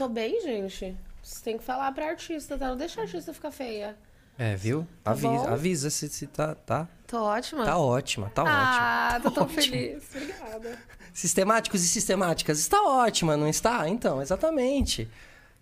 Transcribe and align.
Tô 0.00 0.08
bem, 0.08 0.40
gente. 0.40 0.96
Você 1.22 1.44
tem 1.44 1.58
que 1.58 1.62
falar 1.62 1.92
pra 1.92 2.06
artista, 2.06 2.56
tá? 2.56 2.68
Não 2.68 2.76
deixa 2.78 3.02
a 3.02 3.04
artista 3.04 3.34
ficar 3.34 3.50
feia. 3.50 3.94
É, 4.38 4.56
viu? 4.56 4.88
Tá 5.04 5.10
avisa, 5.10 5.28
bom? 5.28 5.46
avisa 5.46 5.90
se, 5.90 6.08
se 6.08 6.26
tá, 6.26 6.54
tá. 6.54 6.88
Tô 7.06 7.22
ótima. 7.22 7.66
Tá 7.66 7.76
ótima, 7.76 8.30
tá 8.30 8.42
ótima. 8.42 8.56
ah, 8.56 9.20
tô 9.22 9.30
tão 9.30 9.42
ótima. 9.42 9.60
feliz. 9.60 10.02
Obrigada. 10.14 10.78
Sistemáticos 11.12 11.84
e 11.84 11.86
sistemáticas. 11.86 12.58
Está 12.60 12.80
ótima, 12.82 13.36
não 13.36 13.46
está? 13.46 13.86
Então, 13.90 14.22
exatamente. 14.22 15.06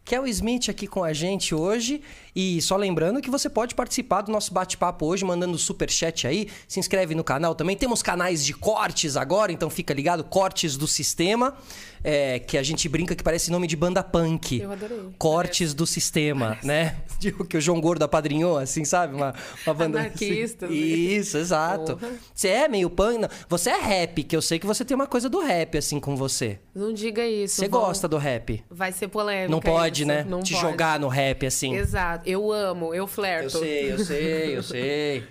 Kel 0.08 0.26
Smith 0.26 0.70
aqui 0.70 0.86
com 0.86 1.04
a 1.04 1.12
gente 1.12 1.54
hoje. 1.54 2.00
E 2.34 2.62
só 2.62 2.76
lembrando 2.76 3.20
que 3.20 3.28
você 3.28 3.50
pode 3.50 3.74
participar 3.74 4.22
do 4.22 4.32
nosso 4.32 4.54
bate-papo 4.54 5.04
hoje, 5.04 5.22
mandando 5.22 5.58
super 5.58 5.90
chat 5.90 6.26
aí. 6.26 6.48
Se 6.66 6.80
inscreve 6.80 7.14
no 7.14 7.22
canal 7.22 7.54
também. 7.54 7.76
Temos 7.76 8.02
canais 8.02 8.42
de 8.42 8.54
cortes 8.54 9.18
agora, 9.18 9.52
então 9.52 9.68
fica 9.68 9.92
ligado. 9.92 10.24
Cortes 10.24 10.78
do 10.78 10.86
sistema. 10.86 11.54
É, 12.02 12.38
que 12.38 12.56
a 12.58 12.62
gente 12.62 12.88
brinca 12.88 13.14
que 13.14 13.22
parece 13.22 13.50
nome 13.50 13.66
de 13.66 13.76
banda 13.76 14.02
punk. 14.02 14.60
Eu 14.60 14.72
adorei. 14.72 14.98
Cortes 15.18 15.74
do 15.74 15.86
sistema, 15.86 16.58
né? 16.62 16.96
Tipo 17.18 17.44
que 17.44 17.56
o 17.56 17.60
João 17.60 17.80
Gordo 17.80 18.02
apadrinhou, 18.04 18.58
assim, 18.58 18.84
sabe? 18.84 19.14
Uma, 19.16 19.34
uma 19.66 19.74
banda. 19.74 19.98
Anarquistas, 20.00 20.68
assim. 20.70 20.78
né? 20.80 20.86
Isso, 20.86 21.36
exato. 21.38 21.96
Porra. 21.96 22.12
Você 22.34 22.48
é 22.48 22.68
meio 22.68 22.88
punk? 22.88 23.18
não. 23.18 23.28
Você 23.48 23.70
é 23.70 23.80
rap, 23.80 24.22
que 24.22 24.36
eu 24.36 24.42
sei 24.42 24.58
que 24.58 24.66
você 24.66 24.84
tem 24.84 24.94
uma 24.94 25.06
coisa 25.06 25.28
do 25.28 25.40
rap, 25.40 25.76
assim, 25.78 25.98
com 25.98 26.14
você. 26.16 26.58
Não 26.74 26.92
diga 26.92 27.26
isso. 27.26 27.56
Você 27.56 27.68
vão- 27.68 27.80
gosta 27.80 28.06
do 28.06 28.16
rap? 28.18 28.62
Vai 28.70 28.92
ser 28.92 29.08
polêmica. 29.08 29.50
Não 29.50 29.60
pode, 29.60 30.02
isso. 30.02 30.08
né? 30.08 30.24
Não 30.28 30.42
Te 30.42 30.52
pode. 30.54 30.64
jogar 30.66 31.00
no 31.00 31.08
rap, 31.08 31.44
assim. 31.46 31.74
Exato. 31.74 32.28
Eu 32.28 32.52
amo, 32.52 32.94
eu 32.94 32.98
Eu 32.98 33.06
flerto. 33.06 33.58
sei, 33.58 33.92
eu 33.92 33.98
sei, 34.04 34.56
eu 34.56 34.62
sei. 34.62 35.24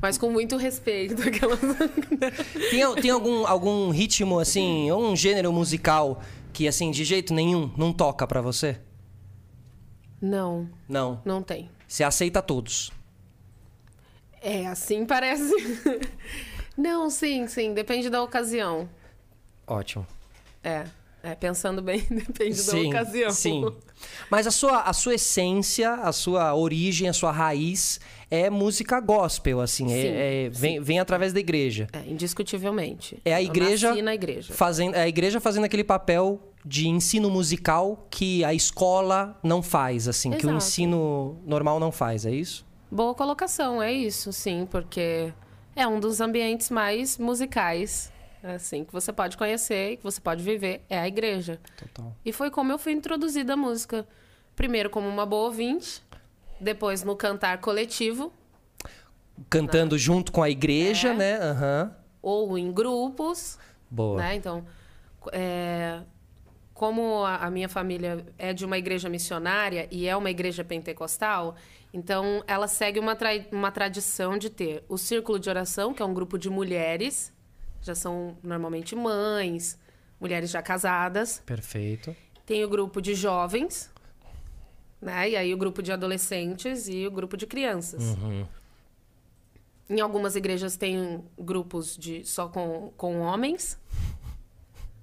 Mas 0.00 0.16
com 0.16 0.30
muito 0.30 0.56
respeito. 0.56 1.20
Aquelas... 1.26 1.60
Tem, 2.70 2.94
tem 3.00 3.10
algum, 3.10 3.46
algum 3.46 3.90
ritmo, 3.90 4.38
assim, 4.38 4.90
ou 4.90 5.04
um 5.04 5.16
gênero 5.16 5.52
musical 5.52 6.22
que, 6.52 6.68
assim, 6.68 6.90
de 6.90 7.04
jeito 7.04 7.34
nenhum 7.34 7.72
não 7.76 7.92
toca 7.92 8.26
pra 8.26 8.40
você? 8.40 8.80
não, 10.20 10.68
Não. 10.88 11.20
não 11.24 11.42
tem. 11.42 11.70
Você 11.86 12.02
aceita 12.04 12.42
todos. 12.42 12.90
É, 14.42 14.66
assim 14.66 15.06
parece. 15.06 15.52
não, 16.76 17.08
sim, 17.08 17.46
sim. 17.46 17.72
Depende 17.72 18.10
da 18.10 18.22
ocasião. 18.22 18.88
Ótimo. 19.66 20.06
É. 20.62 20.84
É, 21.22 21.34
pensando 21.34 21.82
bem, 21.82 22.06
depende 22.10 22.54
sim, 22.56 22.90
da 22.90 22.98
ocasião. 23.00 23.30
Sim. 23.30 23.74
Mas 24.30 24.46
a 24.46 24.50
sua, 24.52 24.82
a 24.82 24.92
sua 24.92 25.14
essência, 25.14 25.94
a 25.94 26.12
sua 26.12 26.54
origem, 26.54 27.08
a 27.08 27.12
sua 27.12 27.32
raiz 27.32 28.00
é 28.30 28.50
música 28.50 29.00
gospel, 29.00 29.60
assim. 29.60 29.86
é- 29.86 30.02
Sim, 30.02 30.08
é- 30.08 30.48
vem, 30.50 30.80
vem 30.80 31.00
através 31.00 31.32
da 31.32 31.40
igreja. 31.40 31.86
É, 31.92 32.00
indiscutivelmente. 32.10 33.20
É 33.24 33.34
a 33.34 33.42
igreja, 33.42 33.94
igreja. 34.12 34.52
fazendo 34.52 34.94
é 34.94 35.02
a 35.02 35.08
igreja 35.08 35.40
fazendo 35.40 35.64
aquele 35.64 35.84
papel 35.84 36.40
de 36.64 36.88
ensino 36.88 37.30
musical 37.30 38.06
que 38.10 38.44
a 38.44 38.52
escola 38.52 39.38
não 39.42 39.62
faz, 39.62 40.08
assim, 40.08 40.30
que 40.30 40.46
o 40.46 40.50
Exato. 40.50 40.56
ensino 40.56 41.38
normal 41.46 41.80
não 41.80 41.90
faz, 41.92 42.26
é 42.26 42.30
isso? 42.30 42.66
Boa 42.90 43.14
colocação, 43.14 43.82
é 43.82 43.92
isso, 43.92 44.32
sim, 44.32 44.66
porque 44.70 45.32
é 45.76 45.86
um 45.86 46.00
dos 46.00 46.20
ambientes 46.20 46.70
mais 46.70 47.16
musicais, 47.18 48.12
assim, 48.42 48.84
que 48.84 48.92
você 48.92 49.12
pode 49.12 49.36
conhecer 49.36 49.92
e 49.92 49.96
que 49.98 50.02
você 50.02 50.20
pode 50.20 50.42
viver, 50.42 50.82
é 50.90 50.98
a 50.98 51.06
igreja. 51.06 51.60
Total. 51.76 52.14
E 52.24 52.32
foi 52.32 52.50
como 52.50 52.72
eu 52.72 52.78
fui 52.78 52.92
introduzida 52.92 53.52
à 53.54 53.56
música. 53.56 54.06
Primeiro 54.56 54.90
como 54.90 55.06
uma 55.08 55.24
boa 55.24 55.44
ouvinte, 55.44 56.02
depois 56.60 57.02
no 57.02 57.14
cantar 57.16 57.58
coletivo, 57.60 58.32
Cantando 59.48 59.96
junto 59.96 60.32
com 60.32 60.42
a 60.42 60.50
igreja, 60.50 61.10
É. 61.10 61.14
né? 61.14 61.36
Aham. 61.38 61.94
ou 62.20 62.58
em 62.58 62.72
grupos, 62.72 63.56
Boa. 63.88 64.18
né? 64.20 64.34
Então, 64.34 64.64
é, 65.32 66.00
como 66.74 67.24
a, 67.24 67.36
a 67.36 67.50
minha 67.50 67.68
família 67.68 68.26
é 68.36 68.52
de 68.52 68.64
uma 68.64 68.76
igreja 68.76 69.08
missionária 69.08 69.86
e 69.92 70.08
é 70.08 70.16
uma 70.16 70.28
igreja 70.30 70.64
pentecostal, 70.64 71.54
então 71.94 72.42
ela 72.48 72.66
segue 72.66 72.98
uma, 72.98 73.16
uma 73.52 73.70
tradição 73.70 74.36
de 74.36 74.50
ter 74.50 74.84
o 74.88 74.98
círculo 74.98 75.38
de 75.38 75.48
oração, 75.48 75.94
que 75.94 76.02
é 76.02 76.04
um 76.04 76.12
grupo 76.12 76.36
de 76.36 76.50
mulheres, 76.50 77.32
já 77.80 77.94
são 77.94 78.36
normalmente 78.42 78.96
mães, 78.96 79.78
mulheres 80.20 80.50
já 80.50 80.60
casadas. 80.60 81.40
Perfeito. 81.46 82.14
Tem 82.44 82.64
o 82.64 82.68
grupo 82.68 83.00
de 83.00 83.14
jovens, 83.14 83.88
né? 85.00 85.30
E 85.30 85.36
aí 85.36 85.54
o 85.54 85.56
grupo 85.56 85.82
de 85.82 85.92
adolescentes 85.92 86.88
e 86.88 87.06
o 87.06 87.10
grupo 87.10 87.36
de 87.36 87.46
crianças. 87.46 88.16
Em 89.88 90.00
algumas 90.00 90.36
igrejas 90.36 90.76
tem 90.76 91.24
grupos 91.38 91.96
de 91.96 92.24
só 92.24 92.48
com, 92.48 92.92
com 92.96 93.20
homens, 93.20 93.78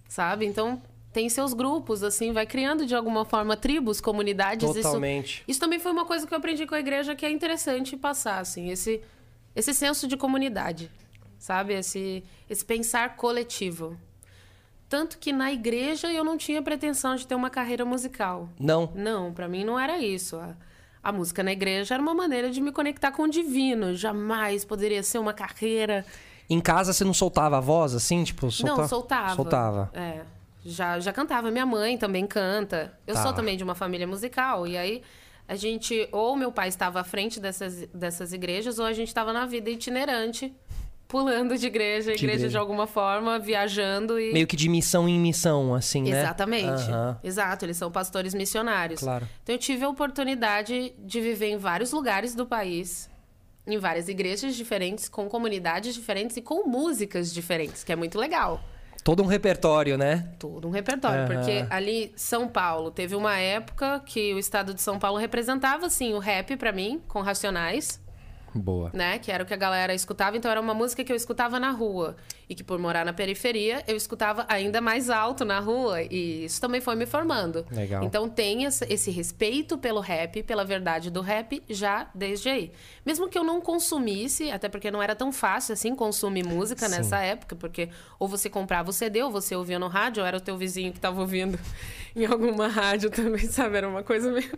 sabe? 0.07 0.45
Então 0.45 0.81
tem 1.11 1.29
seus 1.29 1.53
grupos, 1.53 2.03
assim, 2.03 2.33
vai 2.33 2.45
criando 2.45 2.85
de 2.85 2.93
alguma 2.93 3.23
forma 3.23 3.55
tribos, 3.55 4.01
comunidades. 4.01 4.69
Isso, 4.69 4.81
Totalmente. 4.81 5.43
isso 5.47 5.59
também 5.61 5.79
foi 5.79 5.93
uma 5.93 6.03
coisa 6.03 6.27
que 6.27 6.33
eu 6.33 6.37
aprendi 6.37 6.67
com 6.67 6.75
a 6.75 6.79
igreja 6.79 7.15
que 7.15 7.25
é 7.25 7.31
interessante 7.31 7.95
passar, 7.95 8.39
assim, 8.39 8.69
esse, 8.69 9.01
esse 9.55 9.73
senso 9.73 10.09
de 10.09 10.17
comunidade, 10.17 10.91
sabe? 11.39 11.73
Esse, 11.73 12.21
esse 12.49 12.65
pensar 12.65 13.15
coletivo. 13.15 13.97
Tanto 14.87 15.17
que 15.17 15.33
na 15.33 15.51
igreja 15.51 16.11
eu 16.11 16.23
não 16.23 16.37
tinha 16.37 16.61
pretensão 16.61 17.15
de 17.15 17.25
ter 17.25 17.35
uma 17.35 17.49
carreira 17.49 17.83
musical. 17.83 18.49
Não. 18.59 18.91
Não, 18.95 19.33
pra 19.33 19.47
mim 19.47 19.63
não 19.63 19.79
era 19.79 19.97
isso. 19.97 20.35
A, 20.37 20.55
a 21.03 21.11
música 21.11 21.41
na 21.43 21.51
igreja 21.51 21.95
era 21.95 22.01
uma 22.01 22.13
maneira 22.13 22.49
de 22.51 22.61
me 22.61 22.71
conectar 22.71 23.11
com 23.11 23.23
o 23.23 23.29
divino. 23.29 23.95
Jamais 23.95 24.63
poderia 24.63 25.01
ser 25.01 25.17
uma 25.17 25.33
carreira. 25.33 26.05
Em 26.49 26.59
casa 26.61 26.93
você 26.93 27.03
não 27.03 27.13
soltava 27.13 27.57
a 27.57 27.59
voz, 27.59 27.95
assim? 27.95 28.23
Tipo, 28.23 28.51
solta... 28.51 28.81
Não, 28.81 28.87
soltava. 28.87 29.35
Soltava. 29.35 29.89
É. 29.93 30.21
Já, 30.63 30.99
já 30.99 31.11
cantava. 31.11 31.49
Minha 31.49 31.65
mãe 31.65 31.97
também 31.97 32.25
canta. 32.27 32.93
Eu 33.07 33.15
Tá. 33.15 33.23
sou 33.23 33.33
também 33.33 33.57
de 33.57 33.63
uma 33.63 33.73
família 33.75 34.05
musical. 34.05 34.67
E 34.67 34.77
aí, 34.77 35.01
a 35.47 35.55
gente... 35.55 36.07
Ou 36.11 36.35
meu 36.35 36.51
pai 36.51 36.67
estava 36.69 36.99
à 37.01 37.03
frente 37.03 37.39
dessas, 37.39 37.87
dessas 37.93 38.33
igrejas, 38.33 38.77
ou 38.77 38.85
a 38.85 38.93
gente 38.93 39.07
estava 39.07 39.33
na 39.33 39.45
vida 39.47 39.69
itinerante, 39.71 40.53
pulando 41.07 41.57
de 41.57 41.67
igreja 41.67 42.11
em 42.11 42.15
De 42.15 42.23
igreja, 42.23 42.39
igreja. 42.39 42.49
de 42.49 42.57
alguma 42.57 42.87
forma, 42.87 43.37
viajando 43.39 44.19
e... 44.19 44.33
Meio 44.33 44.47
que 44.47 44.55
de 44.55 44.67
missão 44.67 45.07
em 45.07 45.19
missão, 45.19 45.73
assim, 45.73 46.03
né? 46.03 46.21
Exatamente. 46.21 46.83
Exato, 47.23 47.65
eles 47.65 47.77
são 47.77 47.91
pastores 47.91 48.33
missionários. 48.33 48.99
Claro. 48.99 49.27
Então 49.43 49.55
eu 49.55 49.59
tive 49.59 49.85
a 49.85 49.89
oportunidade 49.89 50.93
de 50.97 51.21
viver 51.21 51.49
em 51.49 51.57
vários 51.57 51.91
lugares 51.91 52.33
do 52.33 52.45
país, 52.45 53.09
em 53.67 53.77
várias 53.77 54.07
igrejas 54.07 54.55
diferentes, 54.55 55.07
com 55.07 55.27
comunidades 55.27 55.93
diferentes 55.93 56.37
e 56.37 56.41
com 56.41 56.67
músicas 56.67 57.33
diferentes, 57.33 57.83
que 57.83 57.91
é 57.91 57.95
muito 57.95 58.17
legal. 58.17 58.61
Todo 59.03 59.21
um 59.21 59.27
repertório, 59.27 59.99
né? 59.99 60.29
Todo 60.39 60.67
um 60.67 60.71
repertório, 60.71 61.25
Aham. 61.25 61.27
porque 61.27 61.65
ali 61.69 62.11
São 62.15 62.47
Paulo 62.47 62.89
teve 62.89 63.15
uma 63.15 63.37
época 63.37 63.99
que 64.03 64.33
o 64.33 64.39
estado 64.39 64.73
de 64.73 64.81
São 64.81 64.97
Paulo 64.97 65.19
representava 65.19 65.85
assim 65.85 66.13
o 66.15 66.19
rap 66.19 66.57
pra 66.57 66.71
mim, 66.71 66.99
com 67.07 67.21
Racionais 67.21 68.03
Boa. 68.55 68.89
né? 68.93 69.19
Que 69.19 69.31
era 69.31 69.43
o 69.43 69.45
que 69.45 69.53
a 69.53 69.57
galera 69.57 69.93
escutava. 69.93 70.37
Então 70.37 70.49
era 70.49 70.61
uma 70.61 70.73
música 70.73 71.03
que 71.03 71.11
eu 71.11 71.15
escutava 71.15 71.59
na 71.59 71.71
rua. 71.71 72.15
E 72.47 72.55
que 72.55 72.63
por 72.63 72.77
morar 72.79 73.05
na 73.05 73.13
periferia, 73.13 73.83
eu 73.87 73.95
escutava 73.95 74.45
ainda 74.47 74.79
mais 74.79 75.09
alto 75.09 75.43
na 75.43 75.59
rua. 75.59 76.01
E 76.03 76.45
isso 76.45 76.61
também 76.61 76.79
foi 76.81 76.95
me 76.95 77.05
formando. 77.05 77.65
Legal. 77.71 78.03
Então 78.03 78.29
tem 78.29 78.65
esse 78.65 79.11
respeito 79.11 79.77
pelo 79.77 79.99
rap, 79.99 80.43
pela 80.43 80.63
verdade 80.63 81.09
do 81.09 81.21
rap, 81.21 81.63
já 81.69 82.07
desde 82.13 82.49
aí. 82.49 82.71
Mesmo 83.05 83.27
que 83.27 83.37
eu 83.37 83.43
não 83.43 83.61
consumisse, 83.61 84.51
até 84.51 84.69
porque 84.69 84.91
não 84.91 85.01
era 85.01 85.15
tão 85.15 85.31
fácil 85.31 85.73
assim 85.73 85.95
consumir 85.95 86.45
música 86.45 86.87
Sim. 86.87 86.95
nessa 86.95 87.19
época, 87.19 87.55
porque 87.55 87.89
ou 88.19 88.27
você 88.27 88.49
comprava 88.49 88.89
o 88.89 88.93
CD, 88.93 89.23
ou 89.23 89.31
você 89.31 89.55
ouvia 89.55 89.79
no 89.79 89.87
rádio, 89.87 90.21
ou 90.21 90.27
era 90.27 90.37
o 90.37 90.41
teu 90.41 90.57
vizinho 90.57 90.91
que 90.91 90.97
estava 90.97 91.19
ouvindo 91.21 91.59
em 92.15 92.25
alguma 92.25 92.67
rádio 92.67 93.09
também, 93.09 93.45
sabe? 93.45 93.77
Era 93.77 93.87
uma 93.87 94.03
coisa 94.03 94.31
meio. 94.31 94.51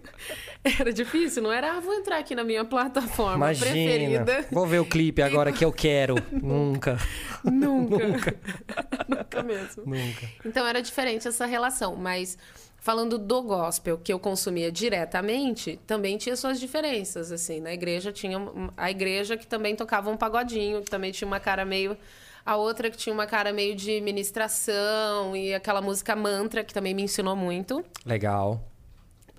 Era 0.79 0.91
difícil, 0.91 1.41
não 1.41 1.51
era, 1.51 1.77
ah, 1.77 1.79
vou 1.79 1.93
entrar 1.93 2.17
aqui 2.17 2.35
na 2.35 2.43
minha 2.43 2.65
plataforma 2.65 3.35
Imagina. 3.35 3.71
preferida. 3.71 4.45
Vou 4.51 4.67
ver 4.67 4.79
o 4.79 4.85
clipe 4.85 5.21
agora 5.21 5.51
que 5.51 5.63
eu 5.63 5.71
quero. 5.71 6.15
Nunca. 6.31 6.97
Nunca. 7.43 7.76
Nunca 9.07 9.43
mesmo. 9.43 9.83
Nunca. 9.85 10.29
Então 10.45 10.65
era 10.65 10.81
diferente 10.81 11.27
essa 11.27 11.45
relação, 11.45 11.95
mas 11.95 12.37
falando 12.77 13.17
do 13.17 13.41
gospel 13.41 13.97
que 13.97 14.13
eu 14.13 14.19
consumia 14.19 14.71
diretamente, 14.71 15.79
também 15.85 16.17
tinha 16.17 16.35
suas 16.35 16.59
diferenças, 16.59 17.31
assim, 17.31 17.59
na 17.59 17.73
igreja 17.73 18.11
tinha 18.11 18.39
a 18.77 18.89
igreja 18.89 19.35
que 19.35 19.45
também 19.45 19.75
tocava 19.75 20.09
um 20.09 20.17
pagodinho, 20.17 20.81
que 20.81 20.89
também 20.89 21.11
tinha 21.11 21.27
uma 21.27 21.39
cara 21.39 21.65
meio 21.65 21.97
a 22.45 22.55
outra 22.55 22.89
que 22.89 22.95
tinha 22.95 23.13
uma 23.13 23.27
cara 23.27 23.51
meio 23.51 23.75
de 23.75 23.99
ministração 23.99 25.35
e 25.35 25.53
aquela 25.53 25.81
música 25.81 26.15
mantra 26.15 26.63
que 26.63 26.73
também 26.73 26.93
me 26.93 27.03
ensinou 27.03 27.35
muito. 27.35 27.83
Legal. 28.05 28.63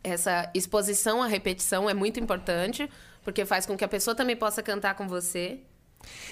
Essa 0.04 0.50
exposição 0.54 1.22
à 1.22 1.26
repetição 1.26 1.88
é 1.88 1.94
muito 1.94 2.20
importante, 2.20 2.86
porque 3.24 3.46
faz 3.46 3.64
com 3.64 3.78
que 3.78 3.84
a 3.84 3.88
pessoa 3.88 4.14
também 4.14 4.36
possa 4.36 4.62
cantar 4.62 4.94
com 4.94 5.08
você. 5.08 5.58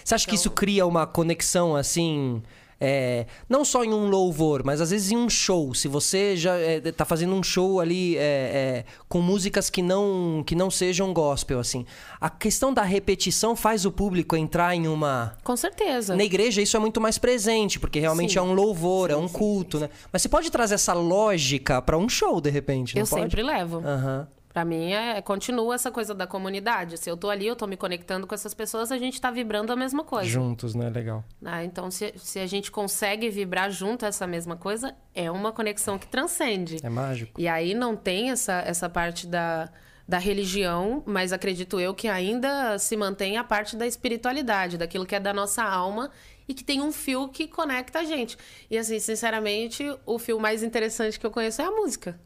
Você 0.05 0.15
acha 0.15 0.25
que 0.27 0.31
Então- 0.33 0.41
isso 0.41 0.51
cria 0.51 0.87
uma 0.87 1.07
conexão, 1.07 1.75
assim, 1.77 2.43
é, 2.79 3.27
não 3.49 3.65
só 3.65 3.83
em 3.83 3.93
um 3.93 4.09
louvor, 4.09 4.63
mas 4.65 4.81
às 4.83 4.91
vezes 4.91 5.11
em 5.11 5.17
um 5.17 5.29
show. 5.31 5.75
Se 5.75 5.89
você 5.89 6.37
já 6.37 6.55
é, 6.57 6.81
tá 6.93 7.05
fazendo 7.07 7.35
um 7.35 7.43
show 7.43 7.81
ali 7.81 8.17
é, 8.19 8.21
é, 8.21 8.85
com 9.09 9.21
músicas 9.21 9.71
que 9.71 9.81
não, 9.81 10.45
que 10.47 10.55
não 10.55 10.71
sejam 10.71 11.13
gospel, 11.13 11.59
assim. 11.59 11.87
A 12.21 12.29
questão 12.29 12.73
da 12.75 12.83
repetição 12.83 13.57
faz 13.57 13.87
o 13.87 13.91
público 13.91 14.37
entrar 14.37 14.75
em 14.75 14.87
uma. 14.89 15.37
Com 15.43 15.57
certeza. 15.57 16.15
Na 16.15 16.25
igreja 16.25 16.61
isso 16.61 16.77
é 16.77 16.81
muito 16.81 17.01
mais 17.01 17.17
presente, 17.19 17.81
porque 17.81 17.99
realmente 17.99 18.35
Sim. 18.35 18.39
é 18.41 18.43
um 18.43 18.53
louvor, 18.53 19.09
Sim, 19.09 19.15
é 19.15 19.19
um 19.19 19.29
culto, 19.29 19.79
sim, 19.79 19.85
né? 19.85 19.91
Mas 20.13 20.21
você 20.23 20.29
pode 20.29 20.51
trazer 20.51 20.75
essa 20.75 20.93
lógica 20.93 21.81
para 21.81 21.97
um 21.97 22.09
show, 22.09 22.41
de 22.43 22.51
repente, 22.51 22.95
não 22.95 23.01
Eu 23.03 23.07
sempre 23.07 23.43
levo. 23.43 23.79
Aham. 23.79 24.29
Pra 24.57 24.65
mim, 24.65 24.95
é, 24.95 25.21
continua 25.21 25.75
essa 25.75 25.91
coisa 25.91 26.15
da 26.15 26.27
comunidade. 26.27 26.97
Se 26.97 27.11
eu 27.11 27.15
tô 27.15 27.29
ali, 27.29 27.47
eu 27.47 27.55
tô 27.55 27.67
me 27.67 27.77
conectando 27.77 28.27
com 28.27 28.35
essas 28.35 28.55
pessoas, 28.55 28.91
a 28.91 28.97
gente 28.97 29.21
tá 29.21 29.31
vibrando 29.31 29.71
a 29.71 29.77
mesma 29.77 30.03
coisa. 30.03 30.31
Juntos, 30.31 30.75
né? 30.75 30.89
Legal. 30.89 31.23
né? 31.39 31.63
Então, 31.67 31.91
se, 31.91 32.15
se 32.17 32.39
a 32.39 32.47
gente 32.47 32.71
consegue 32.71 33.29
vibrar 33.29 33.71
junto 33.71 34.07
essa 34.07 34.27
mesma 34.27 34.57
coisa, 34.57 34.97
é 35.15 35.31
uma 35.31 35.53
conexão 35.53 35.99
que 35.99 36.07
transcende. 36.07 36.79
É 36.83 36.89
mágico. 36.89 37.39
E 37.39 37.47
aí 37.47 37.75
não 37.75 37.95
tem 37.95 38.31
essa, 38.31 38.55
essa 38.63 38.89
parte 38.89 39.27
da, 39.27 39.69
da 40.09 40.17
religião, 40.17 41.03
mas 41.05 41.35
acredito 41.35 41.79
eu 41.79 41.93
que 41.93 42.09
ainda 42.09 42.79
se 42.79 42.97
mantém 42.97 43.37
a 43.37 43.45
parte 43.45 43.77
da 43.77 43.87
espiritualidade, 43.87 44.79
daquilo 44.79 45.05
que 45.05 45.15
é 45.15 45.21
da 45.21 45.35
nossa 45.35 45.63
alma 45.65 46.11
e 46.49 46.55
que 46.55 46.65
tem 46.65 46.81
um 46.81 46.93
fio 46.93 47.29
que 47.29 47.47
conecta 47.47 47.99
a 47.99 48.05
gente. 48.05 48.39
E 48.71 48.79
assim, 48.79 48.99
sinceramente, 49.01 49.85
o 50.07 50.19
fio 50.19 50.41
mais 50.41 50.63
interessante 50.63 51.21
que 51.21 51.27
eu 51.27 51.31
conheço 51.31 51.61
é 51.61 51.67
a 51.67 51.71
música. 51.71 52.19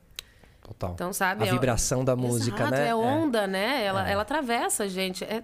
Total. 0.70 0.92
Então, 0.94 1.12
sabe? 1.12 1.44
A 1.44 1.46
é- 1.48 1.50
vibração 1.50 2.04
da 2.04 2.14
música, 2.14 2.58
Exato, 2.62 2.70
né? 2.70 2.88
É 2.88 2.94
onda, 2.94 3.46
né? 3.46 3.84
Ela, 3.84 4.08
ela 4.08 4.22
atravessa 4.22 4.84
a 4.84 4.88
gente. 4.88 5.24
É... 5.24 5.42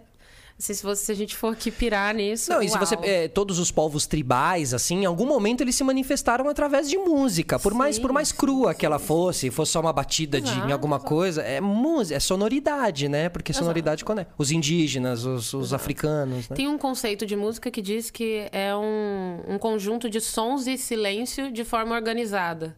Assim, 0.58 0.72
se, 0.72 0.82
você, 0.82 1.04
se 1.04 1.12
a 1.12 1.14
gente 1.14 1.36
for 1.36 1.52
aqui 1.52 1.70
pirar 1.70 2.14
nisso. 2.14 2.50
Não, 2.50 2.62
e 2.62 2.68
se 2.68 2.78
você. 2.78 2.94
é, 3.02 3.28
todos 3.28 3.58
os 3.58 3.70
povos 3.70 4.06
tribais, 4.06 4.72
assim, 4.72 5.02
em 5.02 5.04
algum 5.04 5.26
momento 5.26 5.60
eles 5.60 5.74
se 5.74 5.84
manifestaram 5.84 6.48
através 6.48 6.88
de 6.88 6.96
música. 6.96 7.58
Por 7.58 7.74
mais, 7.74 7.96
Sim, 7.96 8.02
por 8.02 8.10
mais 8.10 8.32
crua 8.32 8.72
que 8.72 8.86
ela 8.86 8.98
fosse, 8.98 9.50
fosse 9.50 9.72
só 9.72 9.80
uma 9.80 9.92
batida 9.92 10.40
de, 10.40 10.48
em 10.48 10.56
Exato, 10.56 10.72
alguma 10.72 10.96
exato. 10.96 11.08
coisa, 11.10 11.42
é 11.42 11.60
música, 11.60 12.16
é 12.16 12.20
sonoridade, 12.20 13.06
né? 13.06 13.28
Porque 13.28 13.52
sonoridade 13.52 14.02
conecta. 14.02 14.32
Os 14.38 14.50
indígenas, 14.50 15.26
os, 15.26 15.52
os 15.52 15.74
africanos, 15.74 16.48
né? 16.48 16.56
Tem 16.56 16.68
um 16.68 16.78
conceito 16.78 17.26
de 17.26 17.36
música 17.36 17.70
que 17.70 17.82
diz 17.82 18.10
que 18.10 18.48
é 18.50 18.74
um, 18.74 19.42
um 19.46 19.58
conjunto 19.58 20.08
de 20.08 20.22
sons 20.22 20.66
e 20.66 20.78
silêncio 20.78 21.52
de 21.52 21.64
forma 21.64 21.94
organizada. 21.94 22.74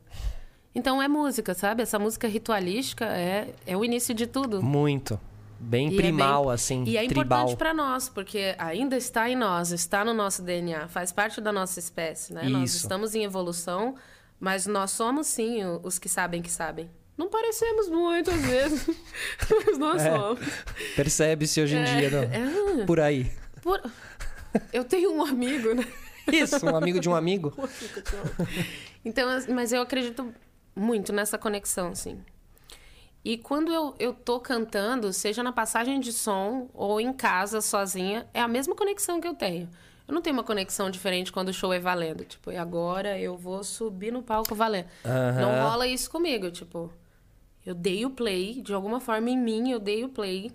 Então 0.74 1.02
é 1.02 1.08
música, 1.08 1.54
sabe? 1.54 1.82
Essa 1.82 1.98
música 1.98 2.28
ritualística 2.28 3.04
é, 3.06 3.52
é 3.66 3.76
o 3.76 3.84
início 3.84 4.14
de 4.14 4.26
tudo. 4.26 4.62
Muito. 4.62 5.18
Bem 5.60 5.88
E 5.90 5.94
é 5.94 5.96
primal, 5.96 6.44
bem- 6.44 6.52
assim. 6.54 6.84
E 6.84 6.96
é 6.96 7.04
tribal. 7.06 7.24
importante 7.40 7.56
para 7.58 7.74
nós, 7.74 8.08
porque 8.08 8.54
ainda 8.58 8.96
está 8.96 9.28
em 9.28 9.34
nós, 9.34 9.72
está 9.72 10.04
no 10.04 10.14
nosso 10.14 10.40
DNA, 10.42 10.86
faz 10.86 11.10
parte 11.10 11.40
da 11.40 11.50
nossa 11.50 11.80
espécie, 11.80 12.32
né? 12.32 12.48
Nós 12.48 12.70
Isso. 12.70 12.84
estamos 12.84 13.14
em 13.16 13.24
evolução, 13.24 13.96
mas 14.38 14.66
nós 14.66 14.92
somos 14.92 15.26
sim 15.26 15.64
os 15.82 15.98
que 15.98 16.08
sabem 16.08 16.40
que 16.42 16.50
sabem. 16.50 16.88
Não 17.16 17.28
parecemos 17.28 17.88
muito 17.88 18.30
às 18.30 18.40
vezes, 18.40 18.86
mas 19.66 19.78
nós 19.78 20.00
somos. 20.02 20.38
Percebe-se 20.94 21.60
hoje 21.60 21.74
em 21.76 21.82
dia, 21.84 22.10
não? 22.10 22.22
É, 22.82 22.84
Por 22.86 23.00
aí. 23.00 23.32
por- 23.60 23.82
Eu 24.72 24.84
tenho 24.84 25.12
um 25.12 25.24
amigo, 25.24 25.74
né? 25.74 25.84
Isso, 26.32 26.64
um 26.64 26.76
amigo 26.76 27.00
de 27.00 27.08
um 27.08 27.16
amigo. 27.16 27.52
Então, 29.04 29.28
as- 29.28 29.46
mas 29.46 29.72
eu 29.72 29.80
acredito 29.80 30.32
muito 30.78 31.12
nessa 31.12 31.36
conexão, 31.36 31.88
assim. 31.88 32.18
E 33.24 33.36
quando 33.36 33.72
eu, 33.72 33.94
eu 33.98 34.14
tô 34.14 34.40
cantando, 34.40 35.12
seja 35.12 35.42
na 35.42 35.52
passagem 35.52 36.00
de 36.00 36.12
som 36.12 36.68
ou 36.72 37.00
em 37.00 37.12
casa, 37.12 37.60
sozinha, 37.60 38.26
é 38.32 38.40
a 38.40 38.48
mesma 38.48 38.74
conexão 38.74 39.20
que 39.20 39.28
eu 39.28 39.34
tenho. 39.34 39.68
Eu 40.06 40.14
não 40.14 40.22
tenho 40.22 40.34
uma 40.34 40.44
conexão 40.44 40.90
diferente 40.90 41.30
quando 41.30 41.48
o 41.48 41.52
show 41.52 41.72
é 41.72 41.78
valendo. 41.78 42.24
Tipo, 42.24 42.50
e 42.50 42.56
agora 42.56 43.18
eu 43.18 43.36
vou 43.36 43.62
subir 43.62 44.12
no 44.12 44.22
palco 44.22 44.54
valendo. 44.54 44.86
Aham. 45.04 45.40
Não 45.40 45.68
rola 45.68 45.86
isso 45.86 46.10
comigo, 46.10 46.50
tipo... 46.50 46.90
Eu 47.66 47.74
dei 47.74 48.06
o 48.06 48.10
play, 48.10 48.62
de 48.62 48.72
alguma 48.72 48.98
forma 48.98 49.28
em 49.28 49.36
mim, 49.36 49.70
eu 49.70 49.78
dei 49.78 50.02
o 50.02 50.08
play 50.08 50.50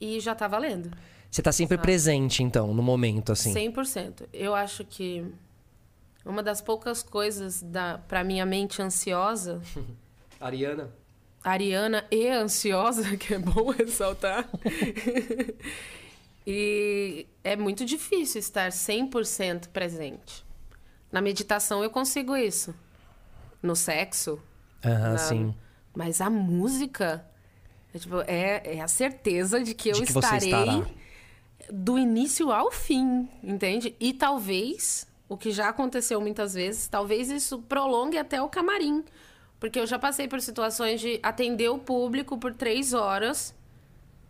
e 0.00 0.20
já 0.20 0.36
tá 0.36 0.46
valendo. 0.46 0.92
Você 1.28 1.42
tá 1.42 1.50
sempre 1.50 1.76
presente, 1.76 2.44
então, 2.44 2.72
no 2.72 2.82
momento, 2.82 3.32
assim. 3.32 3.52
100%. 3.52 4.28
Eu 4.32 4.54
acho 4.54 4.84
que 4.84 5.26
uma 6.26 6.42
das 6.42 6.60
poucas 6.60 7.02
coisas 7.02 7.62
da 7.62 7.98
para 7.98 8.22
minha 8.24 8.44
mente 8.44 8.82
ansiosa, 8.82 9.62
Ariana? 10.40 10.90
ariana 11.44 12.04
e 12.10 12.28
ansiosa, 12.28 13.14
que 13.16 13.34
é 13.34 13.38
bom 13.38 13.70
ressaltar. 13.70 14.48
e 16.46 17.26
é 17.42 17.56
muito 17.56 17.84
difícil 17.84 18.38
estar 18.40 18.70
100% 18.70 19.68
presente. 19.68 20.44
Na 21.10 21.20
meditação 21.20 21.82
eu 21.82 21.90
consigo 21.90 22.36
isso. 22.36 22.74
No 23.62 23.74
sexo, 23.74 24.40
Aham, 24.84 25.12
na- 25.12 25.18
sim. 25.18 25.54
mas 25.94 26.20
a 26.20 26.28
música 26.28 27.24
é, 27.94 27.98
tipo, 27.98 28.20
é, 28.22 28.76
é 28.76 28.80
a 28.80 28.88
certeza 28.88 29.60
de 29.62 29.74
que 29.74 29.88
eu 29.88 29.94
De 29.94 30.06
que 30.06 30.12
você 30.12 30.36
estarei 30.36 30.84
do 31.72 31.98
início 31.98 32.52
ao 32.52 32.70
fim, 32.70 33.28
entende? 33.42 33.96
E 33.98 34.12
talvez, 34.12 35.06
o 35.28 35.36
que 35.36 35.50
já 35.50 35.68
aconteceu 35.68 36.20
muitas 36.20 36.54
vezes, 36.54 36.88
talvez 36.88 37.30
isso 37.30 37.58
prolongue 37.62 38.16
até 38.18 38.40
o 38.40 38.48
camarim. 38.48 39.04
Porque 39.58 39.80
eu 39.80 39.86
já 39.86 39.98
passei 39.98 40.28
por 40.28 40.40
situações 40.40 41.00
de 41.00 41.18
atender 41.22 41.68
o 41.70 41.78
público 41.78 42.36
por 42.38 42.52
três 42.52 42.92
horas 42.92 43.54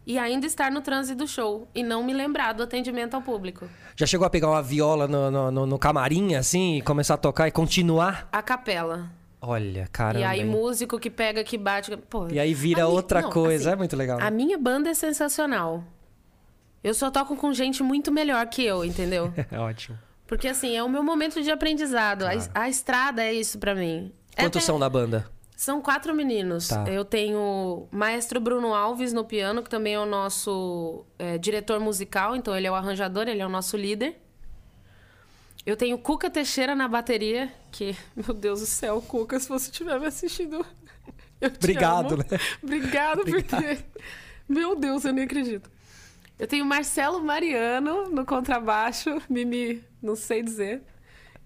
e 0.07 0.19
ainda 0.19 0.47
estar 0.47 0.71
no 0.71 0.81
transe 0.81 1.15
do 1.17 1.27
show 1.27 1.67
e 1.75 1.83
não 1.83 2.05
me 2.05 2.15
lembrar 2.15 2.53
do 2.53 2.63
atendimento 2.63 3.15
ao 3.15 3.21
público. 3.23 3.69
Já 3.97 4.07
chegou 4.07 4.25
a 4.27 4.31
pegar 4.31 4.49
uma 4.49 4.63
viola 4.63 5.09
no, 5.09 5.31
no, 5.31 5.51
no- 5.51 5.67
no 5.67 5.79
camarim, 5.79 6.37
assim, 6.37 6.77
e 6.77 6.83
começar 6.83 7.15
a 7.15 7.19
tocar 7.19 7.49
e 7.49 7.51
continuar? 7.51 8.29
A 8.31 8.41
capela. 8.41 9.11
Olha, 9.41 9.89
caramba. 9.93 10.21
e 10.21 10.25
aí, 10.25 10.41
hein? 10.41 10.47
músico 10.47 10.99
que 10.99 11.11
pega, 11.11 11.43
que 11.45 11.59
bate. 11.59 11.95
Pô, 11.97 12.29
E 12.29 12.39
aí 12.39 12.55
vira 12.55 12.87
outra 12.87 13.21
não, 13.21 13.31
coisa. 13.31 13.71
assim, 13.71 13.73
é 13.75 13.77
muito 13.77 13.97
legal. 13.97 14.19
A 14.21 14.31
minha 14.31 14.57
banda 14.57 14.89
é 14.91 14.95
sensacional. 14.95 15.83
Eu 16.85 16.95
só 16.95 17.11
toco 17.11 17.35
com 17.37 17.53
gente 17.53 17.83
muito 17.83 18.13
melhor 18.13 18.47
que 18.47 18.65
eu, 18.65 18.85
entendeu? 18.85 19.33
É 19.51 19.59
ótimo. 19.59 19.99
Porque 20.27 20.49
assim, 20.49 20.77
é 20.77 20.83
o 20.83 20.89
meu 20.89 21.03
momento 21.03 21.43
de 21.43 21.51
aprendizado. 21.51 22.25
A 22.25 22.35
es- 22.35 22.51
A, 22.55 22.69
estrada 22.69 23.23
é 23.23 23.33
isso 23.33 23.59
pra 23.59 23.75
mim. 23.75 24.13
É 24.37 24.43
Quantos 24.43 24.59
até- 24.59 24.67
são 24.67 24.79
na 24.79 24.89
banda? 24.89 25.31
São 25.57 25.81
quatro 25.81 26.15
meninos. 26.15 26.69
Tá. 26.69 26.85
Eu 26.89 27.05
tenho 27.05 27.39
o 27.39 27.89
maestro 27.91 28.39
Bruno 28.41 28.75
Alves 28.75 29.13
no 29.13 29.25
piano, 29.25 29.63
que 29.63 29.71
também 29.71 29.95
é 29.95 29.99
o 30.01 30.05
nosso 30.05 31.07
é, 31.19 31.39
diretor 31.39 31.81
musical, 31.81 32.37
então 32.37 32.55
ele 32.55 32.67
é 32.67 32.71
o 32.71 32.75
arranjador, 32.75 33.27
ele 33.29 33.41
é 33.41 33.47
o 33.47 33.49
nosso 33.49 33.77
líder. 33.77 34.21
Eu 35.65 35.77
tenho 35.77 35.99
Cuca 35.99 36.31
Teixeira 36.31 36.75
na 36.75 36.87
bateria, 36.87 37.53
que, 37.73 37.97
meu 38.15 38.35
Deus 38.35 38.61
do 38.61 38.67
céu, 38.67 39.01
Cuca, 39.03 39.41
se 39.41 39.49
você 39.49 39.71
estiver 39.71 39.99
me 39.99 40.07
assistindo. 40.07 40.65
eu 41.41 41.51
te 41.51 41.57
Obrigado, 41.57 42.15
amo. 42.15 42.25
né? 42.31 42.39
Obrigado, 42.63 43.25
porque. 43.25 43.79
Meu 44.49 44.77
Deus, 44.77 45.05
eu 45.05 45.13
nem 45.13 45.25
acredito. 45.25 45.69
Eu 46.39 46.47
tenho 46.47 46.65
Marcelo 46.65 47.21
Mariano 47.21 48.09
no 48.11 48.25
contrabaixo, 48.25 49.21
Mimi, 49.29 49.83
não 50.07 50.17
sei 50.17 50.43
dizer. 50.43 50.83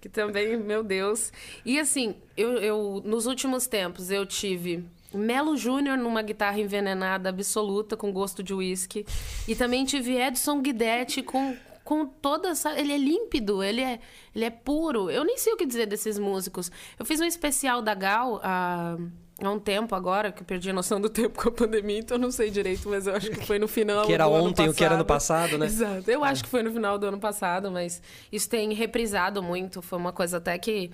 Que 0.01 0.09
também, 0.09 0.57
meu 0.57 0.83
Deus. 0.83 1.33
E 1.65 1.79
assim, 1.79 2.15
eu, 2.37 2.53
eu 2.53 3.03
nos 3.05 3.27
últimos 3.27 3.67
tempos 3.67 4.11
eu 4.11 4.25
tive 4.25 4.85
Melo 5.12 5.57
Júnior 5.57 5.99
numa 5.99 6.23
guitarra 6.23 6.59
envenenada 6.59 7.29
absoluta, 7.29 7.97
com 7.97 8.12
gosto 8.12 8.43
de 8.43 8.55
uísque. 8.55 9.05
E 9.47 9.55
também 9.55 9.85
tive 9.85 10.17
Edson 10.17 10.62
Guidetti 10.62 11.23
com, 11.23 11.57
com 11.85 12.07
toda 12.07 12.50
essa. 12.50 12.79
Ele 12.79 12.93
é 12.93 12.99
límpido, 12.99 13.62
ele 13.62 13.83
é, 13.83 14.00
ele 14.35 14.45
é 14.45 14.50
puro. 14.50 15.11
Eu 15.11 15.25
nem 15.25 15.37
sei 15.37 15.52
o 15.52 15.57
que 15.57 15.67
dizer 15.67 15.87
desses 15.87 16.19
músicos. 16.19 16.71
Eu 16.99 17.05
fiz 17.05 17.21
um 17.21 17.25
especial 17.25 17.83
da 17.83 17.95
Gal 17.95 18.40
há, 18.43 18.97
há 19.42 19.50
um 19.50 19.59
tempo 19.59 19.94
agora, 19.94 20.30
que 20.32 20.42
eu 20.42 20.47
perdi 20.47 20.70
a 20.70 20.73
noção 20.73 21.00
do 21.00 21.09
tempo 21.09 21.40
com 21.40 21.49
a 21.49 21.52
pandemia, 21.52 21.99
então 21.99 22.16
eu 22.16 22.20
não 22.20 22.30
sei 22.30 22.50
direito, 22.50 22.88
mas 22.88 23.06
eu 23.06 23.14
acho 23.14 23.30
que 23.30 23.47
foi 23.47 23.59
no 23.59 23.68
final. 23.68 24.06
Que 24.06 24.12
era 24.12 24.25
do 24.25 24.32
ontem, 24.32 24.68
o 24.68 24.75
que 24.75 24.85
era 24.85 24.97
no 24.97 25.04
passado, 25.04 25.59
né? 25.59 25.66
Exato. 25.66 26.11
Eu 26.11 26.25
acho 26.25 26.42
que 26.42 26.49
foi 26.49 26.62
no 26.62 26.73
final 26.73 26.99
do 26.99 27.06
ano 27.06 27.18
passado, 27.18 27.70
mas 27.70 28.02
isso 28.30 28.49
tem 28.49 28.73
reprisado 28.73 29.42
muito. 29.42 29.82
Foi 29.82 29.99
uma 29.99 30.12
coisa 30.12 30.38
até 30.38 30.59
que, 30.59 30.90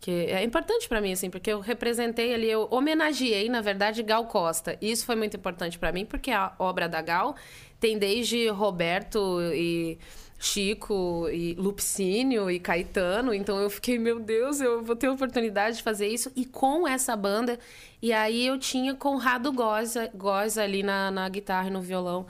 que 0.00 0.10
é 0.10 0.42
importante 0.42 0.88
pra 0.88 1.00
mim, 1.00 1.12
assim, 1.12 1.30
porque 1.30 1.52
eu 1.52 1.60
representei 1.60 2.34
ali, 2.34 2.50
eu 2.50 2.68
homenageei, 2.70 3.48
na 3.48 3.60
verdade, 3.60 4.02
Gal 4.02 4.26
Costa. 4.26 4.76
E 4.80 4.90
isso 4.90 5.04
foi 5.04 5.16
muito 5.16 5.36
importante 5.36 5.78
pra 5.78 5.92
mim, 5.92 6.04
porque 6.04 6.30
a 6.30 6.52
obra 6.58 6.88
da 6.88 7.02
Gal 7.02 7.34
tem 7.78 7.98
desde 7.98 8.48
Roberto 8.48 9.40
e 9.54 9.98
Chico 10.42 11.28
e 11.30 11.52
Lupicínio 11.54 12.50
e 12.50 12.58
Caetano. 12.58 13.34
Então 13.34 13.60
eu 13.60 13.68
fiquei, 13.68 13.98
meu 13.98 14.18
Deus, 14.18 14.58
eu 14.58 14.82
vou 14.82 14.96
ter 14.96 15.08
a 15.08 15.12
oportunidade 15.12 15.76
de 15.76 15.82
fazer 15.82 16.08
isso. 16.08 16.32
E 16.34 16.46
com 16.46 16.88
essa 16.88 17.14
banda. 17.14 17.58
E 18.00 18.10
aí 18.10 18.46
eu 18.46 18.58
tinha 18.58 18.94
Conrado 18.94 19.52
Góes, 19.52 19.94
Góes 20.14 20.56
ali 20.56 20.82
na, 20.82 21.10
na 21.10 21.28
guitarra 21.28 21.68
e 21.68 21.70
no 21.70 21.82
violão. 21.82 22.26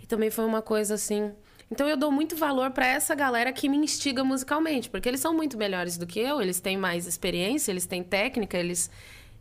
E 0.00 0.06
também 0.06 0.30
foi 0.30 0.44
uma 0.44 0.62
coisa 0.62 0.94
assim. 0.94 1.32
Então 1.68 1.88
eu 1.88 1.96
dou 1.96 2.12
muito 2.12 2.36
valor 2.36 2.70
pra 2.70 2.86
essa 2.86 3.16
galera 3.16 3.52
que 3.52 3.68
me 3.68 3.76
instiga 3.76 4.22
musicalmente, 4.22 4.88
porque 4.88 5.08
eles 5.08 5.20
são 5.20 5.34
muito 5.34 5.58
melhores 5.58 5.96
do 5.96 6.06
que 6.06 6.18
eu, 6.18 6.40
eles 6.42 6.60
têm 6.60 6.76
mais 6.76 7.06
experiência, 7.06 7.70
eles 7.70 7.86
têm 7.86 8.02
técnica, 8.02 8.58
eles 8.58 8.90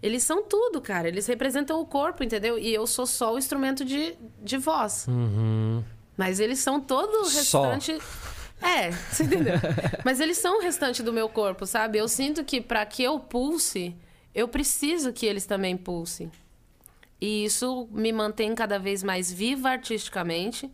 eles 0.02 0.24
são 0.24 0.44
tudo, 0.44 0.80
cara. 0.80 1.08
Eles 1.08 1.28
representam 1.28 1.80
o 1.82 1.86
corpo, 1.86 2.24
entendeu? 2.24 2.58
E 2.58 2.74
eu 2.74 2.88
sou 2.88 3.06
só 3.06 3.34
o 3.34 3.38
instrumento 3.38 3.84
de, 3.84 4.16
de 4.42 4.58
voz. 4.58 5.06
Uhum. 5.08 5.84
Mas 6.20 6.42
eles 6.42 6.60
são 6.60 6.82
todo 6.82 7.22
o 7.22 7.26
Só. 7.30 7.62
restante. 7.72 7.98
É, 8.62 8.92
você 8.92 9.24
entendeu? 9.24 9.54
Mas 10.04 10.20
eles 10.20 10.38
são 10.38 10.58
o 10.58 10.62
restante 10.62 11.02
do 11.02 11.14
meu 11.14 11.30
corpo, 11.30 11.66
sabe? 11.66 11.98
Eu 11.98 12.10
sinto 12.10 12.44
que 12.44 12.60
para 12.60 12.86
que 12.86 13.02
eu 13.02 13.18
pulse, 13.22 13.96
eu 14.36 14.46
preciso 14.46 15.14
que 15.14 15.26
eles 15.26 15.46
também 15.46 15.78
pulsem. 15.78 16.30
E 17.22 17.46
isso 17.46 17.88
me 17.90 18.12
mantém 18.12 18.54
cada 18.54 18.78
vez 18.78 19.02
mais 19.02 19.32
viva 19.32 19.70
artisticamente. 19.70 20.70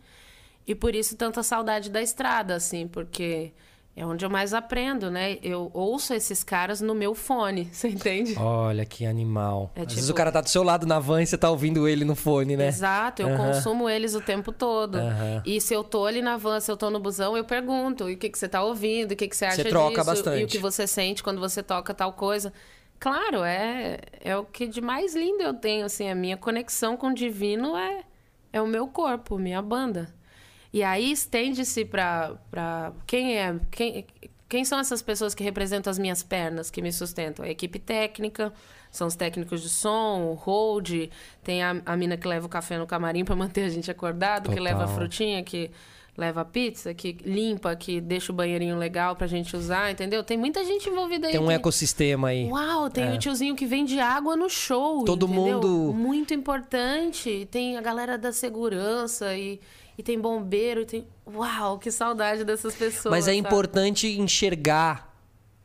E 0.66 0.74
por 0.74 0.96
isso 0.96 1.14
tanta 1.14 1.44
saudade 1.44 1.90
da 1.90 2.02
estrada, 2.02 2.56
assim, 2.56 2.88
porque 2.88 3.52
é 3.96 4.04
onde 4.04 4.24
eu 4.24 4.28
mais 4.30 4.52
aprendo, 4.52 5.10
né? 5.10 5.38
Eu 5.42 5.70
ouço 5.72 6.12
esses 6.12 6.44
caras 6.44 6.82
no 6.82 6.94
meu 6.94 7.14
fone, 7.14 7.64
você 7.72 7.88
entende? 7.88 8.34
Olha 8.38 8.84
que 8.84 9.06
animal. 9.06 9.70
É 9.74 9.80
Às 9.80 9.86
tipo- 9.86 9.94
vezes 9.94 10.10
o 10.10 10.14
cara 10.14 10.30
tá 10.30 10.42
do 10.42 10.50
seu 10.50 10.62
lado 10.62 10.86
na 10.86 10.98
van 10.98 11.22
e 11.22 11.26
você 11.26 11.38
tá 11.38 11.50
ouvindo 11.50 11.88
ele 11.88 12.04
no 12.04 12.14
fone, 12.14 12.56
né? 12.56 12.68
Exato, 12.68 13.22
eu 13.22 13.34
consumo 13.36 13.88
eles 13.88 14.14
o 14.14 14.20
tempo 14.20 14.52
todo. 14.52 14.98
E 15.46 15.60
se 15.60 15.72
eu 15.72 15.82
tô 15.82 16.04
ali 16.04 16.20
na 16.20 16.36
van, 16.36 16.60
se 16.60 16.70
eu 16.70 16.76
tô 16.76 16.90
no 16.90 17.00
busão, 17.00 17.36
eu 17.36 17.44
pergunto: 17.44 18.08
e 18.10 18.14
o 18.14 18.18
que, 18.18 18.28
que 18.28 18.38
você 18.38 18.48
tá 18.48 18.62
ouvindo? 18.62 19.12
O 19.12 19.16
que, 19.16 19.26
que 19.26 19.36
você 19.36 19.46
acha 19.46 19.62
Você 19.62 19.68
troca 19.70 19.94
disso? 19.94 20.04
bastante. 20.06 20.40
E 20.40 20.44
o 20.44 20.46
que 20.46 20.58
você 20.58 20.86
sente 20.86 21.22
quando 21.22 21.40
você 21.40 21.62
toca 21.62 21.94
tal 21.94 22.12
coisa. 22.12 22.52
Claro, 22.98 23.44
é, 23.44 23.98
é 24.22 24.36
o 24.36 24.44
que 24.44 24.66
de 24.66 24.80
mais 24.80 25.14
lindo 25.14 25.42
eu 25.42 25.52
tenho, 25.54 25.84
assim, 25.84 26.08
a 26.08 26.14
minha 26.14 26.36
conexão 26.36 26.96
com 26.96 27.08
o 27.08 27.14
divino 27.14 27.76
é, 27.76 28.00
é 28.52 28.62
o 28.62 28.66
meu 28.66 28.86
corpo, 28.88 29.36
minha 29.38 29.60
banda. 29.60 30.14
E 30.76 30.82
aí 30.82 31.10
estende-se 31.10 31.86
pra 31.86 32.92
quem 33.06 33.38
é, 33.38 33.56
quem, 33.70 34.04
quem 34.46 34.62
são 34.62 34.78
essas 34.78 35.00
pessoas 35.00 35.34
que 35.34 35.42
representam 35.42 35.90
as 35.90 35.98
minhas 35.98 36.22
pernas, 36.22 36.70
que 36.70 36.82
me 36.82 36.92
sustentam? 36.92 37.44
A 37.46 37.48
equipe 37.48 37.78
técnica, 37.78 38.52
são 38.90 39.06
os 39.06 39.16
técnicos 39.16 39.62
de 39.62 39.70
som, 39.70 40.20
o 40.32 40.34
hold, 40.34 41.08
tem 41.42 41.62
a, 41.62 41.80
a 41.86 41.96
mina 41.96 42.18
que 42.18 42.28
leva 42.28 42.44
o 42.44 42.48
café 42.50 42.76
no 42.76 42.86
camarim 42.86 43.24
para 43.24 43.34
manter 43.34 43.62
a 43.64 43.68
gente 43.70 43.90
acordado, 43.90 44.50
que 44.50 44.60
leva 44.60 44.80
a 44.80 44.86
Total. 44.86 44.94
frutinha, 44.96 45.42
que 45.42 45.70
leva 46.14 46.42
a 46.42 46.44
pizza, 46.44 46.92
que 46.92 47.12
limpa, 47.24 47.74
que 47.74 47.98
deixa 47.98 48.30
o 48.30 48.34
banheirinho 48.34 48.76
legal 48.78 49.16
pra 49.16 49.26
gente 49.26 49.56
usar, 49.56 49.90
entendeu? 49.90 50.22
Tem 50.22 50.36
muita 50.36 50.62
gente 50.64 50.88
envolvida 50.90 51.26
aí. 51.26 51.32
Tem 51.32 51.40
um 51.40 51.50
ecossistema 51.50 52.28
aí. 52.28 52.46
Uau, 52.50 52.90
tem 52.90 53.04
É. 53.04 53.14
o 53.14 53.18
tiozinho 53.18 53.56
que 53.56 53.64
vende 53.64 53.98
água 53.98 54.36
no 54.36 54.48
show. 54.50 55.04
Todo 55.06 55.24
entendeu? 55.26 55.54
mundo- 55.56 55.92
Muito 55.94 56.32
importante. 56.34 57.48
Tem 57.50 57.76
a 57.78 57.80
galera 57.82 58.16
da 58.18 58.32
segurança 58.32 59.34
e, 59.36 59.60
e 59.98 60.02
tem 60.02 60.20
bombeiro. 60.20 60.82
E 60.82 60.86
tem... 60.86 61.06
Uau, 61.26 61.78
que 61.78 61.90
saudade 61.90 62.44
dessas 62.44 62.74
pessoas. 62.74 63.10
Mas 63.10 63.28
é 63.28 63.34
sabe? 63.34 63.38
importante 63.38 64.06
enxergar 64.18 65.14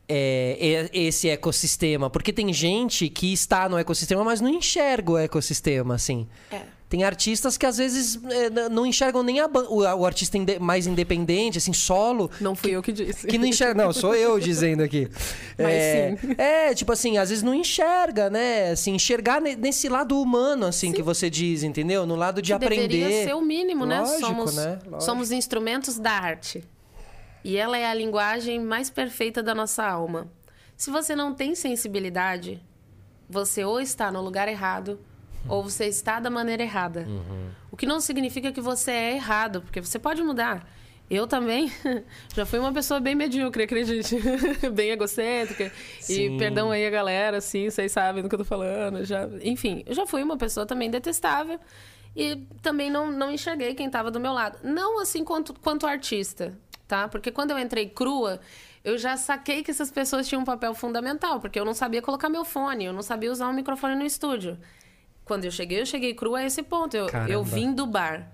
é, 0.08 0.90
esse 0.92 1.28
ecossistema. 1.28 2.10
Porque 2.10 2.32
tem 2.32 2.52
gente 2.52 3.08
que 3.08 3.32
está 3.32 3.68
no 3.68 3.78
ecossistema, 3.78 4.24
mas 4.24 4.40
não 4.40 4.50
enxerga 4.50 5.12
o 5.12 5.18
ecossistema, 5.18 5.94
assim. 5.94 6.28
É. 6.50 6.62
Tem 6.92 7.04
artistas 7.04 7.56
que 7.56 7.64
às 7.64 7.78
vezes 7.78 8.20
é, 8.30 8.68
não 8.68 8.84
enxergam 8.84 9.22
nem 9.22 9.40
o, 9.40 9.48
o 9.78 10.04
artista 10.04 10.36
inde- 10.36 10.58
mais 10.58 10.86
independente, 10.86 11.56
assim, 11.56 11.72
solo. 11.72 12.30
Não 12.38 12.54
fui 12.54 12.72
eu 12.72 12.82
que 12.82 12.92
disse. 12.92 13.26
Que 13.26 13.38
não 13.38 13.46
enxerga. 13.46 13.82
Não, 13.82 13.94
sou 13.94 14.14
eu 14.14 14.38
dizendo 14.38 14.82
aqui. 14.82 15.08
Mas 15.56 15.72
é, 15.72 16.16
sim. 16.20 16.34
é, 16.36 16.74
tipo 16.74 16.92
assim, 16.92 17.16
às 17.16 17.30
vezes 17.30 17.42
não 17.42 17.54
enxerga, 17.54 18.28
né? 18.28 18.72
Assim, 18.72 18.92
enxergar 18.94 19.40
ne- 19.40 19.56
nesse 19.56 19.88
lado 19.88 20.20
humano, 20.20 20.66
assim, 20.66 20.92
que 20.92 21.00
você 21.02 21.30
diz, 21.30 21.62
entendeu? 21.62 22.04
No 22.04 22.14
lado 22.14 22.42
de 22.42 22.52
aprender. 22.52 22.88
Deveria 22.88 23.24
ser 23.24 23.34
o 23.36 23.40
mínimo, 23.40 23.86
né? 23.86 24.00
Lógico, 24.00 24.20
somos, 24.20 24.56
né? 24.56 24.72
Lógico. 24.84 25.00
somos 25.00 25.32
instrumentos 25.32 25.98
da 25.98 26.10
arte. 26.12 26.62
E 27.42 27.56
ela 27.56 27.78
é 27.78 27.86
a 27.86 27.94
linguagem 27.94 28.60
mais 28.60 28.90
perfeita 28.90 29.42
da 29.42 29.54
nossa 29.54 29.82
alma. 29.82 30.30
Se 30.76 30.90
você 30.90 31.16
não 31.16 31.32
tem 31.32 31.54
sensibilidade, 31.54 32.62
você 33.30 33.64
ou 33.64 33.80
está 33.80 34.12
no 34.12 34.20
lugar 34.20 34.46
errado, 34.46 35.00
ou 35.48 35.62
você 35.62 35.86
está 35.86 36.20
da 36.20 36.30
maneira 36.30 36.62
errada. 36.62 37.06
O 37.70 37.76
que 37.76 37.86
não 37.86 38.00
significa 38.00 38.52
que 38.52 38.60
você 38.60 38.90
é 38.90 39.14
errado, 39.14 39.62
porque 39.62 39.80
você 39.80 39.98
pode 39.98 40.22
mudar. 40.22 40.66
Eu 41.10 41.26
também 41.26 41.70
já 42.34 42.46
fui 42.46 42.58
uma 42.58 42.72
pessoa 42.72 42.98
bem 42.98 43.14
medíocre, 43.14 43.64
acredite. 43.64 44.16
bem 44.72 44.90
egocêntrica. 44.90 45.70
Sim. 46.00 46.36
E 46.36 46.38
perdão 46.38 46.70
aí 46.70 46.86
a 46.86 46.90
galera, 46.90 47.36
assim, 47.36 47.68
vocês 47.68 47.92
sabem 47.92 48.22
do 48.22 48.30
que 48.30 48.34
eu 48.34 48.38
tô 48.38 48.44
falando. 48.44 49.04
Já... 49.04 49.28
Enfim, 49.42 49.82
eu 49.84 49.94
já 49.94 50.06
fui 50.06 50.22
uma 50.22 50.38
pessoa 50.38 50.64
também 50.64 50.90
detestável. 50.90 51.60
E 52.16 52.36
também 52.62 52.90
não, 52.90 53.10
não 53.10 53.30
enxerguei 53.30 53.74
quem 53.74 53.86
estava 53.86 54.10
do 54.10 54.20
meu 54.20 54.32
lado. 54.32 54.58
Não 54.62 55.00
assim 55.00 55.24
quanto, 55.24 55.52
quanto 55.60 55.86
artista, 55.86 56.58
tá? 56.86 57.08
Porque 57.08 57.30
quando 57.30 57.50
eu 57.50 57.58
entrei 57.58 57.88
crua, 57.88 58.40
eu 58.84 58.98
já 58.98 59.16
saquei 59.16 59.62
que 59.62 59.70
essas 59.70 59.90
pessoas 59.90 60.26
tinham 60.28 60.42
um 60.42 60.46
papel 60.46 60.74
fundamental, 60.74 61.40
porque 61.40 61.58
eu 61.58 61.64
não 61.64 61.74
sabia 61.74 62.02
colocar 62.02 62.28
meu 62.28 62.44
fone, 62.44 62.84
eu 62.86 62.92
não 62.92 63.02
sabia 63.02 63.30
usar 63.30 63.48
um 63.48 63.52
microfone 63.52 63.94
no 63.94 64.04
estúdio. 64.04 64.58
Quando 65.32 65.46
eu 65.46 65.50
cheguei, 65.50 65.80
eu 65.80 65.86
cheguei 65.86 66.12
crua 66.12 66.40
a 66.40 66.44
esse 66.44 66.62
ponto. 66.62 66.94
Eu, 66.94 67.06
Caramba. 67.06 67.32
eu 67.32 67.42
vim 67.42 67.72
do 67.72 67.86
bar. 67.86 68.30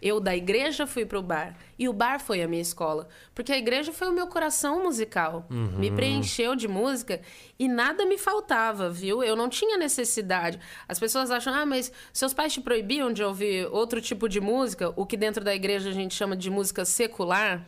Eu 0.00 0.20
da 0.20 0.36
igreja 0.36 0.86
fui 0.86 1.04
pro 1.04 1.20
bar. 1.20 1.56
E 1.76 1.88
o 1.88 1.92
bar 1.92 2.20
foi 2.20 2.40
a 2.40 2.46
minha 2.46 2.62
escola. 2.62 3.08
Porque 3.34 3.50
a 3.50 3.58
igreja 3.58 3.92
foi 3.92 4.06
o 4.06 4.12
meu 4.12 4.28
coração 4.28 4.84
musical. 4.84 5.44
Me 5.50 5.90
preencheu 5.90 6.54
de 6.54 6.68
música 6.68 7.20
e 7.58 7.66
nada 7.66 8.06
me 8.06 8.16
faltava, 8.16 8.88
viu? 8.88 9.24
Eu 9.24 9.34
não 9.34 9.48
tinha 9.48 9.76
necessidade. 9.76 10.60
As 10.86 11.00
pessoas 11.00 11.32
acham, 11.32 11.52
ah, 11.52 11.66
mas 11.66 11.90
seus 12.12 12.32
pais 12.32 12.52
te 12.52 12.60
proibiam 12.60 13.12
de 13.12 13.24
ouvir 13.24 13.66
outro 13.72 14.00
tipo 14.00 14.28
de 14.28 14.40
música, 14.40 14.92
o 14.94 15.04
que 15.04 15.16
dentro 15.16 15.42
da 15.42 15.52
igreja 15.52 15.88
a 15.90 15.92
gente 15.92 16.14
chama 16.14 16.36
de 16.36 16.48
música 16.48 16.84
secular, 16.84 17.66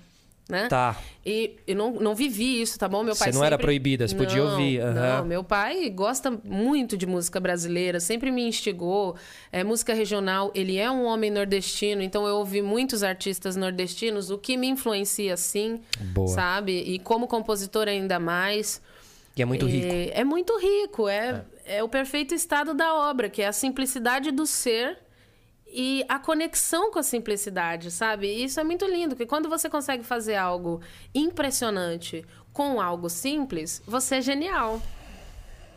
né? 0.49 0.67
Tá. 0.69 0.97
E 1.26 1.57
eu 1.67 1.76
não, 1.76 1.93
não 1.93 2.14
vivi 2.14 2.62
isso, 2.62 2.78
tá 2.78 2.88
bom? 2.88 3.02
Meu 3.05 3.14
Você 3.14 3.25
pai 3.25 3.33
não 3.35 3.45
era 3.45 3.55
sempre- 3.57 3.64
proibida, 3.67 4.09
você 4.09 4.14
podia 4.14 4.43
Não, 4.43 4.50
ouvir, 4.52 4.81
aham. 4.81 5.19
Não, 5.19 5.25
meu 5.26 5.45
pai 5.45 5.90
gosta 5.90 6.31
muito 6.43 6.97
de 6.97 7.05
música 7.07 7.38
brasileira, 7.38 8.00
sempre 8.00 8.31
me 8.31 8.43
instigou. 8.49 9.14
É, 9.52 9.62
música 9.62 9.93
regional, 9.93 10.50
ele 10.55 10.78
é 10.78 10.90
um 10.90 11.05
homem 11.05 11.31
nordestino, 11.31 12.00
então 12.00 12.26
eu 12.26 12.37
ouvi 12.37 12.62
muitos 12.62 13.02
artistas 13.02 13.57
nordestinos, 13.57 14.31
o 14.31 14.38
que 14.38 14.57
me 14.57 14.69
influencia 14.69 15.37
sim, 15.37 15.81
Boa. 16.00 16.28
sabe? 16.28 16.73
E 16.81 16.99
como 16.99 17.26
compositor 17.28 17.87
ainda 17.87 18.19
mais. 18.19 18.81
E 19.37 19.43
é 19.43 19.45
muito 19.45 19.67
rico. 19.67 19.87
É, 19.87 20.21
é 20.21 20.25
muito 20.25 20.59
rico, 20.59 21.09
é, 21.09 21.45
é 21.67 21.83
o 21.85 21.88
perfeito 21.88 22.35
estado 22.35 22.73
da 22.73 22.95
obra, 22.95 23.28
que 23.28 23.43
é 23.43 23.47
a 23.49 23.52
simplicidade 23.52 24.31
do 24.31 24.47
ser 24.47 24.99
e 25.70 26.04
a 26.08 26.18
conexão 26.18 26.90
com 26.90 26.98
a 26.98 27.02
simplicidade, 27.02 27.90
sabe? 27.90 28.26
Isso 28.26 28.58
é 28.58 28.64
muito 28.64 28.84
lindo, 28.84 29.10
porque 29.10 29.26
quando 29.26 29.48
você 29.48 29.68
consegue 29.68 30.02
fazer 30.02 30.37
algo 30.37 30.80
impressionante 31.14 32.25
com 32.52 32.80
algo 32.80 33.08
simples, 33.08 33.82
você 33.87 34.16
é 34.16 34.20
genial. 34.20 34.80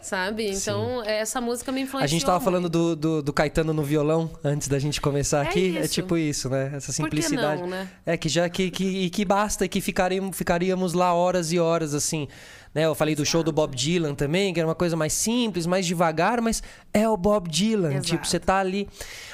Sabe? 0.01 0.49
Então, 0.49 1.03
essa 1.03 1.39
música 1.39 1.71
me 1.71 1.81
influenciou. 1.81 2.03
A 2.03 2.07
gente 2.07 2.25
tava 2.25 2.39
muito. 2.39 2.45
falando 2.45 2.67
do, 2.67 2.95
do, 2.95 3.21
do 3.21 3.31
Caetano 3.31 3.71
no 3.71 3.83
violão 3.83 4.31
antes 4.43 4.67
da 4.67 4.79
gente 4.79 4.99
começar 4.99 5.45
É 5.45 5.49
aqui. 5.49 5.77
É 5.77 5.81
isso. 5.81 5.93
tipo 5.93 6.17
isso, 6.17 6.49
né? 6.49 6.71
Essa 6.73 6.91
simplicidade. 6.91 7.61
não, 7.61 7.67
né? 7.67 7.87
É 8.03 8.17
que 8.17 8.27
já 8.27 8.49
que, 8.49 8.71
que, 8.71 8.83
e 8.83 9.09
que 9.11 9.23
basta 9.23 9.63
e 9.63 9.69
que 9.69 9.79
ficaríamos, 9.79 10.35
ficaríamos 10.35 10.93
lá 10.93 11.13
horas 11.13 11.51
e 11.51 11.59
horas, 11.59 11.93
assim. 11.93 12.27
Né? 12.73 12.85
Eu 12.85 12.95
falei 12.95 13.15
do 13.15 13.25
show 13.25 13.43
do 13.43 13.51
Bob 13.51 13.75
Dylan 13.75 14.15
também, 14.15 14.53
que 14.53 14.59
era 14.59 14.67
uma 14.67 14.75
coisa 14.75 14.95
mais 14.95 15.11
simples, 15.11 15.65
mais 15.65 15.85
devagar, 15.85 16.39
mas 16.41 16.63
é 16.93 17.07
o 17.07 17.17
Bob 17.17 17.49
Dylan. 17.49 17.91
Exato. 17.91 18.05
Tipo, 18.07 18.25
você 18.25 18.39
tá 18.39 18.59
ali. 18.59 18.87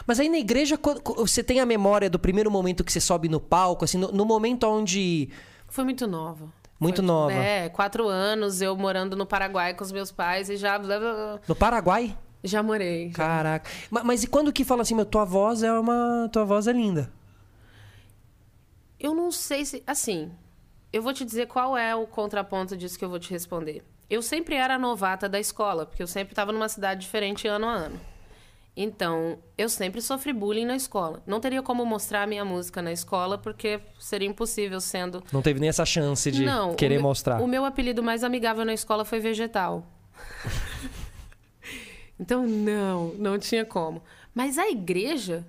Mas 0.08 0.20
aí 0.20 0.28
na 0.28 0.40
igreja, 0.40 0.80
você 1.18 1.44
tem 1.44 1.60
a 1.60 1.66
memória 1.66 2.10
do 2.10 2.18
primeiro 2.18 2.50
momento 2.50 2.84
que 2.84 2.92
você 2.92 3.00
sobe 3.00 3.30
no 3.30 3.40
palco, 3.40 3.86
assim, 3.86 3.98
no, 3.98 4.12
no 4.12 4.26
momento 4.26 4.64
onde. 4.68 5.30
Foi 5.68 5.84
muito 5.84 6.08
nova. 6.08 6.52
Muito 6.80 6.98
Foi, 6.98 7.06
nova. 7.06 7.34
É, 7.34 7.70
quatro 7.70 8.08
anos, 8.08 8.62
eu 8.62 8.76
morando 8.76 9.16
no 9.16 9.26
Paraguai 9.26 9.74
com 9.74 9.84
os 9.84 9.92
meus 9.92 10.12
pais 10.12 10.50
e 10.50 10.58
já. 10.58 10.80
No 11.48 11.56
Paraguai? 11.56 12.16
Já 12.44 12.62
morei. 12.62 13.10
Caraca. 13.10 13.70
Ma- 13.90 14.04
Mas, 14.04 14.24
e 14.24 14.28
quando 14.28 14.54
que 14.54 14.64
fala 14.64 14.84
assim, 14.84 14.94
meu, 14.96 15.06
tua 15.06 15.26
voz 15.26 15.64
é 15.64 15.72
uma. 15.74 16.30
Tua 16.32 16.46
voz 16.46 16.68
é 16.68 16.72
linda. 16.72 17.12
Eu 19.00 19.14
não 19.14 19.32
sei 19.32 19.66
se. 19.66 19.84
Assim, 19.86 20.32
eu 20.92 21.02
vou 21.02 21.14
te 21.14 21.26
dizer 21.26 21.48
qual 21.48 21.78
é 21.78 21.96
o 21.96 22.08
contraponto 22.08 22.76
disso 22.76 22.98
que 22.98 23.06
eu 23.06 23.10
vou 23.10 23.20
te 23.20 23.32
responder. 23.32 23.84
Eu 24.10 24.22
sempre 24.22 24.56
era 24.56 24.76
a 24.76 24.80
novata 24.80 25.28
da 25.28 25.40
escola, 25.40 25.86
porque 25.86 26.02
eu 26.02 26.08
sempre 26.08 26.32
estava 26.32 26.52
numa 26.52 26.70
cidade 26.70 27.02
diferente 27.02 27.48
ano 27.48 27.68
a 27.68 27.74
ano. 27.74 28.00
Então, 28.80 29.40
eu 29.58 29.68
sempre 29.68 30.00
sofri 30.02 30.32
bullying 30.32 30.66
na 30.66 30.76
escola. 30.76 31.22
Não 31.26 31.40
teria 31.40 31.64
como 31.64 31.84
mostrar 31.84 32.22
a 32.22 32.28
minha 32.28 32.46
música 32.46 32.80
na 32.80 32.92
escola, 32.92 33.36
porque 33.38 33.82
seria 34.00 34.28
impossível 34.28 34.80
sendo. 34.80 35.24
Não 35.32 35.42
teve 35.42 35.60
nem 35.60 35.68
essa 35.68 35.84
chance 35.84 36.32
de 36.32 36.46
não, 36.46 36.76
querer 36.76 37.00
o 37.00 37.02
mostrar. 37.02 37.42
O 37.42 37.48
meu 37.48 37.66
apelido 37.66 38.04
mais 38.04 38.24
amigável 38.24 38.64
na 38.64 38.74
escola 38.74 39.04
foi 39.04 39.20
vegetal. 39.20 39.84
então, 42.20 42.46
não, 42.46 43.16
não 43.16 43.40
tinha 43.40 43.66
como. 43.66 44.04
Mas 44.32 44.60
a 44.60 44.70
igreja 44.70 45.44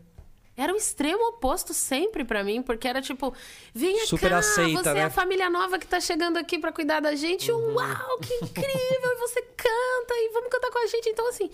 era 0.59 0.73
o 0.73 0.77
extremo 0.77 1.29
oposto 1.29 1.73
sempre 1.73 2.25
pra 2.25 2.43
mim, 2.43 2.61
porque 2.61 2.89
era 2.89 3.01
tipo, 3.01 3.33
venha 3.73 4.05
Super 4.07 4.31
cá, 4.31 4.39
aceita, 4.39 4.83
você 4.83 4.93
né? 4.93 5.01
é 5.01 5.05
a 5.05 5.11
família 5.11 5.49
nova 5.49 5.79
que 5.79 5.87
tá 5.87 6.01
chegando 6.01 6.37
aqui 6.37 6.59
pra 6.59 6.73
cuidar 6.73 6.99
da 6.99 7.15
gente. 7.15 7.53
Uhum. 7.53 7.75
Uau, 7.75 8.19
que 8.19 8.35
incrível! 8.45 9.13
e 9.13 9.17
você 9.21 9.41
canta 9.41 10.15
e 10.15 10.31
vamos 10.35 10.51
cantar 10.51 10.71
com 10.73 10.83
a 10.83 10.87
gente. 10.89 11.09
Então, 11.09 11.29
assim, 11.29 11.49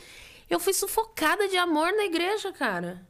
eu 0.49 0.59
fui 0.59 0.73
sufocada 0.73 1.47
de 1.49 1.57
amor 1.59 1.93
na 1.93 2.07
igreja, 2.07 2.51
cara. 2.51 3.07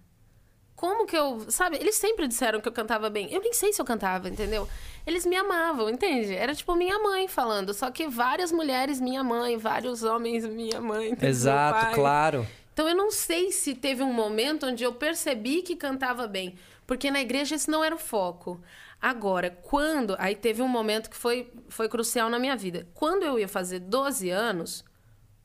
Como 0.74 1.06
que 1.06 1.16
eu. 1.16 1.46
Sabe, 1.48 1.76
eles 1.76 1.94
sempre 1.94 2.26
disseram 2.26 2.60
que 2.60 2.66
eu 2.66 2.72
cantava 2.72 3.08
bem. 3.08 3.32
Eu 3.32 3.40
nem 3.40 3.52
sei 3.52 3.72
se 3.72 3.80
eu 3.80 3.84
cantava, 3.84 4.28
entendeu? 4.28 4.68
Eles 5.06 5.24
me 5.24 5.36
amavam, 5.36 5.88
entende? 5.88 6.34
Era 6.34 6.54
tipo 6.54 6.74
minha 6.74 6.98
mãe 6.98 7.28
falando. 7.28 7.72
Só 7.72 7.88
que 7.92 8.08
várias 8.08 8.50
mulheres, 8.50 9.00
minha 9.00 9.22
mãe, 9.22 9.56
vários 9.56 10.02
homens, 10.02 10.44
minha 10.44 10.80
mãe. 10.80 11.10
entendeu? 11.14 11.30
Exato, 11.30 11.94
claro. 11.94 12.46
Então 12.75 12.88
eu 12.88 12.97
não 12.97 13.11
sei 13.12 13.52
se 13.52 13.73
teve 13.73 14.02
um 14.02 14.12
momento 14.12 14.66
onde 14.66 14.83
eu 14.83 14.93
percebi 14.93 15.62
que 15.62 15.76
cantava 15.76 16.26
bem. 16.26 16.57
Porque 16.85 17.09
na 17.09 17.21
igreja 17.21 17.54
esse 17.54 17.71
não 17.71 17.85
era 17.85 17.95
o 17.95 17.99
foco. 17.99 18.61
Agora, 19.00 19.49
quando. 19.49 20.16
Aí 20.19 20.35
teve 20.35 20.61
um 20.61 20.69
momento 20.69 21.09
que 21.09 21.16
foi, 21.16 21.52
foi 21.69 21.88
crucial 21.88 22.28
na 22.28 22.38
minha 22.38 22.57
vida. 22.57 22.88
Quando 22.93 23.23
eu 23.23 23.38
ia 23.38 23.47
fazer 23.47 23.78
12 23.78 24.28
anos, 24.28 24.85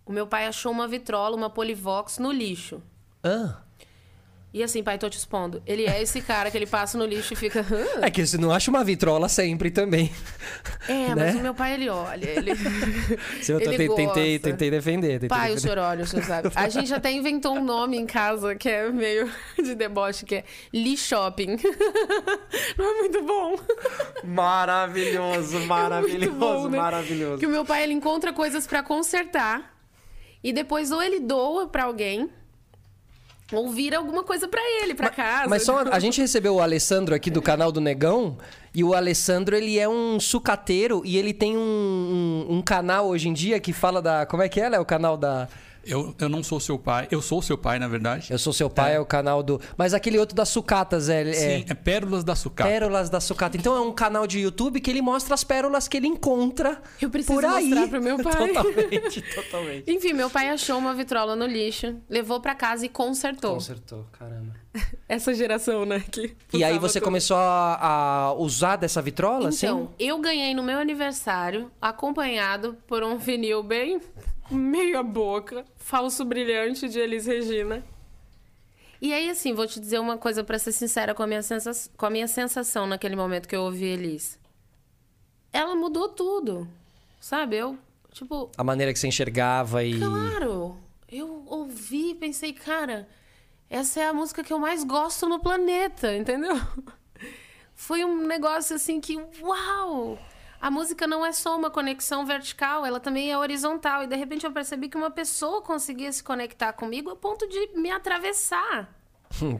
o 0.05 0.11
meu 0.11 0.25
pai 0.25 0.47
achou 0.47 0.71
uma 0.71 0.87
vitrola, 0.87 1.35
uma 1.35 1.51
Polivox 1.51 2.17
no 2.17 2.31
lixo. 2.31 2.81
Ah. 3.23 3.61
E 4.51 4.63
assim, 4.63 4.81
pai, 4.81 4.97
tô 4.97 5.07
te 5.07 5.17
expondo. 5.17 5.61
Ele 5.63 5.85
é 5.85 6.01
esse 6.01 6.21
cara 6.21 6.49
que 6.49 6.57
ele 6.57 6.65
passa 6.65 6.97
no 6.97 7.05
lixo 7.05 7.33
e 7.33 7.35
fica. 7.35 7.59
"Hã?" 7.61 8.01
É 8.01 8.09
que 8.09 8.25
você 8.25 8.35
não 8.35 8.51
acha 8.51 8.71
uma 8.71 8.83
vitrola 8.83 9.29
sempre 9.29 9.69
também. 9.69 10.11
É, 10.87 11.09
Né? 11.13 11.15
mas 11.15 11.35
o 11.35 11.39
meu 11.39 11.53
pai, 11.53 11.75
ele 11.75 11.87
olha. 11.87 12.25
Ele, 12.27 12.51
Se 13.43 13.51
eu 13.51 13.59
ele 13.59 13.69
tentei, 13.77 13.87
tentei, 13.95 14.31
gosta. 14.39 14.49
tentei 14.49 14.71
defender. 14.71 15.11
Tentei 15.19 15.29
Pai, 15.29 15.51
o 15.51 15.55
defender. 15.55 15.59
senhor 15.61 15.77
olha, 15.77 16.03
o 16.03 16.07
senhor 16.07 16.23
sabe. 16.25 16.49
A 16.55 16.67
gente 16.67 16.91
até 16.91 17.11
inventou 17.11 17.55
um 17.57 17.63
nome 17.63 17.95
em 17.97 18.07
casa 18.07 18.55
que 18.55 18.67
é 18.67 18.89
meio 18.91 19.31
de 19.55 19.75
deboche, 19.75 20.25
que 20.25 20.35
é 20.37 20.43
Lee 20.73 20.97
Shopping. 20.97 21.55
Não 22.75 22.85
é 22.85 22.93
muito 23.01 23.21
bom? 23.21 23.55
Maravilhoso, 24.23 25.59
Muito 25.59 26.31
bom, 26.31 26.67
né? 26.69 26.77
maravilhoso. 26.77 27.37
Que 27.39 27.45
o 27.45 27.49
meu 27.49 27.63
pai, 27.65 27.83
ele 27.83 27.93
encontra 27.93 28.33
coisas 28.33 28.65
pra 28.65 28.81
consertar 28.81 29.75
e 30.43 30.51
depois 30.51 30.91
ou 30.91 31.03
ele 31.03 31.19
doa 31.19 31.67
pra 31.67 31.83
alguém 31.83 32.29
ou 33.51 33.69
vira 33.69 33.97
alguma 33.97 34.23
coisa 34.23 34.47
pra 34.47 34.61
ele, 34.81 34.93
pra 34.93 35.09
casa. 35.09 35.47
Mas 35.47 35.63
só 35.63 35.79
a 35.79 35.99
gente 35.99 36.21
recebeu 36.21 36.55
o 36.55 36.61
Alessandro 36.61 37.15
aqui 37.15 37.31
do 37.31 37.41
canal 37.41 37.71
do 37.71 37.81
Negão 37.81 38.37
e 38.73 38.83
o 38.83 38.93
Alessandro 38.93 39.55
ele 39.55 39.79
é 39.79 39.89
um 39.89 40.19
sucateiro 40.19 41.01
e 41.03 41.17
ele 41.17 41.33
tem 41.33 41.57
um, 41.57 42.45
um, 42.49 42.57
um 42.57 42.61
canal 42.61 43.07
hoje 43.07 43.27
em 43.27 43.33
dia 43.33 43.59
que 43.59 43.73
fala 43.73 44.01
da 44.01 44.25
como 44.25 44.43
é 44.43 44.49
que 44.49 44.61
é, 44.61 44.67
é 44.67 44.79
o 44.79 44.85
canal 44.85 45.17
da 45.17 45.47
Eu, 45.85 46.13
eu 46.19 46.29
não 46.29 46.43
sou 46.43 46.59
seu 46.59 46.77
pai. 46.77 47.07
Eu 47.09 47.21
sou 47.21 47.41
seu 47.41 47.57
pai, 47.57 47.79
na 47.79 47.87
verdade. 47.87 48.27
eu 48.31 48.37
sou 48.37 48.51
seu 48.53 48.69
pai 48.69 48.95
é, 48.95 48.99
o 48.99 49.05
canal 49.05 49.41
do 49.41 49.59
mas 49.77 49.93
aquele 49.93 50.19
outro 50.19 50.35
das 50.35 50.49
sucatas 50.49 51.09
é, 51.09 51.21
é 51.29 51.33
Sim, 51.33 51.65
é 51.69 51.73
Pérolas 51.73 52.23
da 52.23 52.35
Sucata. 52.35 52.69
Pérolas 52.69 53.09
da 53.09 53.19
Sucata. 53.19 53.57
Então 53.57 53.75
é 53.75 53.79
um 53.79 53.91
canal 53.91 54.27
de 54.27 54.39
YouTube 54.39 54.79
que 54.81 54.89
ele 54.89 55.01
mostra 55.01 55.33
as 55.33 55.43
pérolas 55.43 55.87
que 55.87 55.97
ele 55.97 56.07
encontra 56.07 56.81
Eu 57.01 57.09
preciso 57.09 57.33
por 57.33 57.45
aí. 57.45 57.65
mostrar 57.67 57.87
pro 57.87 58.01
meu 58.03 58.17
pai. 58.21 58.47
Totalmente, 58.53 59.21
totalmente. 59.33 59.91
Enfim, 59.91 60.13
meu 60.13 60.29
pai 60.29 60.49
achou 60.49 60.77
uma 60.77 60.93
vitrola 60.93 61.35
no 61.35 61.45
lixo, 61.45 61.95
levou 62.09 62.39
pra 62.41 62.53
casa 62.55 62.85
e 62.85 62.89
consertou. 62.89 63.53
Consertou, 63.55 64.05
caramba. 64.11 64.53
Essa 65.09 65.33
geração, 65.33 65.85
né? 65.85 66.03
Que 66.11 66.35
E 66.53 66.63
aí 66.63 66.77
você 66.77 66.99
tudo. 66.99 67.05
começou 67.05 67.37
a, 67.37 67.77
a 68.27 68.33
usar 68.33 68.75
dessa 68.75 69.01
vitrola, 69.01 69.49
Então, 69.51 69.83
assim? 69.85 69.89
eu 69.97 70.19
ganhei 70.19 70.53
no 70.53 70.61
meu 70.61 70.77
aniversário, 70.77 71.71
acompanhado 71.81 72.77
por 72.87 73.01
um 73.03 73.17
vinil 73.17 73.63
bem 73.63 73.99
meia 74.51 75.03
boca, 75.03 75.65
falso 75.77 76.25
brilhante 76.25 76.87
de 76.87 76.99
Elis 76.99 77.25
Regina. 77.25 77.83
E 79.01 79.13
aí, 79.13 79.29
assim, 79.29 79.53
vou 79.53 79.65
te 79.65 79.79
dizer 79.79 79.99
uma 79.99 80.17
coisa 80.17 80.43
pra 80.43 80.59
ser 80.59 80.73
sincera 80.73 81.15
com 81.15 81.23
a, 81.23 81.27
minha 81.27 81.41
sensa... 81.41 81.71
com 81.95 82.05
a 82.05 82.09
minha 82.09 82.27
sensação 82.27 82.85
naquele 82.85 83.15
momento 83.15 83.47
que 83.47 83.55
eu 83.55 83.61
ouvi 83.61 83.85
Elis. 83.85 84.37
Ela 85.53 85.75
mudou 85.75 86.09
tudo, 86.09 86.67
sabe? 87.19 87.55
Eu, 87.55 87.77
tipo, 88.11 88.51
A 88.57 88.63
maneira 88.63 88.91
que 88.91 88.99
você 88.99 89.07
enxergava 89.07 89.83
e. 89.83 89.97
Claro! 89.97 90.77
Eu 91.07 91.43
ouvi 91.47 92.11
e 92.11 92.15
pensei, 92.15 92.53
cara, 92.53 93.07
essa 93.69 93.99
é 93.99 94.07
a 94.07 94.13
música 94.13 94.43
que 94.43 94.51
eu 94.53 94.59
mais 94.59 94.83
gosto 94.83 95.27
no 95.27 95.39
planeta, 95.39 96.15
entendeu? 96.15 96.55
Foi 97.73 98.03
um 98.03 98.27
negócio 98.27 98.75
assim 98.75 98.99
que, 98.99 99.15
uau! 99.41 100.19
A 100.61 100.69
música 100.69 101.07
não 101.07 101.25
é 101.25 101.31
só 101.31 101.57
uma 101.57 101.69
conexão 101.69 102.25
vertical, 102.25 102.85
ela 102.85 102.99
também 102.99 103.31
é 103.31 103.37
horizontal. 103.37 104.03
E 104.03 104.07
de 104.07 104.15
repente 104.15 104.45
eu 104.45 104.51
percebi 104.51 104.89
que 104.89 104.97
uma 104.97 105.09
pessoa 105.09 105.61
conseguia 105.61 106.11
se 106.11 106.23
conectar 106.23 106.73
comigo 106.73 107.09
a 107.09 107.15
ponto 107.15 107.47
de 107.47 107.67
me 107.75 107.89
atravessar. 107.89 108.93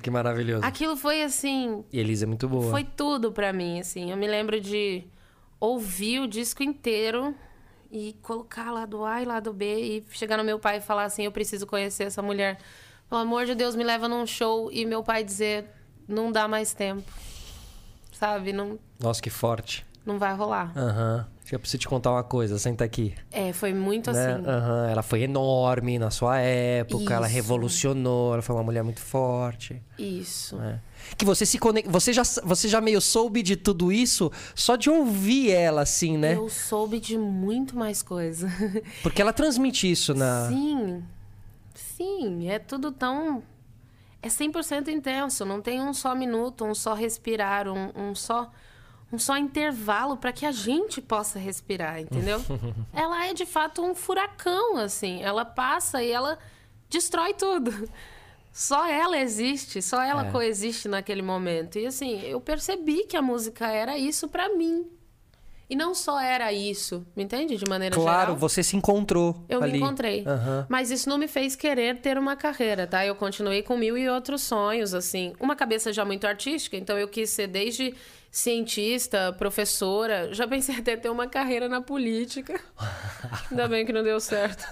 que 0.01 0.09
maravilhoso. 0.11 0.65
Aquilo 0.65 0.97
foi 0.97 1.23
assim, 1.23 1.85
E 1.91 1.99
Elisa 1.99 2.25
é 2.25 2.27
muito 2.27 2.49
boa. 2.49 2.69
foi 2.69 2.83
tudo 2.83 3.31
pra 3.31 3.53
mim, 3.53 3.79
assim. 3.79 4.11
Eu 4.11 4.17
me 4.17 4.27
lembro 4.27 4.59
de 4.59 5.05
ouvir 5.59 6.19
o 6.19 6.27
disco 6.27 6.63
inteiro 6.63 7.33
e 7.91 8.13
colocar 8.21 8.69
lá 8.71 8.85
do 8.85 9.05
A 9.05 9.21
e 9.21 9.25
lá 9.25 9.39
do 9.39 9.53
B 9.53 9.65
e 9.81 10.05
chegar 10.11 10.37
no 10.37 10.43
meu 10.43 10.59
pai 10.59 10.77
e 10.77 10.81
falar 10.81 11.05
assim: 11.05 11.23
eu 11.23 11.31
preciso 11.31 11.65
conhecer 11.65 12.03
essa 12.03 12.21
mulher. 12.21 12.59
Pelo 13.07 13.21
amor 13.21 13.45
de 13.45 13.55
Deus, 13.55 13.75
me 13.75 13.83
leva 13.83 14.07
num 14.07 14.25
show 14.27 14.69
e 14.71 14.85
meu 14.85 15.01
pai 15.01 15.23
dizer: 15.23 15.65
não 16.07 16.31
dá 16.31 16.47
mais 16.47 16.73
tempo. 16.73 17.09
Sabe? 18.11 18.51
Não, 18.51 18.77
Nossa, 18.99 19.21
que 19.21 19.29
forte. 19.29 19.85
Não 20.05 20.17
vai 20.17 20.33
rolar. 20.35 20.71
Aham. 20.75 21.27
Eu 21.51 21.59
preciso 21.59 21.79
te 21.79 21.87
contar 21.87 22.11
uma 22.11 22.23
coisa, 22.23 22.59
senta 22.59 22.83
aqui. 22.83 23.15
É, 23.31 23.51
foi 23.51 23.73
muito 23.73 24.11
né? 24.11 24.33
assim. 24.33 24.45
Aham, 24.45 24.87
Ela 24.87 25.01
foi 25.01 25.23
enorme 25.23 25.97
na 25.97 26.11
sua 26.11 26.37
época, 26.39 27.11
ela 27.11 27.25
Isso. 27.25 27.35
revolucionou, 27.35 28.33
ela 28.33 28.41
foi 28.43 28.55
uma 28.55 28.63
mulher 28.63 28.83
muito 28.83 28.99
forte. 28.99 29.81
Isso. 29.97 30.61
É. 30.61 30.79
Que 31.17 31.25
você 31.25 31.47
se 31.47 31.57
conecta. 31.57 31.89
Você 31.89 32.13
já, 32.13 32.21
você 32.43 32.67
já 32.67 32.79
meio 32.79 33.01
soube 33.01 33.41
de 33.41 33.55
tudo 33.55 33.91
isso 33.91 34.31
só 34.53 34.75
de 34.75 34.91
ouvir 34.91 35.49
ela, 35.49 35.81
assim, 35.81 36.17
né? 36.19 36.35
Eu 36.35 36.49
soube 36.49 36.99
de 36.99 37.17
muito 37.17 37.75
mais 37.75 38.03
coisa. 38.03 38.47
Porque 39.01 39.19
ela 39.19 39.33
transmite 39.33 39.89
isso 39.89 40.13
na. 40.13 40.47
Sim. 40.49 41.03
Sim, 41.73 42.47
é 42.47 42.59
tudo 42.59 42.91
tão. 42.91 43.41
É 44.21 44.27
100% 44.27 44.89
intenso. 44.89 45.45
Não 45.45 45.61
tem 45.61 45.81
um 45.81 45.93
só 45.93 46.13
minuto, 46.13 46.63
um 46.63 46.75
só 46.75 46.93
respirar, 46.93 47.67
um, 47.67 47.91
um 47.95 48.13
só. 48.13 48.51
Um 49.11 49.17
só 49.17 49.37
intervalo 49.37 50.17
para 50.17 50.31
que 50.31 50.45
a 50.45 50.51
gente 50.51 51.01
possa 51.01 51.39
respirar, 51.39 51.99
entendeu? 51.99 52.39
ela 52.93 53.25
é 53.25 53.33
de 53.33 53.45
fato 53.45 53.81
um 53.83 53.95
furacão, 53.95 54.77
assim. 54.77 55.21
Ela 55.23 55.43
passa 55.43 56.03
e 56.03 56.11
ela 56.11 56.37
destrói 56.89 57.33
tudo. 57.33 57.89
Só 58.51 58.87
ela 58.87 59.17
existe, 59.17 59.81
só 59.81 60.01
ela 60.01 60.27
É. 60.27 60.31
coexiste 60.31 60.87
naquele 60.87 61.21
momento. 61.21 61.79
E 61.79 61.85
assim, 61.87 62.19
eu 62.21 62.39
percebi 62.41 63.05
que 63.05 63.15
a 63.17 63.21
música 63.21 63.67
era 63.67 63.97
isso 63.97 64.27
para 64.27 64.49
mim. 64.55 64.85
E 65.69 65.75
não 65.75 65.93
só 65.93 66.19
era 66.19 66.51
isso, 66.51 67.05
me 67.15 67.23
entende? 67.23 67.55
De 67.55 67.65
maneira 67.69 67.93
Claro, 67.95 68.19
geral. 68.21 68.35
você 68.37 68.63
se 68.63 68.75
encontrou. 68.75 69.45
Eu 69.47 69.61
ali. 69.61 69.73
me 69.73 69.77
encontrei. 69.77 70.23
Aham. 70.25 70.65
Mas 70.67 70.89
isso 70.89 71.07
não 71.07 71.17
me 71.17 71.27
fez 71.27 71.55
querer 71.55 71.99
ter 72.01 72.17
uma 72.17 72.35
carreira, 72.35 72.87
tá? 72.87 73.05
Eu 73.05 73.13
continuei 73.15 73.61
com 73.61 73.77
mil 73.77 73.95
e 73.95 74.09
outros 74.09 74.41
sonhos, 74.41 74.95
assim. 74.95 75.33
Uma 75.39 75.55
cabeça 75.55 75.93
já 75.93 76.03
muito 76.03 76.25
artística, 76.25 76.75
então 76.75 76.97
eu 76.97 77.07
quis 77.07 77.29
ser 77.29 77.45
desde 77.45 77.93
cientista, 78.31 79.33
professora. 79.37 80.33
Já 80.33 80.47
pensei 80.47 80.75
até 80.75 80.95
ter 80.95 81.09
uma 81.09 81.27
carreira 81.27 81.67
na 81.67 81.81
política. 81.81 82.59
Ainda 83.51 83.67
bem 83.67 83.85
que 83.85 83.93
não 83.93 84.03
deu 84.03 84.19
certo. 84.19 84.65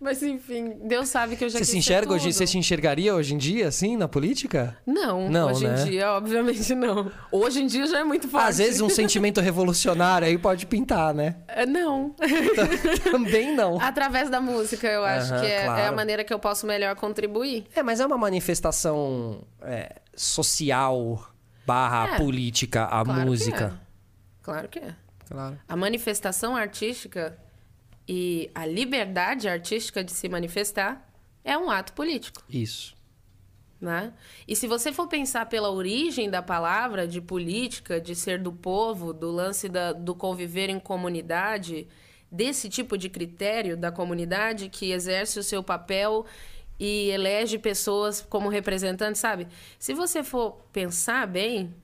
Mas 0.00 0.22
enfim, 0.22 0.76
Deus 0.84 1.08
sabe 1.08 1.36
que 1.36 1.44
eu 1.44 1.48
já 1.48 1.58
Você 1.58 1.64
se 1.64 1.78
enxerga 1.78 2.12
hoje, 2.12 2.32
você 2.32 2.46
se 2.46 2.56
enxergaria 2.56 3.14
hoje 3.14 3.34
em 3.34 3.38
dia, 3.38 3.68
assim, 3.68 3.96
na 3.96 4.08
política? 4.08 4.76
Não, 4.86 5.28
Não, 5.28 5.50
hoje 5.50 5.66
né? 5.66 5.82
em 5.82 5.84
dia, 5.84 6.12
obviamente 6.12 6.74
não. 6.74 7.10
Hoje 7.30 7.62
em 7.62 7.66
dia 7.66 7.86
já 7.86 8.00
é 8.00 8.04
muito 8.04 8.28
forte. 8.28 8.48
Às 8.48 8.58
vezes 8.58 8.80
um 8.80 8.88
sentimento 8.88 9.40
revolucionário 9.40 10.26
aí 10.26 10.38
pode 10.38 10.66
pintar, 10.66 11.12
né? 11.14 11.36
É, 11.48 11.66
Não. 11.66 12.14
Também 13.10 13.54
não. 13.54 13.80
Através 13.80 14.30
da 14.30 14.40
música, 14.40 14.86
eu 14.86 15.04
acho 15.04 15.38
que 15.40 15.46
é, 15.46 15.50
é 15.50 15.62
a 15.62 15.74
claro. 15.74 15.96
maneira 15.96 16.24
que 16.24 16.32
eu 16.32 16.38
posso 16.38 16.66
melhor 16.66 16.94
contribuir. 16.96 17.66
É, 17.74 17.82
mas 17.82 18.00
é 18.00 18.06
uma 18.06 18.18
manifestação 18.18 19.42
é, 19.62 19.96
social 20.14 21.29
barra 21.70 22.14
É. 22.14 22.16
política, 22.16 22.84
a 22.84 23.04
Claro 23.04 23.20
que 23.20 23.26
música. 23.26 23.80
é. 23.80 23.86
Claro 24.42 24.68
que 24.68 24.78
é. 24.80 24.94
Claro. 25.28 25.58
A 25.68 25.76
manifestação 25.76 26.56
artística 26.56 27.38
e 28.08 28.50
a 28.54 28.66
liberdade 28.66 29.48
artística 29.48 30.02
de 30.02 30.10
se 30.12 30.28
manifestar 30.28 31.08
é 31.44 31.56
um 31.56 31.70
ato 31.70 31.92
político, 31.92 32.42
Isso. 32.48 32.96
né? 33.80 34.12
E 34.48 34.56
se 34.56 34.66
você 34.66 34.92
for 34.92 35.06
pensar 35.06 35.46
pela 35.46 35.70
origem 35.70 36.28
da 36.28 36.42
palavra 36.42 37.06
de 37.06 37.20
política, 37.20 38.00
de 38.00 38.14
ser 38.16 38.38
do 38.42 38.52
povo, 38.52 39.12
do 39.12 39.30
lance 39.30 39.68
da- 39.68 39.92
do 39.92 40.14
conviver 40.14 40.68
em 40.68 40.80
comunidade, 40.80 41.86
desse 42.32 42.68
tipo 42.68 42.98
de 42.98 43.08
critério 43.08 43.76
da 43.76 43.90
comunidade 43.92 44.68
que 44.68 44.90
exerce 44.92 45.38
o 45.38 45.42
seu 45.42 45.62
papel 45.62 46.26
e 46.80 47.10
elege 47.10 47.58
pessoas 47.58 48.22
como 48.22 48.48
representantes, 48.48 49.20
sabe? 49.20 49.46
Se 49.78 49.92
você 49.92 50.24
for 50.24 50.52
pensar 50.72 51.26
bem, 51.26 51.74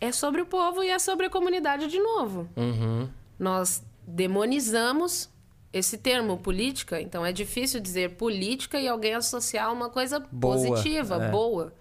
é 0.00 0.10
sobre 0.10 0.42
o 0.42 0.46
povo 0.46 0.82
e 0.82 0.90
é 0.90 0.98
sobre 0.98 1.26
a 1.26 1.30
comunidade 1.30 1.86
de 1.86 2.00
novo. 2.00 2.48
Uhum. 2.56 3.08
Nós 3.38 3.84
demonizamos 4.04 5.30
esse 5.72 5.98
termo 5.98 6.36
política, 6.38 7.00
então 7.00 7.24
é 7.24 7.32
difícil 7.32 7.80
dizer 7.80 8.16
política 8.16 8.78
e 8.80 8.88
alguém 8.88 9.14
associar 9.14 9.72
uma 9.72 9.88
coisa 9.88 10.18
Boa, 10.18 10.56
positiva, 10.56 11.24
é. 11.24 11.30
boa. 11.30 11.72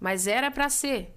Mas 0.00 0.26
era 0.26 0.50
para 0.50 0.68
ser. 0.68 1.16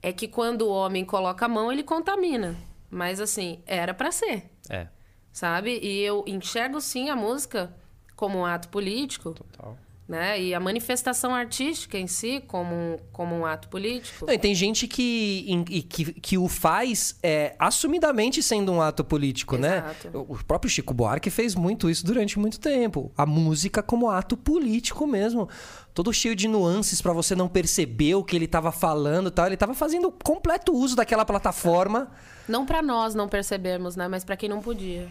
É 0.00 0.10
que 0.12 0.26
quando 0.26 0.62
o 0.62 0.70
homem 0.70 1.04
coloca 1.04 1.44
a 1.44 1.48
mão, 1.48 1.70
ele 1.70 1.82
contamina. 1.82 2.56
Mas 2.90 3.20
assim, 3.20 3.62
era 3.66 3.92
para 3.92 4.10
ser, 4.10 4.50
É. 4.70 4.86
sabe? 5.32 5.78
E 5.82 6.00
eu 6.00 6.24
enxergo 6.26 6.80
sim 6.80 7.10
a 7.10 7.16
música 7.16 7.74
como 8.16 8.38
um 8.38 8.44
ato 8.46 8.68
político, 8.68 9.32
Total. 9.32 9.76
né? 10.08 10.40
E 10.40 10.54
a 10.54 10.60
manifestação 10.60 11.34
artística 11.34 11.98
em 11.98 12.06
si, 12.06 12.42
como 12.46 12.74
um, 12.74 12.98
como 13.12 13.34
um 13.34 13.44
ato 13.46 13.68
político. 13.68 14.26
Não, 14.26 14.32
e 14.34 14.38
tem 14.38 14.54
gente 14.54 14.86
que, 14.86 15.44
em- 15.48 15.64
que, 15.64 16.12
que 16.12 16.38
o 16.38 16.46
faz 16.48 17.18
é, 17.22 17.56
assumidamente 17.58 18.42
sendo 18.42 18.70
um 18.72 18.80
ato 18.82 19.02
político, 19.02 19.56
Exato. 19.56 20.10
né? 20.10 20.24
O 20.28 20.36
próprio 20.44 20.70
Chico 20.70 20.92
Buarque 20.94 21.30
fez 21.30 21.54
muito 21.54 21.88
isso 21.90 22.04
durante 22.06 22.38
muito 22.38 22.60
tempo. 22.60 23.10
A 23.16 23.24
música 23.26 23.82
como 23.82 24.10
ato 24.10 24.36
político 24.36 25.06
mesmo. 25.06 25.48
Todo 25.92 26.12
cheio 26.12 26.34
de 26.34 26.48
nuances 26.48 27.00
pra 27.00 27.12
você 27.12 27.34
não 27.36 27.48
perceber 27.48 28.16
o 28.16 28.24
que 28.24 28.34
ele 28.34 28.48
tava 28.48 28.72
falando 28.72 29.28
e 29.28 29.30
tal. 29.30 29.46
Ele 29.46 29.56
tava 29.56 29.74
fazendo 29.74 30.10
completo 30.10 30.72
uso 30.72 30.96
daquela 30.96 31.24
plataforma 31.24 32.10
Não 32.48 32.66
pra 32.66 32.82
nós 32.82 33.14
não 33.14 33.28
percebermos, 33.28 33.94
né? 33.96 34.06
Mas 34.08 34.24
pra 34.24 34.36
quem 34.36 34.48
não 34.48 34.60
podia. 34.60 35.08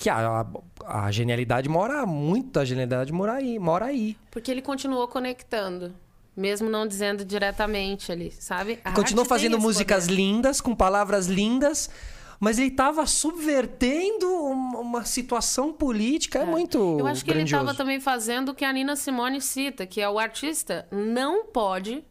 Que 0.00 0.08
a, 0.08 0.46
a, 0.84 1.04
a 1.06 1.10
genialidade 1.12 1.68
mora 1.68 2.06
muito, 2.06 2.58
a 2.58 2.64
genialidade 2.64 3.12
mora 3.12 3.34
aí, 3.34 3.58
mora 3.58 3.84
aí. 3.86 4.16
Porque 4.30 4.50
ele 4.50 4.62
continuou 4.62 5.06
conectando. 5.06 5.94
Mesmo 6.36 6.70
não 6.70 6.86
dizendo 6.86 7.24
diretamente 7.24 8.10
ali, 8.10 8.30
sabe? 8.30 8.78
A 8.84 8.92
Continuou 8.92 9.26
fazendo 9.26 9.58
músicas 9.58 10.04
poder. 10.04 10.16
lindas, 10.16 10.60
com 10.60 10.74
palavras 10.74 11.26
lindas, 11.26 11.90
mas 12.38 12.58
ele 12.58 12.68
estava 12.68 13.04
subvertendo 13.04 14.26
um- 14.26 14.80
uma 14.80 15.04
situação 15.04 15.72
política. 15.72 16.38
É, 16.38 16.46
muito 16.46 16.78
Eu 16.98 17.06
acho 17.06 17.24
que 17.24 17.30
grandioso. 17.32 17.56
ele 17.56 17.60
estava 17.62 17.74
também 17.76 18.00
fazendo 18.00 18.50
o 18.50 18.54
que 18.54 18.64
a 18.64 18.72
Nina 18.72 18.96
Simone 18.96 19.40
cita, 19.40 19.84
que 19.86 20.00
é 20.00 20.08
o 20.08 20.18
artista 20.18 20.86
não 20.90 21.44
pode, 21.46 22.02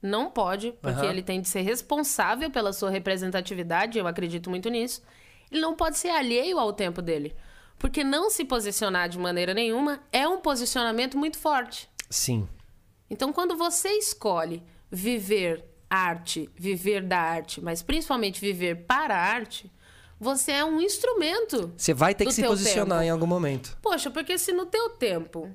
não 0.00 0.30
pode, 0.30 0.72
porque 0.80 1.00
Aham. 1.00 1.10
ele 1.10 1.22
tem 1.22 1.40
de 1.40 1.48
ser 1.48 1.62
responsável 1.62 2.50
pela 2.50 2.72
sua 2.72 2.90
representatividade, 2.90 3.98
eu 3.98 4.06
acredito 4.06 4.50
muito 4.50 4.68
nisso. 4.68 5.02
Ele 5.52 5.60
não 5.60 5.76
pode 5.76 5.98
ser 5.98 6.08
alheio 6.08 6.58
ao 6.58 6.72
tempo 6.72 7.02
dele. 7.02 7.36
Porque 7.78 8.02
não 8.02 8.30
se 8.30 8.44
posicionar 8.44 9.08
de 9.08 9.18
maneira 9.18 9.52
nenhuma 9.52 10.02
é 10.10 10.26
um 10.26 10.40
posicionamento 10.40 11.18
muito 11.18 11.38
forte. 11.38 11.90
Sim. 12.08 12.48
Então, 13.10 13.32
quando 13.32 13.56
você 13.56 13.90
escolhe 13.90 14.62
viver 14.90 15.64
arte, 15.90 16.48
viver 16.56 17.02
da 17.02 17.18
arte, 17.18 17.60
mas 17.60 17.82
principalmente 17.82 18.40
viver 18.40 18.86
para 18.86 19.14
a 19.14 19.20
arte, 19.20 19.70
você 20.18 20.52
é 20.52 20.64
um 20.64 20.80
instrumento. 20.80 21.72
Você 21.76 21.92
vai 21.92 22.14
ter 22.14 22.24
que 22.24 22.32
se 22.32 22.42
posicionar 22.42 23.00
tempo. 23.00 23.08
em 23.08 23.10
algum 23.10 23.26
momento. 23.26 23.76
Poxa, 23.82 24.10
porque 24.10 24.38
se 24.38 24.52
no 24.52 24.64
teu 24.64 24.90
tempo 24.90 25.54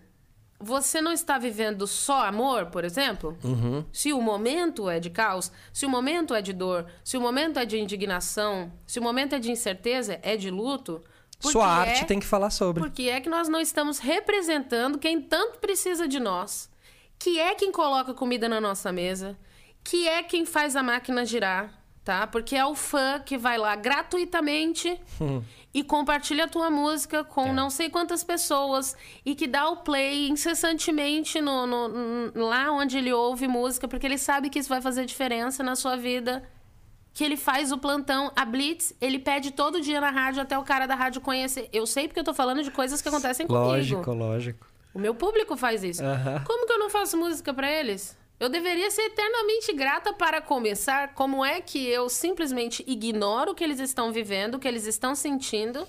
você 0.59 0.99
não 1.01 1.11
está 1.11 1.37
vivendo 1.37 1.85
só 1.85 2.25
amor, 2.25 2.67
por 2.67 2.83
exemplo, 2.83 3.37
Uhum. 3.43 3.85
se 3.93 4.11
o 4.11 4.21
momento 4.21 4.89
é 4.89 4.99
de 4.99 5.09
caos, 5.09 5.51
se 5.71 5.85
o 5.85 5.89
momento 5.89 6.33
é 6.33 6.41
de 6.41 6.51
dor, 6.53 6.85
se 7.03 7.15
o 7.17 7.21
momento 7.21 7.59
é 7.59 7.65
de 7.65 7.77
indignação, 7.79 8.71
se 8.85 8.99
o 8.99 9.03
momento 9.03 9.35
é 9.35 9.39
de 9.39 9.51
incerteza, 9.51 10.19
é 10.23 10.35
de 10.35 10.49
luto, 10.49 11.03
Sua 11.39 11.67
arte 11.67 12.01
é- 12.01 12.05
tem 12.05 12.19
que 12.19 12.25
falar 12.25 12.49
sobre. 12.49 12.81
porque 12.81 13.03
é 13.03 13.21
que 13.21 13.29
nós 13.29 13.47
não 13.47 13.59
estamos 13.61 13.99
representando 13.99 14.97
quem 14.97 15.21
tanto 15.21 15.59
precisa 15.59 16.07
de 16.07 16.19
nós, 16.19 16.69
que 17.19 17.39
é 17.39 17.53
quem 17.53 17.71
coloca 17.71 18.13
comida 18.13 18.49
na 18.49 18.59
nossa 18.59 18.91
mesa, 18.91 19.37
que 19.83 20.07
é 20.07 20.23
quem 20.23 20.45
faz 20.45 20.75
a 20.75 20.81
máquina 20.83 21.23
girar, 21.25 21.71
tá? 22.07 22.25
Porque 22.25 22.55
é 22.55 22.65
o 22.65 22.73
fã 22.73 23.19
que 23.19 23.37
vai 23.37 23.57
lá 23.57 23.75
gratuitamente 23.75 24.97
e 25.73 25.83
compartilha 25.83 26.45
a 26.45 26.47
tua 26.47 26.69
música 26.69 27.21
com 27.25 27.51
não 27.51 27.69
sei 27.69 27.89
quantas 27.89 28.23
pessoas 28.23 28.95
e 29.25 29.35
que 29.35 29.45
dá 29.45 29.67
o 29.69 29.77
play 29.77 30.29
incessantemente 30.29 31.41
no, 31.41 31.67
no- 31.67 32.31
lá 32.47 32.71
onde 32.71 32.97
ele 32.97 33.11
ouve 33.11 33.45
música, 33.45 33.87
porque 33.89 34.05
ele 34.07 34.17
sabe 34.17 34.49
que 34.49 34.57
isso 34.57 34.69
vai 34.69 34.81
fazer 34.81 35.05
diferença 35.05 35.61
na 35.63 35.75
sua 35.75 35.97
vida 35.97 36.43
que 37.13 37.23
ele 37.25 37.35
faz 37.35 37.71
o 37.71 37.77
plantão, 37.79 38.31
a 38.35 38.45
Blitz, 38.45 38.93
ele 39.01 39.17
pede 39.19 39.51
todo 39.51 39.81
dia 39.81 39.99
na 39.99 40.11
rádio 40.11 40.41
até 40.41 40.57
o 40.57 40.63
cara 40.63 40.85
da 40.85 40.93
rádio 40.95 41.19
conhecer. 41.19 41.67
Eu 41.73 41.85
sei 41.87 42.07
porque 42.07 42.19
eu 42.19 42.23
tô 42.23 42.33
falando 42.33 42.61
de 42.63 42.69
coisas 42.71 43.01
que 43.01 43.09
acontecem 43.09 43.45
Lógico, 43.49 44.03
comigo. 44.03 44.23
lógico. 44.23 44.67
O 44.93 44.99
meu 44.99 45.13
público 45.15 45.57
faz 45.57 45.83
isso. 45.83 46.03
Aham. 46.03 46.43
Como 46.45 46.65
que 46.67 46.71
eu 46.73 46.79
não 46.79 46.89
faço 46.91 47.17
música 47.17 47.51
pra 47.53 47.69
eles? 47.71 48.15
Eu 48.39 48.49
deveria 48.49 48.91
ser 48.91 49.01
eternamente 49.03 49.73
grata 49.73 50.13
para 50.13 50.41
começar. 50.41 51.13
Como 51.13 51.43
é 51.43 51.59
que 51.59 51.87
eu 51.87 52.07
simplesmente 52.07 52.83
ignoro 52.85 53.51
o 53.51 53.55
que 53.55 53.63
eles 53.63 53.79
estão 53.79 54.11
vivendo, 54.11 54.55
o 54.55 54.59
que 54.59 54.67
eles 54.67 54.85
estão 54.85 55.15
sentindo 55.15 55.87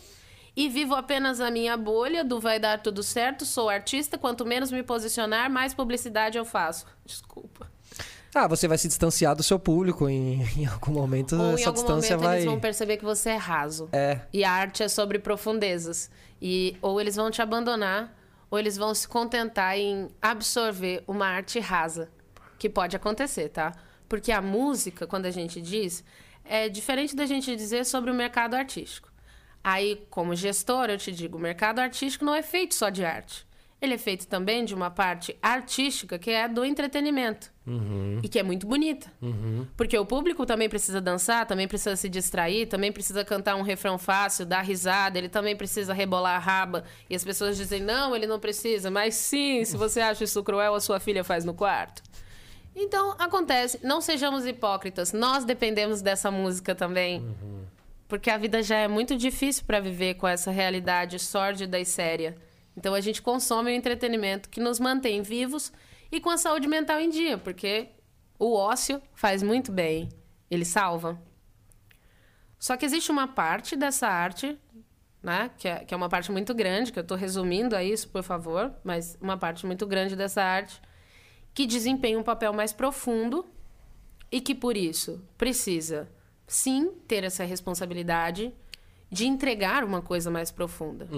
e 0.59 0.69
vivo 0.69 0.97
apenas 0.97 1.41
a 1.41 1.53
minha 1.53 1.77
bolha 1.77 2.25
do 2.25 2.41
vai 2.41 2.59
dar 2.59 2.83
tudo 2.83 3.01
certo, 3.01 3.45
sou 3.45 3.69
artista, 3.69 4.19
quanto 4.19 4.45
menos 4.45 4.73
me 4.73 4.83
posicionar, 4.83 5.49
mais 5.49 5.73
publicidade 5.73 6.37
eu 6.37 6.45
faço. 6.45 6.85
Desculpa. 7.07 7.71
Ah, 8.35 8.49
você 8.49 8.67
vai 8.67 8.77
se 8.77 8.89
distanciar 8.89 9.37
do 9.37 9.43
seu 9.45 9.57
público 9.57 10.09
em, 10.09 10.43
em 10.59 10.67
algum 10.67 10.91
momento. 10.91 11.37
Ou 11.37 11.53
em 11.53 11.55
essa 11.55 11.69
algum 11.69 11.81
distância 11.81 12.17
momento 12.17 12.29
vai. 12.29 12.39
eles 12.39 12.51
vão 12.51 12.59
perceber 12.59 12.97
que 12.97 13.05
você 13.05 13.31
é 13.31 13.37
raso. 13.37 13.89
É. 13.93 14.21
E 14.33 14.43
a 14.43 14.51
arte 14.51 14.83
é 14.83 14.89
sobre 14.89 15.21
profundezas. 15.21 16.11
E 16.43 16.77
ou 16.83 17.01
eles 17.01 17.15
vão 17.15 17.31
te 17.31 17.41
abandonar, 17.41 18.13
ou 18.51 18.59
eles 18.59 18.77
vão 18.77 18.93
se 18.97 19.07
contentar 19.07 19.79
em 19.79 20.09
absorver 20.21 21.05
uma 21.07 21.27
arte 21.27 21.61
rasa. 21.61 22.11
Que 22.59 22.69
pode 22.69 22.97
acontecer, 22.97 23.49
tá? 23.51 23.73
Porque 24.09 24.33
a 24.33 24.41
música, 24.41 25.07
quando 25.07 25.27
a 25.27 25.31
gente 25.31 25.61
diz, 25.61 26.03
é 26.45 26.69
diferente 26.69 27.15
da 27.15 27.27
gente 27.27 27.55
dizer 27.55 27.85
sobre 27.85 28.11
o 28.11 28.15
mercado 28.15 28.55
artístico. 28.55 29.13
Aí, 29.63 30.07
como 30.09 30.35
gestor, 30.35 30.89
eu 30.89 30.97
te 30.97 31.13
digo, 31.13 31.37
o 31.37 31.41
mercado 31.41 31.79
artístico 31.79 32.25
não 32.25 32.35
é 32.35 32.43
feito 32.43 32.75
só 32.75 32.89
de 32.89 33.05
arte. 33.05 33.47
Ele 33.81 33.95
é 33.95 33.99
feito 33.99 34.27
também 34.27 34.65
de 34.65 34.75
uma 34.75 34.91
parte 34.91 35.37
artística 35.41 36.19
que 36.19 36.31
é 36.31 36.49
do 36.49 36.65
entretenimento. 36.65 37.53
E 38.25 38.29
que 38.29 38.39
é 38.39 38.43
muito 38.43 38.67
bonita. 38.67 39.13
Porque 39.77 39.97
o 39.97 40.05
público 40.05 40.45
também 40.45 40.69
precisa 40.69 41.01
dançar, 41.01 41.47
também 41.47 41.69
precisa 41.69 41.95
se 41.95 42.09
distrair, 42.09 42.67
também 42.67 42.91
precisa 42.91 43.25
cantar 43.25 43.55
um 43.55 43.63
refrão 43.63 43.97
fácil, 43.97 44.47
dar 44.47 44.63
risada, 44.63 45.19
ele 45.19 45.29
também 45.29 45.55
precisa 45.55 45.93
rebolar 45.93 46.35
a 46.37 46.39
raba. 46.39 46.83
E 47.09 47.15
as 47.15 47.23
pessoas 47.23 47.57
dizem, 47.57 47.81
não, 47.81 48.17
ele 48.17 48.27
não 48.27 48.41
precisa. 48.41 48.91
Mas 48.91 49.15
sim, 49.15 49.65
se 49.65 49.77
você 49.77 50.01
acha 50.01 50.25
isso 50.25 50.43
cruel, 50.43 50.75
a 50.75 50.81
sua 50.81 50.99
filha 50.99 51.23
faz 51.23 51.45
no 51.45 51.55
quarto. 51.55 52.03
Então, 52.81 53.17
acontece. 53.19 53.81
Não 53.83 54.01
sejamos 54.01 54.47
hipócritas. 54.47 55.13
Nós 55.13 55.45
dependemos 55.45 56.01
dessa 56.01 56.31
música 56.31 56.77
também. 56.77 57.37
Porque 58.07 58.31
a 58.31 58.39
vida 58.39 58.63
já 58.63 58.77
é 58.77 58.89
muito 58.89 59.17
difícil 59.17 59.65
para 59.67 59.81
viver 59.81 60.15
com 60.15 60.27
essa 60.29 60.53
realidade 60.53 61.19
sórdida 61.19 61.79
e 61.79 61.85
séria. 61.85 62.37
Então 62.77 62.95
a 62.95 63.01
gente 63.01 63.21
consome 63.21 63.73
o 63.73 63.75
entretenimento 63.75 64.49
que 64.49 64.61
nos 64.61 64.79
mantém 64.79 65.21
vivos 65.21 65.73
e 66.13 66.21
com 66.21 66.31
a 66.31 66.39
saúde 66.39 66.69
mental 66.69 67.01
em 67.01 67.11
dia, 67.11 67.37
porque 67.37 67.89
o 68.39 68.55
ócio 68.55 69.03
faz 69.13 69.43
muito 69.43 69.73
bem, 69.73 70.09
ele 70.49 70.65
salva. 70.65 71.21
Só 72.57 72.77
que 72.77 72.87
existe 72.87 73.11
uma 73.11 73.27
parte 73.27 73.75
dessa 73.75 74.07
arte, 74.07 74.57
né, 75.21 75.51
que 75.59 75.67
é, 75.67 75.85
que 75.85 75.93
é 75.93 75.97
uma 75.97 76.09
parte 76.09 76.31
muito 76.31 76.55
grande, 76.55 76.93
que 76.93 76.99
eu 77.01 77.03
estou 77.03 77.17
resumindo 77.17 77.75
a 77.75 77.83
isso, 77.83 78.09
por 78.09 78.23
favor, 78.23 78.73
mas 78.85 79.19
uma 79.21 79.37
parte 79.37 79.67
muito 79.67 79.85
grande 79.85 80.15
dessa 80.15 80.41
arte 80.41 80.81
que 81.59 81.67
desempenha 81.67 82.17
um 82.17 82.23
papel 82.23 82.53
mais 82.53 82.73
profundo 82.73 83.45
e 84.31 84.41
que 84.41 84.55
por 84.55 84.77
isso 84.77 85.21
precisa 85.37 86.09
sim 86.47 86.93
ter 87.09 87.25
essa 87.25 87.43
responsabilidade 87.43 88.55
de 89.11 89.27
entregar 89.27 89.83
uma 89.83 90.01
coisa 90.01 90.31
mais 90.31 90.53
profunda. 90.53 91.09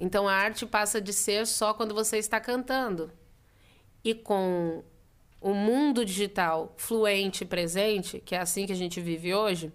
Então 0.00 0.26
a 0.26 0.32
arte 0.32 0.64
passa 0.64 1.02
de 1.02 1.12
ser 1.12 1.46
só 1.46 1.74
quando 1.74 1.94
você 1.94 2.16
está 2.16 2.40
cantando. 2.40 3.10
E 4.02 4.14
com 4.14 4.82
o 5.38 5.52
mundo 5.52 6.02
digital 6.02 6.72
fluente 6.78 7.44
e 7.44 7.46
presente, 7.46 8.22
que 8.24 8.34
é 8.34 8.38
assim 8.38 8.64
que 8.64 8.72
a 8.72 8.76
gente 8.76 9.02
vive 9.02 9.34
hoje, 9.34 9.70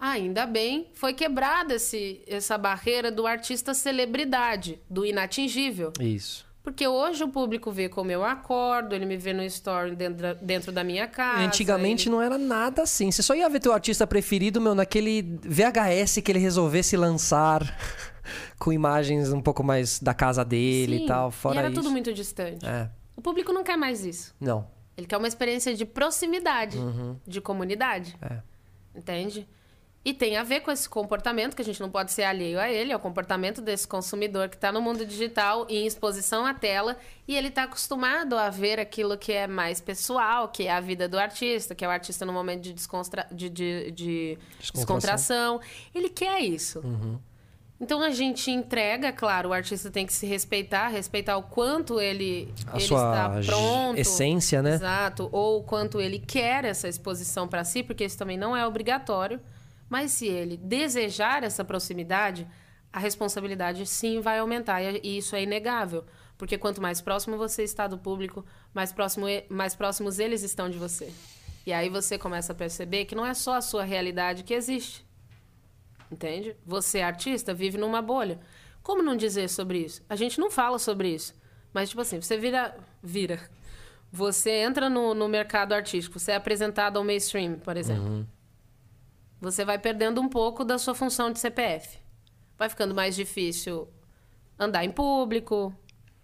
ainda 0.00 0.46
bem 0.46 0.88
foi 0.94 1.12
quebrada 1.12 1.74
esse, 1.74 2.22
essa 2.26 2.56
barreira 2.56 3.12
do 3.12 3.26
artista 3.26 3.74
celebridade, 3.74 4.80
do 4.88 5.04
inatingível. 5.04 5.92
Isso. 6.00 6.45
Porque 6.66 6.84
hoje 6.84 7.22
o 7.22 7.28
público 7.28 7.70
vê 7.70 7.88
como 7.88 8.10
eu 8.10 8.24
acordo, 8.24 8.92
ele 8.92 9.06
me 9.06 9.16
vê 9.16 9.32
no 9.32 9.44
story 9.44 9.94
dentro 9.94 10.20
da, 10.20 10.32
dentro 10.32 10.72
da 10.72 10.82
minha 10.82 11.06
casa. 11.06 11.44
Antigamente 11.44 12.08
ele- 12.08 12.16
não 12.16 12.20
era 12.20 12.36
nada 12.36 12.82
assim. 12.82 13.08
Você 13.08 13.22
só 13.22 13.36
ia 13.36 13.48
ver 13.48 13.60
teu 13.60 13.72
artista 13.72 14.04
preferido, 14.04 14.60
meu, 14.60 14.74
naquele 14.74 15.22
VHS 15.44 16.20
que 16.20 16.32
ele 16.32 16.40
resolvesse 16.40 16.96
lançar 16.96 17.62
com 18.58 18.72
imagens 18.72 19.32
um 19.32 19.40
pouco 19.40 19.62
mais 19.62 20.00
da 20.00 20.12
casa 20.12 20.44
dele 20.44 20.98
Sim, 20.98 21.04
e 21.04 21.06
tal. 21.06 21.30
Fora 21.30 21.54
e 21.54 21.58
era 21.60 21.68
isso. 21.68 21.76
tudo 21.80 21.88
muito 21.88 22.12
distante. 22.12 22.66
É. 22.66 22.90
O 23.14 23.22
público 23.22 23.52
não 23.52 23.62
quer 23.62 23.76
mais 23.76 24.04
isso. 24.04 24.34
Não. 24.40 24.66
Ele 24.96 25.06
quer 25.06 25.18
uma 25.18 25.28
experiência 25.28 25.72
de 25.72 25.84
proximidade, 25.86 26.76
de 27.24 27.40
comunidade. 27.40 28.16
É. 28.20 28.38
Entende? 28.92 29.46
E 30.06 30.14
tem 30.14 30.36
a 30.36 30.44
ver 30.44 30.60
com 30.60 30.70
esse 30.70 30.88
comportamento, 30.88 31.56
que 31.56 31.62
a 31.62 31.64
gente 31.64 31.80
não 31.80 31.90
pode 31.90 32.12
ser 32.12 32.22
alheio 32.22 32.60
a 32.60 32.70
ele, 32.70 32.92
é 32.92 32.96
o 32.96 33.00
comportamento 33.00 33.60
desse 33.60 33.88
consumidor 33.88 34.48
que 34.48 34.54
está 34.54 34.70
no 34.70 34.80
mundo 34.80 35.04
digital 35.04 35.66
em 35.68 35.84
exposição 35.84 36.46
à 36.46 36.54
tela 36.54 36.96
e 37.26 37.34
ele 37.36 37.48
está 37.48 37.64
acostumado 37.64 38.38
a 38.38 38.48
ver 38.48 38.78
aquilo 38.78 39.18
que 39.18 39.32
é 39.32 39.48
mais 39.48 39.80
pessoal, 39.80 40.46
que 40.46 40.68
é 40.68 40.70
a 40.72 40.78
vida 40.78 41.08
do 41.08 41.18
artista, 41.18 41.74
que 41.74 41.84
é 41.84 41.88
o 41.88 41.90
artista 41.90 42.24
no 42.24 42.32
momento 42.32 42.62
de, 42.62 42.72
de, 42.72 43.50
de, 43.50 43.90
de 43.90 44.38
Descontração. 44.60 45.58
descontração. 45.58 45.60
Ele 45.92 46.08
quer 46.08 46.38
isso. 46.38 46.84
Então 47.80 48.00
a 48.00 48.10
gente 48.10 48.48
entrega, 48.48 49.12
claro, 49.12 49.48
o 49.48 49.52
artista 49.52 49.90
tem 49.90 50.06
que 50.06 50.12
se 50.12 50.24
respeitar, 50.24 50.86
respeitar 50.86 51.36
o 51.36 51.42
quanto 51.42 52.00
ele, 52.00 52.54
A 52.68 52.76
ele 52.76 52.86
sua 52.86 53.10
está 53.10 53.52
pronto. 53.52 53.98
essência, 53.98 54.62
né? 54.62 54.74
Exato. 54.76 55.28
Ou 55.32 55.58
o 55.58 55.62
quanto 55.64 56.00
ele 56.00 56.20
quer 56.20 56.64
essa 56.64 56.86
exposição 56.86 57.48
para 57.48 57.64
si, 57.64 57.82
porque 57.82 58.04
isso 58.04 58.16
também 58.16 58.36
não 58.38 58.56
é 58.56 58.64
obrigatório. 58.64 59.40
Mas 59.88 60.12
se 60.12 60.26
ele 60.26 60.56
desejar 60.56 61.44
essa 61.44 61.64
proximidade, 61.64 62.46
a 62.92 62.98
responsabilidade 62.98 63.86
sim 63.86 64.20
vai 64.20 64.38
aumentar. 64.38 64.82
E 64.82 65.18
isso 65.18 65.36
é 65.36 65.42
inegável. 65.42 66.04
Porque 66.36 66.58
quanto 66.58 66.82
mais 66.82 67.00
próximo 67.00 67.36
você 67.36 67.62
está 67.62 67.86
do 67.86 67.98
público, 67.98 68.44
mais, 68.74 68.92
próximo, 68.92 69.26
mais 69.48 69.74
próximos 69.74 70.18
eles 70.18 70.42
estão 70.42 70.68
de 70.68 70.78
você. 70.78 71.12
E 71.64 71.72
aí 71.72 71.88
você 71.88 72.18
começa 72.18 72.52
a 72.52 72.54
perceber 72.54 73.06
que 73.06 73.14
não 73.14 73.26
é 73.26 73.34
só 73.34 73.54
a 73.54 73.60
sua 73.60 73.84
realidade 73.84 74.44
que 74.44 74.54
existe. 74.54 75.04
Entende? 76.10 76.56
Você, 76.64 77.00
artista, 77.00 77.52
vive 77.52 77.78
numa 77.78 78.00
bolha. 78.00 78.38
Como 78.82 79.02
não 79.02 79.16
dizer 79.16 79.48
sobre 79.48 79.78
isso? 79.78 80.04
A 80.08 80.14
gente 80.14 80.38
não 80.38 80.50
fala 80.50 80.78
sobre 80.78 81.08
isso. 81.08 81.34
Mas, 81.72 81.88
tipo 81.88 82.00
assim, 82.00 82.20
você 82.20 82.36
vira. 82.36 82.76
Vira. 83.02 83.40
Você 84.12 84.50
entra 84.50 84.88
no, 84.88 85.12
no 85.12 85.28
mercado 85.28 85.72
artístico, 85.72 86.18
você 86.18 86.32
é 86.32 86.36
apresentado 86.36 86.96
ao 86.96 87.04
mainstream, 87.04 87.58
por 87.58 87.76
exemplo. 87.76 88.26
Você 89.40 89.64
vai 89.64 89.78
perdendo 89.78 90.20
um 90.20 90.28
pouco 90.28 90.64
da 90.64 90.78
sua 90.78 90.94
função 90.94 91.30
de 91.30 91.38
CPF. 91.38 91.98
Vai 92.58 92.68
ficando 92.68 92.94
mais 92.94 93.14
difícil 93.14 93.88
andar 94.58 94.84
em 94.84 94.90
público, 94.90 95.74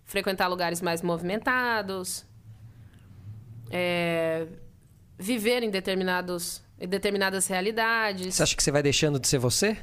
frequentar 0.04 0.48
lugares 0.48 0.80
mais 0.80 1.02
movimentados, 1.02 2.24
é, 3.70 4.46
viver 5.18 5.62
em, 5.62 5.70
determinados, 5.70 6.62
em 6.80 6.88
determinadas 6.88 7.46
realidades. 7.46 8.34
Você 8.34 8.42
acha 8.42 8.56
que 8.56 8.62
você 8.62 8.70
vai 8.70 8.82
deixando 8.82 9.18
de 9.20 9.28
ser 9.28 9.38
você? 9.38 9.76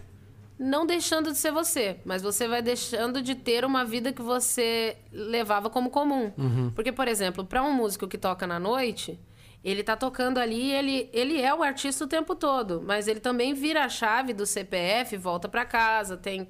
Não 0.58 0.86
deixando 0.86 1.32
de 1.32 1.38
ser 1.38 1.52
você, 1.54 2.02
mas 2.04 2.22
você 2.22 2.46
vai 2.48 2.62
deixando 2.62 3.22
de 3.22 3.34
ter 3.34 3.63
uma 3.63 3.86
vida 3.86 4.12
que 4.12 4.22
você 4.22 4.98
levava 5.12 5.70
como 5.70 5.89
comum. 5.89 6.34
Porque, 6.76 6.92
por 6.92 7.08
exemplo, 7.08 7.46
para 7.46 7.63
um 7.63 7.72
músico 7.72 8.08
que 8.10 8.18
toca 8.18 8.46
na 8.46 8.60
noite, 8.60 9.18
ele 9.63 9.84
tá 9.84 9.95
tocando 9.95 10.38
ali, 10.38 10.72
ele, 10.72 11.10
ele 11.12 11.41
é 11.41 11.54
o 11.54 11.62
artista 11.62 12.06
o 12.06 12.08
tempo 12.08 12.34
todo, 12.34 12.82
mas 12.82 13.08
ele 13.08 13.19
também 13.19 13.54
vira 13.54 13.84
a 13.84 13.89
chave 13.89 14.34
do 14.34 14.45
CPF, 14.45 15.17
volta 15.17 15.50
para 15.50 15.65
casa, 15.65 16.15
tem 16.15 16.48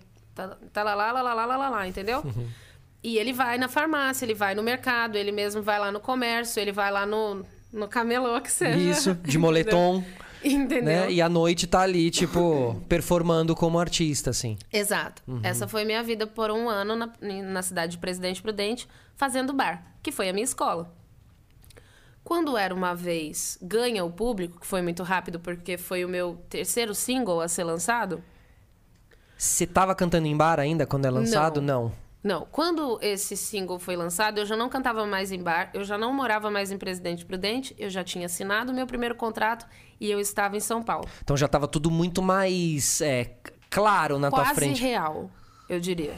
tá 0.72 0.84
lá 0.84 0.96
lá 0.96 1.12
lá 1.12 1.22
lá 1.22 1.46
lá 1.46 1.58
lá 1.58 1.70
lá, 1.70 1.88
entendeu? 1.88 2.22
Uhum. 2.24 2.48
E 3.04 3.18
ele 3.18 3.34
vai 3.34 3.58
na 3.58 3.68
farmácia, 3.68 4.26
ele 4.26 4.34
vai 4.34 4.54
no 4.54 4.62
mercado, 4.62 5.18
ele 5.18 5.32
mesmo 5.32 5.62
vai 5.62 5.80
lá 5.80 5.92
no 5.92 6.00
comércio, 6.00 6.60
ele 6.60 6.72
vai 6.72 6.92
lá 6.92 7.06
no, 7.06 7.46
no 7.72 7.88
camelô 7.88 8.40
que 8.42 8.52
seja. 8.52 8.78
Isso, 8.78 9.14
de 9.16 9.38
moletom. 9.40 10.00
Né? 10.00 10.06
Entendeu? 10.44 10.84
Né? 10.84 11.12
E 11.12 11.22
à 11.22 11.28
noite 11.28 11.68
tá 11.68 11.82
ali, 11.82 12.10
tipo, 12.10 12.82
performando 12.88 13.56
como 13.56 13.80
artista, 13.80 14.30
assim. 14.30 14.58
Exato. 14.72 15.22
Uhum. 15.28 15.42
Essa 15.44 15.68
foi 15.68 15.84
minha 15.84 16.02
vida 16.02 16.26
por 16.26 16.50
um 16.50 16.70
ano 16.70 16.96
na, 16.96 17.12
na 17.44 17.62
cidade 17.62 17.94
de 17.94 17.98
Presidente 17.98 18.42
Prudente, 18.42 18.88
fazendo 19.16 19.54
bar, 19.54 19.84
que 20.02 20.12
foi 20.12 20.30
a 20.30 20.34
minha 20.34 20.46
escola. 20.46 20.94
Quando 22.30 22.56
era 22.56 22.72
uma 22.72 22.94
vez 22.94 23.58
Ganha 23.60 24.06
o 24.06 24.12
Público, 24.12 24.60
que 24.60 24.68
foi 24.68 24.84
muito 24.84 25.02
rápido 25.02 25.40
porque 25.40 25.80
foi 25.80 26.06
o 26.06 26.08
meu 26.08 26.40
terceiro 26.48 26.94
single 26.94 27.42
a 27.42 27.48
ser 27.48 27.64
lançado. 27.64 28.24
Você 29.36 29.66
tava 29.66 29.96
cantando 29.96 30.28
em 30.28 30.38
bar 30.38 30.60
ainda 30.60 30.86
quando 30.86 31.06
é 31.06 31.10
lançado? 31.10 31.60
Não. 31.60 31.92
Não, 32.24 32.46
quando 32.52 33.00
esse 33.02 33.36
single 33.36 33.80
foi 33.80 33.96
lançado, 33.96 34.38
eu 34.38 34.46
já 34.46 34.56
não 34.56 34.70
cantava 34.70 35.08
mais 35.08 35.32
em 35.32 35.42
bar, 35.42 35.72
eu 35.74 35.84
já 35.84 35.98
não 35.98 36.14
morava 36.14 36.52
mais 36.52 36.70
em 36.70 36.78
Presidente 36.78 37.26
Prudente, 37.26 37.76
eu 37.80 37.90
já 37.90 38.04
tinha 38.04 38.28
assinado 38.28 38.72
o 38.72 38.76
meu 38.76 38.86
primeiro 38.86 39.16
contrato 39.16 39.66
e 40.00 40.12
eu 40.12 40.20
estava 40.20 40.56
em 40.56 40.60
São 40.60 40.84
Paulo. 40.84 41.10
Então 41.24 41.36
já 41.36 41.48
tava 41.48 41.68
tudo 41.68 41.90
muito 41.90 42.22
mais 42.22 43.02
é, 43.02 43.38
claro 43.72 44.20
na 44.20 44.30
tua 44.30 44.44
Quase 44.44 44.54
frente. 44.54 44.84
real, 44.84 45.32
eu 45.68 45.80
diria. 45.80 46.14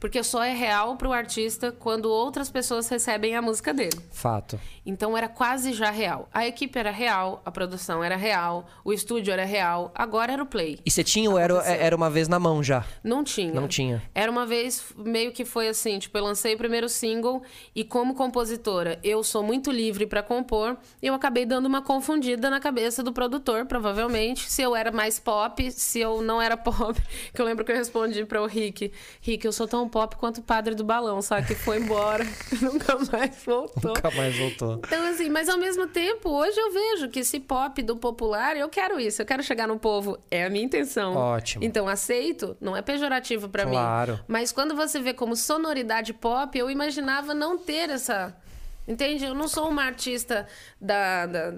Porque 0.00 0.22
só 0.24 0.42
é 0.42 0.54
real 0.54 0.96
pro 0.96 1.12
artista 1.12 1.70
quando 1.70 2.06
outras 2.06 2.50
pessoas 2.50 2.88
recebem 2.88 3.36
a 3.36 3.42
música 3.42 3.74
dele. 3.74 4.00
Fato. 4.10 4.58
Então 4.84 5.16
era 5.16 5.28
quase 5.28 5.74
já 5.74 5.90
real. 5.90 6.26
A 6.32 6.46
equipe 6.46 6.78
era 6.78 6.90
real, 6.90 7.42
a 7.44 7.50
produção 7.50 8.02
era 8.02 8.16
real, 8.16 8.66
o 8.82 8.92
estúdio 8.92 9.30
era 9.32 9.44
real, 9.44 9.92
agora 9.94 10.32
era 10.32 10.42
o 10.42 10.46
play. 10.46 10.78
E 10.84 10.90
você 10.90 11.04
tinha 11.04 11.30
o 11.30 11.38
era, 11.38 11.54
era 11.64 11.94
uma 11.94 12.08
vez 12.08 12.28
na 12.28 12.38
mão 12.38 12.62
já? 12.62 12.84
Não 13.04 13.22
tinha. 13.22 13.52
Não 13.52 13.68
tinha. 13.68 14.02
Era 14.14 14.32
uma 14.32 14.46
vez, 14.46 14.86
meio 14.96 15.32
que 15.32 15.44
foi 15.44 15.68
assim, 15.68 15.98
tipo, 15.98 16.16
eu 16.16 16.24
lancei 16.24 16.54
o 16.54 16.58
primeiro 16.58 16.88
single 16.88 17.42
e 17.74 17.84
como 17.84 18.14
compositora, 18.14 18.98
eu 19.04 19.22
sou 19.22 19.42
muito 19.42 19.70
livre 19.70 20.06
pra 20.06 20.22
compor, 20.22 20.78
eu 21.02 21.12
acabei 21.12 21.44
dando 21.44 21.66
uma 21.66 21.82
confundida 21.82 22.48
na 22.48 22.58
cabeça 22.58 23.02
do 23.02 23.12
produtor, 23.12 23.66
provavelmente, 23.66 24.50
se 24.50 24.62
eu 24.62 24.74
era 24.74 24.90
mais 24.90 25.18
pop, 25.18 25.70
se 25.70 26.00
eu 26.00 26.22
não 26.22 26.40
era 26.40 26.56
pop. 26.58 26.98
Que 27.34 27.40
eu 27.40 27.44
lembro 27.44 27.64
que 27.64 27.72
eu 27.72 27.76
respondi 27.76 28.24
para 28.24 28.40
o 28.40 28.46
Rick, 28.46 28.92
Rick, 29.20 29.44
eu 29.44 29.52
sou 29.52 29.68
tão 29.68 29.89
pop 29.90 30.16
quanto 30.16 30.38
o 30.38 30.42
padre 30.42 30.74
do 30.74 30.82
balão, 30.84 31.20
sabe? 31.20 31.48
Que 31.48 31.54
foi 31.54 31.78
embora, 31.78 32.24
nunca 32.62 32.96
mais 33.12 33.36
voltou. 33.44 33.90
Nunca 33.94 34.10
mais 34.12 34.36
voltou. 34.38 34.80
Então, 34.86 35.04
assim, 35.10 35.28
mas 35.28 35.48
ao 35.48 35.58
mesmo 35.58 35.86
tempo, 35.88 36.30
hoje 36.30 36.58
eu 36.58 36.72
vejo 36.72 37.08
que 37.10 37.20
esse 37.20 37.38
pop 37.40 37.82
do 37.82 37.96
popular, 37.96 38.56
eu 38.56 38.68
quero 38.68 38.98
isso, 38.98 39.20
eu 39.20 39.26
quero 39.26 39.42
chegar 39.42 39.66
no 39.66 39.78
povo. 39.78 40.18
É 40.30 40.44
a 40.44 40.50
minha 40.50 40.64
intenção. 40.64 41.14
Ótimo. 41.16 41.64
Então, 41.64 41.88
aceito, 41.88 42.56
não 42.60 42.76
é 42.76 42.82
pejorativo 42.82 43.48
pra 43.48 43.66
Claro. 43.66 44.12
mim. 44.14 44.20
Mas 44.28 44.52
quando 44.52 44.74
você 44.74 45.00
vê 45.00 45.12
como 45.12 45.34
sonoridade 45.36 46.12
pop, 46.14 46.56
eu 46.58 46.70
imaginava 46.70 47.34
não 47.34 47.58
ter 47.58 47.90
essa. 47.90 48.34
Entende? 48.88 49.24
Eu 49.24 49.34
não 49.34 49.46
sou 49.48 49.68
uma 49.68 49.84
artista 49.84 50.46
da. 50.80 51.26
da- 51.26 51.54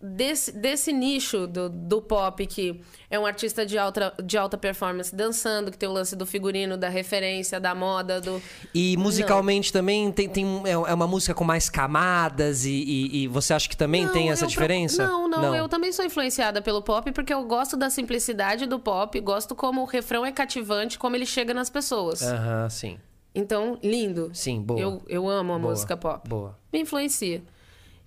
Desse, 0.00 0.52
desse 0.52 0.92
nicho 0.92 1.48
do, 1.48 1.68
do 1.68 2.00
pop 2.00 2.46
que 2.46 2.80
é 3.10 3.18
um 3.18 3.26
artista 3.26 3.66
de 3.66 3.76
alta, 3.76 4.14
de 4.24 4.38
alta 4.38 4.56
performance 4.56 5.12
dançando, 5.12 5.72
que 5.72 5.76
tem 5.76 5.88
o 5.88 5.92
lance 5.92 6.14
do 6.14 6.24
figurino, 6.24 6.76
da 6.76 6.88
referência, 6.88 7.58
da 7.58 7.74
moda, 7.74 8.20
do. 8.20 8.40
E 8.72 8.96
musicalmente 8.96 9.72
também 9.72 10.12
tem, 10.12 10.28
tem 10.28 10.46
é 10.64 10.70
é 10.70 10.94
uma 10.94 11.08
música 11.08 11.34
com 11.34 11.42
mais 11.42 11.68
camadas 11.68 12.64
e, 12.64 12.70
e- 12.70 13.16
e 13.24 13.26
você 13.26 13.52
acha 13.52 13.68
que 13.68 13.76
também 13.76 14.04
Não, 14.06 14.12
tem 14.12 14.30
essa 14.30 14.44
eu 14.44 14.46
pro- 14.46 14.50
diferença? 14.52 15.04
Não, 15.04 15.26
não, 15.26 15.52
eu 15.56 15.68
também 15.68 15.90
sou 15.90 16.04
influenciada 16.04 16.62
pelo 16.62 16.80
pop 16.80 17.10
porque 17.10 17.34
eu 17.34 17.42
gosto 17.42 17.76
da 17.76 17.90
simplicidade 17.90 18.66
do 18.66 18.78
pop, 18.78 19.18
gosto 19.18 19.56
como 19.56 19.82
o 19.82 19.84
refrão 19.84 20.24
é 20.24 20.30
cativante, 20.30 20.96
como 20.96 21.16
ele 21.16 21.26
chega 21.26 21.52
nas 21.52 21.68
pessoas. 21.70 22.22
Aham, 22.22 22.70
sim. 22.70 22.98
Então, 23.34 23.76
lindo. 23.82 24.30
Sim, 24.32 24.62
boa. 24.62 24.80
Eu, 24.80 25.02
eu 25.08 25.28
amo 25.28 25.54
a 25.54 25.58
Boa, 25.58 25.70
música 25.72 25.96
pop. 25.96 26.28
boa. 26.28 26.56
Me 26.72 26.80
influencia. 26.82 27.42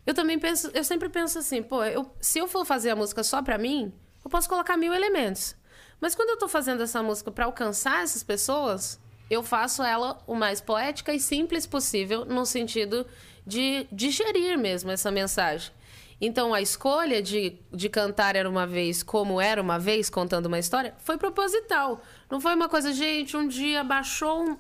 Eu 0.06 0.14
também 0.14 0.40
penso, 0.40 0.70
eu 0.74 0.84
sempre 0.84 1.10
penso 1.10 1.38
assim, 1.40 1.62
pô, 1.62 1.84
eu- 1.84 2.12
se 2.20 2.40
eu 2.40 2.48
for 2.48 2.66
fazer 2.66 2.90
a 2.90 2.96
música 2.96 3.24
só 3.24 3.42
pra 3.42 3.58
mim, 3.58 3.94
eu 4.24 4.30
posso 4.30 4.50
colocar 4.50 4.78
mil 4.78 4.94
elementos. 4.94 5.56
Mas 6.00 6.16
quando 6.16 6.30
eu 6.30 6.38
tô 6.38 6.48
fazendo 6.48 6.82
essa 6.82 7.04
música 7.04 7.32
pra 7.32 7.46
alcançar 7.46 8.04
essas 8.04 8.24
pessoas, 8.24 9.00
eu 9.30 9.44
faço 9.44 9.84
ela 9.84 10.22
o 10.26 10.36
mais 10.36 10.60
poética 10.60 11.14
e 11.14 11.20
simples 11.20 11.68
possível, 11.68 12.26
no 12.26 12.46
sentido 12.46 13.06
de 13.46 13.88
digerir 13.92 14.58
mesmo 14.58 14.92
essa 14.92 15.12
mensagem. 15.12 15.72
Então, 16.20 16.54
a 16.54 16.62
escolha 16.62 17.22
de, 17.22 17.58
de 17.72 17.90
cantar 17.90 18.36
Era 18.36 18.48
Uma 18.48 18.68
Vez 18.68 19.02
como 19.02 19.42
Era 19.42 19.60
Uma 19.62 19.80
Vez, 19.80 20.08
contando 20.10 20.46
uma 20.46 20.60
história, 20.60 20.94
foi 21.00 21.18
proposital. 21.18 22.00
Não 22.30 22.40
foi 22.40 22.54
uma 22.54 22.70
coisa, 22.70 22.94
gente, 22.94 23.36
um 23.36 23.48
dia 23.48 23.84
baixou 23.84 24.44
um... 24.44 24.58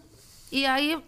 E 0.51 0.65
aí, 0.65 0.99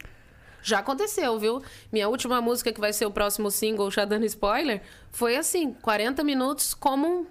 já 0.63 0.79
aconteceu, 0.79 1.37
viu? 1.37 1.61
Minha 1.91 2.09
última 2.09 2.41
música, 2.41 2.71
que 2.71 2.79
vai 2.79 2.93
ser 2.93 3.05
o 3.05 3.11
próximo 3.11 3.51
single, 3.51 3.91
já 3.91 4.05
dando 4.05 4.25
spoiler, 4.25 4.81
foi 5.11 5.35
assim, 5.35 5.73
40 5.73 6.23
minutos 6.23 6.73
como 6.73 7.05
um, 7.07 7.25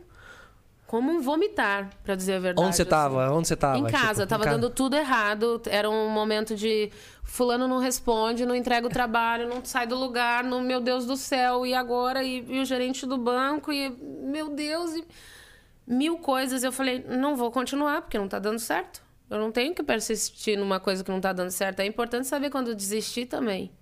como 0.87 1.11
um 1.11 1.21
vomitar, 1.21 1.91
pra 2.05 2.15
dizer 2.15 2.35
a 2.35 2.39
verdade. 2.39 2.67
Onde 2.67 2.77
você 2.77 2.83
assim. 2.83 2.91
tava? 2.91 3.33
Onde 3.33 3.49
você 3.49 3.57
tava? 3.57 3.79
Em 3.79 3.85
casa, 3.85 4.23
Tipo, 4.23 4.27
tava 4.29 4.45
casa? 4.45 4.59
dando 4.59 4.71
tudo 4.71 4.95
errado. 4.95 5.63
Era 5.67 5.89
um 5.89 6.11
momento 6.11 6.55
de 6.55 6.91
fulano 7.25 7.67
não 7.67 7.79
responde, 7.79 8.45
não 8.45 8.55
entrega 8.55 8.87
o 8.87 8.91
trabalho, 8.91 9.49
não 9.49 9.65
sai 9.65 9.87
do 9.87 9.97
lugar, 9.97 10.45
no 10.45 10.61
meu 10.61 10.81
Deus 10.81 11.07
do 11.07 11.17
céu, 11.17 11.65
e 11.65 11.73
agora? 11.73 12.23
E, 12.23 12.45
e 12.47 12.61
o 12.61 12.65
gerente 12.67 13.07
do 13.07 13.17
banco, 13.17 13.73
e 13.73 13.89
meu 13.89 14.51
Deus, 14.51 14.95
e 14.95 15.05
mil 15.87 16.19
coisas. 16.19 16.63
Eu 16.63 16.71
falei, 16.71 17.03
não 17.09 17.37
vou 17.37 17.51
continuar, 17.51 18.03
porque 18.03 18.19
não 18.19 18.29
tá 18.29 18.39
dando 18.39 18.59
certo. 18.59 19.03
Eu 19.33 19.39
não 19.39 19.51
tenho 19.51 19.75
que 19.75 19.83
persistir 19.83 20.59
numa 20.59 20.79
coisa 20.79 21.03
que 21.03 21.11
não 21.11 21.19
tá 21.19 21.33
dando 21.33 21.51
certo. 21.51 21.81
É 21.81 21.87
importante 21.87 22.27
saber 22.27 22.51
quando 22.51 22.75
desistir 22.75 23.25
também. 23.25 23.73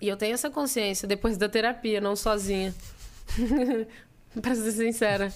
E 0.00 0.06
eu 0.06 0.16
tenho 0.16 0.32
essa 0.32 0.48
consciência 0.48 1.08
depois 1.08 1.36
da 1.36 1.48
terapia, 1.48 2.00
não 2.00 2.14
sozinha. 2.14 2.72
pra 4.40 4.54
ser 4.54 4.70
sincera. 4.70 5.32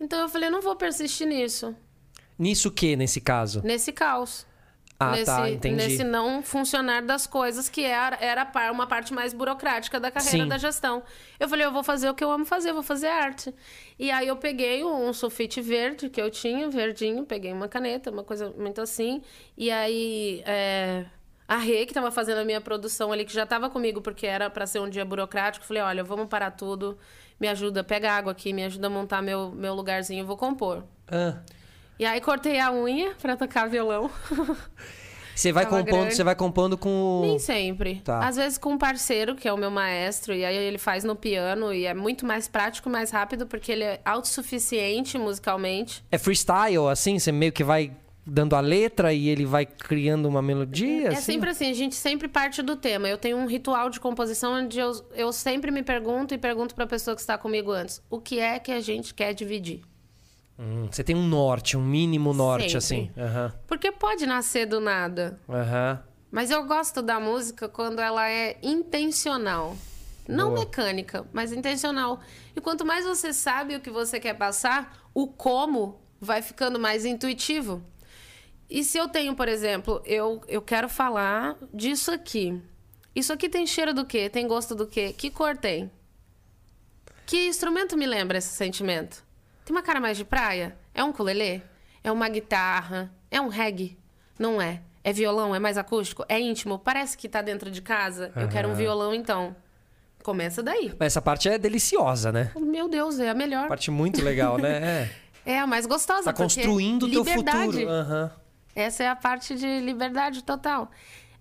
Então 0.00 0.22
eu 0.22 0.28
falei, 0.28 0.50
não 0.50 0.60
vou 0.60 0.74
persistir 0.74 1.24
nisso. 1.24 1.72
Nisso 2.36 2.66
o 2.66 2.72
que, 2.72 2.96
nesse 2.96 3.20
caso? 3.20 3.62
Nesse 3.62 3.92
caos. 3.92 4.44
Ah, 4.98 5.12
nesse, 5.12 5.24
tá, 5.26 5.50
entendi. 5.50 5.76
Nesse 5.76 6.04
não 6.04 6.42
funcionar 6.42 7.02
das 7.02 7.26
coisas, 7.26 7.68
que 7.68 7.84
era, 7.84 8.16
era 8.20 8.50
uma 8.72 8.86
parte 8.86 9.12
mais 9.12 9.34
burocrática 9.34 10.00
da 10.00 10.10
carreira 10.10 10.44
Sim. 10.44 10.48
da 10.48 10.56
gestão. 10.56 11.02
Eu 11.38 11.48
falei, 11.48 11.66
eu 11.66 11.72
vou 11.72 11.84
fazer 11.84 12.08
o 12.08 12.14
que 12.14 12.24
eu 12.24 12.30
amo 12.30 12.46
fazer, 12.46 12.70
eu 12.70 12.74
vou 12.74 12.82
fazer 12.82 13.08
arte. 13.08 13.54
E 13.98 14.10
aí 14.10 14.26
eu 14.28 14.36
peguei 14.36 14.84
um 14.84 15.12
sulfite 15.12 15.60
verde 15.60 16.08
que 16.08 16.20
eu 16.20 16.30
tinha, 16.30 16.70
verdinho, 16.70 17.24
peguei 17.26 17.52
uma 17.52 17.68
caneta, 17.68 18.10
uma 18.10 18.24
coisa 18.24 18.50
muito 18.56 18.80
assim. 18.80 19.22
E 19.56 19.70
aí 19.70 20.42
é, 20.46 21.04
a 21.48 21.58
Rê, 21.58 21.84
que 21.84 21.92
estava 21.92 22.10
fazendo 22.10 22.38
a 22.38 22.44
minha 22.44 22.60
produção 22.60 23.12
ali, 23.12 23.24
que 23.24 23.32
já 23.32 23.44
estava 23.44 23.70
comigo, 23.70 24.00
porque 24.00 24.26
era 24.26 24.50
para 24.50 24.66
ser 24.66 24.80
um 24.80 24.88
dia 24.88 25.04
burocrático, 25.04 25.64
falei, 25.64 25.82
olha, 25.82 26.02
vamos 26.02 26.26
parar 26.26 26.50
tudo, 26.50 26.98
me 27.38 27.46
ajuda, 27.48 27.84
pega 27.84 28.12
água 28.12 28.32
aqui, 28.32 28.52
me 28.52 28.64
ajuda 28.64 28.88
a 28.88 28.90
montar 28.90 29.22
meu, 29.22 29.52
meu 29.52 29.74
lugarzinho, 29.74 30.22
eu 30.22 30.26
vou 30.26 30.36
compor. 30.36 30.84
Ah, 31.06 31.38
E 31.98 32.04
aí 32.04 32.20
cortei 32.20 32.60
a 32.60 32.70
unha 32.70 33.14
pra 33.20 33.36
tocar 33.36 33.68
violão. 33.68 34.10
você 35.34 35.50
vai 35.50 35.64
Tava 35.68 35.78
compondo, 35.78 36.00
grande. 36.00 36.14
você 36.14 36.24
vai 36.24 36.34
compondo 36.34 36.76
com 36.76 37.20
Nem 37.22 37.38
sempre. 37.38 38.02
Tá. 38.04 38.26
Às 38.26 38.36
vezes 38.36 38.58
com 38.58 38.72
um 38.72 38.78
parceiro, 38.78 39.34
que 39.34 39.48
é 39.48 39.52
o 39.52 39.56
meu 39.56 39.70
maestro, 39.70 40.34
e 40.34 40.44
aí 40.44 40.56
ele 40.56 40.78
faz 40.78 41.04
no 41.04 41.16
piano, 41.16 41.72
e 41.72 41.86
é 41.86 41.94
muito 41.94 42.26
mais 42.26 42.48
prático, 42.48 42.90
mais 42.90 43.10
rápido, 43.10 43.46
porque 43.46 43.72
ele 43.72 43.84
é 43.84 44.00
autossuficiente 44.04 45.16
musicalmente. 45.16 46.04
É 46.12 46.18
freestyle, 46.18 46.88
assim? 46.90 47.18
Você 47.18 47.32
meio 47.32 47.52
que 47.52 47.64
vai 47.64 47.92
dando 48.26 48.56
a 48.56 48.60
letra 48.60 49.12
e 49.12 49.28
ele 49.28 49.46
vai 49.46 49.64
criando 49.64 50.26
uma 50.26 50.42
melodia? 50.42 51.04
É 51.04 51.08
assim? 51.12 51.22
sempre 51.22 51.50
assim, 51.50 51.70
a 51.70 51.74
gente 51.74 51.94
sempre 51.94 52.28
parte 52.28 52.60
do 52.60 52.74
tema. 52.76 53.08
Eu 53.08 53.16
tenho 53.16 53.38
um 53.38 53.46
ritual 53.46 53.88
de 53.88 54.00
composição 54.00 54.52
onde 54.54 54.78
eu, 54.78 54.92
eu 55.14 55.32
sempre 55.32 55.70
me 55.70 55.82
pergunto 55.82 56.34
e 56.34 56.38
pergunto 56.38 56.74
para 56.74 56.84
a 56.84 56.88
pessoa 56.88 57.14
que 57.14 57.20
está 57.20 57.38
comigo 57.38 57.70
antes: 57.70 58.02
o 58.10 58.20
que 58.20 58.40
é 58.40 58.58
que 58.58 58.72
a 58.72 58.80
gente 58.80 59.14
quer 59.14 59.32
dividir? 59.32 59.82
Hum, 60.58 60.88
você 60.90 61.04
tem 61.04 61.14
um 61.14 61.26
norte, 61.26 61.76
um 61.76 61.82
mínimo 61.82 62.32
norte, 62.32 62.64
Sempre. 62.64 62.76
assim. 62.78 63.10
Aham. 63.16 63.52
Porque 63.66 63.92
pode 63.92 64.26
nascer 64.26 64.66
do 64.66 64.80
nada. 64.80 65.38
Aham. 65.48 66.02
Mas 66.30 66.50
eu 66.50 66.64
gosto 66.64 67.02
da 67.02 67.20
música 67.20 67.68
quando 67.68 68.00
ela 68.00 68.28
é 68.28 68.58
intencional. 68.62 69.76
Não 70.28 70.48
Boa. 70.48 70.60
mecânica, 70.60 71.24
mas 71.32 71.52
intencional. 71.52 72.20
E 72.54 72.60
quanto 72.60 72.84
mais 72.84 73.04
você 73.04 73.32
sabe 73.32 73.76
o 73.76 73.80
que 73.80 73.90
você 73.90 74.18
quer 74.18 74.34
passar, 74.34 75.08
o 75.14 75.26
como 75.28 76.00
vai 76.20 76.42
ficando 76.42 76.80
mais 76.80 77.04
intuitivo. 77.04 77.82
E 78.68 78.82
se 78.82 78.98
eu 78.98 79.08
tenho, 79.08 79.36
por 79.36 79.46
exemplo, 79.48 80.02
eu, 80.04 80.42
eu 80.48 80.60
quero 80.60 80.88
falar 80.88 81.56
disso 81.72 82.10
aqui. 82.10 82.60
Isso 83.14 83.32
aqui 83.32 83.48
tem 83.48 83.66
cheiro 83.66 83.94
do 83.94 84.04
quê? 84.04 84.28
Tem 84.28 84.48
gosto 84.48 84.74
do 84.74 84.86
quê? 84.86 85.12
Que 85.16 85.30
cor 85.30 85.56
tem? 85.56 85.90
Que 87.24 87.46
instrumento 87.46 87.96
me 87.96 88.06
lembra 88.06 88.38
esse 88.38 88.48
sentimento? 88.50 89.24
Tem 89.66 89.74
uma 89.74 89.82
cara 89.82 90.00
mais 90.00 90.16
de 90.16 90.24
praia? 90.24 90.78
É 90.94 91.02
um 91.02 91.08
ukulele? 91.10 91.60
É 92.04 92.12
uma 92.12 92.28
guitarra? 92.28 93.12
É 93.30 93.40
um 93.40 93.48
reggae? 93.48 93.98
Não 94.38 94.62
é. 94.62 94.80
É 95.02 95.12
violão? 95.12 95.52
É 95.54 95.58
mais 95.58 95.76
acústico? 95.76 96.24
É 96.28 96.38
íntimo? 96.40 96.78
Parece 96.78 97.18
que 97.18 97.28
tá 97.28 97.42
dentro 97.42 97.68
de 97.68 97.82
casa? 97.82 98.30
Eu 98.36 98.48
quero 98.48 98.68
um 98.68 98.74
violão, 98.74 99.12
então. 99.12 99.56
Começa 100.22 100.62
daí. 100.62 100.94
Mas 100.98 101.08
essa 101.12 101.20
parte 101.20 101.48
é 101.48 101.58
deliciosa, 101.58 102.30
né? 102.30 102.52
Meu 102.56 102.88
Deus, 102.88 103.18
é 103.18 103.28
a 103.28 103.34
melhor. 103.34 103.66
Parte 103.68 103.90
muito 103.90 104.22
legal, 104.24 104.56
né? 104.56 105.08
É. 105.44 105.54
É 105.54 105.58
a 105.60 105.66
mais 105.66 105.84
gostosa. 105.86 106.24
Tá 106.24 106.32
construindo 106.32 107.04
o 107.04 107.10
teu 107.10 107.24
futuro. 107.24 107.88
Aham. 107.88 108.30
Essa 108.74 109.02
é 109.04 109.08
a 109.08 109.14
parte 109.16 109.54
de 109.56 109.80
liberdade 109.80 110.42
total. 110.44 110.90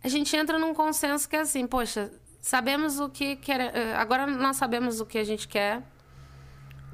A 0.03 0.07
gente 0.07 0.35
entra 0.35 0.57
num 0.59 0.73
consenso 0.73 1.27
que 1.29 1.35
é 1.35 1.41
assim, 1.41 1.65
poxa, 1.65 2.11
sabemos 2.39 2.99
o 2.99 3.07
que 3.09 3.35
quer. 3.35 3.59
eh, 3.75 3.95
Agora 3.95 4.27
nós 4.27 4.57
sabemos 4.57 4.99
o 4.99 5.05
que 5.07 5.17
a 5.17 5.23
gente 5.23 5.47
quer 5.47 5.81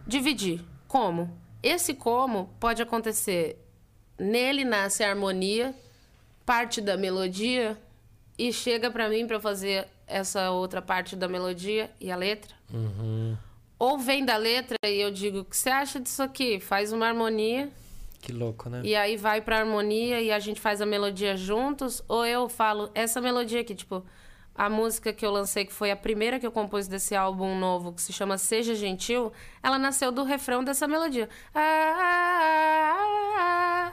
dividir. 0.08 0.62
Como? 0.92 1.32
Esse 1.64 1.94
como 1.94 2.50
pode 2.60 2.82
acontecer. 2.82 3.58
Nele 4.20 4.66
nasce 4.66 5.06
a 5.06 5.10
harmonia, 5.10 5.74
parte 6.46 6.82
da 6.82 6.98
melodia, 6.98 7.78
e 8.38 8.52
chega 8.52 8.92
pra 8.92 9.08
mim 9.08 9.26
pra 9.26 9.38
eu 9.38 9.40
fazer 9.40 9.88
essa 10.06 10.52
outra 10.52 10.82
parte 10.82 11.16
da 11.16 11.30
melodia 11.30 11.90
e 11.98 12.12
a 12.12 12.18
letra. 12.18 12.54
Ou 13.80 13.98
vem 13.98 14.26
da 14.26 14.36
letra 14.36 14.76
e 14.86 15.00
eu 15.00 15.12
digo, 15.12 15.40
o 15.40 15.46
que 15.46 15.56
você 15.56 15.70
acha 15.70 15.98
disso 15.98 16.22
aqui? 16.22 16.60
Faz 16.60 16.92
uma 16.92 17.08
harmonia. 17.08 17.70
Que 18.22 18.34
louco, 18.34 18.70
né? 18.70 18.82
E 18.84 18.94
aí 18.94 19.16
vai 19.16 19.40
pra 19.40 19.60
harmonia 19.60 20.20
e 20.20 20.30
a 20.30 20.40
gente 20.40 20.60
faz 20.60 20.82
a 20.82 20.86
melodia 20.86 21.38
juntos, 21.38 22.04
ou 22.06 22.26
eu 22.26 22.50
falo 22.50 22.92
essa 22.94 23.22
melodia 23.22 23.62
aqui, 23.62 23.74
tipo, 23.74 24.04
a 24.66 24.70
música 24.70 25.12
que 25.12 25.26
eu 25.26 25.32
lancei, 25.32 25.66
que 25.66 25.74
foi 25.74 25.90
a 25.90 25.96
primeira 25.96 26.40
que 26.40 26.46
eu 26.46 26.52
compus 26.52 26.88
desse 26.88 27.16
álbum 27.16 27.58
novo, 27.58 27.94
que 27.94 28.02
se 28.02 28.14
chama 28.14 28.38
Seja 28.38 28.76
Gentil, 28.76 29.32
ela 29.64 29.80
nasceu 29.80 30.12
do 30.12 30.24
refrão 30.24 30.64
dessa 30.64 30.88
melodia. 30.88 31.28
Ah, 31.54 31.62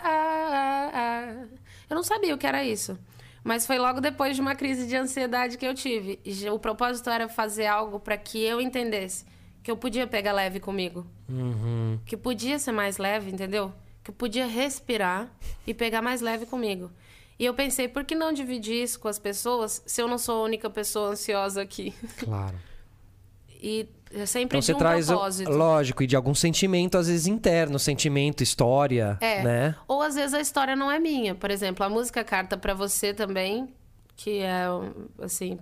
ah, 0.04 0.90
ah. 0.94 1.46
Eu 1.88 1.96
não 1.96 2.02
sabia 2.02 2.34
o 2.34 2.38
que 2.38 2.46
era 2.46 2.62
isso. 2.64 2.98
Mas 3.42 3.66
foi 3.66 3.78
logo 3.78 4.00
depois 4.00 4.36
de 4.36 4.42
uma 4.42 4.54
crise 4.54 4.86
de 4.86 4.94
ansiedade 4.94 5.56
que 5.56 5.66
eu 5.66 5.74
tive. 5.74 6.20
E 6.24 6.48
o 6.50 6.58
propósito 6.58 7.08
era 7.08 7.28
fazer 7.28 7.66
algo 7.66 7.98
para 7.98 8.16
que 8.18 8.42
eu 8.44 8.60
entendesse 8.60 9.24
que 9.62 9.70
eu 9.70 9.76
podia 9.76 10.06
pegar 10.06 10.32
leve 10.32 10.60
comigo 10.60 11.06
Uhum. 11.28 11.98
que 12.06 12.16
podia 12.16 12.58
ser 12.58 12.72
mais 12.72 12.96
leve, 12.98 13.30
entendeu? 13.30 13.72
Que 14.04 14.10
eu 14.10 14.14
podia 14.14 14.46
respirar 14.46 15.28
e 15.66 15.72
pegar 15.74 16.00
mais 16.02 16.20
leve 16.20 16.44
comigo. 16.46 16.90
E 17.38 17.44
eu 17.44 17.54
pensei, 17.54 17.86
por 17.88 18.04
que 18.04 18.14
não 18.14 18.32
dividir 18.32 18.82
isso 18.82 18.98
com 18.98 19.06
as 19.08 19.18
pessoas 19.18 19.82
se 19.86 20.02
eu 20.02 20.08
não 20.08 20.18
sou 20.18 20.40
a 20.40 20.44
única 20.44 20.68
pessoa 20.68 21.10
ansiosa 21.10 21.62
aqui? 21.62 21.94
Claro. 22.18 22.56
E 23.60 23.88
é 24.12 24.24
sempre 24.24 24.56
Então 24.56 24.60
de 24.60 24.66
você 24.66 24.72
um 24.72 24.78
traz, 24.78 25.08
o- 25.08 25.12
propósito. 25.14 25.50
lógico, 25.50 26.02
e 26.04 26.06
de 26.06 26.14
algum 26.14 26.32
sentimento, 26.32 26.96
às 26.96 27.08
vezes 27.08 27.26
interno, 27.26 27.76
sentimento, 27.76 28.40
história, 28.40 29.18
É. 29.20 29.42
né? 29.42 29.74
Ou 29.88 30.00
às 30.00 30.14
vezes 30.14 30.32
a 30.32 30.40
história 30.40 30.76
não 30.76 30.88
é 30.88 31.00
minha. 31.00 31.34
Por 31.34 31.50
exemplo, 31.50 31.84
a 31.84 31.88
música 31.88 32.22
Carta 32.22 32.56
pra 32.56 32.72
Você 32.72 33.12
também, 33.12 33.74
que 34.14 34.38
é, 34.42 34.66
assim, 35.20 35.58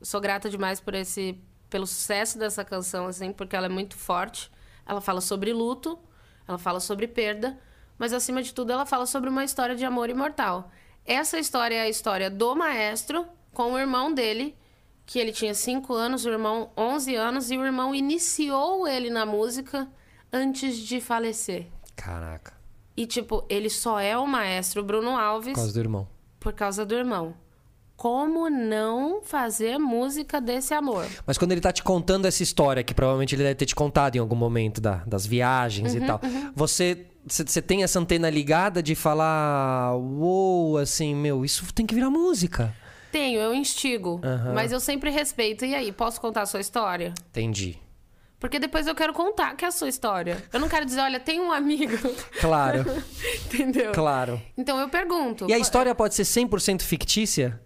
sou 0.00 0.22
grata 0.22 0.48
demais 0.48 0.80
por 0.80 0.94
esse 0.94 1.38
pelo 1.68 1.86
sucesso 1.86 2.38
dessa 2.38 2.64
canção, 2.64 3.06
assim, 3.06 3.30
porque 3.30 3.54
ela 3.54 3.66
é 3.66 3.68
muito 3.68 3.94
forte. 3.94 4.50
Ela 4.86 5.02
fala 5.02 5.20
sobre 5.20 5.52
luto, 5.52 5.98
ela 6.48 6.56
fala 6.56 6.80
sobre 6.80 7.06
perda, 7.06 7.58
mas 7.98 8.14
acima 8.14 8.42
de 8.42 8.54
tudo 8.54 8.72
ela 8.72 8.86
fala 8.86 9.04
sobre 9.04 9.28
uma 9.28 9.44
história 9.44 9.76
de 9.76 9.84
amor 9.84 10.08
imortal. 10.08 10.70
Essa 11.04 11.38
história 11.38 11.74
é 11.76 11.80
a 11.82 11.88
história 11.88 12.30
do 12.30 12.54
maestro 12.54 13.26
com 13.52 13.72
o 13.72 13.78
irmão 13.78 14.12
dele, 14.12 14.54
que 15.04 15.18
ele 15.18 15.32
tinha 15.32 15.52
5 15.54 15.92
anos, 15.92 16.24
o 16.24 16.30
irmão 16.30 16.70
11 16.76 17.14
anos, 17.16 17.50
e 17.50 17.58
o 17.58 17.64
irmão 17.64 17.94
iniciou 17.94 18.86
ele 18.86 19.10
na 19.10 19.26
música 19.26 19.88
antes 20.32 20.76
de 20.78 21.00
falecer. 21.00 21.66
Caraca. 21.96 22.54
E, 22.96 23.06
tipo, 23.06 23.44
ele 23.48 23.68
só 23.68 23.98
é 23.98 24.16
o 24.16 24.26
maestro 24.26 24.82
Bruno 24.82 25.16
Alves 25.16 25.52
Por 25.54 25.56
causa 25.60 25.72
do 25.72 25.80
irmão. 25.80 26.08
por 26.38 26.52
causa 26.52 26.84
do 26.86 26.94
irmão. 26.94 27.34
Como 27.96 28.48
não 28.50 29.22
fazer 29.22 29.78
música 29.78 30.40
desse 30.40 30.74
amor? 30.74 31.06
Mas 31.26 31.38
quando 31.38 31.52
ele 31.52 31.60
tá 31.60 31.70
te 31.72 31.82
contando 31.84 32.26
essa 32.26 32.42
história, 32.42 32.82
que 32.82 32.92
provavelmente 32.94 33.34
ele 33.34 33.44
deve 33.44 33.54
ter 33.54 33.66
te 33.66 33.74
contado 33.76 34.16
em 34.16 34.18
algum 34.18 34.34
momento 34.34 34.80
da- 34.80 35.04
das 35.06 35.24
viagens 35.24 35.94
Uhum, 35.94 36.02
e 36.02 36.06
tal, 36.06 36.20
você, 36.54 37.06
você 37.06 37.06
você 37.26 37.62
tem 37.62 37.82
essa 37.82 37.98
antena 37.98 38.28
ligada 38.28 38.82
de 38.82 38.94
falar, 38.94 39.94
uou, 39.96 40.78
assim, 40.78 41.14
meu, 41.14 41.44
isso 41.44 41.72
tem 41.72 41.86
que 41.86 41.94
virar 41.94 42.10
música. 42.10 42.74
Tenho, 43.10 43.40
eu 43.40 43.54
instigo. 43.54 44.20
Mas 44.54 44.72
eu 44.72 44.80
sempre 44.80 45.10
respeito. 45.10 45.64
E 45.64 45.74
aí, 45.74 45.92
posso 45.92 46.20
contar 46.20 46.42
a 46.42 46.46
sua 46.46 46.60
história? 46.60 47.12
Entendi. 47.30 47.78
Porque 48.40 48.58
depois 48.58 48.88
eu 48.88 48.94
quero 48.94 49.12
contar 49.12 49.54
que 49.54 49.64
é 49.64 49.68
a 49.68 49.70
sua 49.70 49.88
história. 49.88 50.42
Eu 50.52 50.58
não 50.58 50.68
quero 50.68 50.84
dizer, 50.84 51.00
olha, 51.00 51.20
tem 51.20 51.40
um 51.40 51.52
amigo. 51.52 51.96
Claro, 52.40 52.84
Entendeu? 53.46 53.92
claro. 53.92 54.42
Então 54.58 54.80
eu 54.80 54.88
pergunto. 54.88 55.46
E 55.48 55.52
a 55.54 55.58
história 55.58 55.94
pode 55.94 56.14
ser 56.16 56.24
100% 56.24 56.82
fictícia? 56.82 57.60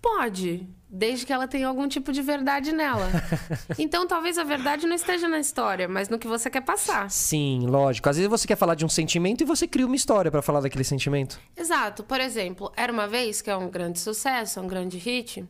Pode, 0.00 0.68
desde 0.90 1.24
que 1.24 1.32
ela 1.32 1.46
tenha 1.46 1.68
algum 1.68 1.86
tipo 1.86 2.10
de 2.10 2.20
verdade 2.20 2.72
nela. 2.72 3.08
então 3.78 4.06
talvez 4.06 4.36
a 4.36 4.44
verdade 4.44 4.86
não 4.86 4.96
esteja 4.96 5.28
na 5.28 5.38
história, 5.38 5.86
mas 5.86 6.08
no 6.08 6.18
que 6.18 6.26
você 6.26 6.50
quer 6.50 6.62
passar. 6.62 7.08
Sim, 7.10 7.66
lógico. 7.66 8.08
Às 8.08 8.16
vezes 8.16 8.28
você 8.28 8.46
quer 8.46 8.56
falar 8.56 8.74
de 8.74 8.84
um 8.84 8.88
sentimento 8.88 9.42
e 9.42 9.44
você 9.44 9.68
cria 9.68 9.86
uma 9.86 9.94
história 9.94 10.30
pra 10.30 10.42
falar 10.42 10.60
daquele 10.60 10.82
sentimento. 10.82 11.38
Exato. 11.56 12.02
Por 12.02 12.20
exemplo, 12.20 12.72
Era 12.76 12.92
Uma 12.92 13.06
Vez, 13.06 13.40
que 13.40 13.48
é 13.48 13.56
um 13.56 13.70
grande 13.70 14.00
sucesso, 14.00 14.58
é 14.58 14.62
um 14.62 14.66
grande 14.66 14.98
hit. 14.98 15.46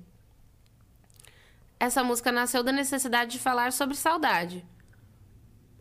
Essa 1.79 2.05
música 2.05 2.31
nasceu 2.31 2.63
da 2.63 2.71
necessidade 2.71 3.31
de 3.33 3.39
falar 3.39 3.73
sobre 3.73 3.97
saudade. 3.97 4.67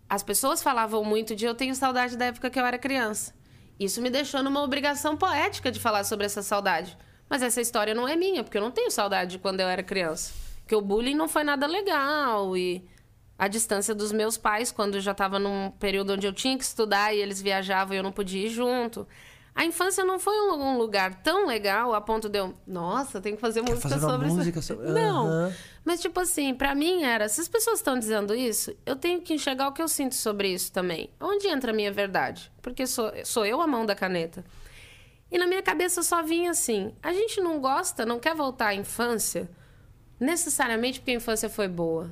As 0.08 0.24
pessoas 0.24 0.64
falavam 0.64 1.04
muito 1.04 1.36
de 1.36 1.46
eu 1.46 1.54
tenho 1.54 1.76
saudade 1.76 2.16
da 2.16 2.26
época 2.26 2.50
que 2.50 2.58
eu 2.58 2.66
era 2.66 2.80
criança. 2.80 3.34
Isso 3.78 4.02
me 4.02 4.10
deixou 4.10 4.42
numa 4.42 4.64
obrigação 4.64 5.18
poética 5.18 5.70
de 5.70 5.80
falar 5.80 6.06
sobre 6.06 6.26
essa 6.26 6.42
saudade. 6.42 6.98
Mas 7.30 7.42
essa 7.42 7.62
história 7.62 7.94
não 7.94 8.08
é 8.08 8.16
minha, 8.16 8.44
porque 8.44 8.58
eu 8.58 8.62
não 8.62 8.72
tenho 8.72 8.90
saudade 8.90 9.32
de 9.32 9.40
quando 9.40 9.60
eu 9.60 9.68
era 9.68 9.84
criança. 9.84 10.34
Porque 10.62 10.76
o 10.76 10.82
bullying 10.82 11.16
não 11.16 11.28
foi 11.28 11.44
nada 11.44 11.68
legal 11.68 12.56
e 12.58 12.84
a 13.38 13.48
distância 13.48 13.94
dos 13.96 14.12
meus 14.12 14.38
pais, 14.38 14.72
quando 14.72 14.96
eu 14.96 15.02
já 15.02 15.12
estava 15.12 15.40
num 15.40 15.72
período 15.80 16.14
onde 16.14 16.28
eu 16.28 16.34
tinha 16.34 16.58
que 16.58 16.64
estudar 16.64 17.14
e 17.14 17.20
eles 17.20 17.42
viajavam 17.42 17.94
e 17.94 17.98
eu 17.98 18.04
não 18.04 18.12
podia 18.12 18.46
ir 18.46 18.50
junto. 18.50 19.08
A 19.56 19.66
infância 19.66 20.06
não 20.06 20.20
foi 20.20 20.40
um, 20.52 20.78
lugar 20.78 21.16
tão 21.22 21.46
legal 21.46 21.94
a 21.94 22.00
ponto 22.00 22.30
de 22.30 22.38
eu, 22.40 22.54
nossa, 22.66 23.20
tenho 23.20 23.36
que 23.36 23.42
fazer 23.42 23.62
música 23.62 23.90
fazer 23.90 24.00
sobre 24.00 24.28
música 24.28 24.60
isso. 24.60 24.68
sobre- 24.74 24.90
Não. 24.92 25.28
Aham. 25.28 25.54
Mas, 25.84 26.00
tipo 26.02 26.20
assim, 26.20 26.54
pra 26.54 26.76
mim 26.76 27.04
era, 27.04 27.28
se 27.28 27.42
as 27.42 27.48
pessoas 27.48 27.80
estão 27.80 27.98
dizendo 27.98 28.34
isso, 28.36 28.74
eu 28.86 28.96
tenho 28.96 29.22
que 29.22 29.34
enxergar 29.34 29.68
o 29.68 29.74
que 29.74 29.82
eu 29.82 29.88
sinto 29.88 30.16
sobre 30.16 30.50
isso 30.54 30.72
também. 30.72 31.10
Onde 31.20 31.48
entra 31.48 31.72
a 31.72 31.74
minha 31.76 31.92
verdade? 31.92 32.52
Porque 32.62 32.86
sou, 32.86 33.12
sou 33.26 33.46
eu 33.46 33.60
a 33.62 33.68
mão 33.68 33.86
da 33.86 33.96
caneta. 33.96 34.46
E 35.32 35.38
na 35.38 35.46
minha 35.46 35.62
cabeça 35.62 36.02
só 36.02 36.24
vinha 36.24 36.52
assim: 36.52 36.94
a 37.02 37.14
gente 37.14 37.40
não 37.40 37.60
gosta, 37.60 38.06
não 38.06 38.20
quer 38.20 38.36
voltar 38.36 38.68
à 38.68 38.76
infância, 38.76 39.50
necessariamente 40.20 41.00
porque 41.00 41.12
a 41.12 41.16
infância 41.16 41.50
foi 41.50 41.68
boa, 41.68 42.12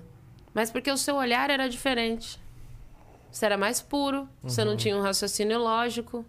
mas 0.54 0.70
porque 0.70 0.92
o 0.92 0.98
seu 0.98 1.16
olhar 1.16 1.50
era 1.50 1.68
diferente. 1.68 2.40
Você 3.32 3.46
era 3.46 3.58
mais 3.58 3.82
puro, 3.82 4.28
você 4.42 4.64
não 4.64 4.78
tinha 4.78 4.98
um 4.98 5.02
raciocínio 5.02 5.60
lógico. 5.60 6.26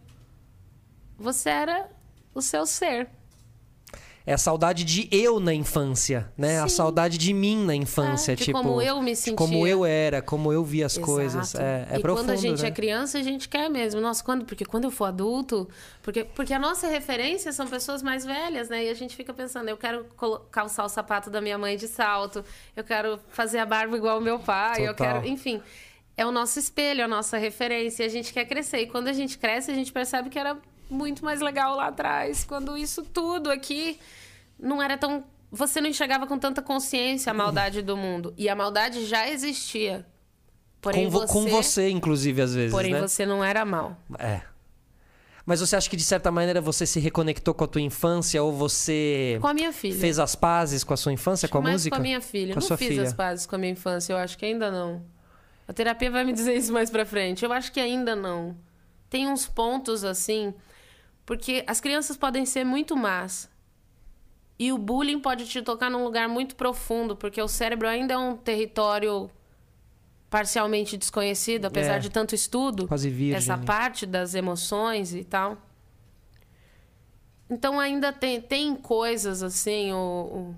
Você 1.17 1.49
era 1.49 1.91
o 2.35 2.43
seu 2.43 2.67
ser. 2.67 3.09
É 4.29 4.35
a 4.35 4.39
saudade 4.39 4.85
de 4.85 5.09
eu 5.11 5.41
na 5.41 5.55
infância, 5.55 6.31
né? 6.37 6.61
A 6.61 6.69
Sim. 6.69 6.77
saudade 6.77 7.17
de 7.17 7.33
mim 7.33 7.65
na 7.65 7.75
infância, 7.75 8.33
É, 8.33 8.35
de 8.35 8.45
tipo. 8.45 8.59
como 8.63 8.83
eu 8.83 9.01
me 9.01 9.15
de 9.15 9.33
Como 9.33 9.55
sentia. 9.55 9.69
eu 9.71 9.87
era, 9.87 10.21
como 10.21 10.53
eu 10.53 10.63
via 10.63 10.85
as 10.85 10.93
Exato. 10.99 11.07
coisas. 11.07 11.55
É, 11.55 11.89
é 11.93 11.97
e 11.97 12.01
profundo, 12.03 12.27
quando 12.27 12.31
a 12.33 12.37
gente 12.37 12.61
né? 12.61 12.69
é 12.69 12.71
criança, 12.71 13.17
a 13.17 13.23
gente 13.23 13.49
quer 13.49 13.71
mesmo. 13.71 14.03
Nossa, 14.03 14.23
quando? 14.23 14.45
Porque 14.45 14.67
quando 14.67 14.85
eu 14.85 14.91
for 14.91 15.07
adulto. 15.07 15.67
Porque, 16.03 16.25
porque 16.25 16.53
a 16.53 16.59
nossa 16.59 16.87
referência 16.89 17.51
são 17.53 17.67
pessoas 17.67 18.03
mais 18.03 18.23
velhas, 18.23 18.69
né? 18.69 18.85
E 18.85 18.91
a 18.91 18.95
gente 18.95 19.17
fica 19.17 19.33
pensando, 19.33 19.71
eu 19.71 19.79
quero 19.79 20.05
calçar 20.51 20.85
o 20.85 20.91
sapato 20.91 21.31
da 21.31 21.41
minha 21.41 21.57
mãe 21.57 21.79
de 21.79 21.89
salto, 21.89 22.45
eu 22.77 22.85
quero 22.85 23.19
fazer 23.31 23.61
a 23.61 23.65
barba 23.65 23.97
igual 23.97 24.19
o 24.19 24.21
meu 24.21 24.39
pai, 24.39 24.83
eu 24.87 24.95
Total. 24.95 25.23
quero. 25.23 25.27
Enfim. 25.27 25.63
É 26.19 26.27
o 26.27 26.31
nosso 26.31 26.59
espelho, 26.59 27.03
a 27.03 27.09
nossa 27.09 27.39
referência. 27.39 28.03
E 28.03 28.07
a 28.07 28.11
gente 28.11 28.31
quer 28.31 28.45
crescer. 28.45 28.81
E 28.81 28.87
quando 28.89 29.09
a 29.09 29.13
gente 29.15 29.39
cresce, 29.39 29.71
a 29.71 29.75
gente 29.75 29.91
percebe 29.91 30.29
que 30.29 30.39
era 30.39 30.59
muito 30.91 31.25
mais 31.25 31.41
legal 31.41 31.77
lá 31.77 31.89
atrás, 31.89 32.45
quando 32.45 32.77
isso 32.77 33.03
tudo 33.03 33.51
aqui 33.51 33.99
não 34.59 34.83
era 34.83 34.97
tão. 34.99 35.25
Você 35.51 35.81
não 35.81 35.89
enxergava 35.89 36.27
com 36.27 36.39
tanta 36.39 36.61
consciência 36.61 37.31
a 37.31 37.35
maldade 37.35 37.81
do 37.81 37.97
mundo. 37.97 38.35
E 38.37 38.49
a 38.49 38.55
maldade 38.55 39.07
já 39.07 39.29
existia. 39.29 40.05
Porém, 40.81 41.05
com, 41.07 41.11
vo- 41.11 41.21
você, 41.21 41.33
com 41.33 41.47
você, 41.47 41.89
inclusive, 41.91 42.43
às 42.43 42.55
vezes, 42.55 42.71
porém 42.71 42.93
né? 42.93 43.01
você 43.01 43.25
não 43.27 43.43
era 43.43 43.65
mal. 43.65 43.97
É. 44.19 44.43
Mas 45.45 45.61
você 45.61 45.75
acha 45.77 45.89
que, 45.89 45.97
de 45.97 46.05
certa 46.05 46.31
maneira, 46.31 46.61
você 46.61 46.85
se 46.85 47.01
reconectou 47.01 47.55
com 47.55 47.65
a 47.65 47.67
tua 47.67 47.81
infância 47.81 48.43
ou 48.43 48.53
você 48.53 49.39
Com 49.41 49.49
a 49.49 49.55
minha 49.55 49.73
filha. 49.73 49.99
fez 49.99 50.19
as 50.19 50.35
pazes 50.37 50.85
com 50.85 50.93
a 50.93 50.97
sua 50.97 51.11
infância, 51.13 51.49
com 51.49 51.57
a 51.57 51.63
Mais 51.63 51.73
música? 51.77 51.97
com 51.97 52.01
a 52.01 52.03
minha 52.03 52.21
filha. 52.21 52.53
Com 52.53 52.59
a 52.59 52.61
não 52.61 52.69
sua 52.69 52.77
fiz 52.77 52.89
filha. 52.89 53.03
as 53.05 53.15
pazes 53.15 53.47
com 53.47 53.57
a 53.57 53.59
minha 53.59 53.73
infância, 53.73 54.13
eu 54.13 54.19
acho 54.19 54.37
que 54.37 54.45
ainda 54.45 54.71
não. 54.71 55.03
A 55.67 55.73
terapia 55.73 56.11
vai 56.11 56.23
me 56.25 56.35
dizer 56.35 56.55
isso 56.55 56.71
mais 56.73 56.91
pra 56.91 57.07
frente. 57.07 57.45
Eu 57.47 57.53
acho 57.53 57.73
que 57.73 57.81
ainda 57.81 58.15
não. 58.15 58.55
Tem 59.09 59.27
uns 59.27 59.47
pontos 59.49 60.05
assim, 60.05 60.53
porque 61.29 61.63
as 61.67 61.79
crianças 61.79 62.17
podem 62.17 62.47
ser 62.47 62.65
muito 62.65 62.97
más. 62.97 63.51
E 64.59 64.73
o 64.73 64.79
bullying 64.79 65.21
pode 65.21 65.47
te 65.47 65.61
tocar 65.61 65.91
num 65.91 66.03
lugar 66.03 66.27
muito 66.27 66.57
profundo, 66.57 67.15
porque 67.15 67.41
o 67.43 67.47
cérebro 67.47 67.87
ainda 67.87 68.15
é 68.15 68.17
um 68.17 68.35
território 68.35 69.31
parcialmente 70.31 70.97
desconhecido, 70.97 71.67
apesar 71.67 71.97
É. 71.97 71.99
de 71.99 72.09
tanto 72.09 72.35
estudo. 72.35 72.89
Quase 72.89 73.11
virgem. 73.11 73.37
Essa 73.37 73.59
né? 73.59 73.65
parte 73.67 74.07
das 74.07 74.35
emoções 74.35 75.15
e 75.15 75.23
tal. 75.23 75.59
Então 77.51 77.79
ainda 77.79 78.11
tem, 78.11 78.41
tem 78.41 78.75
coisas 78.75 79.43
assim, 79.43 79.93
o, 79.93 79.97
o, 79.99 80.57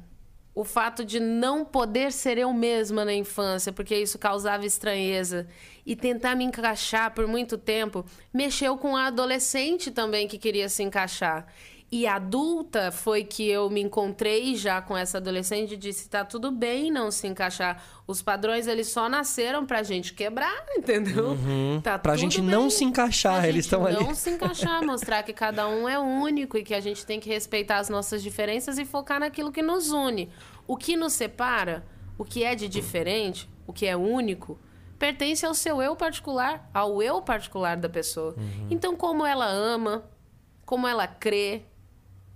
o 0.55 0.65
fato 0.65 1.05
de 1.05 1.21
não 1.21 1.65
poder 1.65 2.13
ser 2.13 2.37
eu 2.37 2.53
mesma 2.53 3.05
na 3.05 3.15
infância, 3.15 3.73
porque 3.73 3.97
isso 3.97 4.19
causava 4.19 4.67
estranheza, 4.67 5.47
e 5.87 5.97
tentar 5.97 6.35
me 6.35 6.45
encaixar 6.45 7.13
por 7.15 7.27
muito 7.27 7.57
tempo, 7.57 8.05
mexeu 8.33 8.77
com 8.77 8.97
a 8.97 9.07
adolescente 9.07 9.91
também 9.91 10.29
que 10.29 10.39
queria 10.39 10.69
se 10.69 10.83
encaixar. 10.83 11.47
E 11.93 12.07
adulta 12.07 12.93
foi 12.93 13.25
que 13.25 13.49
eu 13.49 13.69
me 13.69 13.81
encontrei 13.81 14.55
já 14.55 14.81
com 14.81 14.97
essa 14.97 15.19
adolescente 15.19 15.75
e 15.75 15.77
disse: 15.77 16.09
tá 16.09 16.25
tudo 16.25 16.53
bem 16.53 16.89
não 16.89 17.11
se 17.11 17.27
encaixar. 17.27 17.83
Os 18.07 18.23
padrões, 18.23 18.69
eles 18.69 18.87
só 18.89 19.09
nasceram 19.09 19.67
pra 19.67 19.83
gente 19.83 20.15
quebrar, 20.15 20.55
entendeu? 20.79 21.25
Tá 21.25 21.31
Uhum. 21.31 21.81
Pra 21.83 21.99
tudo 22.01 22.17
gente 22.17 22.41
não 22.41 22.63
bem. 22.63 22.71
se 22.71 22.85
encaixar, 22.85 23.39
Pra 23.41 23.49
eles 23.49 23.65
estão 23.65 23.85
ali. 23.85 23.97
Não 24.05 24.15
se 24.15 24.31
encaixar, 24.31 24.85
mostrar 24.87 25.25
que 25.25 25.33
cada 25.33 25.69
um 25.69 25.89
é 25.89 25.99
único 25.99 26.57
e 26.57 26.63
que 26.63 26.75
a 26.75 26.81
gente 26.81 27.05
tem 27.05 27.19
que 27.19 27.29
respeitar 27.29 27.79
as 27.79 27.89
nossas 27.89 28.23
diferenças 28.23 28.79
e 28.79 28.85
focar 28.85 29.19
naquilo 29.19 29.51
que 29.51 29.63
nos 29.63 29.91
une. 29.91 30.31
O 30.69 30.77
que 30.77 30.97
nos 30.97 31.13
separa, 31.15 31.85
o 32.17 32.25
que 32.25 32.45
é 32.45 32.55
de 32.55 32.69
diferente, 32.69 33.51
o 33.67 33.73
que 33.73 33.85
é 33.87 33.97
único, 33.97 34.61
pertence 34.97 35.45
ao 35.45 35.55
seu 35.55 35.83
eu 35.83 35.97
particular, 35.97 36.71
ao 36.73 37.03
eu 37.03 37.21
particular 37.21 37.77
da 37.77 37.89
pessoa. 37.89 38.35
Uhum. 38.37 38.69
Então, 38.71 38.95
como 38.95 39.27
ela 39.27 39.47
ama, 39.47 40.05
como 40.65 40.87
ela 40.87 41.09
crê, 41.09 41.63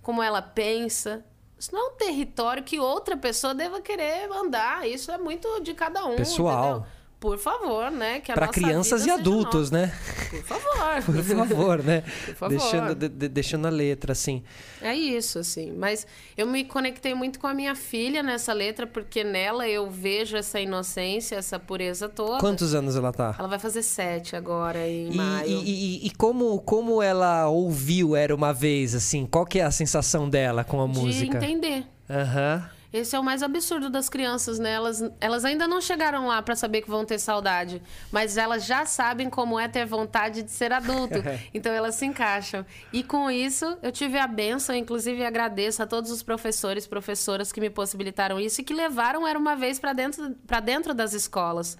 como 0.04 0.22
ela 0.22 0.40
pensa. 0.40 1.24
Isso 1.58 1.74
não 1.74 1.88
é 1.88 1.92
um 1.92 1.96
território 1.96 2.62
que 2.62 2.78
outra 2.78 3.16
pessoa 3.16 3.54
deva 3.54 3.80
querer 3.80 4.30
andar. 4.30 4.86
Isso 4.86 5.10
é 5.10 5.18
muito 5.18 5.60
de 5.60 5.74
cada 5.74 6.04
um. 6.04 6.14
Pessoal. 6.14 6.68
entendeu? 6.76 6.86
Por 7.24 7.38
favor, 7.38 7.90
né? 7.90 8.20
Que 8.20 8.30
a 8.30 8.34
Pra 8.34 8.46
nossa 8.48 8.60
crianças 8.60 9.06
e 9.06 9.10
adultos, 9.10 9.70
né? 9.70 9.90
Por 10.28 10.42
favor. 10.42 11.02
Por 11.06 11.24
favor, 11.24 11.82
né? 11.82 12.02
Por 12.26 12.34
favor. 12.34 12.58
Deixando, 12.58 12.94
de- 12.94 13.08
de- 13.08 13.28
deixando 13.28 13.66
a 13.66 13.70
letra, 13.70 14.12
assim. 14.12 14.42
É 14.82 14.94
isso, 14.94 15.38
assim. 15.38 15.72
Mas 15.72 16.06
eu 16.36 16.46
me 16.46 16.64
conectei 16.66 17.14
muito 17.14 17.40
com 17.40 17.46
a 17.46 17.54
minha 17.54 17.74
filha 17.74 18.22
nessa 18.22 18.52
letra, 18.52 18.86
porque 18.86 19.24
nela 19.24 19.66
eu 19.66 19.90
vejo 19.90 20.36
essa 20.36 20.60
inocência, 20.60 21.36
essa 21.36 21.58
pureza 21.58 22.10
toda. 22.10 22.40
Quantos 22.40 22.74
anos 22.74 22.94
ela 22.94 23.10
tá? 23.10 23.34
Ela 23.38 23.48
vai 23.48 23.58
fazer 23.58 23.82
sete 23.82 24.36
agora, 24.36 24.86
em 24.86 25.10
E, 25.10 25.16
maio. 25.16 25.48
e- 25.48 26.02
e- 26.04 26.06
e 26.08 26.10
como, 26.10 26.60
como 26.60 27.00
ela 27.02 27.48
ouviu 27.48 28.14
Era 28.14 28.34
Uma 28.34 28.52
Vez, 28.52 28.94
assim? 28.94 29.24
Qual 29.24 29.46
que 29.46 29.58
é 29.60 29.64
a 29.64 29.70
sensação 29.70 30.28
dela 30.28 30.62
com 30.62 30.82
a 30.82 30.86
de 30.86 30.98
música? 30.98 31.38
entender. 31.38 31.84
Aham. 32.10 32.68
Esse 32.94 33.16
é 33.16 33.18
o 33.18 33.24
mais 33.24 33.42
absurdo 33.42 33.90
das 33.90 34.08
crianças, 34.08 34.60
né? 34.60 34.70
Elas, 34.70 35.02
elas 35.20 35.44
ainda 35.44 35.66
não 35.66 35.80
chegaram 35.80 36.28
lá 36.28 36.40
pra 36.40 36.54
saber 36.54 36.80
que 36.80 36.88
vão 36.88 37.04
ter 37.04 37.18
saudade, 37.18 37.82
mas 38.12 38.36
elas 38.36 38.64
já 38.64 38.86
sabem 38.86 39.28
como 39.28 39.58
é 39.58 39.66
ter 39.66 39.84
vontade 39.84 40.44
de 40.44 40.52
ser 40.52 40.72
adulto. 40.72 41.18
então 41.52 41.72
elas 41.72 41.96
se 41.96 42.06
encaixam. 42.06 42.64
E 42.92 43.02
com 43.02 43.28
isso, 43.28 43.76
eu 43.82 43.90
tive 43.90 44.16
a 44.16 44.28
benção, 44.28 44.76
inclusive 44.76 45.24
agradeço 45.24 45.82
a 45.82 45.86
todos 45.88 46.08
os 46.12 46.22
professores, 46.22 46.86
professoras 46.86 47.50
que 47.50 47.60
me 47.60 47.68
possibilitaram 47.68 48.38
isso 48.38 48.60
e 48.60 48.64
que 48.64 48.72
levaram 48.72 49.26
Era 49.26 49.36
uma 49.36 49.56
vez 49.56 49.80
pra 49.80 49.92
dentro, 49.92 50.30
pra 50.46 50.60
dentro 50.60 50.94
das 50.94 51.14
escolas. 51.14 51.76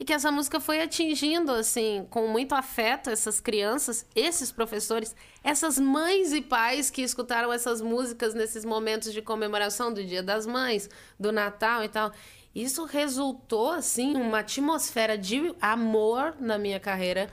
E 0.00 0.04
que 0.04 0.12
essa 0.12 0.32
música 0.32 0.58
foi 0.58 0.80
atingindo, 0.82 1.52
assim, 1.52 2.06
com 2.10 2.26
muito 2.26 2.54
afeto 2.54 3.08
essas 3.10 3.40
crianças, 3.40 4.04
esses 4.16 4.50
professores, 4.50 5.14
essas 5.44 5.78
mães 5.78 6.32
e 6.32 6.40
pais 6.40 6.90
que 6.90 7.02
escutaram 7.02 7.52
essas 7.52 7.80
músicas 7.80 8.34
nesses 8.34 8.64
momentos 8.64 9.12
de 9.12 9.22
comemoração 9.22 9.92
do 9.92 10.02
Dia 10.02 10.22
das 10.22 10.46
Mães, 10.46 10.90
do 11.18 11.30
Natal 11.30 11.84
e 11.84 11.88
tal. 11.88 12.12
Isso 12.54 12.84
resultou, 12.84 13.70
assim, 13.70 14.14
uma 14.14 14.40
atmosfera 14.40 15.16
de 15.16 15.54
amor 15.60 16.34
na 16.38 16.58
minha 16.58 16.80
carreira 16.80 17.30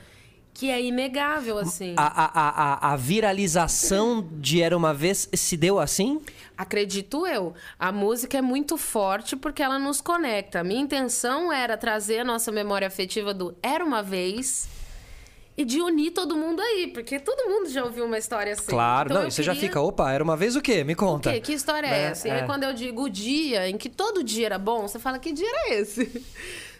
que 0.59 0.69
é 0.69 0.81
inegável, 0.81 1.57
assim. 1.57 1.93
A, 1.95 2.03
a, 2.25 2.89
a, 2.89 2.93
a- 2.93 2.95
viralização 2.97 4.27
de 4.41 4.61
Era 4.61 4.75
Uma 4.75 4.93
Vez 4.93 5.29
se 5.33 5.55
deu 5.55 5.79
assim? 5.79 6.19
Acredito 6.57 7.25
eu. 7.25 7.53
A 7.79 7.93
música 7.93 8.37
é 8.37 8.41
muito 8.41 8.75
forte 8.77 9.37
porque 9.37 9.63
ela 9.63 9.79
nos 9.79 10.01
conecta. 10.01 10.59
A 10.59 10.63
minha 10.63 10.81
intenção 10.81 11.49
era 11.53 11.77
trazer 11.77 12.19
a 12.19 12.23
nossa 12.25 12.51
memória 12.51 12.85
afetiva 12.85 13.33
do 13.33 13.55
Era 13.63 13.85
uma 13.85 14.03
vez 14.03 14.67
e 15.57 15.63
de 15.63 15.79
unir 15.81 16.11
todo 16.11 16.35
mundo 16.35 16.61
aí, 16.61 16.87
porque 16.87 17.19
todo 17.19 17.49
mundo 17.49 17.69
já 17.69 17.83
ouviu 17.85 18.03
uma 18.05 18.17
história 18.17 18.51
assim. 18.51 18.65
Claro, 18.67 19.09
Então 19.11 19.21
não, 19.21 19.27
e 19.29 19.31
você 19.31 19.41
já 19.41 19.53
queria- 19.53 19.69
fica, 19.69 19.79
opa, 19.81 20.11
Era 20.11 20.21
Uma 20.23 20.35
Vez 20.35 20.57
o 20.57 20.61
quê? 20.61 20.83
Me 20.83 20.91
O 20.93 20.97
conta. 20.97 21.31
quê? 21.31 21.39
Que 21.39 21.53
história 21.53 21.87
é 21.87 21.89
Né? 21.91 22.03
essa? 22.11 22.27
E 22.27 22.31
É. 22.31 22.41
aí 22.41 22.45
quando 22.45 22.63
eu 22.65 22.73
digo 22.73 23.03
o 23.03 23.09
dia 23.09 23.69
em 23.69 23.77
que 23.77 23.87
todo 23.89 24.21
dia 24.23 24.45
era 24.47 24.59
bom, 24.59 24.81
você 24.87 24.99
fala 24.99 25.17
que 25.19 25.31
dia 25.31 25.47
era 25.49 25.75
esse? 25.75 26.21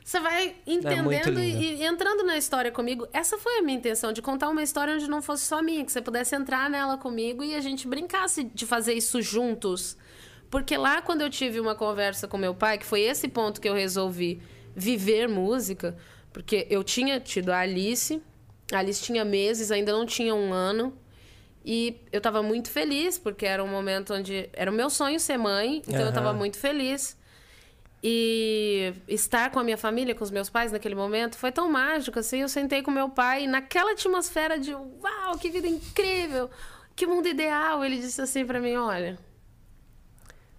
Você 0.09 0.19
vai 0.19 0.55
entendendo 0.65 1.39
lindo. 1.39 1.39
e, 1.39 1.83
entrando 1.83 2.23
na 2.23 2.35
história 2.35 2.71
comigo. 2.71 3.07
Essa 3.13 3.37
foi 3.37 3.59
a 3.59 3.61
minha 3.61 3.77
intenção, 3.77 4.11
de 4.11 4.23
contar 4.23 4.49
uma 4.49 4.63
história 4.63 4.95
onde 4.95 5.07
não 5.07 5.21
fosse 5.21 5.45
só 5.45 5.61
minha, 5.61 5.85
que 5.85 5.91
você 5.91 6.01
pudesse 6.01 6.35
entrar 6.35 6.67
nela 6.67 6.97
comigo 6.97 7.43
e 7.43 7.53
a 7.53 7.61
gente 7.61 7.87
brincasse 7.87 8.43
de 8.43 8.65
fazer 8.65 8.95
isso 8.95 9.21
juntos. 9.21 9.95
Porque 10.49 10.75
lá, 10.75 10.99
quando 10.99 11.21
eu 11.21 11.29
tive 11.29 11.59
uma 11.59 11.75
conversa 11.75 12.27
com 12.27 12.39
meu 12.39 12.55
pai, 12.55 12.79
que 12.79 12.87
foi 12.87 13.01
esse 13.01 13.27
ponto 13.27 13.61
que 13.61 13.69
eu 13.69 13.75
resolvi 13.75 14.41
viver 14.75 15.29
música, 15.29 15.95
porque 16.33 16.65
eu 16.71 16.83
tinha 16.83 17.19
tido 17.19 17.51
a 17.51 17.59
Alice, 17.59 18.19
a 18.73 18.79
Alice 18.79 19.03
tinha 19.03 19.23
meses, 19.23 19.69
ainda 19.69 19.91
não 19.91 20.07
tinha 20.07 20.33
um 20.33 20.51
ano. 20.51 20.91
E 21.63 22.01
eu 22.11 22.19
tava 22.19 22.41
muito 22.41 22.71
feliz, 22.71 23.19
porque 23.19 23.45
era 23.45 23.63
um 23.63 23.67
momento 23.67 24.15
onde. 24.15 24.49
Era 24.53 24.71
o 24.71 24.73
meu 24.73 24.89
sonho 24.89 25.19
ser 25.19 25.37
mãe, 25.37 25.83
então 25.87 26.01
eu 26.01 26.11
tava 26.11 26.29
Aham. 26.29 26.37
muito 26.39 26.57
feliz. 26.57 27.15
E 28.01 28.93
estar 29.07 29.51
com 29.51 29.59
a 29.59 29.63
minha 29.63 29.77
família, 29.77 30.15
com 30.15 30.23
os 30.23 30.31
meus 30.31 30.49
pais 30.49 30.71
naquele 30.71 30.95
momento, 30.95 31.37
foi 31.37 31.51
tão 31.51 31.69
mágico, 31.69 32.19
assim. 32.19 32.39
Eu 32.39 32.49
sentei 32.49 32.81
com 32.81 32.91
meu 32.91 33.09
pai 33.09 33.45
naquela 33.45 33.91
atmosfera 33.91 34.57
de 34.57 34.73
uau, 34.73 35.37
que 35.37 35.49
vida 35.49 35.67
incrível, 35.67 36.49
que 36.95 37.05
mundo 37.05 37.27
ideal. 37.27 37.83
Ele 37.83 37.97
disse 37.97 38.21
assim 38.21 38.45
pra 38.45 38.61
mim: 38.61 38.75
olha, 38.75 39.19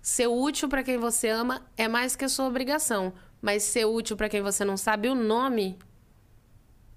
ser 0.03 0.27
útil 0.27 0.69
pra 0.69 0.83
quem 0.83 0.99
você 0.99 1.29
ama 1.29 1.67
é 1.77 1.89
mais 1.89 2.15
que 2.15 2.27
a 2.27 2.29
sua 2.29 2.47
obrigação, 2.47 3.13
mas 3.41 3.63
ser 3.63 3.87
útil 3.87 4.17
pra 4.17 4.29
quem 4.29 4.43
você 4.43 4.63
não 4.65 4.77
sabe 4.77 5.09
o 5.09 5.15
nome, 5.15 5.79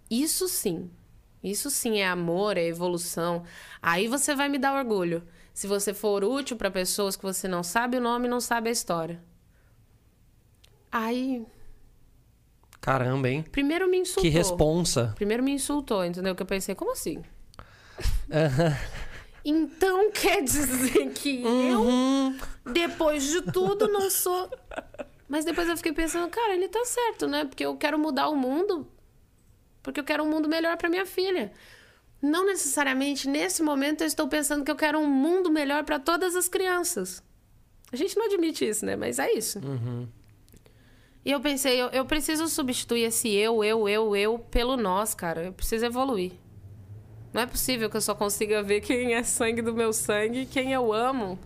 isso 0.10 0.48
sim. 0.48 0.91
Isso 1.44 1.70
sim 1.70 2.00
é 2.00 2.08
amor, 2.08 2.58
é 2.58 2.66
evolução. 2.66 3.44
Aí 3.82 4.08
você 4.08 4.34
vai 4.34 4.48
me 4.48 4.58
dar 4.58 4.78
orgulho. 4.78 5.24
Se 5.54 5.68
você 5.68 5.94
for 5.94 6.24
útil 6.24 6.56
pra 6.56 6.72
pessoas 6.72 7.16
que 7.18 7.24
você 7.24 7.48
não 7.50 7.64
sabe 7.64 7.98
o 7.98 8.02
nome, 8.02 8.28
não 8.28 8.39
sabe 8.39 8.70
a 8.70 8.72
história. 8.72 9.22
Aí, 10.96 11.44
Caramba, 12.80 13.28
hein? 13.30 13.44
primeiro 13.52 13.89
me 13.89 13.98
insultou. 13.98 14.22
Que 14.24 14.30
responsa. 14.30 15.12
Primeiro 15.16 15.41
me 15.41 15.52
insultou, 15.52 16.06
entendeu? 16.06 16.36
Que 16.36 16.44
eu 16.44 16.46
pensei, 16.46 16.76
como 16.76 16.91
assim? 16.91 17.24
Então 19.44 20.12
quer 20.12 20.41
dizer 20.44 21.10
que 21.14 21.44
Uhum. 21.44 22.36
eu, 22.66 22.72
depois 22.74 23.24
de 23.24 23.41
tudo, 23.52 23.88
não 23.88 24.10
sou. 24.10 24.50
Mas 25.28 25.44
depois 25.46 25.68
eu 25.68 25.76
fiquei 25.78 25.94
pensando, 25.94 26.30
cara, 26.30 26.54
ele 26.54 26.68
tá 26.70 26.84
certo, 26.86 27.28
né? 27.28 27.44
Porque 27.46 27.66
eu 27.66 27.76
quero 27.76 27.98
mudar 27.98 28.30
o 28.30 28.36
mundo, 28.36 28.88
porque 29.82 30.00
eu 30.00 30.04
quero 30.04 30.24
um 30.24 30.30
mundo 30.30 30.48
melhor 30.48 30.78
pra 30.78 30.89
minha 30.89 31.06
filha. 31.06 31.52
Não 32.22 32.46
necessariamente 32.46 33.28
nesse 33.28 33.62
momento 33.64 34.02
eu 34.02 34.08
estou 34.08 34.28
pensando 34.28 34.64
que 34.64 34.72
eu 34.72 34.76
quero 34.76 35.00
um 35.00 35.08
mundo 35.08 35.50
melhor 35.52 35.84
pra 35.84 36.00
todas 36.00 36.36
as 36.36 36.48
crianças. 36.48 37.22
A 37.91 37.96
gente 37.96 38.16
não 38.16 38.26
admite 38.26 38.68
isso, 38.68 38.86
né? 38.86 38.96
Mas 38.96 39.20
é 39.20 39.32
isso. 39.34 39.60
E 41.26 41.32
eu 41.32 41.40
pensei, 41.40 41.82
eu, 41.82 41.88
eu 41.88 42.06
preciso 42.06 42.48
substituir 42.48 43.04
esse 43.04 43.30
eu, 43.34 43.64
eu, 43.64 43.88
eu, 43.88 44.16
eu 44.16 44.40
pelo 44.40 44.76
nós, 44.76 45.14
cara. 45.14 45.46
Eu 45.46 45.54
preciso 45.54 45.86
evoluir. 45.86 46.34
Não 47.32 47.42
é 47.42 47.46
possível 47.46 47.90
que 47.90 47.98
eu 47.98 48.02
só 48.02 48.14
consiga 48.14 48.62
ver 48.62 48.82
quem 48.82 49.16
é 49.16 49.24
sangue 49.24 49.62
do 49.62 49.74
meu 49.74 49.92
sangue, 49.94 50.46
quem 50.46 50.74
eu 50.74 50.94
amo. 50.94 51.40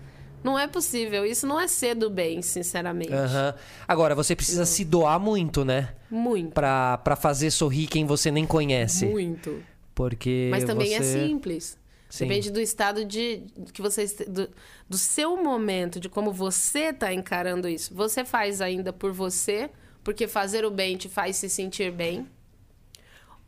Não 0.43 0.57
é 0.57 0.67
possível. 0.67 1.25
Isso 1.25 1.47
não 1.47 1.59
é 1.59 1.67
ser 1.67 1.95
do 1.95 2.09
bem, 2.09 2.41
sinceramente. 2.41 3.13
Aham. 3.13 3.53
Agora, 3.87 4.15
você 4.15 4.35
precisa 4.35 4.65
se 4.65 4.83
doar 4.83 5.19
muito, 5.19 5.63
né? 5.63 5.93
Muito. 6.09 6.53
Pra, 6.53 6.97
pra 6.97 7.15
fazer 7.15 7.51
sorrir 7.51 7.87
quem 7.87 8.05
você 8.05 8.31
nem 8.31 8.45
conhece. 8.45 9.05
Muito. 9.05 9.63
Porque 9.95 10.47
Mas 10.51 10.63
também 10.63 10.93
é 10.93 11.01
você... 11.01 11.27
simples. 11.27 11.77
Sim. 12.09 12.25
Depende 12.25 12.51
do 12.51 12.59
estado 12.59 13.03
de 13.03 13.43
que 13.73 13.81
você 13.81 14.05
do, 14.27 14.49
do 14.89 14.97
seu 14.97 15.41
momento, 15.41 15.99
de 15.99 16.07
como 16.07 16.31
você 16.31 16.89
está 16.89 17.13
encarando 17.13 17.67
isso. 17.67 17.93
Você 17.93 18.23
faz 18.23 18.61
ainda 18.61 18.93
por 18.93 19.11
você, 19.11 19.69
porque 20.03 20.27
fazer 20.27 20.63
o 20.65 20.71
bem 20.71 20.95
te 20.95 21.09
faz 21.09 21.35
se 21.35 21.49
sentir 21.49 21.91
bem, 21.91 22.27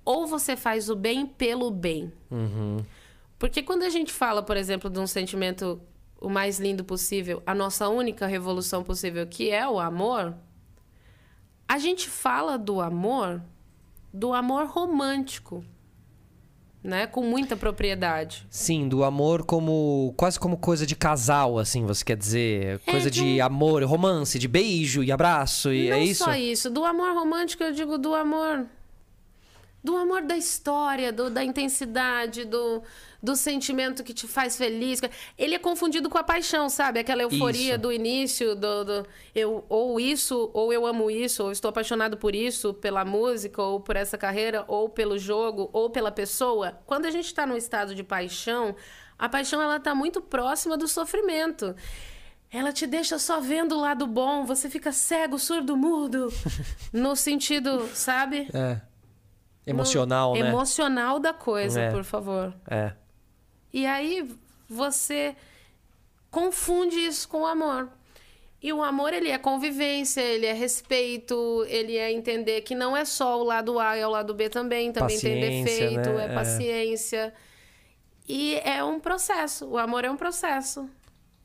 ou 0.03 0.28
você 0.28 0.55
faz 0.55 0.89
o 0.89 0.95
bem 0.95 1.26
pelo 1.26 1.72
bem. 1.72 2.12
Porque 3.38 3.64
quando 3.64 3.84
a 3.84 3.89
gente 3.89 4.12
fala, 4.12 4.43
por 4.43 4.57
exemplo, 4.57 4.89
de 4.89 4.99
um 4.99 5.07
sentimento 5.07 5.82
o 6.20 6.30
mais 6.30 6.60
lindo 6.60 6.84
possível, 6.84 7.41
a 7.45 7.55
nossa 7.55 7.88
única 7.88 8.28
revolução 8.28 8.84
possível, 8.84 9.26
que 9.26 9.49
é 9.49 9.68
o 9.68 9.80
amor, 9.80 10.36
a 11.66 11.78
gente 11.78 12.10
fala 12.10 12.57
do 12.57 12.82
amor, 12.82 13.41
do 14.14 14.34
amor 14.34 14.66
romântico, 14.66 15.64
né? 16.84 17.08
Com 17.08 17.24
muita 17.24 17.56
propriedade. 17.58 18.46
Sim, 18.50 18.88
do 18.88 19.04
amor 19.04 19.44
como. 19.44 20.14
quase 20.16 20.40
como 20.40 20.58
coisa 20.58 20.86
de 20.86 20.96
casal, 20.96 21.60
assim, 21.60 21.86
você 21.86 22.04
quer 22.04 22.18
dizer? 22.18 22.80
Coisa 22.80 23.12
de 23.12 23.20
de 23.20 23.42
amor, 23.42 23.84
romance, 23.84 24.40
de 24.40 24.48
beijo 24.48 25.04
e 25.04 25.12
abraço, 25.12 25.74
e 25.74 25.90
Não 25.90 25.98
é 25.98 26.04
isso? 26.04 26.24
só 26.24 26.34
isso, 26.36 26.70
do 26.70 26.86
amor 26.86 27.14
romântico 27.14 27.64
eu 27.64 27.74
digo 27.74 27.98
do 27.98 28.16
amor 28.16 28.66
do 29.84 29.96
amor 29.96 30.22
da 30.24 30.38
história, 30.38 31.12
do, 31.12 31.30
da 31.30 31.44
intensidade, 31.44 32.46
do, 32.46 32.82
do 33.22 33.36
sentimento 33.36 34.03
que 34.03 34.13
te 34.13 34.28
faz 34.28 34.55
feliz. 34.57 35.01
Ele 35.38 35.55
é 35.55 35.59
confundido 35.59 36.09
com 36.09 36.17
a 36.17 36.24
paixão, 36.24 36.70
sabe? 36.70 36.99
Aquela 36.99 37.22
euforia 37.24 37.74
Isso. 37.74 37.82
do 37.82 37.91
início, 37.91 38.55
do, 38.55 38.84
do- 38.86 39.05
eu 39.36 39.65
ou 39.67 39.99
isso, 39.99 40.49
ou 40.53 40.72
eu 40.72 40.86
amo 40.86 41.11
isso, 41.11 41.43
ou 41.43 41.51
estou 41.51 41.70
apaixonado 41.70 42.15
por 42.17 42.34
isso, 42.34 42.74
pela 42.74 43.03
música, 43.03 43.61
ou 43.61 43.80
por 43.82 43.95
essa 43.95 44.17
carreira, 44.17 44.63
ou 44.67 44.88
pelo 44.89 45.17
jogo, 45.17 45.70
ou 45.74 45.89
pela 45.89 46.11
pessoa. 46.11 46.80
Quando 46.86 47.05
a 47.05 47.11
gente 47.11 47.26
está 47.26 47.45
num 47.45 47.57
estado 47.57 47.93
de 47.93 48.03
paixão, 48.03 48.74
a 49.17 49.28
paixão 49.28 49.61
ela 49.61 49.76
está 49.78 49.93
muito 49.93 50.22
próxima 50.22 50.78
do 50.78 50.88
sofrimento. 50.88 51.76
Ela 52.51 52.72
te 52.72 52.88
deixa 52.88 53.20
só 53.20 53.39
vendo 53.41 53.76
o 53.76 53.82
lado 53.82 54.07
bom, 54.07 54.43
você 54.45 54.70
fica 54.70 54.91
cego, 54.91 55.38
surdo, 55.38 55.76
mudo. 55.78 56.30
no 56.91 57.15
sentido, 57.15 57.88
sabe? 57.93 58.47
É. 58.53 58.80
Emocional, 59.67 60.34
No- 60.34 60.41
né? 60.41 60.49
Emocional 60.49 61.20
da 61.20 61.34
coisa, 61.34 61.80
É. 61.82 61.91
por 61.91 62.03
favor. 62.03 62.53
É. 62.67 62.93
E 63.72 63.86
aí 63.86 64.30
você 64.67 65.36
confunde 66.32 66.97
isso 66.97 67.28
com 67.28 67.41
o 67.41 67.45
amor. 67.45 67.89
E 68.61 68.74
o 68.74 68.84
amor, 68.84 69.13
ele 69.13 69.30
é 69.30 69.38
convivência, 69.38 70.20
ele 70.20 70.45
é 70.45 70.51
respeito, 70.51 71.65
ele 71.70 71.95
é 71.95 72.11
entender 72.11 72.59
que 72.61 72.76
não 72.76 72.95
é 72.95 73.05
só 73.05 73.39
o 73.39 73.43
lado 73.43 73.80
A, 73.80 73.95
é 73.95 74.05
o 74.05 74.09
lado 74.09 74.34
B 74.34 74.49
também, 74.49 74.91
também 74.91 75.17
tem 75.17 75.39
Paciência, 75.39 75.89
defeito, 75.89 76.09
né? 76.09 76.26
é 76.26 76.32
É. 76.32 76.34
paciência. 76.34 77.34
E 78.28 78.55
é 78.55 78.84
um 78.84 78.99
processo, 78.99 79.65
o 79.65 79.78
amor 79.78 80.03
é 80.03 80.11
um 80.11 80.17
processo. 80.17 80.89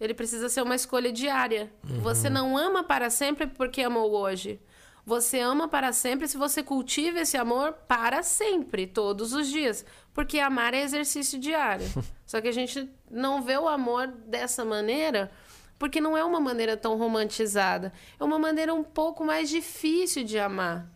Ele 0.00 0.12
precisa 0.12 0.48
ser 0.48 0.60
uma 0.62 0.74
escolha 0.74 1.12
diária. 1.12 1.72
Você 2.02 2.28
não 2.28 2.58
ama 2.58 2.82
para 2.82 3.08
sempre 3.08 3.46
porque 3.46 3.80
amou 3.82 4.10
hoje. 4.10 4.60
Você 5.06 5.38
ama 5.38 5.68
para 5.68 5.92
sempre 5.92 6.26
se 6.26 6.36
você 6.36 6.62
cultiva 6.62 7.20
esse 7.20 7.36
amor 7.36 7.74
para 7.86 8.22
sempre, 8.22 8.86
todos 8.88 9.32
os 9.32 9.48
dias. 9.48 9.84
Porque 10.14 10.38
amar 10.38 10.72
é 10.72 10.82
exercício 10.82 11.38
diário. 11.38 11.86
Só 12.24 12.40
que 12.40 12.48
a 12.48 12.52
gente 12.52 12.88
não 13.10 13.42
vê 13.42 13.58
o 13.58 13.68
amor 13.68 14.06
dessa 14.06 14.64
maneira 14.64 15.30
porque 15.78 16.00
não 16.00 16.16
é 16.16 16.24
uma 16.24 16.40
maneira 16.40 16.76
tão 16.76 16.96
romantizada. 16.96 17.92
É 18.18 18.24
uma 18.24 18.38
maneira 18.38 18.72
um 18.72 18.84
pouco 18.84 19.24
mais 19.24 19.50
difícil 19.50 20.24
de 20.24 20.38
amar. 20.38 20.90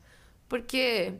Porque 0.48 1.12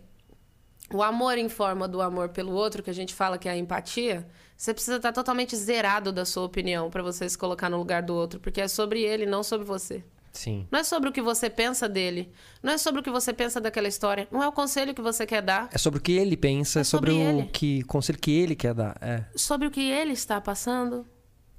o 0.91 1.03
amor 1.03 1.37
em 1.37 1.49
forma 1.49 1.87
do 1.87 2.01
amor 2.01 2.31
pelo 2.31 2.53
outro, 2.53 2.83
que 2.83 2.91
a 2.91 2.95
gente 2.95 3.15
fala 3.15 3.37
que 3.37 3.49
é 3.49 3.53
a 3.53 3.57
empatia, 3.57 4.27
você 4.57 4.73
precisa 4.73 4.97
estar 4.97 5.13
totalmente 5.13 5.55
zerado 5.55 6.13
da 6.13 6.25
sua 6.25 6.45
opinião 6.45 6.89
para 6.89 7.03
você 7.03 7.29
se 7.29 7.37
colocar 7.37 7.69
no 7.69 7.77
lugar 7.77 8.03
do 8.03 8.15
outro, 8.15 8.41
porque 8.41 8.61
é 8.61 8.69
sobre 8.69 9.03
ele, 9.03 9.27
não 9.27 9.43
sobre 9.43 9.67
você. 9.67 10.03
Sim. 10.39 10.69
Não 10.71 10.79
é 10.79 10.85
sobre 10.85 11.09
o 11.09 11.13
que 11.13 11.21
você 11.21 11.51
pensa 11.51 11.89
dele, 11.89 12.31
não 12.63 12.73
é 12.73 12.79
sobre 12.79 13.01
o 13.01 13.03
que 13.03 13.11
você 13.11 13.33
pensa 13.33 13.61
daquela 13.61 13.89
história, 13.89 14.29
não 14.31 14.41
é 14.41 14.47
o 14.47 14.53
conselho 14.53 14.95
que 14.95 15.03
você 15.03 15.27
quer 15.27 15.43
dar, 15.43 15.69
É 15.73 15.79
sobre 15.79 15.99
o 15.99 16.03
que 16.03 16.13
ele 16.13 16.37
pensa, 16.37 16.79
é, 16.79 16.83
É 16.83 16.85
sobre, 16.85 17.11
sobre 17.11 17.25
o 17.25 17.29
ele. 17.41 17.49
que 17.49 17.83
conselho 17.83 18.19
que 18.21 18.31
ele 18.31 18.55
quer 18.55 18.73
dar. 18.73 18.97
É. 19.01 19.25
sobre 19.35 19.67
o 19.67 19.71
que 19.71 19.81
ele 19.91 20.13
está 20.13 20.41
passando, 20.41 21.05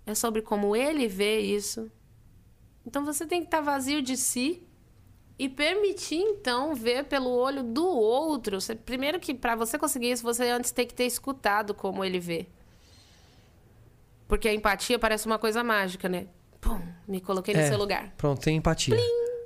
é 0.05 0.15
sobre 0.15 0.41
como 0.41 0.75
ele 0.77 1.07
vê 1.09 1.39
isso. 1.41 1.91
Então 2.86 3.03
você 3.03 3.25
tem 3.25 3.41
que 3.41 3.47
estar 3.47 3.59
vazio 3.59 4.01
de 4.01 4.15
si 4.15 4.63
e 5.38 5.49
permitir 5.49 6.15
então 6.21 6.73
ver 6.73 7.03
pelo 7.03 7.30
olho 7.30 7.63
do 7.63 7.86
outro. 7.86 8.61
Você- 8.61 8.75
primeiro 8.75 9.19
que 9.19 9.34
para 9.34 9.55
você 9.55 9.77
conseguir 9.77 10.11
isso, 10.11 10.23
você 10.23 10.45
antes 10.49 10.71
tem 10.71 10.88
que 10.88 10.93
ter 10.93 11.05
escutado 11.05 11.73
como 11.73 12.03
ele 12.05 12.19
vê. 12.19 12.47
Porque 14.27 14.47
a 14.47 14.53
empatia 14.53 14.97
parece 14.97 15.25
uma 15.25 15.38
coisa 15.38 15.63
mágica, 15.63 16.07
né? 16.07 16.27
Pum, 16.62 16.82
me 17.07 17.22
coloquei 17.22 17.53
no 17.53 17.62
É. 17.62 17.68
seu 17.68 17.78
lugar. 17.78 18.14
Pronto, 18.18 18.41
tem 18.41 18.57
empatia. 18.57 18.97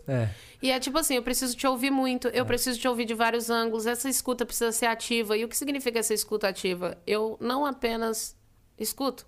É. 0.07 0.29
E 0.61 0.71
é 0.71 0.79
tipo 0.79 0.97
assim, 0.97 1.15
eu 1.15 1.23
preciso 1.23 1.55
te 1.55 1.65
ouvir 1.67 1.91
muito, 1.91 2.27
eu 2.29 2.45
preciso 2.45 2.79
te 2.79 2.87
ouvir 2.87 3.05
de 3.05 3.13
vários 3.13 3.49
ângulos, 3.49 3.85
essa 3.85 4.09
escuta 4.09 4.45
precisa 4.45 4.71
ser 4.71 4.85
ativa. 4.87 5.37
E 5.37 5.43
o 5.43 5.47
que 5.47 5.55
significa 5.57 5.99
essa 5.99 6.13
escuta 6.13 6.47
ativa? 6.47 6.97
Eu 7.05 7.37
não 7.39 7.65
apenas 7.65 8.35
escuto, 8.77 9.25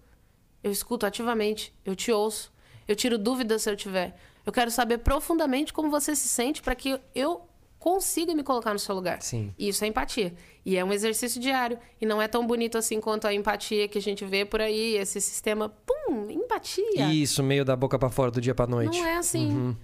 eu 0.63 0.71
escuto 0.71 1.05
ativamente, 1.05 1.73
eu 1.85 1.95
te 1.95 2.11
ouço, 2.11 2.51
eu 2.87 2.95
tiro 2.95 3.17
dúvidas 3.17 3.61
se 3.63 3.69
eu 3.69 3.75
tiver. 3.75 4.17
Eu 4.45 4.51
quero 4.51 4.69
saber 4.71 4.99
profundamente 4.99 5.73
como 5.73 5.89
você 5.89 6.15
se 6.15 6.27
sente 6.27 6.61
para 6.61 6.75
que 6.75 6.99
eu 7.13 7.41
consiga 7.85 8.33
me 8.33 8.41
colocar 8.41 8.73
no 8.73 8.79
seu 8.79 8.95
lugar. 8.95 9.21
Sim. 9.21 9.53
Isso 9.59 9.85
é 9.85 9.87
empatia. 9.87 10.33
E 10.65 10.75
é 10.75 10.83
um 10.83 10.91
exercício 10.91 11.39
diário. 11.39 11.77
E 12.01 12.05
não 12.05 12.19
é 12.19 12.27
tão 12.27 12.47
bonito 12.47 12.79
assim 12.79 12.99
quanto 12.99 13.27
a 13.27 13.33
empatia 13.33 13.87
que 13.87 13.99
a 13.99 14.01
gente 14.01 14.25
vê 14.25 14.43
por 14.43 14.59
aí, 14.59 14.95
esse 14.95 15.21
sistema, 15.21 15.69
pum, 15.69 16.27
empatia. 16.31 17.13
Isso, 17.13 17.43
meio 17.43 17.63
da 17.63 17.75
boca 17.75 17.99
pra 17.99 18.09
fora, 18.09 18.31
do 18.31 18.41
dia 18.41 18.55
pra 18.55 18.65
noite. 18.65 18.99
Não 18.99 19.05
é 19.05 19.17
assim. 19.17 19.51
Uhum. 19.51 19.75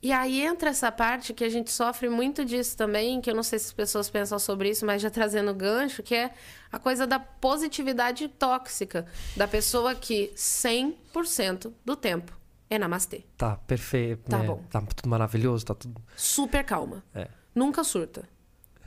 E 0.00 0.10
aí 0.10 0.40
entra 0.40 0.70
essa 0.70 0.90
parte 0.90 1.34
que 1.34 1.44
a 1.44 1.48
gente 1.50 1.70
sofre 1.70 2.08
muito 2.08 2.46
disso 2.46 2.78
também, 2.78 3.20
que 3.20 3.28
eu 3.28 3.34
não 3.34 3.42
sei 3.42 3.58
se 3.58 3.66
as 3.66 3.72
pessoas 3.74 4.08
pensam 4.08 4.38
sobre 4.38 4.70
isso, 4.70 4.86
mas 4.86 5.02
já 5.02 5.10
trazendo 5.10 5.52
gancho, 5.52 6.02
que 6.02 6.14
é 6.14 6.30
a 6.72 6.78
coisa 6.78 7.06
da 7.06 7.18
positividade 7.18 8.26
tóxica, 8.26 9.04
da 9.36 9.46
pessoa 9.46 9.94
que 9.94 10.32
100% 10.34 11.70
do 11.84 11.94
tempo 11.94 12.43
é 12.68 12.78
namastê. 12.78 13.24
Tá, 13.36 13.56
perfeito. 13.56 14.30
Tá 14.30 14.38
né? 14.38 14.46
bom. 14.46 14.62
Tá 14.70 14.80
tudo 14.80 15.08
maravilhoso, 15.08 15.64
tá 15.64 15.74
tudo. 15.74 16.00
Super 16.16 16.64
calma. 16.64 17.02
É. 17.14 17.28
Nunca 17.54 17.84
surta. 17.84 18.28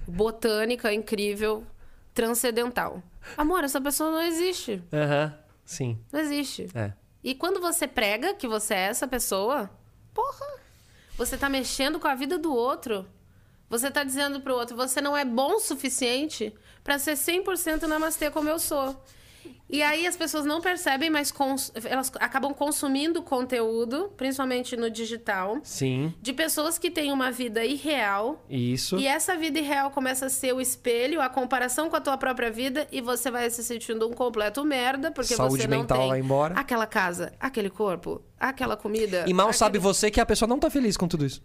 Botânica 0.07 0.93
incrível, 0.93 1.65
transcendental. 2.13 3.01
Amor, 3.35 3.63
essa 3.63 3.79
pessoa 3.81 4.11
não 4.11 4.21
existe. 4.21 4.81
Aham. 4.91 5.37
Sim. 5.65 5.99
Não 6.11 6.19
existe. 6.19 6.67
É. 6.73 6.93
E 7.23 7.35
quando 7.35 7.59
você 7.59 7.87
prega 7.87 8.33
que 8.33 8.47
você 8.47 8.73
é 8.73 8.87
essa 8.87 9.07
pessoa, 9.07 9.69
porra, 10.13 10.45
você 11.17 11.37
tá 11.37 11.49
mexendo 11.49 11.99
com 11.99 12.07
a 12.07 12.15
vida 12.15 12.37
do 12.37 12.53
outro. 12.53 13.05
Você 13.69 13.91
tá 13.91 14.03
dizendo 14.03 14.39
pro 14.39 14.55
outro, 14.55 14.77
você 14.77 15.01
não 15.01 15.15
é 15.15 15.25
bom 15.25 15.55
o 15.55 15.59
suficiente 15.59 16.55
pra 16.83 16.97
ser 16.97 17.15
100% 17.15 17.83
namastê 17.83 18.31
como 18.31 18.47
eu 18.47 18.59
sou. 18.59 19.03
E 19.69 19.83
aí 19.83 20.07
as 20.07 20.15
pessoas 20.15 20.45
não 20.45 20.61
percebem, 20.61 21.09
mas 21.09 21.31
cons- 21.31 21.71
elas 21.83 22.11
acabam 22.19 22.53
consumindo 22.53 23.21
conteúdo, 23.21 24.11
principalmente 24.15 24.77
no 24.77 24.89
digital, 24.89 25.59
Sim. 25.63 26.13
de 26.21 26.31
pessoas 26.33 26.77
que 26.77 26.89
têm 26.89 27.11
uma 27.11 27.31
vida 27.31 27.65
irreal. 27.65 28.43
Isso. 28.49 28.97
E 28.97 29.05
essa 29.07 29.35
vida 29.35 29.59
irreal 29.59 29.91
começa 29.91 30.27
a 30.27 30.29
ser 30.29 30.53
o 30.53 30.61
espelho, 30.61 31.21
a 31.21 31.29
comparação 31.29 31.89
com 31.89 31.95
a 31.95 32.01
tua 32.01 32.17
própria 32.17 32.49
vida, 32.51 32.87
e 32.91 33.01
você 33.01 33.29
vai 33.29 33.49
se 33.49 33.63
sentindo 33.63 34.07
um 34.07 34.13
completo 34.13 34.63
merda, 34.63 35.11
porque 35.11 35.35
Saúde 35.35 35.61
você 35.63 35.67
não 35.67 35.79
mental 35.79 35.97
tem 35.99 36.07
vai 36.09 36.19
embora. 36.19 36.53
aquela 36.57 36.85
casa, 36.85 37.33
aquele 37.39 37.69
corpo, 37.69 38.21
aquela 38.39 38.77
comida. 38.77 39.25
E 39.27 39.33
mal 39.33 39.47
aquele- 39.47 39.57
sabe 39.57 39.79
você 39.79 40.09
que 40.09 40.21
a 40.21 40.25
pessoa 40.25 40.47
não 40.47 40.59
tá 40.59 40.69
feliz 40.69 40.95
com 40.95 41.07
tudo 41.07 41.25
isso. 41.25 41.41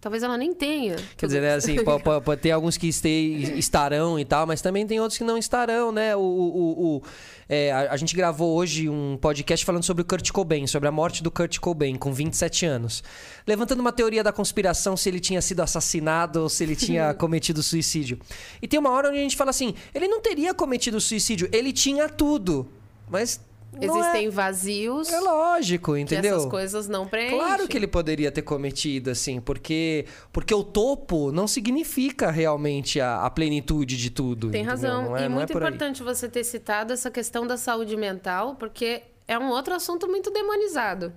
Talvez 0.00 0.22
ela 0.22 0.38
nem 0.38 0.54
tenha. 0.54 0.96
Quer 1.14 1.26
dizer, 1.26 1.42
né, 1.42 1.54
assim, 1.54 1.76
pode, 1.84 2.40
ter 2.40 2.52
alguns 2.52 2.78
que 2.78 2.88
este- 2.88 3.52
estarão 3.58 4.18
e 4.18 4.24
tal, 4.24 4.46
mas 4.46 4.62
também 4.62 4.86
tem 4.86 4.98
outros 4.98 5.18
que 5.18 5.24
não 5.24 5.36
estarão, 5.36 5.92
né? 5.92 6.16
O, 6.16 6.20
o- 6.20 6.96
o- 6.96 7.02
é, 7.46 7.70
a, 7.70 7.92
a 7.92 7.96
gente 7.98 8.16
gravou 8.16 8.56
hoje 8.56 8.88
um 8.88 9.18
podcast 9.20 9.62
falando 9.66 9.82
sobre 9.84 10.00
o 10.00 10.04
Kurt 10.06 10.30
Cobain, 10.30 10.66
sobre 10.66 10.88
a 10.88 10.92
morte 10.92 11.22
do 11.22 11.30
Kurt 11.30 11.58
Cobain, 11.58 11.96
com 11.96 12.14
27 12.14 12.64
anos. 12.64 13.02
Levantando 13.46 13.80
uma 13.80 13.92
teoria 13.92 14.24
da 14.24 14.32
conspiração 14.32 14.96
se 14.96 15.06
ele 15.06 15.20
tinha 15.20 15.42
sido 15.42 15.60
assassinado 15.60 16.40
ou 16.42 16.48
se 16.48 16.64
ele 16.64 16.74
tinha 16.76 17.12
cometido 17.18 17.62
suicídio. 17.62 18.18
E 18.62 18.66
tem 18.66 18.80
uma 18.80 18.90
hora 18.90 19.08
onde 19.10 19.18
a 19.18 19.22
gente 19.22 19.36
fala 19.36 19.50
assim: 19.50 19.74
ele 19.94 20.08
não 20.08 20.22
teria 20.22 20.54
cometido 20.54 20.98
suicídio, 20.98 21.46
ele 21.52 21.72
tinha 21.74 22.08
tudo. 22.08 22.66
Mas. 23.10 23.38
Existem 23.80 24.26
é, 24.26 24.30
vazios 24.30 25.12
é 25.12 25.20
lógico, 25.20 25.94
que 25.94 26.00
entendeu? 26.00 26.36
essas 26.36 26.50
coisas 26.50 26.88
não 26.88 27.06
preenchem. 27.06 27.38
Claro 27.38 27.68
que 27.68 27.76
ele 27.76 27.86
poderia 27.86 28.30
ter 28.32 28.42
cometido, 28.42 29.10
assim, 29.10 29.40
porque, 29.40 30.06
porque 30.32 30.52
o 30.52 30.64
topo 30.64 31.30
não 31.30 31.46
significa 31.46 32.30
realmente 32.30 33.00
a, 33.00 33.24
a 33.24 33.30
plenitude 33.30 33.96
de 33.96 34.10
tudo. 34.10 34.50
Tem 34.50 34.64
razão. 34.64 35.16
É, 35.16 35.22
e 35.22 35.24
é 35.24 35.28
muito 35.28 35.52
aí. 35.52 35.56
importante 35.56 36.02
você 36.02 36.28
ter 36.28 36.42
citado 36.42 36.92
essa 36.92 37.10
questão 37.10 37.46
da 37.46 37.56
saúde 37.56 37.96
mental, 37.96 38.56
porque 38.56 39.02
é 39.28 39.38
um 39.38 39.50
outro 39.50 39.74
assunto 39.74 40.08
muito 40.08 40.30
demonizado. 40.30 41.12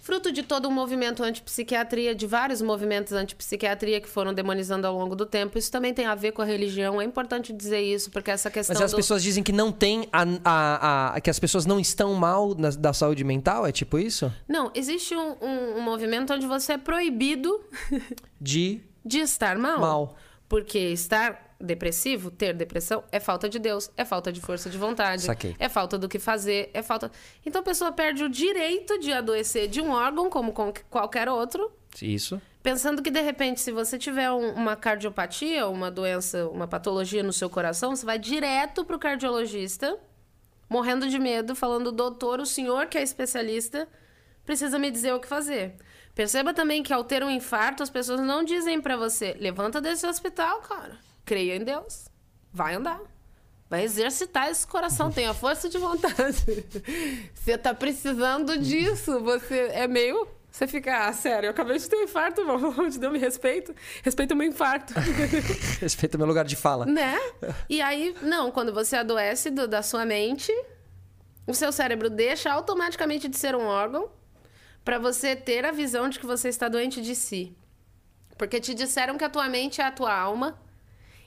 Fruto 0.00 0.32
de 0.32 0.42
todo 0.42 0.68
um 0.68 0.72
movimento 0.72 1.22
antipsiquiatria, 1.22 2.14
de 2.14 2.26
vários 2.26 2.62
movimentos 2.62 3.12
antipsiquiatria 3.12 4.00
que 4.00 4.08
foram 4.08 4.32
demonizando 4.32 4.86
ao 4.86 4.96
longo 4.96 5.14
do 5.14 5.26
tempo. 5.26 5.58
Isso 5.58 5.70
também 5.70 5.92
tem 5.92 6.06
a 6.06 6.14
ver 6.14 6.32
com 6.32 6.40
a 6.40 6.44
religião. 6.44 7.00
É 7.00 7.04
importante 7.04 7.52
dizer 7.52 7.80
isso, 7.80 8.10
porque 8.10 8.30
essa 8.30 8.50
questão. 8.50 8.74
Mas 8.74 8.82
as 8.82 8.92
do... 8.92 8.96
pessoas 8.96 9.22
dizem 9.22 9.42
que 9.42 9.52
não 9.52 9.70
tem. 9.70 10.08
A, 10.10 10.24
a, 10.44 11.14
a, 11.14 11.20
que 11.20 11.28
as 11.28 11.38
pessoas 11.38 11.66
não 11.66 11.78
estão 11.78 12.14
mal 12.14 12.54
na, 12.54 12.70
da 12.70 12.92
saúde 12.92 13.22
mental? 13.24 13.66
É 13.66 13.72
tipo 13.72 13.98
isso? 13.98 14.32
Não, 14.48 14.70
existe 14.74 15.14
um, 15.14 15.36
um, 15.40 15.78
um 15.78 15.80
movimento 15.82 16.32
onde 16.32 16.46
você 16.46 16.72
é 16.72 16.78
proibido 16.78 17.60
De 18.40 18.80
de 19.04 19.18
estar 19.18 19.58
mal. 19.58 19.80
mal. 19.80 20.16
Porque 20.48 20.78
estar 20.78 21.49
depressivo, 21.60 22.30
ter 22.30 22.54
depressão, 22.54 23.04
é 23.12 23.20
falta 23.20 23.48
de 23.48 23.58
Deus, 23.58 23.90
é 23.96 24.04
falta 24.04 24.32
de 24.32 24.40
força 24.40 24.70
de 24.70 24.78
vontade, 24.78 25.22
Saquei. 25.22 25.54
é 25.58 25.68
falta 25.68 25.98
do 25.98 26.08
que 26.08 26.18
fazer, 26.18 26.70
é 26.72 26.82
falta. 26.82 27.10
Então 27.44 27.60
a 27.60 27.64
pessoa 27.64 27.92
perde 27.92 28.24
o 28.24 28.28
direito 28.28 28.98
de 28.98 29.12
adoecer 29.12 29.68
de 29.68 29.80
um 29.80 29.90
órgão, 29.90 30.30
como 30.30 30.52
com 30.52 30.72
qualquer 30.88 31.28
outro, 31.28 31.70
Isso. 32.00 32.40
pensando 32.62 33.02
que 33.02 33.10
de 33.10 33.20
repente, 33.20 33.60
se 33.60 33.70
você 33.72 33.98
tiver 33.98 34.30
um- 34.30 34.54
uma 34.54 34.74
cardiopatia, 34.76 35.66
uma 35.66 35.90
doença, 35.90 36.48
uma 36.48 36.66
patologia 36.66 37.22
no 37.22 37.32
seu 37.32 37.50
coração, 37.50 37.94
você 37.94 38.06
vai 38.06 38.18
direto 38.18 38.84
pro 38.84 38.98
cardiologista, 38.98 39.98
morrendo 40.68 41.08
de 41.08 41.18
medo, 41.18 41.54
falando, 41.54 41.90
doutor, 41.92 42.40
o 42.40 42.46
senhor 42.46 42.86
que 42.86 42.96
é 42.96 43.02
especialista, 43.02 43.88
precisa 44.44 44.78
me 44.78 44.90
dizer 44.90 45.12
o 45.12 45.20
que 45.20 45.26
fazer. 45.28 45.74
Perceba 46.14 46.52
também 46.52 46.82
que 46.82 46.92
ao 46.92 47.04
ter 47.04 47.22
um 47.22 47.30
infarto, 47.30 47.82
as 47.82 47.90
pessoas 47.90 48.20
não 48.20 48.42
dizem 48.44 48.80
pra 48.80 48.96
você, 48.96 49.36
levanta 49.38 49.80
desse 49.80 50.06
hospital, 50.06 50.60
cara. 50.60 50.98
Creia 51.30 51.54
em 51.54 51.62
Deus. 51.62 52.06
Vai 52.52 52.74
andar. 52.74 53.00
Vai 53.68 53.84
exercitar 53.84 54.48
esse 54.50 54.66
coração, 54.66 55.12
tenha 55.12 55.32
força 55.32 55.68
de 55.68 55.78
vontade. 55.78 56.66
Você 57.32 57.56
tá 57.56 57.72
precisando 57.72 58.58
disso. 58.58 59.20
Você 59.20 59.68
é 59.72 59.86
meio. 59.86 60.26
Você 60.50 60.66
fica, 60.66 61.06
ah, 61.06 61.12
sério, 61.12 61.46
eu 61.46 61.50
acabei 61.52 61.78
de 61.78 61.88
ter 61.88 61.94
um 61.94 62.02
infarto, 62.02 62.44
vamos, 62.44 62.96
Deus 62.96 63.12
me 63.12 63.20
respeito. 63.20 63.72
Respeita 64.02 64.34
o 64.34 64.36
meu 64.36 64.48
infarto. 64.48 64.92
Respeita 65.80 66.16
o 66.16 66.18
meu 66.18 66.26
lugar 66.26 66.44
de 66.44 66.56
fala. 66.56 66.84
né? 66.84 67.16
E 67.68 67.80
aí, 67.80 68.12
não, 68.22 68.50
quando 68.50 68.74
você 68.74 68.96
adoece 68.96 69.50
do- 69.50 69.68
da 69.68 69.80
sua 69.84 70.04
mente, 70.04 70.52
o 71.46 71.54
seu 71.54 71.70
cérebro 71.70 72.10
deixa 72.10 72.50
automaticamente 72.52 73.28
de 73.28 73.38
ser 73.38 73.54
um 73.54 73.64
órgão 73.66 74.10
para 74.84 74.98
você 74.98 75.36
ter 75.36 75.64
a 75.64 75.70
visão 75.70 76.08
de 76.08 76.18
que 76.18 76.26
você 76.26 76.48
está 76.48 76.68
doente 76.68 77.00
de 77.00 77.14
si. 77.14 77.56
Porque 78.36 78.58
te 78.58 78.74
disseram 78.74 79.16
que 79.16 79.22
a 79.22 79.30
tua 79.30 79.48
mente 79.48 79.80
é 79.80 79.84
a 79.84 79.92
tua 79.92 80.12
alma. 80.12 80.58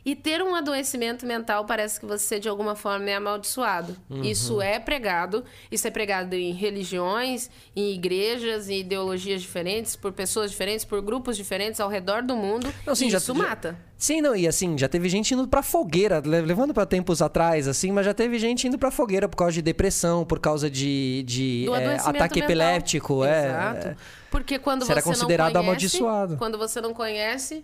E 0.05 0.15
ter 0.17 0.41
um 0.41 0.53
adoecimento 0.53 1.25
mental 1.25 1.63
parece 1.65 1.97
que 1.99 2.05
você, 2.05 2.37
de 2.37 2.49
alguma 2.49 2.75
forma, 2.75 3.09
é 3.09 3.15
amaldiçoado. 3.15 3.95
Isso 4.21 4.61
é 4.61 4.77
pregado. 4.77 5.45
Isso 5.71 5.87
é 5.87 5.91
pregado 5.91 6.35
em 6.35 6.51
religiões, 6.51 7.49
em 7.75 7.93
igrejas, 7.93 8.67
em 8.69 8.79
ideologias 8.81 9.41
diferentes, 9.41 9.95
por 9.95 10.11
pessoas 10.11 10.51
diferentes, 10.51 10.83
por 10.83 11.01
grupos 11.01 11.37
diferentes 11.37 11.79
ao 11.79 11.87
redor 11.87 12.21
do 12.21 12.35
mundo. 12.35 12.71
Não, 12.85 12.93
sim, 12.93 13.09
já- 13.09 13.17
isso 13.17 13.33
já- 13.33 13.43
mata. 13.43 13.77
Sim, 13.97 14.19
não, 14.21 14.35
e 14.35 14.45
assim, 14.45 14.77
já 14.77 14.89
teve 14.89 15.07
gente 15.07 15.33
indo 15.33 15.47
pra 15.47 15.63
fogueira, 15.63 16.19
le- 16.25 16.41
levando 16.41 16.73
pra 16.73 16.85
tempos 16.85 17.21
atrás, 17.21 17.69
assim, 17.69 17.89
mas 17.89 18.05
já 18.05 18.13
teve 18.13 18.37
gente 18.37 18.67
indo 18.67 18.77
pra 18.77 18.91
fogueira 18.91 19.29
por 19.29 19.37
causa 19.37 19.53
de 19.53 19.61
depressão, 19.61 20.25
por 20.25 20.39
causa 20.41 20.69
de, 20.69 21.23
de 21.25 21.65
é, 21.73 21.95
ataque 21.95 22.13
mental. 22.17 22.37
epiléptico, 22.43 23.23
é. 23.23 23.45
Exato. 23.47 23.87
é. 23.87 23.95
Porque 24.29 24.59
quando 24.59 24.83
você 24.85 25.01
considerado 25.01 25.53
não 25.53 25.61
conhece, 25.63 25.95
amaldiçoado. 25.97 26.37
Quando 26.37 26.57
você 26.57 26.81
não 26.81 26.93
conhece, 26.93 27.63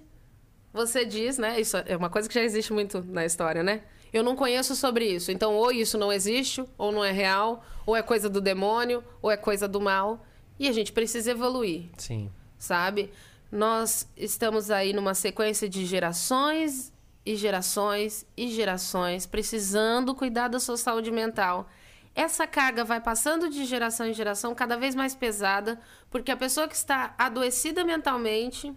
você 0.74 1.06
diz, 1.06 1.38
né? 1.38 1.60
Isso 1.60 1.78
é 1.78 1.96
uma 1.96 2.10
coisa 2.10 2.28
que 2.28 2.36
já 2.36 2.44
existe 2.44 2.72
muito 2.72 3.02
na 3.02 3.26
história, 3.26 3.64
né? 3.64 3.82
Eu 4.12 4.24
não 4.24 4.36
conheço 4.36 4.76
sobre 4.76 5.06
isso. 5.06 5.32
Então, 5.32 5.56
ou 5.56 5.72
isso 5.72 5.98
não 5.98 6.12
existe, 6.12 6.64
ou 6.78 6.92
não 6.92 7.04
é 7.04 7.12
real, 7.12 7.64
ou 7.86 7.96
é 7.96 8.02
coisa 8.02 8.30
do 8.30 8.42
demônio, 8.42 9.04
ou 9.22 9.30
é 9.32 9.38
coisa 9.38 9.68
do 9.68 9.80
mal. 9.80 10.26
E 10.60 10.68
a 10.68 10.72
gente 10.72 10.92
precisa 10.92 11.32
evoluir 11.32 11.86
Sim. 11.98 12.30
sabe? 12.58 13.12
Nós 13.52 14.08
estamos 14.16 14.70
aí 14.70 14.94
numa 14.94 15.14
sequência 15.14 15.70
de 15.70 15.86
gerações 15.86 16.92
e 17.26 17.36
gerações 17.36 18.26
e 18.36 18.48
gerações 18.50 19.26
precisando 19.26 20.14
cuidar 20.14 20.48
da 20.50 20.60
sua 20.60 20.78
saúde 20.78 21.12
mental. 21.12 21.68
Essa 22.14 22.46
carga 22.46 22.84
vai 22.84 23.00
passando 23.00 23.50
de 23.50 23.66
geração 23.66 24.08
em 24.08 24.14
geração 24.14 24.54
cada 24.54 24.76
vez 24.76 24.94
mais 24.94 25.16
pesada, 25.16 25.80
porque 26.10 26.32
a 26.32 26.38
pessoa 26.38 26.68
que 26.68 26.76
está 26.76 27.14
adoecida 27.18 27.84
mentalmente, 27.84 28.74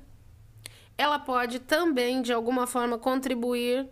ela 0.97 1.19
pode 1.19 1.59
também 1.59 2.23
de 2.23 2.33
alguma 2.33 2.67
forma 2.67 2.99
contribuir 2.99 3.89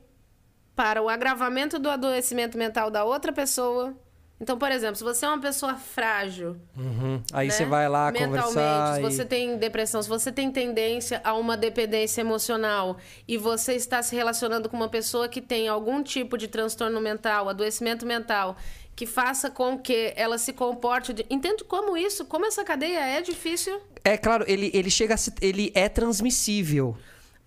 para 0.76 1.03
o 1.03 1.09
agravamento 1.09 1.78
do 1.78 1.90
adoecimento 1.90 2.57
mental 2.57 2.90
da 2.90 3.05
outra 3.05 3.32
pessoa. 3.32 3.94
Então, 4.42 4.57
por 4.57 4.72
exemplo, 4.72 4.96
se 4.96 5.05
você 5.05 5.26
é 5.26 5.28
uma 5.28 5.38
pessoa 5.38 5.74
frágil, 5.74 6.57
Uhum. 6.74 7.22
Aí 7.30 7.48
né? 7.48 7.53
você 7.53 7.66
vai 7.66 7.86
lá 7.90 8.11
Mentalmente, 8.11 8.42
conversar. 8.46 8.94
se 8.94 9.01
e- 9.01 9.03
você 9.03 9.24
tem 9.26 9.59
depressão, 9.59 10.01
se 10.03 10.09
você 10.09 10.32
tem 10.32 10.51
tendência 10.51 11.20
a 11.22 11.34
uma 11.34 11.59
dependência 11.59 12.22
emocional 12.22 12.96
e 13.28 13.36
você 13.36 13.74
está 13.74 14.03
se 14.03 14.16
relacionando 14.16 14.66
com 14.70 14.76
uma 14.78 14.88
pessoa 14.88 15.28
que 15.28 15.42
tem 15.42 15.68
algum 15.68 16.03
tipo 16.03 16.38
de 16.38 16.48
transtorno 16.48 16.98
mental, 17.03 17.51
adoecimento 17.51 18.07
mental, 18.07 18.57
que 19.01 19.07
faça 19.07 19.51
com 19.51 19.78
que 19.78 20.12
ela 20.14 20.36
se 20.36 20.53
comporte. 20.53 21.14
De... 21.14 21.24
Entende 21.30 21.64
como 21.64 21.96
isso, 21.96 22.26
como 22.26 22.44
essa 22.44 22.62
cadeia 22.62 22.98
é 23.01 23.22
difícil? 23.22 23.80
É 24.05 24.18
claro, 24.18 24.44
ele, 24.46 24.70
ele 24.74 24.90
chega 24.90 25.14
a 25.14 25.16
se- 25.16 25.32
ele 25.40 25.72
é 25.74 25.88
transmissível. 25.88 26.94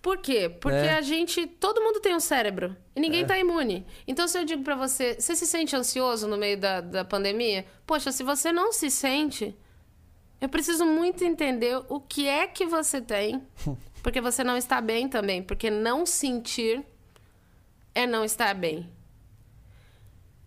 Por 0.02 0.18
quê? 0.18 0.48
Porque 0.48 0.76
É. 0.76 0.94
a 0.94 1.00
gente. 1.00 1.46
Todo 1.46 1.80
mundo 1.80 2.00
tem 2.00 2.12
um 2.12 2.18
cérebro. 2.18 2.76
E 2.96 2.98
ninguém 2.98 3.24
tá 3.24 3.38
imune. 3.38 3.86
Então, 4.04 4.26
se 4.26 4.36
eu 4.36 4.44
digo 4.44 4.64
pra 4.64 4.74
você, 4.74 5.14
você 5.14 5.36
se 5.36 5.46
sente 5.46 5.76
ansioso 5.76 6.26
no 6.26 6.36
meio 6.36 6.58
da, 6.58 6.80
da 6.80 7.04
pandemia? 7.04 7.64
Poxa, 7.86 8.10
se 8.10 8.24
você 8.24 8.50
não 8.50 8.72
se 8.72 8.90
sente, 8.90 9.56
eu 10.40 10.48
preciso 10.48 10.84
muito 10.84 11.22
entender 11.22 11.80
o 11.88 12.00
que 12.00 12.26
é 12.28 12.48
que 12.48 12.66
você 12.66 13.00
tem. 13.00 13.40
Porque 14.02 14.20
você 14.20 14.42
não 14.42 14.56
está 14.56 14.80
bem 14.80 15.08
também. 15.08 15.40
Porque 15.40 15.70
não 15.70 16.04
sentir 16.04 16.84
é 17.94 18.08
não 18.08 18.24
estar 18.24 18.52
bem. 18.54 18.90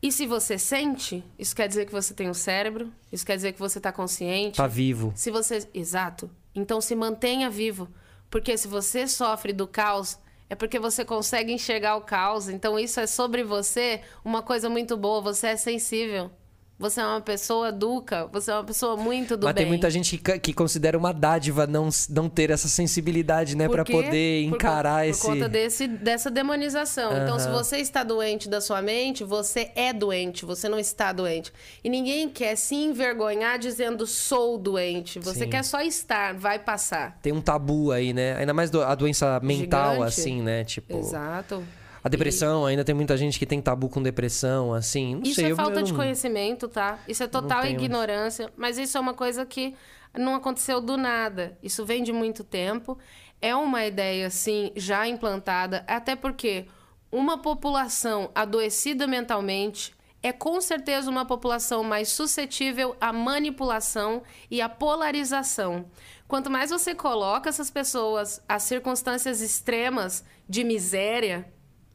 E 0.01 0.11
se 0.11 0.27
você 0.27 0.57
sente, 0.57 1.23
isso 1.39 1.55
quer 1.55 1.67
dizer 1.67 1.85
que 1.85 1.91
você 1.91 2.13
tem 2.13 2.29
um 2.29 2.33
cérebro, 2.33 2.91
isso 3.11 3.25
quer 3.25 3.35
dizer 3.35 3.53
que 3.53 3.59
você 3.59 3.79
está 3.79 3.91
consciente. 3.91 4.57
Tá 4.57 4.67
vivo. 4.67 5.11
Se 5.15 5.31
você. 5.31 5.67
Exato. 5.73 6.29
Então 6.53 6.79
se 6.79 6.95
mantenha 6.95 7.49
vivo. 7.49 7.87
Porque 8.29 8.57
se 8.57 8.67
você 8.67 9.07
sofre 9.07 9.53
do 9.53 9.67
caos, 9.67 10.19
é 10.49 10.55
porque 10.55 10.79
você 10.79 11.03
consegue 11.03 11.51
enxergar 11.51 11.95
o 11.95 12.01
caos. 12.01 12.47
Então 12.49 12.77
isso 12.77 12.99
é 12.99 13.07
sobre 13.07 13.43
você 13.43 14.01
uma 14.23 14.41
coisa 14.41 14.69
muito 14.69 14.95
boa. 14.95 15.21
Você 15.21 15.47
é 15.47 15.55
sensível. 15.55 16.31
Você 16.79 17.01
é 17.01 17.05
uma 17.05 17.19
pessoa 17.21 17.71
duca. 17.71 18.27
Você 18.31 18.51
é 18.51 18.53
uma 18.53 18.63
pessoa 18.63 18.95
muito 18.95 19.35
do 19.35 19.45
Mas 19.45 19.55
bem. 19.55 19.63
tem 19.63 19.67
muita 19.71 19.89
gente 19.89 20.15
que, 20.15 20.37
que 20.37 20.53
considera 20.53 20.95
uma 20.95 21.11
dádiva 21.11 21.65
não, 21.65 21.89
não 22.09 22.29
ter 22.29 22.51
essa 22.51 22.67
sensibilidade, 22.67 23.57
né? 23.57 23.67
Por 23.67 23.83
quê? 23.83 23.91
poder 23.91 24.47
Por 24.49 24.55
encarar 24.55 25.03
con- 25.03 25.09
esse. 25.09 25.21
Por 25.21 25.27
conta 25.33 25.49
desse, 25.49 25.87
dessa 25.87 26.29
demonização. 26.29 27.11
Então, 27.17 27.39
se 27.39 27.49
você 27.49 27.77
está 27.77 28.03
doente 28.03 28.47
da 28.47 28.61
sua 28.61 28.79
mente, 28.81 29.23
você 29.23 29.71
é 29.75 29.91
doente, 29.91 30.45
você 30.45 30.69
não 30.69 30.77
está 30.77 31.11
doente. 31.11 31.51
E 31.83 31.89
ninguém 31.89 32.29
quer 32.29 32.55
se 32.55 32.75
envergonhar 32.75 33.57
dizendo 33.57 34.05
sou 34.05 34.57
doente. 34.57 35.19
Você 35.19 35.45
Sim. 35.45 35.49
quer 35.49 35.63
só 35.63 35.81
estar, 35.81 36.35
vai 36.35 36.59
passar. 36.59 37.17
Tem 37.23 37.33
um 37.33 37.41
tabu 37.41 37.91
aí, 37.91 38.13
né? 38.13 38.35
Ainda 38.37 38.53
mais 38.53 38.71
a 38.75 38.93
doença 38.93 39.39
mental, 39.41 39.93
Gigante. 39.95 40.07
assim, 40.19 40.41
né? 40.43 40.63
Tipo. 40.63 40.99
Exato. 40.99 41.63
A 42.07 42.09
depressão, 42.09 42.65
ainda 42.65 42.85
tem 42.85 42.95
muita 42.95 43.17
gente 43.17 43.37
que 43.37 43.45
tem 43.45 43.61
tabu 43.61 43.89
com 43.89 44.01
depressão, 44.01 44.73
assim. 44.73 45.15
Não 45.15 45.23
Isso 45.23 45.35
sei, 45.35 45.51
é 45.51 45.55
falta 45.55 45.79
eu 45.79 45.83
de 45.83 45.91
não- 45.91 45.99
conhecimento, 45.99 46.67
tá? 46.69 46.99
Isso 47.07 47.21
é 47.21 47.27
total 47.27 47.65
ignorância, 47.65 48.49
mas 48.55 48.77
isso 48.77 48.97
é 48.97 49.01
uma 49.01 49.13
coisa 49.13 49.45
que 49.45 49.75
não 50.17 50.33
aconteceu 50.35 50.79
do 50.79 50.95
nada. 50.95 51.57
Isso 51.61 51.85
vem 51.85 52.01
de 52.01 52.13
muito 52.13 52.43
tempo. 52.43 52.97
É 53.41 53.53
uma 53.55 53.85
ideia, 53.85 54.29
sim, 54.29 54.71
já 54.75 55.07
implantada, 55.07 55.83
até 55.85 56.15
porque 56.15 56.65
uma 57.11 57.37
população 57.37 58.31
adoecida 58.33 59.05
mentalmente 59.05 59.93
é 60.23 60.31
com 60.31 60.59
certeza 60.59 61.09
uma 61.11 61.25
população 61.25 61.83
mais 61.83 62.09
suscetível 62.09 62.95
à 62.99 63.13
manipulação 63.13 64.23
e 64.49 64.61
à 64.61 64.67
polarização. 64.67 65.85
Quanto 66.27 66.49
mais 66.49 66.69
você 66.71 66.95
coloca 66.95 67.49
essas 67.49 67.69
pessoas 67.69 68.41
a 68.49 68.59
circunstâncias 68.59 69.41
extremas 69.41 70.25
de 70.49 70.63
miséria, 70.63 71.47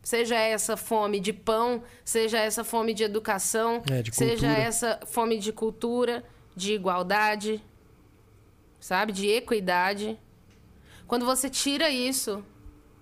seja 0.03 0.37
essa 0.37 0.77
fome 0.77 1.21
de 1.21 1.33
pão, 1.33 1.83
seja 2.05 2.39
essa 2.39 2.65
fome 2.65 2.93
de 2.95 3.05
educação, 3.05 3.83
É, 3.91 4.03
de 4.03 4.15
seja 4.15 4.49
essa 4.49 5.01
fome 5.07 5.39
de 5.39 5.53
cultura, 5.53 6.25
de 6.57 6.73
igualdade, 6.75 7.63
sabe, 8.81 9.13
de 9.13 9.29
equidade. 9.29 10.19
Quando 11.07 11.25
você 11.25 11.49
tira 11.49 11.89
isso, 11.91 12.45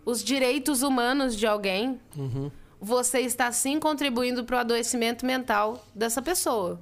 os 0.05 0.23
direitos 0.23 0.83
humanos 0.83 1.37
de 1.37 1.47
alguém, 1.47 2.01
Uhum. 2.17 2.51
você 2.81 3.21
está 3.21 3.51
sim 3.53 3.79
contribuindo 3.81 4.45
para 4.45 4.57
o 4.57 4.59
adoecimento 4.61 5.25
mental 5.25 5.85
dessa 5.95 6.21
pessoa. 6.21 6.81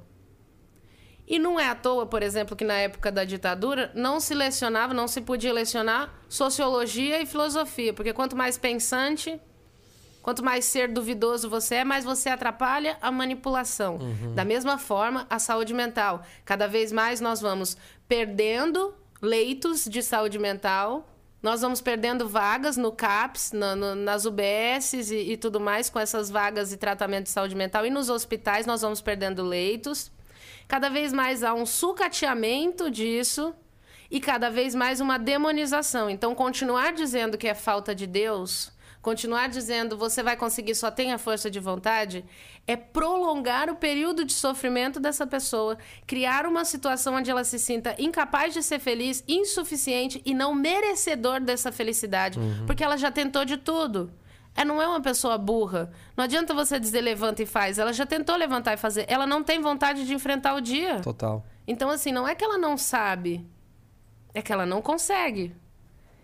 E 1.27 1.39
não 1.39 1.61
é 1.61 1.69
à 1.69 1.75
toa, 1.75 2.07
por 2.07 2.23
exemplo, 2.23 2.57
que 2.57 2.65
na 2.65 2.75
época 2.75 3.13
da 3.13 3.23
ditadura 3.23 3.93
não 3.95 4.19
se 4.19 4.33
lecionava, 4.35 4.95
não 4.95 5.07
se 5.07 5.21
podia 5.21 5.53
lecionar 5.53 6.11
sociologia 6.29 7.21
e 7.21 7.27
filosofia, 7.27 7.93
porque 7.93 8.15
quanto 8.15 8.35
mais 8.35 8.57
pensante, 8.57 9.39
quanto 10.29 10.45
mais 10.45 10.67
ser 10.67 10.89
duvidoso 10.89 11.49
você 11.49 11.77
é, 11.77 11.85
mais 11.85 12.05
você 12.05 12.29
atrapalha 12.29 12.99
a 13.01 13.11
manipulação. 13.11 13.99
Da 14.35 14.45
mesma 14.45 14.77
forma, 14.77 15.27
a 15.31 15.39
saúde 15.39 15.73
mental. 15.73 16.23
Cada 16.45 16.69
vez 16.69 16.93
mais 16.93 17.19
nós 17.19 17.41
vamos 17.41 17.79
perdendo 18.07 18.95
leitos 19.23 19.87
de 19.87 20.03
saúde 20.03 20.39
mental, 20.39 21.09
nós 21.43 21.63
vamos 21.63 21.81
perdendo 21.81 22.29
vagas 22.29 22.77
no 22.77 22.93
CAPS, 22.93 23.53
no, 23.53 23.95
nas 23.95 24.27
UBSs 24.27 25.11
e, 25.15 25.33
e 25.33 25.37
tudo 25.39 25.59
mais, 25.59 25.89
com 25.89 25.99
essas 25.99 26.29
vagas 26.29 26.69
de 26.69 26.77
tratamento 26.77 27.25
de 27.25 27.31
saúde 27.31 27.55
mental. 27.55 27.87
E 27.87 27.91
nos 27.91 28.11
hospitais 28.11 28.67
nós 28.67 28.83
vamos 28.83 29.01
perdendo 29.01 29.43
leitos. 29.43 30.13
Cada 30.69 30.91
vez 30.91 31.11
mais 31.11 31.43
há 31.43 31.55
um 31.55 31.65
sucateamento 31.65 32.91
disso 32.91 33.55
e 34.11 34.21
cada 34.21 34.51
vez 34.51 34.75
mais 34.75 35.01
uma 35.01 35.19
demonização. 35.19 36.11
Então, 36.11 36.35
continuar 36.35 36.93
dizendo 36.93 37.39
que 37.39 37.49
é 37.49 37.55
falta 37.55 37.95
de 37.95 38.07
Deus 38.07 38.77
continuar 39.09 39.49
dizendo 39.49 39.97
você 39.97 40.23
vai 40.23 40.37
conseguir, 40.37 40.75
só 40.75 40.91
tenha 40.91 41.17
força 41.17 41.51
de 41.51 41.59
vontade, 41.59 42.23
é 42.67 42.77
prolongar 42.77 43.71
o 43.71 43.77
período 43.77 44.23
de 44.23 44.35
sofrimento 44.35 45.01
dessa 45.01 45.27
pessoa, 45.27 45.79
criar 46.07 46.45
uma 46.45 46.63
situação 46.63 47.15
onde 47.15 47.31
ela 47.31 47.43
se 47.43 47.59
sinta 47.59 47.95
incapaz 47.99 48.53
de 48.53 48.63
ser 48.63 48.79
feliz, 48.79 49.25
insuficiente 49.27 50.21
e 50.27 50.35
não 50.35 50.55
merecedor 50.55 51.41
dessa 51.41 51.73
felicidade, 51.73 52.39
uhum. 52.39 52.67
porque 52.67 52.85
ela 52.85 52.99
já 52.99 53.11
tentou 53.11 53.47
de 53.47 53.57
tudo. 53.57 54.13
Ela 54.55 54.67
não 54.67 54.83
é 54.83 54.87
uma 54.87 55.01
pessoa 55.01 55.39
burra. 55.39 55.91
Não 56.15 56.25
adianta 56.25 56.53
você 56.53 56.79
dizer 56.79 57.01
levanta 57.01 57.43
e 57.43 57.47
faz. 57.47 57.79
Ela 57.79 57.93
já 57.95 58.05
tentou 58.05 58.37
levantar 58.37 58.75
e 58.75 58.77
fazer. 58.77 59.07
Ela 59.09 59.25
não 59.25 59.43
tem 59.43 59.61
vontade 59.61 60.05
de 60.05 60.13
enfrentar 60.13 60.55
o 60.55 60.61
dia. 60.61 61.01
Total. 61.01 61.47
Então, 61.67 61.89
assim, 61.89 62.13
não 62.13 62.27
é 62.29 62.35
que 62.35 62.45
ela 62.45 62.59
não 62.59 62.77
sabe. 62.77 63.49
É 64.35 64.43
que 64.43 64.53
ela 64.53 64.67
não 64.67 64.83
consegue. 64.83 65.55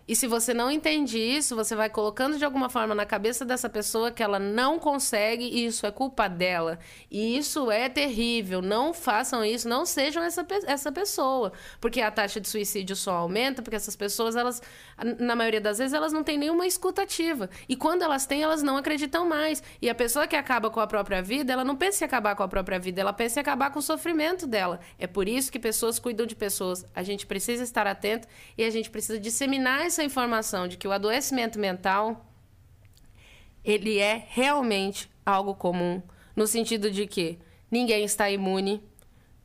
E 0.06 0.14
se 0.14 0.26
você 0.26 0.52
não 0.52 0.70
entende 0.70 1.18
isso, 1.18 1.56
você 1.56 1.74
vai 1.74 1.88
colocando 1.88 2.36
de 2.36 2.44
alguma 2.44 2.68
forma 2.68 2.94
na 2.94 3.06
cabeça 3.06 3.42
dessa 3.44 3.70
pessoa 3.70 4.10
que 4.10 4.22
ela 4.22 4.38
não 4.38 4.78
consegue 4.78 5.44
e 5.44 5.64
isso 5.64 5.86
é 5.86 5.90
culpa 5.90 6.28
dela. 6.28 6.78
E 7.10 7.38
isso 7.38 7.70
é 7.70 7.88
terrível. 7.88 8.60
Não 8.60 8.92
façam 8.92 9.42
isso, 9.42 9.66
não 9.66 9.86
sejam 9.86 10.22
essa, 10.22 10.46
essa 10.66 10.92
pessoa. 10.92 11.52
Porque 11.80 12.02
a 12.02 12.10
taxa 12.10 12.38
de 12.38 12.48
suicídio 12.48 12.94
só 12.94 13.12
aumenta, 13.12 13.62
porque 13.62 13.76
essas 13.76 13.96
pessoas, 13.96 14.36
elas, 14.36 14.60
na 15.18 15.34
maioria 15.34 15.60
das 15.60 15.78
vezes, 15.78 15.92
elas 15.92 16.12
não 16.12 16.22
têm 16.22 16.38
nenhuma 16.38 16.66
escutativa. 16.66 17.50
E 17.68 17.76
quando 17.76 18.02
elas 18.02 18.26
têm, 18.26 18.42
elas 18.42 18.62
não 18.62 18.76
acreditam 18.76 19.26
mais. 19.26 19.62
E 19.80 19.90
a 19.90 19.94
pessoa 19.94 20.26
que 20.26 20.36
acaba 20.36 20.70
com 20.70 20.80
a 20.80 20.86
própria 20.86 21.22
vida, 21.22 21.52
ela 21.52 21.64
não 21.64 21.76
pensa 21.76 22.04
em 22.04 22.06
acabar 22.06 22.34
com 22.36 22.42
a 22.42 22.48
própria 22.48 22.78
vida, 22.78 23.00
ela 23.00 23.12
pensa 23.12 23.40
em 23.40 23.42
acabar 23.42 23.70
com 23.70 23.78
o 23.78 23.82
sofrimento 23.82 24.46
dela. 24.46 24.80
É 24.98 25.06
por 25.06 25.28
isso 25.28 25.50
que 25.50 25.58
pessoas 25.58 25.98
cuidam 25.98 26.26
de 26.26 26.36
pessoas. 26.36 26.86
A 26.94 27.02
gente 27.02 27.26
precisa 27.26 27.62
estar 27.62 27.86
atento 27.86 28.28
e 28.56 28.64
a 28.64 28.70
gente 28.70 28.90
precisa 28.90 29.18
disseminar 29.18 29.84
essa 29.84 30.04
informação 30.04 30.68
de 30.68 30.76
que 30.76 30.86
o 30.86 30.92
adoecimento 30.92 31.58
mental 31.58 32.30
ele 33.64 33.98
é 33.98 34.26
realmente 34.28 35.10
algo 35.24 35.54
comum, 35.54 36.02
no 36.36 36.46
sentido 36.46 36.90
de 36.90 37.06
que 37.06 37.38
ninguém 37.70 38.04
está 38.04 38.30
imune. 38.30 38.82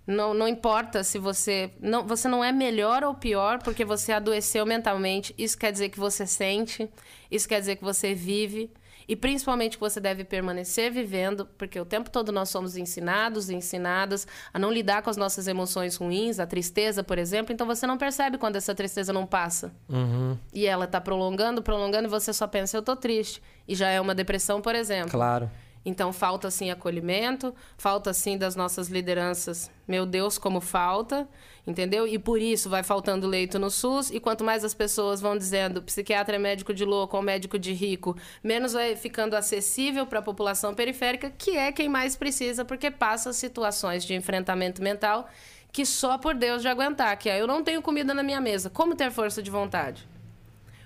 Não, 0.10 0.34
não 0.34 0.48
importa 0.48 1.04
se 1.04 1.20
você 1.20 1.70
não, 1.80 2.04
você 2.04 2.28
não 2.28 2.44
é 2.44 2.52
melhor 2.52 3.04
ou 3.04 3.14
pior 3.14 3.60
porque 3.62 3.86
você 3.86 4.12
adoeceu 4.12 4.66
mentalmente. 4.66 5.36
Isso 5.38 5.56
quer 5.56 5.72
dizer 5.72 5.90
que 5.90 6.00
você 6.00 6.26
sente, 6.26 6.90
isso 7.30 7.48
quer 7.48 7.60
dizer 7.60 7.76
que 7.76 7.84
você 7.84 8.16
vive. 8.16 8.72
E 9.08 9.16
principalmente 9.16 9.78
que 9.78 9.82
você 9.82 10.00
deve 10.00 10.24
permanecer 10.24 10.92
vivendo, 10.92 11.46
porque 11.58 11.80
o 11.80 11.86
tempo 11.86 12.10
todo 12.10 12.32
nós 12.32 12.50
somos 12.50 12.76
ensinados 12.76 13.50
e 13.50 13.56
ensinadas 13.56 14.28
a 14.52 14.58
não 14.58 14.72
lidar 14.72 15.02
com 15.04 15.10
as 15.12 15.18
nossas 15.18 15.48
emoções 15.48 15.96
ruins, 15.96 16.40
a 16.40 16.46
tristeza, 16.46 17.04
por 17.04 17.20
exemplo. 17.20 17.54
Então 17.54 17.66
você 17.66 17.86
não 17.86 17.98
percebe 17.98 18.38
quando 18.40 18.56
essa 18.56 18.74
tristeza 18.74 19.14
não 19.14 19.28
passa. 19.28 19.72
Uhum. 19.88 20.38
E 20.54 20.66
ela 20.66 20.86
está 20.86 21.00
prolongando, 21.00 21.62
prolongando, 21.62 22.08
e 22.08 22.10
você 22.10 22.34
só 22.34 22.48
pensa, 22.48 22.78
eu 22.78 22.82
tô 22.82 22.96
triste. 22.96 23.42
E 23.68 23.76
já 23.76 23.90
é 23.90 24.02
uma 24.02 24.16
depressão, 24.16 24.60
por 24.60 24.74
exemplo. 24.74 25.12
Claro. 25.12 25.50
Então 25.86 26.12
falta 26.12 26.52
sim 26.52 26.70
acolhimento, 26.70 27.56
falta 27.78 28.14
sim 28.14 28.38
das 28.38 28.56
nossas 28.56 28.90
lideranças. 28.90 29.72
Meu 29.88 30.06
Deus, 30.06 30.38
como 30.38 30.60
falta, 30.60 31.28
entendeu? 31.66 32.06
E 32.06 32.20
por 32.20 32.42
isso 32.42 32.70
vai 32.70 32.84
faltando 32.84 33.28
leito 33.28 33.58
no 33.58 33.70
SUS 33.70 34.12
e 34.12 34.20
quanto 34.20 34.44
mais 34.44 34.66
as 34.66 34.74
pessoas 34.74 35.22
vão 35.22 35.38
dizendo 35.38 35.82
psiquiatra 35.82 36.36
é 36.36 36.40
médico 36.40 36.74
de 36.74 36.84
louco 36.84 37.16
ou 37.16 37.24
médico 37.24 37.58
de 37.58 37.72
rico, 37.72 38.16
menos 38.44 38.74
vai 38.74 38.96
ficando 38.96 39.36
acessível 39.36 40.06
para 40.06 40.20
a 40.20 40.24
população 40.24 40.76
periférica, 40.76 41.32
que 41.38 41.58
é 41.58 41.72
quem 41.72 41.88
mais 41.88 42.16
precisa 42.16 42.66
porque 42.66 42.92
passa 42.92 43.32
situações 43.32 44.04
de 44.04 44.14
enfrentamento 44.14 44.82
mental 44.82 45.30
que 45.72 45.86
só 45.86 46.18
por 46.18 46.34
Deus 46.34 46.62
de 46.62 46.68
aguentar, 46.68 47.16
que 47.18 47.30
é 47.30 47.40
eu 47.40 47.48
não 47.48 47.64
tenho 47.64 47.82
comida 47.82 48.14
na 48.14 48.24
minha 48.24 48.42
mesa, 48.42 48.70
como 48.70 48.96
ter 48.96 49.12
força 49.12 49.42
de 49.42 49.52
vontade? 49.52 50.08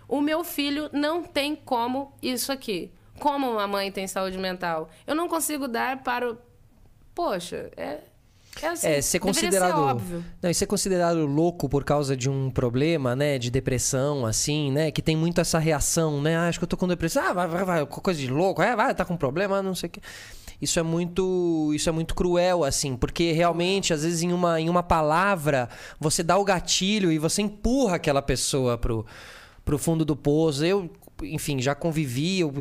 O 0.08 0.22
meu 0.22 0.44
filho 0.44 0.90
não 0.92 1.24
tem 1.24 1.56
como 1.56 2.14
isso 2.22 2.52
aqui 2.52 2.92
como 3.20 3.50
uma 3.50 3.68
mãe 3.68 3.92
tem 3.92 4.08
saúde 4.08 4.38
mental. 4.38 4.90
Eu 5.06 5.16
não 5.16 5.28
consigo 5.28 5.68
dar 5.68 6.04
para 6.04 6.32
o. 6.32 6.38
Poxa, 7.14 7.72
é. 7.78 8.00
É, 8.62 8.68
assim, 8.68 8.88
é 8.88 9.02
ser 9.02 9.20
considerado. 9.20 9.72
Ser 9.72 9.80
óbvio. 9.80 10.26
Não, 10.42 10.50
e 10.50 10.54
ser 10.54 10.68
considerado 10.68 11.26
louco 11.26 11.68
por 11.68 11.84
causa 11.84 12.16
de 12.16 12.30
um 12.30 12.52
problema, 12.52 13.16
né? 13.16 13.40
De 13.40 13.50
depressão, 13.50 14.26
assim, 14.26 14.72
né? 14.72 14.92
Que 14.92 15.02
tem 15.02 15.16
muito 15.16 15.42
essa 15.42 15.58
reação, 15.58 16.22
né? 16.22 16.36
Ah, 16.38 16.48
acho 16.48 16.60
que 16.60 16.64
eu 16.64 16.68
tô 16.68 16.78
com 16.78 16.88
depressão. 16.88 17.24
Ah, 17.24 17.34
vai, 17.34 17.48
vai, 17.48 17.66
vai, 17.66 17.86
coisa 17.86 18.20
de 18.20 18.28
louco. 18.28 18.62
É, 18.62 18.76
vai, 18.76 18.94
tá 18.94 19.04
com 19.04 19.18
problema, 19.18 19.62
não 19.62 19.74
sei 19.74 19.88
o 19.88 19.92
quê. 19.92 20.02
Isso 20.62 20.80
é 20.80 20.84
muito, 20.84 21.72
isso 21.74 21.90
é 21.90 21.92
muito 21.92 22.16
cruel, 22.16 22.64
assim, 22.64 22.96
porque 22.96 23.34
realmente, 23.34 23.94
às 23.94 24.04
vezes, 24.04 24.22
em 24.22 24.32
uma, 24.32 24.62
em 24.62 24.70
uma 24.70 24.84
palavra, 24.84 25.68
você 26.00 26.24
dá 26.24 26.38
o 26.38 26.44
gatilho 26.46 27.12
e 27.12 27.18
você 27.18 27.42
empurra 27.42 27.96
aquela 27.96 28.22
pessoa 28.22 28.78
pro, 28.78 29.06
pro 29.66 29.78
fundo 29.78 30.06
do 30.06 30.16
poço. 30.16 30.64
Eu, 30.64 30.90
enfim, 31.24 31.60
já 31.60 31.76
convivi. 31.76 32.40
Eu, 32.40 32.54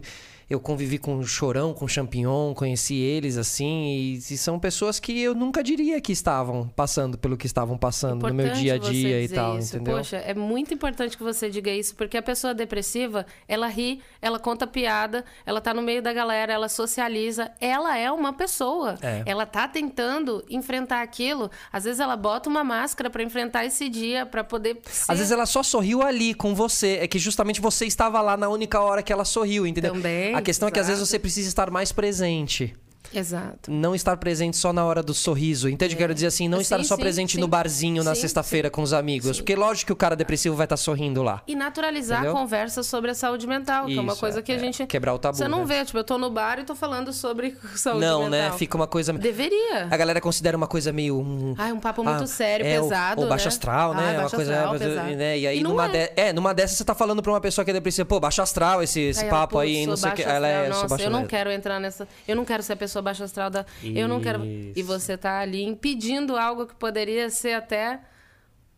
eu 0.53 0.61
convivi 0.61 0.99
com 0.99 1.17
o 1.17 1.25
Chorão, 1.25 1.73
com 1.73 1.87
o 1.87 1.89
Champignon, 1.89 2.53
conheci 2.53 2.95
eles 2.97 3.39
assim, 3.39 3.85
e, 3.87 4.17
e, 4.19 4.37
são 4.37 4.59
pessoas 4.59 5.01
que 5.01 5.19
eu 5.19 5.35
nunca 5.35 5.63
diria 5.63 5.99
que 5.99 6.13
estavam 6.13 6.69
passando 6.77 7.17
pelo 7.17 7.39
que 7.39 7.47
estavam 7.47 7.79
passando 7.79 8.19
importante 8.19 8.37
no 8.37 8.43
meu 8.43 8.55
dia 8.55 8.75
a 8.75 8.79
dia 8.79 9.23
e 9.23 9.29
tal, 9.29 9.59
isso. 9.59 9.77
entendeu? 9.77 9.97
Poxa, 9.97 10.19
é 10.19 10.35
muito 10.35 10.75
importante 10.75 11.17
que 11.17 11.23
você 11.23 11.49
diga 11.49 11.71
isso, 11.71 11.95
porque 11.97 12.19
a 12.19 12.23
pessoa 12.23 12.53
depressiva, 12.53 13.25
ela 13.49 13.67
ri, 13.67 14.03
ela 14.21 14.39
conta 14.39 14.67
piada, 14.67 15.25
ela 15.47 15.59
tá 15.59 15.73
no 15.73 15.81
meio 15.81 16.03
da 16.03 16.13
galera, 16.13 16.53
ela 16.53 16.69
socializa, 16.69 17.51
ela 17.59 17.97
é 17.97 18.13
uma 18.13 18.35
pessoa. 18.35 18.99
É. 19.01 19.23
Ela 19.25 19.47
tá 19.47 19.67
tentando 19.67 20.45
enfrentar 20.51 21.01
aquilo. 21.01 21.51
Às 21.73 21.85
vezes 21.85 21.99
ela 21.99 22.17
bota 22.17 22.51
uma 22.51 22.63
máscara 22.63 23.09
para 23.09 23.23
enfrentar 23.23 23.65
esse 23.65 23.89
dia, 23.89 24.27
para 24.27 24.45
poder 24.45 24.81
ser... 24.85 25.11
Às 25.11 25.19
vezes 25.19 25.33
ela 25.33 25.47
só 25.47 25.63
sorriu 25.63 26.03
ali 26.03 26.35
com 26.35 26.55
você, 26.55 26.99
é 27.01 27.09
que 27.09 27.19
justamente 27.19 27.59
você 27.59 27.87
estava 27.87 28.21
lá 28.21 28.37
na 28.37 28.51
única 28.51 28.81
hora 28.81 29.03
que 29.03 29.13
ela 29.13 29.25
sorriu, 29.25 29.67
entendeu? 29.67 29.95
Também. 29.95 30.42
A 30.43 30.45
questão 30.45 30.67
é 30.67 30.73
que 30.73 30.81
às 30.81 30.89
vezes 30.89 31.09
você 31.09 31.21
precisa 31.21 31.47
estar 31.47 31.71
mais 31.71 31.93
presente. 31.93 32.75
Exato. 33.15 33.71
Não 33.71 33.95
estar 33.95 34.17
presente 34.17 34.57
só 34.57 34.73
na 34.73 34.85
hora 34.85 35.03
do 35.03 35.15
sorriso. 35.15 35.69
Entende? 35.69 35.95
É. 35.95 35.99
Quero 35.99 36.15
dizer 36.15 36.27
assim, 36.27 36.49
não 36.49 36.59
sim, 36.59 36.63
estar 36.63 36.85
só 36.85 36.97
sim, 36.97 37.03
presente 37.03 37.35
sim. 37.35 37.41
no 37.41 37.49
barzinho 37.49 38.03
na 38.03 38.15
sexta-feira 38.15 38.71
com 38.71 38.83
os 38.83 38.93
amigos. 38.93 39.39
Porque 39.39 39.55
lógico 39.55 39.87
que 39.87 39.93
o 39.93 39.97
cara 39.97 40.17
depressivo 40.17 40.57
vai 40.57 40.65
estar 40.65 40.77
sorrindo 40.77 41.23
lá. 41.23 41.43
E 41.47 41.55
naturalizar 41.55 42.21
Entendeu? 42.21 42.37
a 42.37 42.41
conversa 42.41 42.83
sobre 42.83 43.11
a 43.11 43.15
saúde 43.15 43.47
mental, 43.47 43.85
Isso, 43.85 43.95
que 43.95 43.99
é 43.99 44.03
uma 44.03 44.17
coisa 44.17 44.43
que 44.43 44.53
é, 44.53 44.57
a 44.57 44.59
gente. 44.59 44.87
Quebrar 44.87 45.15
o 45.15 45.19
tabu. 45.19 45.37
Você 45.37 45.49
não 45.49 45.61
né? 45.61 45.79
vê, 45.79 45.85
tipo, 45.85 45.99
eu 45.99 46.05
tô 46.05 46.19
no 46.19 46.31
bar 46.31 46.59
e 46.59 46.65
tô 46.65 46.75
falando 46.75 47.13
sobre 47.13 47.57
saúde 47.77 48.01
não, 48.01 48.25
mental. 48.25 48.41
Não, 48.41 48.51
né? 48.51 48.59
Fica 48.59 48.77
uma 48.77 48.87
coisa. 48.87 49.13
Deveria. 49.13 49.89
A 49.91 49.97
galera 49.97 50.21
considera 50.21 50.57
uma 50.57 50.67
coisa 50.67 50.93
meio. 50.93 51.19
Um... 51.19 51.55
Ah, 51.59 51.67
um 51.73 51.81
papo 51.81 52.03
muito 52.03 52.25
ah, 52.25 52.27
sério, 52.27 52.67
é, 52.67 52.81
pesado. 52.81 53.23
Ou 53.23 53.29
baixo 53.29 53.45
né? 53.45 53.49
astral, 53.49 53.95
né? 53.95 54.17
Ah, 54.17 54.21
uma 54.21 54.31
coisa. 54.31 54.55
Astral. 54.55 55.07
Né? 55.17 55.39
E 55.39 55.47
aí, 55.47 55.63
numa, 55.63 55.87
é. 55.87 55.89
De... 55.89 56.13
é, 56.17 56.33
numa 56.33 56.55
dessas 56.55 56.79
você 56.79 56.85
tá 56.85 56.95
falando 56.95 57.23
pra 57.23 57.33
uma 57.33 57.41
pessoa 57.41 57.65
que 57.65 57.71
é 57.71 57.75
depressiva, 57.75 58.07
pô, 58.07 58.19
baixo 58.19 58.43
astral 58.43 58.83
esse, 58.83 59.01
esse 59.01 59.25
aí 59.25 59.31
papo 59.31 59.57
ela, 59.57 59.65
aí, 59.65 59.87
não 59.87 59.97
sei 59.97 60.11
o 60.11 60.15
que. 60.15 60.23
Ela 60.23 60.49
é. 60.49 60.69
Nossa, 60.69 61.03
eu 61.03 61.11
não 61.11 61.27
quero 61.27 61.51
entrar 61.51 61.79
nessa. 61.79 62.09
Eu 62.27 62.37
não 62.37 62.45
quero 62.45 62.63
ser 62.63 62.75
a 62.75 62.77
pessoa 62.77 63.02
baixo 63.03 63.25
astral 63.25 63.51
da. 63.51 63.67
Eu 63.83 64.09
não 64.09 64.21
quero. 64.21 64.45
E 64.45 64.83
você 64.83 65.17
tá 65.17 65.41
ali 65.41 65.63
impedindo 65.63 66.37
algo 66.37 66.67
que 66.67 66.75
poderia 66.75 67.29
ser 67.31 67.55
até 67.55 68.01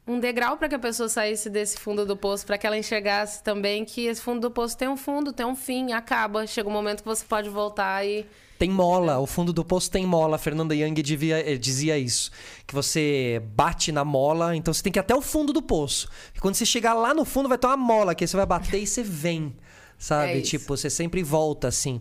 um 0.07 0.21
degrau 0.21 0.57
para 0.57 0.69
que 0.69 0.75
a 0.75 0.79
pessoa 0.79 1.09
saísse 1.09 1.49
desse 1.49 1.79
fundo 1.79 2.05
do 2.05 2.17
poço, 2.17 2.45
para 2.45 2.59
que 2.59 2.67
ela 2.67 2.77
enxergasse 2.77 3.43
também 3.43 3.85
que 3.85 4.07
esse 4.07 4.21
fundo 4.21 4.41
do 4.41 4.51
poço 4.51 4.77
tem 4.77 4.89
um 4.89 4.97
fundo, 4.97 5.33
tem 5.33 5.47
um 5.47 5.57
fim, 5.57 5.93
acaba. 5.93 6.47
Chega 6.47 6.69
um 6.69 6.73
momento 6.73 7.03
que 7.03 7.09
você 7.09 7.25
pode 7.25 7.49
voltar 7.49 8.05
e. 8.07 8.27
Tem 8.59 8.71
mola, 8.71 9.19
o 9.19 9.27
fundo 9.27 9.53
do 9.53 9.65
poço 9.65 9.91
tem 9.91 10.07
mola. 10.07 10.37
A 10.37 10.39
Fernanda 10.39 10.75
Young 10.75 10.95
devia, 11.03 11.39
eh, 11.39 11.57
dizia 11.57 11.99
isso. 11.99 12.31
Que 12.67 12.75
você 12.75 13.43
bate 13.55 13.91
na 13.91 14.05
mola, 14.05 14.55
então 14.55 14.73
você 14.73 14.83
tem 14.83 14.93
que 14.93 14.99
ir 14.99 15.01
até 15.01 15.15
o 15.15 15.21
fundo 15.21 15.53
do 15.53 15.61
poço. 15.61 16.09
E 16.35 16.39
quando 16.39 16.55
você 16.55 16.65
chegar 16.65 16.95
lá 16.95 17.13
no 17.13 17.25
fundo, 17.25 17.49
vai 17.49 17.59
ter 17.59 17.67
uma 17.67 17.77
mola, 17.77 18.15
que 18.15 18.25
aí 18.25 18.29
você 18.29 18.37
vai 18.37 18.47
bater 18.47 18.81
e 18.81 18.87
você 18.87 19.03
vem. 19.03 19.55
Sabe? 19.99 20.39
É 20.39 20.41
tipo, 20.41 20.77
você 20.77 20.91
sempre 20.91 21.23
volta 21.23 21.69
assim. 21.69 22.01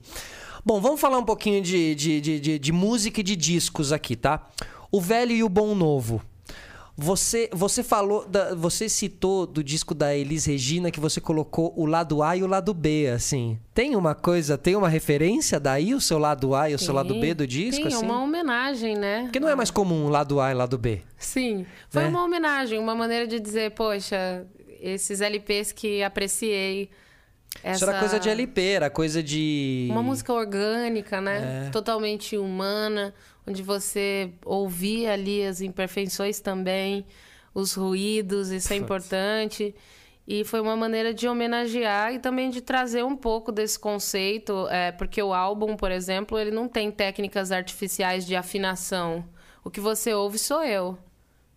Bom, 0.66 0.80
vamos 0.80 1.02
falar 1.02 1.18
um 1.18 1.26
pouquinho 1.26 1.62
de, 1.62 1.94
de, 1.94 2.22
de, 2.22 2.40
de, 2.40 2.60
de 2.60 2.72
música 2.72 3.20
e 3.20 3.24
de 3.24 3.36
discos 3.36 3.92
aqui, 3.92 4.16
tá? 4.16 4.48
O 4.90 5.02
velho 5.02 5.34
e 5.34 5.44
o 5.44 5.50
bom 5.50 5.76
novo. 5.76 6.22
Você, 6.96 7.50
você 7.52 7.84
falou, 7.84 8.26
da, 8.26 8.56
você 8.56 8.88
citou 8.88 9.46
do 9.46 9.62
disco 9.62 9.94
da 9.94 10.16
Elis 10.16 10.46
Regina 10.46 10.90
que 10.90 11.02
você 11.02 11.20
colocou 11.20 11.74
o 11.76 11.86
lado 11.86 12.24
A 12.24 12.38
e 12.38 12.44
o 12.44 12.48
lado 12.48 12.74
B, 12.74 13.08
assim. 13.08 13.60
Tem 13.74 13.94
uma 13.96 14.16
coisa, 14.16 14.58
tem 14.58 14.76
uma 14.76 14.88
referência 14.88 15.60
daí, 15.60 15.94
o 15.94 16.00
seu 16.00 16.18
lado 16.18 16.56
A 16.56 16.70
e 16.70 16.76
o 16.76 16.78
tem, 16.78 16.86
seu 16.86 16.94
lado 16.94 17.20
B 17.20 17.34
do 17.34 17.46
disco? 17.46 17.84
Tem, 17.84 17.94
assim? 17.94 18.06
uma 18.06 18.22
homenagem, 18.22 18.96
né? 18.96 19.24
Porque 19.24 19.42
não 19.42 19.50
é 19.50 19.56
mais 19.56 19.70
comum 19.70 20.08
lado 20.08 20.40
A 20.40 20.52
e 20.52 20.54
lado 20.54 20.78
B. 20.78 21.02
Sim, 21.18 21.66
foi 21.90 22.04
né? 22.04 22.10
uma 22.10 22.24
homenagem, 22.24 22.80
uma 22.80 22.96
maneira 22.96 23.28
de 23.28 23.38
dizer, 23.38 23.72
poxa, 23.72 24.46
esses 24.80 25.20
LPs 25.20 25.74
que 25.74 26.02
apreciei 26.04 26.90
essa... 27.62 27.86
Isso 27.86 27.90
era 27.90 28.00
coisa 28.00 28.20
de 28.20 28.30
LP, 28.30 28.62
era 28.62 28.90
coisa 28.90 29.22
de. 29.22 29.88
Uma 29.92 30.04
música 30.04 30.34
orgânica, 30.34 31.22
né? 31.22 31.68
É. 31.68 31.70
Totalmente 31.70 32.38
humana, 32.38 33.14
onde 33.46 33.62
você 33.62 34.32
ouvia 34.46 35.14
ali 35.14 35.46
as 35.46 35.62
imperfeições 35.62 36.40
também. 36.40 37.06
os 37.54 37.74
ruídos, 37.74 38.50
isso 38.50 38.74
é 38.74 38.78
importante. 38.78 39.76
E 40.28 40.44
foi 40.46 40.62
uma 40.62 40.76
maneira 40.76 41.14
de 41.14 41.28
homenagear 41.28 42.14
e 42.14 42.20
também 42.20 42.50
de 42.50 42.62
trazer 42.62 43.04
um 43.04 43.16
pouco 43.16 43.52
desse 43.52 43.78
conceito, 43.78 44.68
é, 44.70 44.92
porque 44.92 45.22
o 45.22 45.34
álbum, 45.34 45.76
por 45.76 45.92
exemplo, 45.92 46.40
ele 46.40 46.52
não 46.52 46.68
tem 46.68 46.90
técnicas 46.90 47.52
artificiais 47.52 48.26
de 48.26 48.36
afinação. 48.36 49.26
O 49.64 49.70
que 49.70 49.82
você 49.82 50.14
ouve 50.14 50.40
sou 50.40 50.64
eu. 50.64 50.98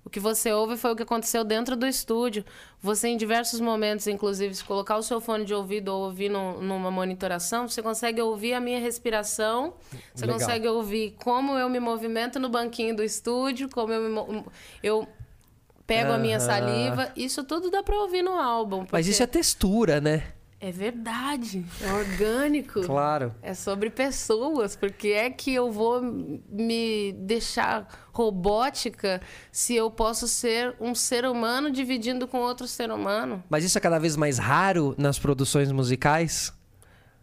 O 0.06 0.08
que 0.08 0.20
você 0.20 0.52
ouve 0.52 0.76
foi 0.76 0.92
o 0.92 0.96
que 0.96 1.02
aconteceu 1.02 1.42
dentro 1.42 1.74
do 1.74 1.84
estúdio. 1.84 2.44
Você, 2.80 3.08
em 3.08 3.16
diversos 3.16 3.58
momentos, 3.58 4.06
inclusive, 4.06 4.54
se 4.54 4.62
colocar 4.62 4.96
o 4.96 5.02
seu 5.02 5.20
fone 5.20 5.44
de 5.44 5.52
ouvido 5.52 5.88
ou 5.88 6.04
ouvir 6.04 6.28
no, 6.28 6.62
numa 6.62 6.92
monitoração, 6.92 7.68
você 7.68 7.82
consegue 7.82 8.22
ouvir 8.22 8.54
a 8.54 8.60
minha 8.60 8.78
respiração, 8.78 9.74
você 10.14 10.24
Legal. 10.24 10.38
consegue 10.38 10.68
ouvir 10.68 11.16
como 11.18 11.58
eu 11.58 11.68
me 11.68 11.80
movimento 11.80 12.38
no 12.38 12.48
banquinho 12.48 12.94
do 12.94 13.02
estúdio, 13.02 13.68
como 13.68 13.92
eu, 13.92 14.08
me 14.08 14.44
eu 14.80 15.08
pego 15.84 16.12
a 16.12 16.18
minha 16.18 16.38
saliva. 16.38 17.10
Isso 17.16 17.42
tudo 17.42 17.68
dá 17.68 17.82
pra 17.82 17.96
ouvir 17.96 18.22
no 18.22 18.38
álbum. 18.38 18.82
Mas 18.82 18.88
porque 18.88 19.10
isso 19.10 19.24
é 19.24 19.26
textura, 19.26 20.00
né? 20.00 20.22
É 20.58 20.70
verdade, 20.72 21.64
é 21.82 21.92
orgânico. 21.92 22.80
Claro. 22.82 23.34
É 23.42 23.52
sobre 23.52 23.90
pessoas, 23.90 24.74
porque 24.74 25.08
é 25.08 25.30
que 25.30 25.54
eu 25.54 25.70
vou 25.70 26.00
me 26.02 27.12
deixar 27.12 27.86
robótica 28.12 29.20
se 29.52 29.74
eu 29.74 29.90
posso 29.90 30.26
ser 30.26 30.74
um 30.80 30.94
ser 30.94 31.26
humano 31.26 31.70
dividindo 31.70 32.26
com 32.26 32.38
outro 32.38 32.66
ser 32.66 32.90
humano? 32.90 33.44
Mas 33.50 33.64
isso 33.64 33.76
é 33.76 33.80
cada 33.80 33.98
vez 33.98 34.16
mais 34.16 34.38
raro 34.38 34.94
nas 34.96 35.18
produções 35.18 35.70
musicais? 35.70 36.55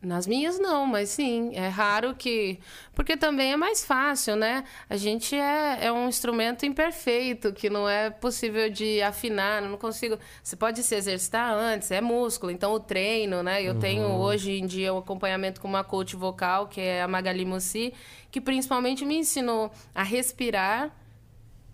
Nas 0.03 0.27
minhas 0.27 0.59
não, 0.59 0.85
mas 0.85 1.09
sim, 1.09 1.51
é 1.55 1.69
raro 1.69 2.13
que. 2.13 2.59
Porque 2.93 3.15
também 3.15 3.53
é 3.53 3.55
mais 3.57 3.85
fácil, 3.85 4.35
né? 4.35 4.65
A 4.89 4.97
gente 4.97 5.33
é, 5.33 5.85
é 5.85 5.91
um 5.93 6.09
instrumento 6.09 6.65
imperfeito, 6.65 7.53
que 7.53 7.69
não 7.69 7.87
é 7.87 8.09
possível 8.09 8.69
de 8.69 9.01
afinar, 9.01 9.61
não 9.61 9.77
consigo. 9.77 10.19
Você 10.43 10.57
pode 10.57 10.83
se 10.83 10.93
exercitar 10.93 11.53
antes, 11.53 11.89
é 11.89 12.01
músculo, 12.01 12.51
então 12.51 12.73
o 12.73 12.79
treino, 12.81 13.41
né? 13.41 13.63
Eu 13.63 13.79
tenho 13.79 14.05
hoje 14.07 14.51
em 14.59 14.65
dia 14.65 14.93
um 14.93 14.97
acompanhamento 14.97 15.61
com 15.61 15.69
uma 15.69 15.83
coach 15.85 16.17
vocal, 16.17 16.67
que 16.67 16.81
é 16.81 17.01
a 17.01 17.07
Magali 17.07 17.45
Mussi, 17.45 17.93
que 18.29 18.41
principalmente 18.41 19.05
me 19.05 19.15
ensinou 19.17 19.71
a 19.95 20.03
respirar 20.03 20.91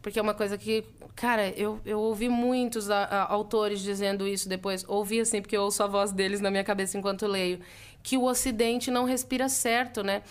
porque 0.01 0.17
é 0.17 0.21
uma 0.21 0.33
coisa 0.33 0.57
que, 0.57 0.85
cara, 1.13 1.49
eu, 1.57 1.77
eu 1.85 1.99
ouvi 1.99 2.29
muitos 2.29 2.89
a- 2.89 3.03
a- 3.03 3.33
autores 3.33 3.81
dizendo 3.81 4.25
isso 4.25 4.47
depois. 4.47 4.85
Ouvi 4.87 5.19
assim, 5.19 5.41
porque 5.41 5.57
eu 5.57 5.63
ouço 5.63 5.83
a 5.83 5.87
voz 5.87 6.13
deles 6.13 6.39
na 6.39 6.49
minha 6.49 6.63
cabeça 6.63 6.97
enquanto 6.97 7.27
leio. 7.27 7.59
Que 8.01 8.17
o 8.17 8.23
Ocidente 8.23 8.89
não 8.89 9.05
respira 9.05 9.49
certo, 9.49 10.03
né? 10.03 10.21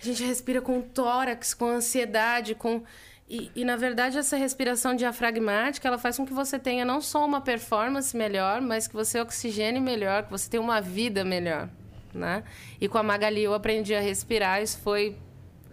A 0.00 0.04
gente 0.04 0.22
respira 0.24 0.60
com 0.60 0.80
tórax, 0.80 1.54
com 1.54 1.66
ansiedade, 1.66 2.54
com. 2.54 2.82
E, 3.28 3.50
e, 3.54 3.64
na 3.64 3.76
verdade, 3.76 4.16
essa 4.16 4.36
respiração 4.36 4.94
diafragmática, 4.94 5.86
ela 5.86 5.98
faz 5.98 6.16
com 6.16 6.24
que 6.24 6.32
você 6.32 6.58
tenha 6.58 6.84
não 6.84 7.00
só 7.00 7.26
uma 7.26 7.40
performance 7.40 8.16
melhor, 8.16 8.60
mas 8.62 8.86
que 8.88 8.94
você 8.94 9.20
oxigene 9.20 9.80
melhor, 9.80 10.22
que 10.22 10.30
você 10.30 10.48
tenha 10.48 10.62
uma 10.62 10.80
vida 10.80 11.24
melhor, 11.24 11.68
né? 12.14 12.42
E 12.80 12.88
com 12.88 12.96
a 12.96 13.02
Magali 13.02 13.42
eu 13.42 13.52
aprendi 13.52 13.94
a 13.94 14.00
respirar, 14.00 14.62
isso 14.62 14.78
foi... 14.78 15.14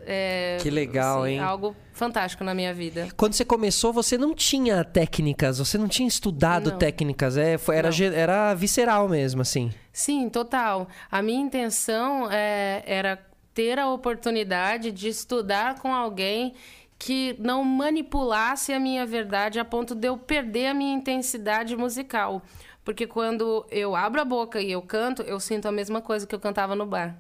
é, 0.06 0.58
Que 0.60 0.70
legal, 0.70 1.26
hein? 1.26 1.40
Algo 1.40 1.74
fantástico 1.94 2.44
na 2.44 2.54
minha 2.54 2.74
vida. 2.74 3.08
Quando 3.16 3.34
você 3.34 3.46
começou, 3.46 3.94
você 3.94 4.18
não 4.18 4.34
tinha 4.36 4.84
técnicas, 4.84 5.60
você 5.60 5.78
não 5.78 5.88
tinha 5.88 6.10
estudado 6.10 6.72
Não. 6.72 6.78
técnicas, 6.78 7.38
é, 7.38 7.58
foi, 7.58 7.78
era, 7.78 7.90
Não. 7.90 8.06
era 8.18 8.54
visceral 8.54 9.08
mesmo, 9.08 9.42
assim. 9.42 9.72
Sim, 9.96 10.28
total. 10.28 10.90
A 11.10 11.22
minha 11.22 11.40
intenção 11.40 12.30
é, 12.30 12.84
era 12.86 13.18
ter 13.54 13.80
a 13.80 13.88
oportunidade 13.88 14.92
de 14.92 15.08
estudar 15.08 15.80
com 15.80 15.96
alguém 15.96 16.54
que 17.00 17.34
não 17.40 17.64
manipulasse 17.64 18.74
a 18.74 18.80
minha 18.80 19.06
verdade 19.06 19.58
a 19.58 19.64
ponto 19.64 19.96
de 19.96 20.10
eu 20.10 20.18
perder 20.18 20.68
a 20.68 20.74
minha 20.74 20.94
intensidade 20.94 21.78
musical. 21.78 22.42
Porque 22.84 23.08
quando 23.08 23.66
eu 23.72 23.96
abro 23.96 24.20
a 24.20 24.26
boca 24.26 24.60
e 24.60 24.70
eu 24.70 24.82
canto, 24.82 25.22
eu 25.22 25.40
sinto 25.40 25.66
a 25.66 25.72
mesma 25.72 26.02
coisa 26.02 26.28
que 26.28 26.36
eu 26.36 26.42
cantava 26.42 26.76
no 26.76 26.86
bar. 26.86 27.18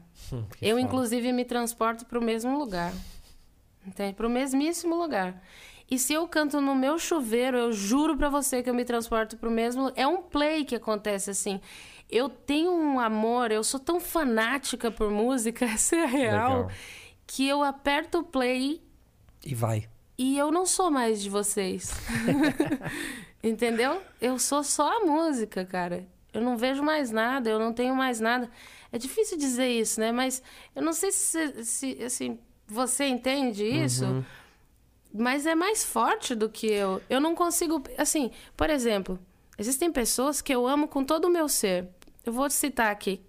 eu, 0.62 0.78
inclusive, 0.78 1.32
me 1.32 1.46
transporto 1.46 2.06
para 2.06 2.20
o 2.20 2.22
mesmo 2.22 2.58
lugar. 2.58 2.92
Entende? 3.88 4.16
Para 4.16 4.28
o 4.28 4.30
mesmíssimo 4.30 4.98
lugar. 4.98 5.42
E 5.90 6.00
se 6.00 6.14
eu 6.14 6.28
canto 6.28 6.60
no 6.60 6.74
meu 6.74 6.98
chuveiro, 6.98 7.58
eu 7.58 7.72
juro 7.72 8.18
pra 8.18 8.28
você 8.28 8.64
que 8.64 8.70
eu 8.70 8.74
me 8.74 8.84
transporto 8.84 9.38
pro 9.38 9.52
mesmo. 9.52 9.92
É 9.96 10.06
um 10.06 10.22
play 10.24 10.66
que 10.66 10.76
acontece 10.76 11.30
assim. 11.30 11.62
Eu 12.10 12.30
tenho 12.30 12.72
um 12.72 13.00
amor, 13.00 13.52
eu 13.52 13.64
sou 13.64 13.80
tão 13.80 14.00
fanática 14.00 14.92
por 14.92 15.10
música, 15.10 15.66
essa 15.66 15.96
é 15.96 16.04
a 16.04 16.08
real, 16.08 16.50
Legal. 16.58 16.72
que 17.26 17.48
eu 17.48 17.64
aperto 17.64 18.20
o 18.20 18.24
play 18.24 18.82
E 19.46 19.56
vai. 19.56 19.88
e 20.18 20.38
eu 20.38 20.52
não 20.52 20.66
sou 20.66 20.92
mais 20.92 21.22
de 21.22 21.30
vocês. 21.30 21.92
Entendeu? 23.44 24.02
Eu 24.20 24.40
sou 24.40 24.64
só 24.64 24.98
a 25.02 25.06
música, 25.06 25.64
cara. 25.66 26.08
Eu 26.34 26.42
não 26.42 26.58
vejo 26.58 26.84
mais 26.84 27.12
nada, 27.12 27.50
eu 27.50 27.60
não 27.60 27.72
tenho 27.74 27.96
mais 27.96 28.20
nada. 28.20 28.50
É 28.92 28.98
difícil 28.98 29.38
dizer 29.38 29.68
isso, 29.70 30.00
né? 30.00 30.12
Mas 30.12 30.42
eu 30.76 30.82
não 30.82 30.94
sei 30.94 31.12
se, 31.12 31.64
se 31.64 32.04
assim, 32.04 32.40
você 32.68 33.06
entende 33.06 33.64
isso, 33.64 34.26
mas 35.14 35.46
é 35.46 35.54
mais 35.56 35.84
forte 35.84 36.34
do 36.36 36.50
que 36.50 36.68
eu. 36.68 37.02
Eu 37.10 37.20
não 37.22 37.36
consigo. 37.36 37.82
Assim, 37.98 38.32
por 38.58 38.70
exemplo, 38.70 39.20
existem 39.58 39.92
pessoas 39.92 40.42
que 40.42 40.54
eu 40.54 40.68
amo 40.68 40.88
com 40.88 41.04
todo 41.04 41.26
o 41.26 41.30
meu 41.30 41.48
ser. 41.48 41.88
Eu 42.26 42.34
vou 42.34 42.50
citar 42.50 42.92
aqui. 42.92 43.22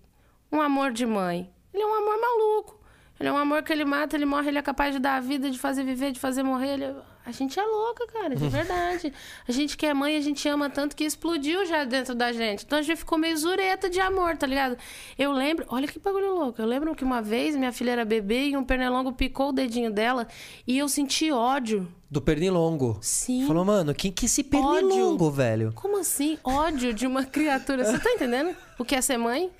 Um 0.51 0.61
amor 0.61 0.93
de 0.93 1.05
mãe. 1.05 1.51
Ele 1.73 1.83
é 1.83 1.87
um 1.87 1.95
amor 1.95 2.21
maluco. 2.21 2.81
Ele 3.19 3.29
é 3.29 3.33
um 3.33 3.37
amor 3.37 3.63
que 3.63 3.73
ele 3.73 3.85
mata, 3.85 4.17
ele 4.17 4.27
morre, 4.27 4.49
ele 4.49 4.59
é 4.59 4.63
capaz 4.63 4.95
de 4.95 5.01
dar 5.01 5.17
a 5.17 5.21
vida, 5.21 5.51
de 5.51 5.59
fazer 5.59 5.85
viver, 5.85 6.13
de 6.13 6.21
fazer 6.21 6.43
morrer. 6.43 6.75
Ele... 6.75 6.95
A 7.27 7.33
gente 7.33 7.59
é 7.59 7.63
louca, 7.63 8.07
cara, 8.07 8.37
de 8.37 8.47
verdade. 8.49 9.13
A 9.49 9.51
gente 9.51 9.77
que 9.77 9.85
é 9.85 9.93
mãe, 9.93 10.17
a 10.17 10.21
gente 10.21 10.49
ama 10.49 10.71
tanto 10.71 10.95
que 10.95 11.03
explodiu 11.03 11.67
já 11.67 11.83
dentro 11.83 12.15
da 12.15 12.33
gente. 12.33 12.65
Então 12.65 12.79
a 12.79 12.83
gente 12.83 12.97
ficou 12.97 13.19
meio 13.19 13.37
zureta 13.37 13.91
de 13.91 13.99
amor, 13.99 14.37
tá 14.37 14.47
ligado? 14.47 14.79
Eu 15.19 15.33
lembro, 15.33 15.67
olha 15.69 15.89
que 15.89 15.99
bagulho 15.99 16.33
louco. 16.33 16.63
Eu 16.63 16.67
lembro 16.67 16.95
que 16.95 17.03
uma 17.03 17.21
vez 17.21 17.57
minha 17.57 17.73
filha 17.73 17.91
era 17.91 18.05
bebê 18.05 18.51
e 18.51 18.57
um 18.57 18.63
pernilongo 18.63 19.13
picou 19.13 19.49
o 19.49 19.53
dedinho 19.53 19.91
dela 19.91 20.29
e 20.65 20.79
eu 20.79 20.89
senti 20.89 21.33
ódio. 21.33 21.89
Do 22.09 22.23
pernilongo. 22.23 22.97
Sim. 23.01 23.45
Falou, 23.49 23.65
mano, 23.65 23.93
quem 23.93 24.13
que 24.13 24.25
é 24.25 24.27
esse 24.27 24.45
pernilongo, 24.45 25.29
velho? 25.29 25.73
Como 25.75 25.99
assim? 25.99 26.39
Ódio 26.45 26.95
de 26.95 27.05
uma 27.05 27.25
criatura. 27.25 27.85
Você 27.85 27.99
tá 27.99 28.11
entendendo? 28.13 28.55
O 28.79 28.85
que 28.85 28.95
é 28.95 29.01
ser 29.01 29.17
mãe? 29.19 29.51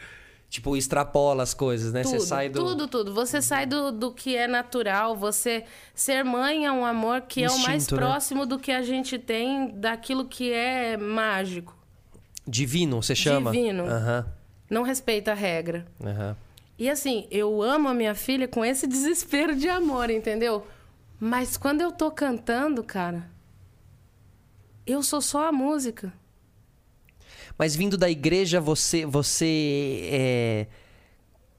Tipo, 0.57 0.75
extrapola 0.75 1.43
as 1.43 1.53
coisas, 1.53 1.93
né? 1.93 2.01
Tudo, 2.01 2.13
você 2.13 2.27
sai 2.27 2.49
do. 2.49 2.59
tudo, 2.59 2.89
tudo. 2.89 3.13
Você 3.13 3.43
sai 3.43 3.67
do, 3.67 3.93
do 3.93 4.11
que 4.11 4.35
é 4.35 4.49
natural. 4.49 5.15
Você 5.15 5.65
ser 5.95 6.25
mãe 6.25 6.65
é 6.65 6.73
um 6.73 6.83
amor 6.83 7.21
que 7.21 7.45
é 7.45 7.51
o 7.51 7.59
mais 7.59 7.83
Instinto, 7.83 8.01
né? 8.01 8.07
próximo 8.07 8.47
do 8.47 8.59
que 8.59 8.73
a 8.73 8.81
gente 8.81 9.19
tem 9.19 9.79
daquilo 9.79 10.25
que 10.25 10.51
é 10.51 10.97
mágico. 10.97 11.77
Divino, 12.49 13.03
você 13.03 13.15
chama? 13.15 13.51
Divino. 13.51 13.85
Aham. 13.85 14.27
Não 14.71 14.83
respeita 14.83 15.33
a 15.33 15.35
regra. 15.35 15.87
Aham. 16.03 16.35
E 16.79 16.89
assim, 16.89 17.27
eu 17.31 17.61
amo 17.61 17.91
a 17.91 17.95
minha 17.95 18.15
filha 18.15 18.49
com 18.49 18.65
esse 18.65 18.87
desespero 18.89 19.55
de 19.55 19.69
amor, 19.69 20.09
entendeu? 20.09 20.67
Mas 21.21 21.59
quando 21.59 21.83
eu 21.83 21.93
tô 21.93 22.11
cantando, 22.11 22.83
cara, 22.83 23.29
eu 24.87 25.03
sou 25.03 25.21
só 25.21 25.49
a 25.49 25.53
música. 25.53 26.15
Mas 27.59 27.75
vindo 27.75 27.97
da 27.97 28.11
igreja, 28.11 28.61
você, 28.61 29.07
você 29.07 30.09
é, 30.13 30.67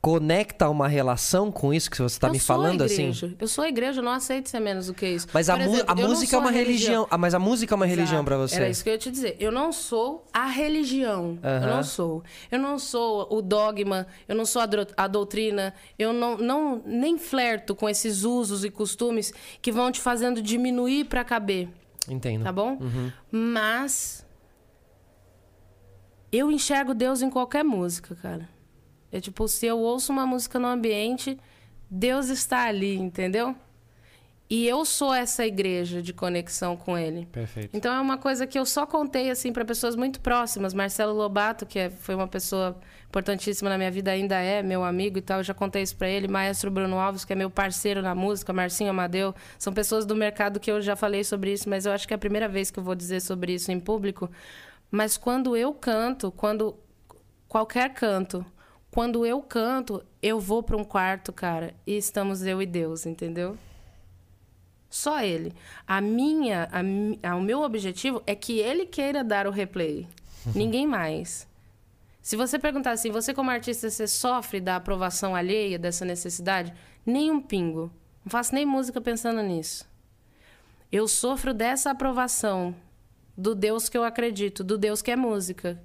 conecta 0.08 0.70
uma 0.70 0.88
relação 0.88 1.52
com 1.52 1.74
isso 1.74 1.90
que 1.90 1.98
você 1.98 2.16
está 2.16 2.28
eu 2.28 2.32
me 2.32 2.40
falando 2.40 2.84
assim? 2.84 3.12
Eu 3.40 3.48
sou 3.48 3.64
a 3.64 3.68
igreja, 3.70 4.00
eu 4.00 4.04
não 4.06 4.12
aceito 4.12 4.48
ser 4.48 4.60
menos 4.60 4.88
do 4.88 4.94
que 4.94 5.08
isso. 5.08 5.28
Mas 5.34 5.50
a, 5.50 5.60
exemplo, 5.60 5.84
a 5.88 6.00
eu 6.00 6.08
música 6.08 6.36
é 6.36 6.40
uma 6.40 6.50
a 6.50 6.52
religião. 6.54 7.08
Ah, 7.10 7.18
mas 7.18 7.34
a 7.34 7.40
música 7.40 7.74
é 7.74 7.76
uma 7.76 7.86
religião 7.86 8.24
pra 8.24 8.38
você. 8.38 8.56
Era 8.56 8.70
isso 8.70 8.84
que 8.84 8.90
eu 8.90 8.94
ia 8.94 9.00
te 9.00 9.10
dizer. 9.12 9.36
Eu 9.40 9.52
não 9.52 9.72
sou 9.72 10.26
a 10.32 10.46
religião. 10.46 11.40
Eu 11.44 11.50
Aham. 11.50 11.76
não 11.76 11.84
sou. 11.84 12.24
Eu 12.52 12.60
não 12.60 12.80
sou 12.80 13.28
o 13.30 13.42
dogma, 13.42 14.08
eu 14.28 14.36
não 14.36 14.46
sou 14.46 14.62
a, 14.62 14.68
a 14.96 15.08
doutrina, 15.08 15.74
eu 15.98 16.14
não, 16.14 16.38
não 16.38 16.82
nem 16.86 17.18
flerto 17.18 17.76
com 17.76 17.90
esses 17.90 18.24
usos 18.24 18.64
e 18.64 18.70
costumes 18.70 19.34
que 19.62 19.72
vão 19.72 19.92
te 19.92 20.00
fazendo 20.00 20.42
diminuir 20.42 21.06
pra 21.06 21.24
caber, 21.24 21.68
Entendo. 22.08 22.44
tá 22.44 22.52
bom? 22.52 22.78
Uhum. 22.80 23.12
Mas 23.32 24.26
eu 26.32 26.52
enxergo 26.52 26.94
Deus 26.94 27.22
em 27.22 27.30
qualquer 27.30 27.64
música, 27.64 28.16
cara. 28.16 28.48
É 29.12 29.20
tipo, 29.20 29.48
se 29.48 29.66
eu 29.66 29.80
ouço 29.80 30.12
uma 30.12 30.26
música 30.26 30.60
no 30.60 30.68
ambiente, 30.68 31.38
Deus 31.90 32.28
está 32.30 32.66
ali, 32.66 32.98
entendeu? 32.98 33.56
E 34.50 34.66
eu 34.66 34.86
sou 34.86 35.14
essa 35.14 35.46
igreja 35.46 36.02
de 36.02 36.14
conexão 36.14 36.78
com 36.78 36.98
ele. 36.98 37.26
Perfeito. 37.26 37.70
Então 37.76 37.94
é 37.94 38.00
uma 38.00 38.18
coisa 38.18 38.48
que 38.48 38.58
eu 38.58 38.66
só 38.66 38.86
contei 38.86 39.30
assim 39.30 39.52
para 39.52 39.66
pessoas 39.66 39.94
muito 39.94 40.22
próximas. 40.22 40.74
Marcelo 40.74 41.14
Lobato, 41.14 41.66
que 41.66 41.78
é- 41.78 41.90
foi 41.90 42.16
uma 42.16 42.30
pessoa 42.30 42.78
importantíssima 43.10 43.70
na 43.70 43.78
minha 43.78 43.92
vida, 43.92 44.10
ainda 44.12 44.36
é 44.40 44.64
meu 44.64 44.86
amigo 44.86 45.18
e 45.18 45.22
tal. 45.22 45.40
Eu 45.40 45.44
já 45.44 45.54
contei 45.54 45.82
isso 45.82 45.98
para 45.98 46.08
ele. 46.08 46.30
Maestro 46.30 46.72
Bruno 46.72 46.98
Alves, 46.98 47.26
que 47.26 47.34
é 47.34 47.36
meu 47.36 47.50
parceiro 47.50 48.02
na 48.02 48.16
música, 48.16 48.54
Marcinho 48.54 48.90
Amadeu, 48.90 49.36
são 49.60 49.74
pessoas 49.74 50.06
do 50.06 50.16
mercado 50.16 50.62
que 50.62 50.72
eu 50.72 50.82
já 50.82 50.96
falei 50.96 51.26
sobre 51.26 51.52
isso, 51.52 51.68
mas 51.70 51.86
eu 51.86 51.92
acho 51.92 52.08
que 52.08 52.14
é 52.14 52.16
a 52.16 52.20
primeira 52.20 52.48
vez 52.48 52.72
que 52.72 52.80
eu 52.80 52.84
vou 52.84 52.96
dizer 52.96 53.20
sobre 53.22 53.54
isso 53.54 53.70
em 53.70 53.80
público. 53.82 54.30
Mas 54.90 55.18
quando 55.18 55.56
eu 55.56 55.74
canto, 55.74 56.32
quando 56.32 56.76
qualquer 57.48 57.94
canto, 57.94 58.46
quando 58.92 59.26
eu 59.26 59.42
canto, 59.42 60.04
eu 60.22 60.40
vou 60.40 60.64
para 60.64 60.78
um 60.78 60.84
quarto, 60.84 61.32
cara, 61.34 61.74
e 61.86 61.96
estamos 61.98 62.42
eu 62.44 62.62
e 62.62 62.66
Deus, 62.66 63.06
entendeu? 63.06 63.58
Só 64.90 65.22
ele. 65.22 65.54
A 65.86 66.00
minha, 66.00 66.70
a 66.72 67.30
a- 67.32 67.36
o 67.36 67.42
meu 67.42 67.62
objetivo 67.62 68.24
é 68.26 68.34
que 68.34 68.60
ele 68.60 68.86
queira 68.86 69.24
dar 69.24 69.46
o 69.46 69.52
replay. 69.52 70.08
Ninguém 70.56 70.88
mais. 70.88 71.46
Se 72.22 72.36
você 72.36 72.58
perguntar 72.58 72.92
assim, 72.92 73.12
você 73.12 73.34
como 73.34 73.50
artista, 73.52 73.90
você 73.90 74.08
sofre 74.08 74.60
da 74.60 74.76
aprovação 74.78 75.36
alheia, 75.36 75.78
dessa 75.78 76.04
necessidade? 76.06 76.74
Nem 77.06 77.30
um 77.32 77.42
pingo. 77.42 77.92
Não 78.24 78.30
faço 78.30 78.54
nem 78.56 78.66
música 78.66 79.00
pensando 79.00 79.42
nisso. 79.42 79.86
Eu 80.92 81.08
sofro 81.08 81.54
dessa 81.54 81.92
aprovação 81.92 82.74
do 83.38 83.54
Deus 83.54 83.88
que 83.88 83.98
eu 83.98 84.04
acredito, 84.04 84.64
do 84.64 84.78
Deus 84.78 85.02
que 85.02 85.12
é 85.12 85.16
música. 85.16 85.80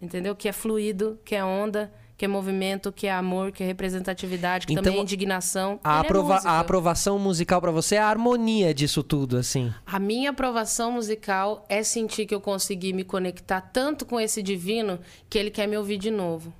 Entendeu? 0.00 0.34
Que 0.36 0.48
é 0.48 0.52
fluido, 0.52 1.18
que 1.24 1.34
é 1.34 1.44
onda, 1.44 1.92
que 2.16 2.24
é 2.24 2.28
movimento, 2.28 2.92
que 2.92 3.06
é 3.08 3.12
amor, 3.12 3.50
que 3.52 3.62
é 3.62 3.66
representatividade, 3.66 4.66
que 4.66 4.72
Então, 4.72 4.82
também 4.84 5.00
é 5.00 5.02
indignação. 5.02 5.78
A, 5.82 5.96
é 5.96 6.00
aprova- 6.00 6.34
música. 6.34 6.50
a 6.50 6.60
aprovação 6.60 7.18
musical 7.18 7.60
pra 7.60 7.70
você 7.72 7.96
é 7.96 7.98
a 7.98 8.06
harmonia 8.08 8.72
disso 8.72 9.02
tudo, 9.02 9.36
assim. 9.36 9.72
A 9.84 9.98
minha 9.98 10.30
aprovação 10.30 10.92
musical 10.92 11.64
é 11.68 11.82
sentir 11.82 12.26
que 12.26 12.34
eu 12.34 12.40
consegui 12.40 12.92
me 12.92 13.02
conectar 13.04 13.60
tanto 13.60 14.06
com 14.06 14.20
esse 14.20 14.40
divino 14.42 15.00
que 15.28 15.36
ele 15.38 15.50
quer 15.50 15.66
me 15.66 15.76
ouvir 15.76 15.98
de 15.98 16.10
novo. 16.10 16.52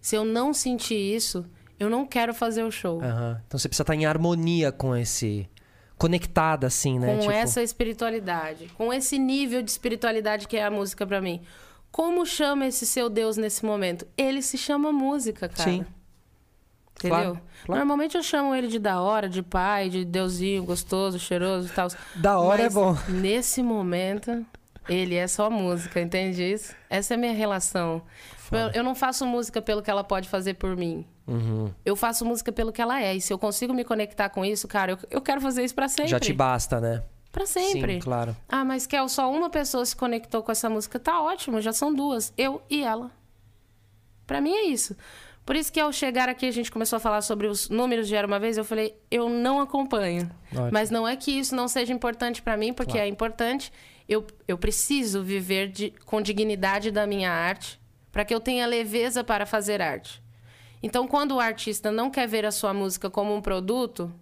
Se 0.00 0.16
eu 0.16 0.24
não 0.24 0.52
sentir 0.54 0.96
isso, 0.96 1.44
eu 1.78 1.88
não 1.90 2.06
quero 2.06 2.32
fazer 2.34 2.62
o 2.62 2.70
show. 2.70 3.00
Aham. 3.02 3.40
Então 3.46 3.58
você 3.58 3.68
precisa 3.68 3.82
estar 3.82 3.94
em 3.94 4.06
harmonia 4.06 4.70
com 4.72 4.94
esse. 4.96 5.48
Conectada, 5.96 6.66
assim, 6.66 6.98
né? 6.98 7.14
com 7.14 7.20
Tipo, 7.20 7.32
essa 7.32 7.62
espiritualidade, 7.62 8.68
com 8.76 8.92
esse 8.92 9.18
nível 9.18 9.62
de 9.62 9.70
espiritualidade 9.70 10.48
que 10.48 10.56
é 10.56 10.64
a 10.64 10.70
música 10.70 11.06
pra 11.06 11.20
mim. 11.20 11.40
Como 11.90 12.26
chama 12.26 12.66
esse 12.66 12.84
seu 12.84 13.08
Deus 13.08 13.36
nesse 13.36 13.64
momento? 13.64 14.06
Ele 14.16 14.42
se 14.42 14.58
chama 14.58 14.92
música, 14.92 15.48
cara. 15.48 15.70
Sim. 15.70 15.86
Entendeu? 16.98 17.10
Claro, 17.10 17.40
claro. 17.66 17.78
Normalmente 17.78 18.16
eu 18.16 18.22
chamo 18.22 18.54
ele 18.54 18.66
de 18.68 18.78
da 18.78 19.00
hora, 19.00 19.28
de 19.28 19.42
pai, 19.42 19.88
de 19.88 20.04
deusinho 20.04 20.64
gostoso, 20.64 21.18
cheiroso 21.18 21.68
e 21.68 21.70
tal. 21.70 21.88
Da 22.16 22.38
hora 22.38 22.62
é 22.62 22.70
bom. 22.70 22.96
Nesse 23.08 23.62
momento, 23.62 24.44
ele 24.88 25.14
é 25.14 25.26
só 25.26 25.50
música, 25.50 26.00
entende 26.00 26.42
isso? 26.42 26.74
Essa 26.88 27.14
é 27.14 27.16
a 27.16 27.18
minha 27.18 27.32
relação. 27.32 28.02
Eu, 28.50 28.70
eu 28.74 28.84
não 28.84 28.94
faço 28.94 29.26
música 29.26 29.60
pelo 29.60 29.82
que 29.82 29.90
ela 29.90 30.04
pode 30.04 30.28
fazer 30.28 30.54
por 30.54 30.76
mim. 30.76 31.04
Uhum. 31.26 31.70
Eu 31.84 31.96
faço 31.96 32.24
música 32.24 32.52
pelo 32.52 32.72
que 32.72 32.82
ela 32.82 33.00
é. 33.02 33.14
E 33.14 33.20
se 33.20 33.32
eu 33.32 33.38
consigo 33.38 33.72
me 33.72 33.84
conectar 33.84 34.28
com 34.28 34.44
isso, 34.44 34.68
cara, 34.68 34.92
eu, 34.92 34.98
eu 35.10 35.20
quero 35.20 35.40
fazer 35.40 35.64
isso 35.64 35.74
pra 35.74 35.88
sempre. 35.88 36.10
Já 36.10 36.20
te 36.20 36.32
basta, 36.32 36.80
né? 36.80 37.02
Pra 37.32 37.46
sempre. 37.46 37.94
Sim, 37.94 37.98
claro. 38.00 38.36
Ah, 38.48 38.64
mas 38.64 38.86
Kel, 38.86 39.08
só 39.08 39.30
uma 39.30 39.50
pessoa 39.50 39.84
se 39.84 39.96
conectou 39.96 40.42
com 40.42 40.52
essa 40.52 40.70
música. 40.70 41.00
Tá 41.00 41.20
ótimo, 41.20 41.60
já 41.60 41.72
são 41.72 41.92
duas. 41.92 42.32
Eu 42.38 42.62
e 42.70 42.84
ela. 42.84 43.10
Pra 44.26 44.40
mim 44.40 44.52
é 44.52 44.66
isso. 44.66 44.96
Por 45.44 45.56
isso 45.56 45.72
que 45.72 45.80
ao 45.80 45.92
chegar 45.92 46.28
aqui 46.28 46.46
a 46.46 46.50
gente 46.50 46.70
começou 46.70 46.96
a 46.96 47.00
falar 47.00 47.20
sobre 47.20 47.46
os 47.46 47.68
números 47.68 48.08
de 48.08 48.14
Era 48.14 48.26
Uma 48.26 48.38
Vez, 48.38 48.56
eu 48.56 48.64
falei, 48.64 48.96
eu 49.10 49.28
não 49.28 49.60
acompanho. 49.60 50.30
Ótimo. 50.52 50.70
Mas 50.72 50.90
não 50.90 51.06
é 51.06 51.16
que 51.16 51.30
isso 51.30 51.54
não 51.54 51.68
seja 51.68 51.92
importante 51.92 52.40
pra 52.40 52.56
mim, 52.56 52.72
porque 52.72 52.98
é 52.98 53.06
importante. 53.06 53.70
Eu, 54.08 54.26
eu 54.46 54.56
preciso 54.56 55.22
viver 55.22 55.68
de, 55.68 55.92
com 56.06 56.22
dignidade 56.22 56.90
da 56.90 57.06
minha 57.06 57.30
arte 57.30 57.80
para 58.10 58.24
que 58.24 58.34
eu 58.34 58.40
tenha 58.40 58.64
leveza 58.66 59.24
para 59.24 59.44
fazer 59.44 59.82
arte. 59.82 60.22
Então, 60.84 61.08
quando 61.08 61.32
o 61.36 61.40
artista 61.40 61.90
não 61.90 62.10
quer 62.10 62.28
ver 62.28 62.44
a 62.44 62.50
sua 62.52 62.74
música 62.74 63.08
como 63.08 63.34
um 63.34 63.40
produto, 63.40 64.12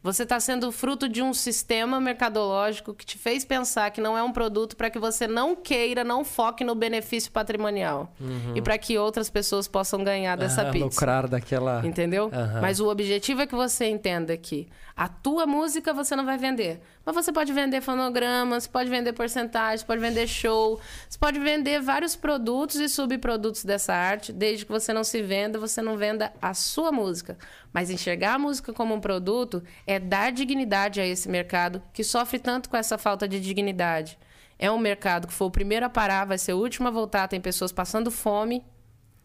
você 0.00 0.22
está 0.22 0.38
sendo 0.38 0.70
fruto 0.70 1.08
de 1.08 1.20
um 1.20 1.34
sistema 1.34 2.00
mercadológico 2.00 2.94
que 2.94 3.04
te 3.04 3.18
fez 3.18 3.44
pensar 3.44 3.90
que 3.90 4.00
não 4.00 4.16
é 4.16 4.22
um 4.22 4.30
produto 4.32 4.76
para 4.76 4.88
que 4.90 4.98
você 4.98 5.26
não 5.26 5.56
queira, 5.56 6.04
não 6.04 6.24
foque 6.24 6.62
no 6.62 6.76
benefício 6.76 7.32
patrimonial. 7.32 8.12
E 8.54 8.62
para 8.62 8.78
que 8.78 8.96
outras 8.96 9.28
pessoas 9.28 9.66
possam 9.66 10.04
ganhar 10.04 10.36
dessa 10.36 10.62
Ah, 10.68 10.70
pizza. 10.70 10.84
lucrar 10.84 11.26
daquela. 11.26 11.84
Entendeu? 11.84 12.30
Aham. 12.32 12.60
Mas 12.60 12.78
o 12.78 12.88
objetivo 12.88 13.42
é 13.42 13.46
que 13.46 13.56
você 13.56 13.86
entenda 13.86 14.36
que 14.36 14.68
a 14.98 15.06
tua 15.06 15.46
música 15.46 15.94
você 15.94 16.16
não 16.16 16.24
vai 16.24 16.36
vender. 16.36 16.82
Mas 17.06 17.14
você 17.14 17.32
pode 17.32 17.52
vender 17.52 17.80
fonogramas, 17.80 18.66
pode 18.66 18.90
vender 18.90 19.12
porcentagem, 19.12 19.86
pode 19.86 20.00
vender 20.00 20.26
show, 20.26 20.80
você 21.08 21.16
pode 21.16 21.38
vender 21.38 21.80
vários 21.80 22.16
produtos 22.16 22.80
e 22.80 22.88
subprodutos 22.88 23.64
dessa 23.64 23.94
arte, 23.94 24.32
desde 24.32 24.66
que 24.66 24.72
você 24.72 24.92
não 24.92 25.04
se 25.04 25.22
venda, 25.22 25.56
você 25.56 25.80
não 25.80 25.96
venda 25.96 26.32
a 26.42 26.52
sua 26.52 26.90
música. 26.90 27.38
Mas 27.72 27.90
enxergar 27.90 28.34
a 28.34 28.38
música 28.40 28.72
como 28.72 28.92
um 28.92 29.00
produto 29.00 29.62
é 29.86 30.00
dar 30.00 30.32
dignidade 30.32 31.00
a 31.00 31.06
esse 31.06 31.28
mercado 31.28 31.80
que 31.92 32.02
sofre 32.02 32.40
tanto 32.40 32.68
com 32.68 32.76
essa 32.76 32.98
falta 32.98 33.28
de 33.28 33.38
dignidade. 33.38 34.18
É 34.58 34.68
um 34.68 34.78
mercado 34.78 35.28
que 35.28 35.32
foi 35.32 35.46
o 35.46 35.52
primeiro 35.52 35.86
a 35.86 35.88
parar, 35.88 36.24
vai 36.24 36.38
ser 36.38 36.54
o 36.54 36.58
último 36.58 36.88
a 36.88 36.90
voltar, 36.90 37.28
tem 37.28 37.40
pessoas 37.40 37.70
passando 37.70 38.10
fome, 38.10 38.64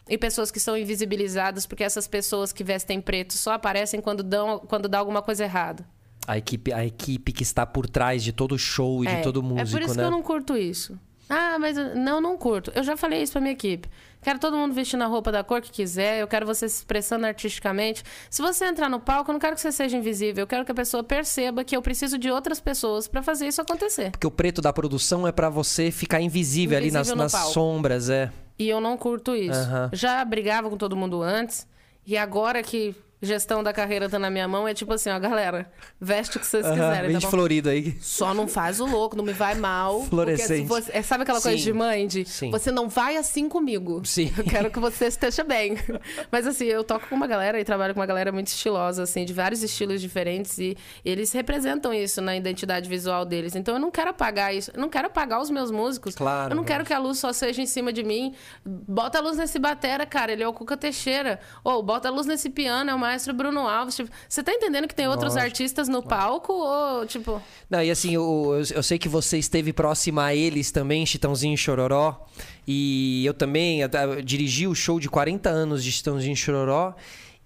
e 0.08 0.18
pessoas 0.18 0.52
que 0.52 0.60
são 0.60 0.78
invisibilizadas, 0.78 1.66
porque 1.66 1.84
essas 1.84 2.08
pessoas 2.08 2.52
que 2.52 2.64
vestem 2.64 3.00
preto 3.00 3.34
só 3.34 3.54
aparecem 3.54 4.02
quando, 4.02 4.22
dão, 4.24 4.60
quando 4.60 4.88
dá 4.88 5.00
alguma 5.00 5.22
coisa 5.22 5.44
errada. 5.44 5.86
A 6.28 6.38
equipe, 6.38 6.72
a 6.72 6.86
equipe 6.86 7.32
que 7.32 7.44
está 7.44 7.66
por 7.66 7.90
trás 7.90 8.24
de 8.24 8.32
todo 8.32 8.58
show 8.58 9.04
e 9.04 9.08
de 9.08 9.22
todo 9.22 9.44
músico, 9.44 9.68
é 9.68 9.72
por 9.72 9.82
isso 9.82 9.96
né? 9.96 10.04
que 10.04 10.08
eu 10.08 10.12
não 10.12 10.24
curto 10.24 10.58
isso. 10.58 10.98
Ah, 11.30 11.58
mas 11.60 11.76
não, 11.96 12.22
não 12.22 12.38
curto. 12.38 12.72
Eu 12.76 12.84
já 12.84 12.96
falei 12.96 13.22
isso 13.22 13.34
pra 13.34 13.42
minha 13.42 13.54
equipe. 13.54 13.90
Quero 14.24 14.40
todo 14.40 14.56
mundo 14.58 14.74
vestindo 14.74 15.04
a 15.04 15.08
roupa 15.08 15.32
da 15.32 15.44
cor 15.44 15.62
que 15.62 15.72
quiser. 15.72 16.20
Eu 16.22 16.28
quero 16.28 16.46
você 16.46 16.68
se 16.70 16.78
expressando 16.78 17.26
artisticamente. 17.26 18.04
Se 18.30 18.42
você 18.42 18.66
entrar 18.66 18.90
no 18.90 19.00
palco, 19.00 19.30
eu 19.30 19.34
não 19.34 19.40
quero 19.40 19.56
que 19.56 19.62
você 19.62 19.72
seja 19.72 19.98
invisível. 19.98 20.44
Eu 20.44 20.48
quero 20.48 20.64
que 20.66 20.72
a 20.72 20.76
pessoa 20.76 21.04
perceba 21.04 21.64
que 21.64 21.76
eu 21.76 21.82
preciso 21.82 22.18
de 22.18 22.32
outras 22.32 22.60
pessoas 22.60 23.08
pra 23.08 23.22
fazer 23.22 23.48
isso 23.48 23.62
acontecer. 23.62 24.12
Porque 24.12 24.26
o 24.28 24.32
preto 24.32 24.62
da 24.62 24.72
produção 24.72 25.28
é 25.28 25.32
pra 25.32 25.50
você 25.50 25.92
ficar 25.92 26.22
invisível, 26.22 26.78
ali 26.78 26.88
nas, 26.92 27.08
Invisível 27.08 27.18
no 27.18 27.24
nas 27.24 27.32
palco. 27.32 27.52
sombras, 27.54 28.10
é. 28.10 28.32
E 28.58 28.70
eu 28.70 28.80
não 28.80 28.96
curto 28.98 29.36
isso. 29.36 29.60
Aham. 29.60 29.90
Já 29.94 30.24
brigava 30.24 30.70
com 30.70 30.78
todo 30.78 30.96
mundo 30.96 31.22
antes. 31.22 31.68
E 32.06 32.16
agora 32.18 32.62
que 32.62 32.96
gestão 33.24 33.64
da 33.64 33.72
carreira 33.74 34.08
tá 34.10 34.20
na 34.20 34.30
minha 34.30 34.48
mão, 34.48 34.68
é 34.68 34.74
tipo 34.74 34.94
assim, 34.94 35.10
ó, 35.10 35.18
galera, 35.20 35.72
veste 36.00 36.38
o 36.38 36.40
que 36.40 36.46
vocês 36.46 36.66
quiserem, 36.68 37.04
Bem 37.04 37.14
tá 37.14 37.20
de 37.20 37.26
bom? 37.26 37.32
florido 37.32 37.70
aí. 37.70 37.98
Só 38.02 38.34
não 38.34 38.48
faz 38.48 38.80
o 38.80 38.86
louco, 38.86 39.16
não 39.16 39.24
me 39.24 39.34
vai 39.34 39.56
mal. 39.56 39.96
porque 40.00 40.10
Fluorescente. 40.10 40.62
se 40.62 40.68
você- 40.68 40.92
é, 40.94 41.02
sabe 41.02 41.24
aquela 41.24 41.42
coisa 41.42 41.58
Sim. 41.58 41.64
de 41.64 41.74
mãe? 41.74 42.06
De 42.08 42.26
Sim. 42.26 42.52
você 42.52 42.70
não 42.72 42.90
vai 42.90 43.18
assim 43.18 43.48
comigo. 43.50 44.02
Sim. 44.06 44.32
Eu 44.38 44.44
quero 44.44 44.70
que 44.70 44.80
você 44.80 45.06
esteja 45.08 45.44
bem. 45.44 45.78
Mas 46.32 46.46
assim, 46.46 46.66
eu 46.66 46.84
toco 46.84 47.08
com 47.08 47.16
uma 47.16 47.28
galera 47.28 47.60
e 47.60 47.64
trabalho 47.64 47.94
com 47.94 48.00
uma 48.00 48.06
galera 48.06 48.32
muito 48.32 48.48
estilosa, 48.48 49.04
assim, 49.04 49.24
de 49.26 49.34
vários 49.34 49.64
estilos 49.64 50.02
diferentes. 50.02 50.58
E 50.58 50.76
eles 51.06 51.32
representam 51.32 51.94
isso 51.94 52.22
na 52.22 52.36
identidade 52.36 52.90
visual 52.90 53.24
deles. 53.26 53.56
Então 53.56 53.76
eu 53.76 53.80
não 53.80 53.90
quero 53.92 54.10
apagar 54.10 54.54
isso. 54.54 54.72
Eu 54.74 54.82
não 54.82 54.90
quero 54.90 55.08
apagar 55.08 55.42
os 55.42 55.50
meus 55.50 55.72
músicos. 55.72 56.16
Claro, 56.16 56.52
Eu 56.52 56.56
não 56.56 56.64
quero 56.64 56.84
que 56.84 56.94
a 56.94 57.00
luz 57.00 57.18
só 57.20 57.32
seja 57.32 57.62
em 57.62 57.66
cima 57.66 57.94
de 57.94 58.04
mim. 58.04 58.34
Bota 58.66 59.20
a 59.20 59.22
luz 59.22 59.38
nesse 59.38 59.58
batera, 59.60 60.06
cara. 60.06 60.32
Ele 60.32 60.44
é 60.44 60.48
o 60.48 60.54
Cuca 60.54 60.76
Teixeira. 60.76 61.40
Ou 61.64 61.82
bota 61.82 62.08
a 62.10 62.12
luz 62.12 62.26
nesse 62.28 62.50
piano, 62.50 62.90
é 62.90 62.94
o 62.96 63.00
maestro 63.14 63.34
Bruno 63.34 63.68
Alves. 63.68 63.96
Tipo, 63.96 64.10
você 64.28 64.44
tá 64.44 64.52
entendendo 64.52 64.88
que 64.88 64.96
tem 64.96 65.08
outros 65.08 65.34
Lógico. 65.34 65.46
artistas 65.46 65.88
no 65.88 66.02
palco? 66.02 66.54
Ou, 66.54 67.06
tipo. 67.06 67.42
Não, 67.70 67.82
e 67.82 67.90
assim, 67.90 68.14
eu, 68.14 68.56
eu, 68.60 68.76
eu 68.78 68.84
sei 68.84 68.98
que 68.98 69.08
você 69.08 69.38
esteve 69.38 69.72
próxima 69.72 70.26
a 70.26 70.36
eles 70.36 70.72
também, 70.72 71.06
Chitãozinho 71.06 71.54
e 71.54 71.58
Chororó. 71.58 72.26
E 72.68 73.26
eu 73.26 73.34
também 73.34 73.82
eu, 73.82 73.90
eu 73.90 74.22
dirigi 74.22 74.68
o 74.68 74.76
show 74.76 75.00
de 75.00 75.10
40 75.10 75.50
anos 75.50 75.84
de 75.84 75.92
Chitãozinho 75.92 76.34
e 76.34 76.38
Chororó. 76.38 76.94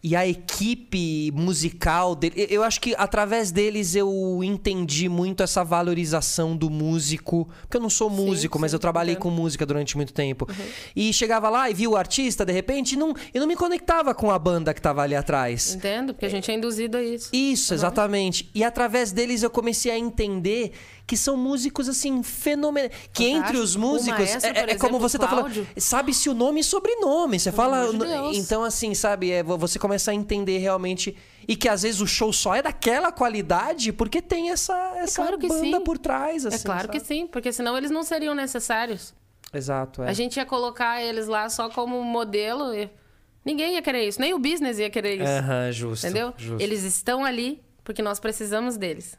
E 0.03 0.15
a 0.15 0.27
equipe 0.27 1.31
musical 1.35 2.15
dele. 2.15 2.47
eu- 2.49 2.63
acho 2.63 2.79
que 2.79 2.93
através 2.97 3.51
deles 3.51 3.95
eu 3.95 4.41
entendi 4.43 5.09
muito 5.09 5.41
essa 5.41 5.63
valorização 5.63 6.55
do 6.55 6.69
músico. 6.69 7.49
Porque 7.61 7.77
eu 7.77 7.81
não 7.81 7.89
sou 7.89 8.09
músico, 8.09 8.59
mas 8.59 8.71
sim, 8.71 8.75
eu 8.75 8.79
trabalhei 8.79 9.13
entendo. 9.15 9.23
com 9.23 9.29
música 9.31 9.65
durante 9.65 9.97
muito 9.97 10.13
tempo. 10.13 10.47
E 10.95 11.11
chegava 11.11 11.49
lá 11.49 11.69
e 11.69 11.73
via 11.73 11.89
o 11.89 11.95
artista, 11.97 12.45
de 12.45 12.53
repente, 12.53 12.93
e 12.93 12.95
não, 12.95 13.13
eu 13.33 13.41
não 13.41 13.47
me 13.47 13.55
conectava 13.55 14.13
com 14.13 14.29
a 14.29 14.37
banda 14.37 14.73
que 14.73 14.81
tava 14.81 15.01
ali 15.01 15.15
atrás. 15.15 15.73
Entendo? 15.75 16.13
Porque 16.13 16.25
a 16.27 16.29
gente 16.29 16.49
é 16.51 16.53
induzido 16.53 16.95
a 16.97 17.03
isso. 17.03 17.29
Isso, 17.33 17.73
exatamente. 17.73 18.49
E 18.53 18.63
através 18.63 19.11
deles 19.11 19.41
eu 19.41 19.49
comecei 19.49 19.91
a 19.91 19.97
entender 19.97 20.73
que 21.07 21.15
são 21.15 21.37
músicos 21.37 21.87
assim 21.87 22.21
fenomenais. 22.21 22.91
Que 23.13 23.23
entre 23.23 23.55
os 23.55 23.77
músicos 23.77 24.19
maestro, 24.19 24.49
é, 24.49 24.53
por 24.53 24.69
é 24.69 24.75
como 24.75 24.97
exemplo, 24.97 25.09
você 25.09 25.17
tá 25.17 25.27
falando, 25.29 25.67
sabe-se 25.77 26.29
o 26.29 26.33
nome 26.33 26.59
e 26.59 26.63
sobrenome. 26.65 27.39
Você 27.39 27.49
fala, 27.49 27.87
de 27.87 28.37
então 28.37 28.61
assim, 28.61 28.93
sabe, 28.93 29.31
é, 29.31 29.41
você 29.41 29.79
começa 29.79 30.11
a 30.11 30.13
entender 30.13 30.57
realmente 30.57 31.15
e 31.47 31.55
que 31.55 31.69
às 31.69 31.83
vezes 31.83 32.01
o 32.01 32.05
show 32.05 32.33
só 32.33 32.55
é 32.55 32.61
daquela 32.61 33.09
qualidade 33.09 33.93
porque 33.93 34.21
tem 34.21 34.49
essa 34.49 34.75
essa 34.97 35.21
claro 35.21 35.37
que 35.37 35.47
banda 35.47 35.77
sim. 35.77 35.83
por 35.83 35.97
trás, 35.97 36.45
assim. 36.45 36.57
é 36.57 36.59
claro 36.59 36.89
que 36.89 36.99
sabe? 36.99 37.07
sim, 37.07 37.27
porque 37.27 37.53
senão 37.53 37.77
eles 37.77 37.89
não 37.89 38.03
seriam 38.03 38.35
necessários. 38.35 39.15
Exato, 39.53 40.03
é. 40.03 40.09
A 40.09 40.13
gente 40.13 40.35
ia 40.35 40.45
colocar 40.45 41.01
eles 41.01 41.27
lá 41.27 41.47
só 41.47 41.69
como 41.69 42.03
modelo 42.03 42.75
e 42.75 42.89
ninguém 43.45 43.75
ia 43.75 43.81
querer 43.81 44.05
isso, 44.05 44.19
nem 44.19 44.33
o 44.33 44.39
business 44.39 44.77
ia 44.77 44.89
querer 44.89 45.15
isso. 45.15 45.31
Aham, 45.31 45.71
justo. 45.71 46.05
Entendeu? 46.05 46.33
justo. 46.35 46.61
Eles 46.61 46.83
estão 46.83 47.23
ali 47.23 47.61
porque 47.81 48.01
nós 48.01 48.19
precisamos 48.19 48.75
deles. 48.75 49.17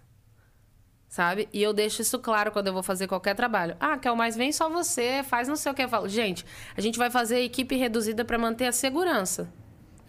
Sabe? 1.19 1.49
E 1.53 1.61
eu 1.61 1.73
deixo 1.73 2.01
isso 2.01 2.17
claro 2.21 2.53
quando 2.53 2.69
eu 2.69 2.73
vou 2.73 2.81
fazer 2.81 3.09
qualquer 3.09 3.35
trabalho. 3.35 3.77
Ah, 3.81 3.99
Kel, 3.99 4.15
mas 4.15 4.37
vem 4.37 4.53
só 4.53 4.71
você, 4.71 5.25
faz 5.25 5.49
não 5.49 5.57
sei 5.57 5.73
o 5.73 5.75
que. 5.75 5.83
Eu 5.83 5.89
falo, 5.89 6.09
gente, 6.09 6.47
a 6.77 6.81
gente 6.81 6.97
vai 6.97 7.11
fazer 7.11 7.41
equipe 7.41 7.75
reduzida 7.75 8.25
para 8.25 8.39
manter 8.39 8.67
a 8.67 8.73
segurança. 8.73 9.53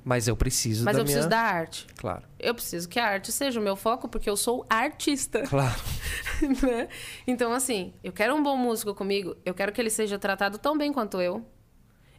Mas 0.06 0.28
eu 0.28 0.38
preciso 0.38 0.86
Mas 0.86 0.96
da 0.96 1.02
eu 1.02 1.06
minha... 1.06 1.16
preciso 1.16 1.28
da 1.28 1.40
arte. 1.40 1.88
Claro. 1.98 2.22
Eu 2.38 2.54
preciso 2.54 2.88
que 2.88 3.00
a 3.00 3.08
arte 3.08 3.32
seja 3.32 3.60
o 3.60 3.64
meu 3.64 3.76
foco, 3.76 4.08
porque 4.08 4.30
eu 4.30 4.38
sou 4.38 4.68
artista. 4.70 5.42
Claro. 5.48 5.82
né? 6.62 6.88
Então, 7.26 7.54
assim, 7.54 7.92
eu 8.04 8.14
quero 8.14 8.36
um 8.36 8.44
bom 8.44 8.56
músico 8.56 8.94
comigo, 8.94 9.36
eu 9.44 9.56
quero 9.56 9.72
que 9.72 9.82
ele 9.82 9.90
seja 9.90 10.20
tratado 10.20 10.60
tão 10.60 10.78
bem 10.78 10.94
quanto 10.94 11.20
eu. 11.20 11.44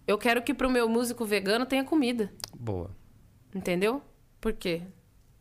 Eu 0.05 0.19
quero 0.19 0.43
que 0.43 0.53
pro 0.53 0.69
meu 0.69 0.89
músico 0.89 1.25
vegano 1.25 1.65
tenha 1.65 1.85
comida. 1.85 2.33
Boa. 2.59 2.91
Entendeu? 3.55 4.03
Por 4.41 4.53
quê? 4.53 4.83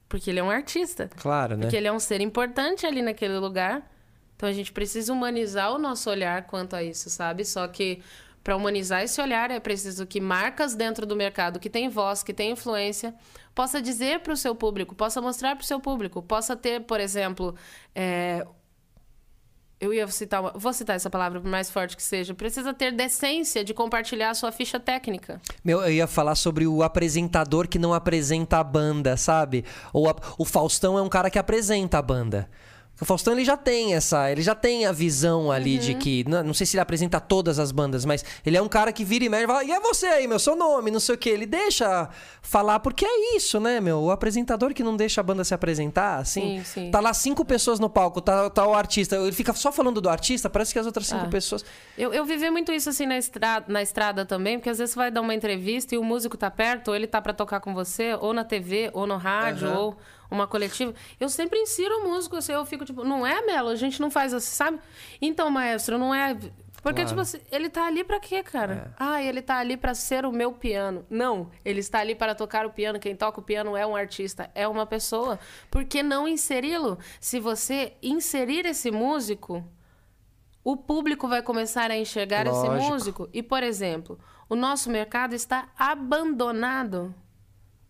Porque 0.09 0.31
ele 0.31 0.39
é 0.39 0.43
um 0.43 0.49
artista. 0.49 1.09
Claro, 1.17 1.55
né? 1.55 1.61
Porque 1.61 1.77
ele 1.77 1.87
é 1.87 1.91
um 1.91 1.99
ser 1.99 2.19
importante 2.19 2.85
ali 2.85 3.01
naquele 3.01 3.37
lugar. 3.37 3.87
Então 4.35 4.49
a 4.49 4.53
gente 4.53 4.71
precisa 4.71 5.13
humanizar 5.13 5.71
o 5.71 5.77
nosso 5.77 6.09
olhar 6.09 6.47
quanto 6.47 6.75
a 6.75 6.83
isso, 6.83 7.09
sabe? 7.09 7.45
Só 7.45 7.67
que 7.67 8.01
para 8.43 8.55
humanizar 8.55 9.03
esse 9.03 9.21
olhar 9.21 9.51
é 9.51 9.59
preciso 9.59 10.07
que 10.07 10.19
marcas 10.19 10.73
dentro 10.73 11.05
do 11.05 11.15
mercado 11.15 11.59
que 11.59 11.69
tem 11.69 11.89
voz, 11.89 12.23
que 12.23 12.33
tem 12.33 12.51
influência, 12.51 13.13
possa 13.53 13.81
dizer 13.81 14.21
para 14.21 14.33
o 14.33 14.37
seu 14.37 14.55
público, 14.55 14.95
possa 14.95 15.21
mostrar 15.21 15.55
para 15.55 15.63
o 15.63 15.65
seu 15.65 15.79
público, 15.79 16.23
possa 16.23 16.55
ter, 16.55 16.81
por 16.81 16.99
exemplo, 16.99 17.53
é, 17.93 18.47
eu 19.79 19.93
ia 19.93 20.05
citar, 20.07 20.41
uma, 20.41 20.51
vou 20.55 20.73
citar 20.73 20.95
essa 20.95 21.09
palavra 21.09 21.39
por 21.39 21.49
mais 21.49 21.69
forte 21.69 21.95
que 21.95 22.03
seja, 22.03 22.33
precisa 22.33 22.73
ter 22.73 22.91
decência 22.91 23.63
de 23.63 23.73
compartilhar 23.73 24.31
a 24.31 24.33
sua 24.33 24.51
ficha 24.51 24.79
técnica. 24.79 25.41
Meu, 25.63 25.81
eu 25.81 25.91
ia 25.91 26.07
falar 26.07 26.35
sobre 26.35 26.67
o 26.67 26.83
apresentador 26.83 27.67
que 27.67 27.79
não 27.79 27.93
apresenta 27.93 28.57
a 28.57 28.63
banda, 28.63 29.15
sabe? 29.15 29.63
Ou 29.93 30.09
a, 30.09 30.15
o 30.37 30.43
Faustão 30.43 30.97
é 30.97 31.01
um 31.01 31.09
cara 31.09 31.29
que 31.29 31.39
apresenta 31.39 31.97
a 31.97 32.01
banda. 32.01 32.49
O 33.01 33.05
Faustão 33.05 33.33
ele 33.33 33.45
já 33.45 33.55
tem 33.55 33.93
essa, 33.93 34.29
ele 34.29 34.41
já 34.41 34.53
tem 34.53 34.85
a 34.85 34.91
visão 34.91 35.51
ali 35.51 35.75
uhum. 35.75 35.81
de 35.81 35.93
que, 35.95 36.25
não, 36.27 36.43
não, 36.43 36.53
sei 36.53 36.65
se 36.65 36.75
ele 36.75 36.81
apresenta 36.81 37.19
todas 37.19 37.57
as 37.57 37.71
bandas, 37.71 38.03
mas 38.03 38.25
ele 38.45 38.57
é 38.57 38.61
um 38.61 38.67
cara 38.67 38.91
que 38.91 39.05
vira 39.05 39.23
e 39.23 39.29
mexe 39.29 39.45
e 39.45 39.47
fala, 39.47 39.63
e 39.63 39.71
é 39.71 39.79
você 39.79 40.07
aí, 40.07 40.27
meu, 40.27 40.37
seu 40.37 40.55
nome, 40.55 40.91
não 40.91 40.99
sei 40.99 41.15
o 41.15 41.17
que. 41.17 41.29
Ele 41.29 41.45
deixa 41.45 42.09
falar, 42.41 42.79
porque 42.79 43.05
é 43.05 43.37
isso, 43.37 43.59
né, 43.59 43.79
meu? 43.79 43.99
O 43.99 44.11
apresentador 44.11 44.73
que 44.73 44.83
não 44.83 44.97
deixa 44.97 45.21
a 45.21 45.23
banda 45.23 45.43
se 45.43 45.53
apresentar, 45.53 46.17
assim. 46.17 46.57
Sim, 46.57 46.63
sim. 46.63 46.91
Tá 46.91 46.99
lá 46.99 47.13
cinco 47.13 47.45
pessoas 47.45 47.79
no 47.79 47.89
palco, 47.89 48.19
tá, 48.19 48.49
tá 48.49 48.67
o 48.67 48.73
artista, 48.73 49.15
ele 49.15 49.31
fica 49.31 49.53
só 49.53 49.71
falando 49.71 50.01
do 50.01 50.09
artista, 50.09 50.49
parece 50.49 50.73
que 50.73 50.79
as 50.79 50.85
outras 50.85 51.07
cinco 51.07 51.25
ah. 51.25 51.29
pessoas. 51.29 51.63
Eu, 51.97 52.13
eu 52.13 52.25
vivi 52.25 52.49
muito 52.49 52.71
isso 52.71 52.89
assim 52.89 53.05
na 53.05 53.17
estrada, 53.17 53.65
na 53.69 53.81
estrada 53.81 54.25
também, 54.25 54.57
porque 54.57 54.69
às 54.69 54.77
vezes 54.77 54.93
você 54.93 54.99
vai 54.99 55.11
dar 55.11 55.21
uma 55.21 55.33
entrevista 55.33 55.95
e 55.95 55.97
o 55.97 56.03
músico 56.03 56.35
tá 56.35 56.51
perto, 56.51 56.89
ou 56.89 56.95
ele 56.95 57.07
tá 57.07 57.21
para 57.21 57.33
tocar 57.33 57.61
com 57.61 57.73
você, 57.73 58.13
ou 58.19 58.33
na 58.33 58.43
TV, 58.43 58.89
ou 58.93 59.07
no 59.07 59.17
rádio, 59.17 59.69
uhum. 59.69 59.77
ou 59.77 59.97
uma 60.29 60.47
coletiva, 60.47 60.93
eu 61.19 61.29
sempre 61.29 61.59
insiro 61.59 62.03
músico, 62.03 62.35
assim, 62.35 62.53
eu 62.53 62.65
fico 62.65 62.85
tipo, 62.85 63.03
não 63.03 63.25
é, 63.25 63.41
Melo? 63.45 63.69
A 63.69 63.75
gente 63.75 63.99
não 63.99 64.11
faz 64.11 64.33
assim, 64.33 64.55
sabe? 64.55 64.79
Então, 65.21 65.49
maestro, 65.49 65.97
não 65.97 66.13
é. 66.13 66.33
Porque, 66.81 67.01
claro. 67.01 67.09
tipo 67.09 67.21
assim, 67.21 67.39
ele 67.51 67.69
tá 67.69 67.85
ali 67.87 68.03
para 68.03 68.19
quê, 68.19 68.41
cara? 68.41 68.73
É. 68.73 68.95
Ah, 68.97 69.21
ele 69.21 69.41
tá 69.41 69.57
ali 69.57 69.75
para 69.75 69.93
ser 69.93 70.25
o 70.25 70.31
meu 70.31 70.53
piano. 70.53 71.05
Não, 71.09 71.49
ele 71.65 71.79
está 71.79 71.99
ali 71.99 72.15
para 72.15 72.33
tocar 72.33 72.65
o 72.65 72.69
piano. 72.69 72.99
Quem 72.99 73.15
toca 73.15 73.39
o 73.39 73.43
piano 73.43 73.75
é 73.75 73.85
um 73.85 73.95
artista, 73.95 74.49
é 74.55 74.67
uma 74.67 74.85
pessoa. 74.85 75.39
Por 75.69 75.83
que 75.83 76.01
não 76.01 76.27
inseri-lo? 76.27 76.97
Se 77.19 77.39
você 77.39 77.93
inserir 78.01 78.65
esse 78.65 78.91
músico, 78.91 79.65
o 80.63 80.77
público 80.77 81.27
vai 81.27 81.41
começar 81.41 81.91
a 81.91 81.97
enxergar 81.97 82.47
Lógico. 82.47 82.75
esse 82.75 82.89
músico. 82.89 83.29
E, 83.33 83.43
por 83.43 83.61
exemplo, 83.61 84.17
o 84.47 84.55
nosso 84.55 84.89
mercado 84.89 85.33
está 85.33 85.69
abandonado. 85.77 87.13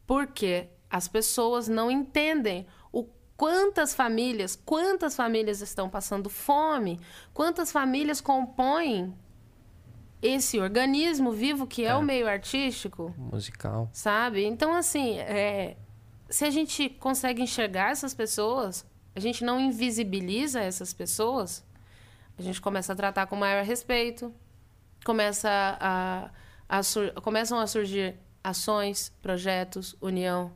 Por 0.07 0.27
quê? 0.27 0.69
As 0.89 1.07
pessoas 1.07 1.67
não 1.67 1.91
entendem 1.91 2.65
o 2.91 3.05
quantas 3.37 3.93
famílias, 3.93 4.55
quantas 4.55 5.15
famílias 5.15 5.61
estão 5.61 5.89
passando 5.89 6.29
fome, 6.29 6.99
quantas 7.33 7.71
famílias 7.71 8.19
compõem 8.19 9.13
esse 10.21 10.59
organismo 10.59 11.31
vivo 11.31 11.65
que 11.65 11.85
é, 11.85 11.89
é 11.89 11.95
o 11.95 12.01
meio 12.01 12.27
artístico, 12.27 13.13
musical, 13.17 13.89
sabe? 13.93 14.43
Então 14.43 14.73
assim, 14.73 15.17
é, 15.19 15.77
se 16.29 16.43
a 16.43 16.49
gente 16.49 16.89
consegue 16.89 17.41
enxergar 17.41 17.91
essas 17.91 18.13
pessoas, 18.13 18.85
a 19.15 19.19
gente 19.19 19.43
não 19.43 19.59
invisibiliza 19.59 20.59
essas 20.59 20.93
pessoas, 20.93 21.65
a 22.37 22.41
gente 22.41 22.59
começa 22.59 22.93
a 22.93 22.95
tratar 22.95 23.27
com 23.27 23.35
maior 23.35 23.63
respeito, 23.63 24.33
começa 25.05 25.49
a, 25.79 26.29
a, 26.67 26.79
a 26.79 27.21
começam 27.21 27.59
a 27.59 27.67
surgir 27.67 28.15
ações, 28.43 29.13
projetos, 29.21 29.95
união, 30.01 30.51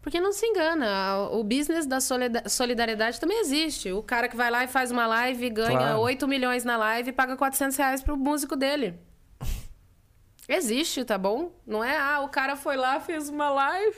porque 0.00 0.20
não 0.20 0.32
se 0.32 0.46
engana, 0.46 1.28
o 1.32 1.42
business 1.42 1.86
da 1.86 1.98
solidariedade 2.00 3.20
também 3.20 3.40
existe. 3.40 3.92
O 3.92 4.02
cara 4.02 4.28
que 4.28 4.36
vai 4.36 4.50
lá 4.50 4.64
e 4.64 4.68
faz 4.68 4.90
uma 4.90 5.06
live, 5.06 5.50
ganha 5.50 5.78
claro. 5.78 6.00
8 6.00 6.28
milhões 6.28 6.64
na 6.64 6.76
live 6.76 7.10
e 7.10 7.12
paga 7.12 7.36
400 7.36 7.76
reais 7.76 8.02
pro 8.02 8.16
músico 8.16 8.56
dele. 8.56 8.98
Existe, 10.48 11.04
tá 11.04 11.18
bom? 11.18 11.52
Não 11.66 11.84
é, 11.84 11.98
ah, 11.98 12.20
o 12.20 12.28
cara 12.28 12.56
foi 12.56 12.76
lá, 12.76 12.98
fez 13.00 13.28
uma 13.28 13.50
live 13.50 13.96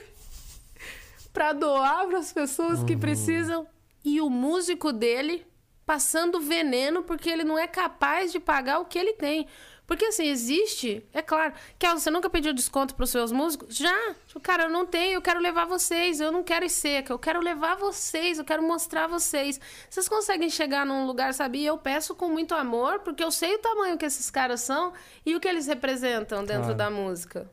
para 1.31 1.53
doar 1.53 2.07
para 2.07 2.17
as 2.17 2.33
pessoas 2.33 2.79
uhum. 2.79 2.85
que 2.85 2.97
precisam 2.97 3.65
e 4.03 4.19
o 4.19 4.29
músico 4.29 4.91
dele 4.91 5.45
passando 5.85 6.41
veneno 6.41 7.03
porque 7.03 7.29
ele 7.29 7.43
não 7.43 7.57
é 7.57 7.67
capaz 7.67 8.31
de 8.31 8.39
pagar 8.39 8.79
o 8.79 8.85
que 8.85 8.99
ele 8.99 9.13
tem. 9.13 9.47
Porque 9.91 10.05
assim, 10.05 10.29
existe, 10.29 11.05
é 11.11 11.21
claro. 11.21 11.53
Kel, 11.77 11.99
você 11.99 12.09
nunca 12.09 12.29
pediu 12.29 12.53
desconto 12.53 12.95
para 12.95 13.03
os 13.03 13.09
seus 13.09 13.29
músicos? 13.29 13.75
Já. 13.75 14.15
Tipo, 14.25 14.39
cara, 14.39 14.63
eu 14.63 14.69
não 14.69 14.85
tenho, 14.85 15.15
eu 15.15 15.21
quero 15.21 15.37
levar 15.37 15.65
vocês. 15.65 16.21
Eu 16.21 16.31
não 16.31 16.43
quero 16.43 16.63
ir 16.63 16.69
seca, 16.69 17.11
eu 17.11 17.19
quero 17.19 17.41
levar 17.41 17.75
vocês, 17.75 18.39
eu 18.39 18.45
quero 18.45 18.63
mostrar 18.63 19.07
vocês. 19.07 19.59
Vocês 19.89 20.07
conseguem 20.07 20.49
chegar 20.49 20.85
num 20.85 21.05
lugar, 21.05 21.33
sabe? 21.33 21.59
E 21.59 21.65
eu 21.65 21.77
peço 21.77 22.15
com 22.15 22.29
muito 22.29 22.55
amor, 22.55 22.99
porque 22.99 23.21
eu 23.21 23.29
sei 23.29 23.55
o 23.55 23.59
tamanho 23.59 23.97
que 23.97 24.05
esses 24.05 24.31
caras 24.31 24.61
são 24.61 24.93
e 25.25 25.35
o 25.35 25.41
que 25.41 25.47
eles 25.49 25.67
representam 25.67 26.45
dentro 26.45 26.73
da 26.73 26.89
música. 26.89 27.51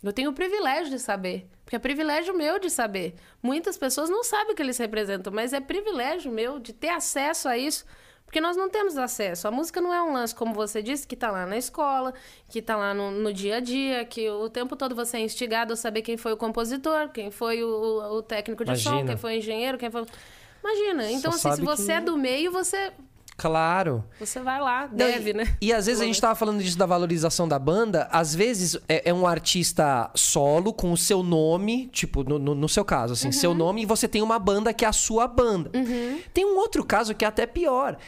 Eu 0.00 0.12
tenho 0.12 0.30
o 0.30 0.34
privilégio 0.34 0.88
de 0.88 1.00
saber. 1.00 1.48
Porque 1.64 1.74
é 1.74 1.80
privilégio 1.80 2.32
meu 2.32 2.60
de 2.60 2.70
saber. 2.70 3.16
Muitas 3.42 3.76
pessoas 3.76 4.08
não 4.08 4.22
sabem 4.22 4.52
o 4.52 4.54
que 4.54 4.62
eles 4.62 4.78
representam, 4.78 5.32
mas 5.32 5.52
é 5.52 5.60
privilégio 5.60 6.30
meu 6.30 6.60
de 6.60 6.72
ter 6.72 6.90
acesso 6.90 7.48
a 7.48 7.58
isso. 7.58 7.84
Porque 8.32 8.40
nós 8.40 8.56
não 8.56 8.70
temos 8.70 8.96
acesso. 8.96 9.46
A 9.46 9.50
música 9.50 9.78
não 9.78 9.92
é 9.92 10.02
um 10.02 10.14
lance, 10.14 10.34
como 10.34 10.54
você 10.54 10.82
disse, 10.82 11.06
que 11.06 11.12
está 11.12 11.30
lá 11.30 11.44
na 11.44 11.58
escola, 11.58 12.14
que 12.48 12.60
está 12.60 12.74
lá 12.74 12.94
no, 12.94 13.10
no, 13.10 13.30
dia 13.30 13.56
a 13.56 13.60
dia, 13.60 14.06
que 14.06 14.26
o 14.30 14.48
tempo 14.48 14.74
todo 14.74 14.94
você 14.94 15.18
é 15.18 15.20
instigado 15.20 15.74
a 15.74 15.76
saber 15.76 16.00
quem 16.00 16.16
foi 16.16 16.32
o 16.32 16.36
compositor, 16.38 17.10
quem 17.10 17.30
foi 17.30 17.62
o, 17.62 17.68
o 17.68 18.22
técnico 18.22 18.64
de 18.64 18.70
Imagina. 18.70 19.00
som, 19.00 19.06
quem 19.06 19.16
foi 19.18 19.34
o 19.34 19.36
engenheiro, 19.36 19.76
quem 19.76 19.90
foi. 19.90 20.06
Imagina. 20.64 21.12
Então, 21.12 21.30
assim, 21.30 21.52
se 21.52 21.60
você 21.60 21.84
que... 21.84 21.92
é 21.92 22.00
do 22.00 22.16
meio, 22.16 22.50
você 22.50 22.94
Claro. 23.42 24.04
Você 24.20 24.38
vai 24.38 24.60
lá, 24.60 24.86
deve, 24.86 25.32
Não, 25.32 25.42
e, 25.42 25.44
né? 25.44 25.56
E 25.60 25.72
às 25.72 25.86
vezes 25.86 26.00
a 26.00 26.04
gente 26.04 26.20
tava 26.20 26.36
falando 26.36 26.62
disso 26.62 26.78
da 26.78 26.86
valorização 26.86 27.48
da 27.48 27.58
banda. 27.58 28.08
Às 28.12 28.32
vezes 28.32 28.78
é, 28.88 29.10
é 29.10 29.12
um 29.12 29.26
artista 29.26 30.08
solo 30.14 30.72
com 30.72 30.92
o 30.92 30.96
seu 30.96 31.24
nome, 31.24 31.88
tipo, 31.88 32.22
no, 32.22 32.38
no, 32.38 32.54
no 32.54 32.68
seu 32.68 32.84
caso, 32.84 33.14
assim, 33.14 33.26
uhum. 33.26 33.32
seu 33.32 33.52
nome, 33.52 33.82
e 33.82 33.84
você 33.84 34.06
tem 34.06 34.22
uma 34.22 34.38
banda 34.38 34.72
que 34.72 34.84
é 34.84 34.88
a 34.88 34.92
sua 34.92 35.26
banda. 35.26 35.72
Uhum. 35.74 36.20
Tem 36.32 36.44
um 36.44 36.56
outro 36.56 36.84
caso 36.84 37.16
que 37.16 37.24
é 37.24 37.28
até 37.28 37.44
pior 37.44 37.98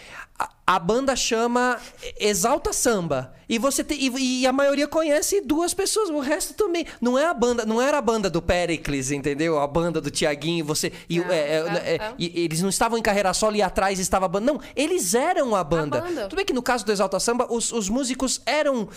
a, 0.66 0.78
banda 0.78 1.14
chama 1.14 1.78
Exalta 2.18 2.72
Samba. 2.72 3.35
E 3.49 3.59
você 3.59 3.85
tem, 3.85 3.99
e, 4.01 4.41
e, 4.41 4.47
a 4.47 4.53
maioria 4.53 4.89
conhece 4.89 5.41
duas 5.43 5.74
pessoas, 5.74 6.09
o 6.09 6.18
resto 6.18 6.55
também. 6.55 6.87
Não 7.01 7.18
é 7.18 7.26
a 7.26 7.35
banda, 7.35 7.64
não 7.64 7.80
era 7.80 7.99
a 7.99 8.01
banda 8.01 8.28
do 8.30 8.41
Pericles, 8.41 9.11
entendeu? 9.11 9.59
A 9.59 9.66
banda 9.66 10.01
do 10.01 10.11
Tiaguinho, 10.11 10.64
você. 10.64 10.93
E, 11.09 11.20
é, 11.20 11.22
é, 11.22 11.57
é, 11.57 11.95
é, 11.97 12.14
e, 12.18 12.45
eles 12.45 12.62
não 12.62 12.68
estavam 12.68 12.99
em 12.99 13.03
carreira 13.03 13.32
solo 13.35 13.55
e 13.55 13.62
atrás 13.62 13.99
estava 13.99 14.26
a 14.26 14.28
banda. 14.28 14.53
Não, 14.53 14.61
eles 14.74 15.14
eram 15.14 15.55
a 15.55 15.62
banda. 15.62 15.99
A 15.99 16.01
banda. 16.01 16.22
Tudo 16.22 16.37
bem 16.37 16.45
que 16.45 16.53
no 16.53 16.62
caso 16.62 16.85
do 16.85 16.93
Exalta 16.93 17.20
Samba, 17.20 17.47
os, 17.51 17.70
os 17.70 17.89
músicos 17.89 18.41
eram 18.47 18.89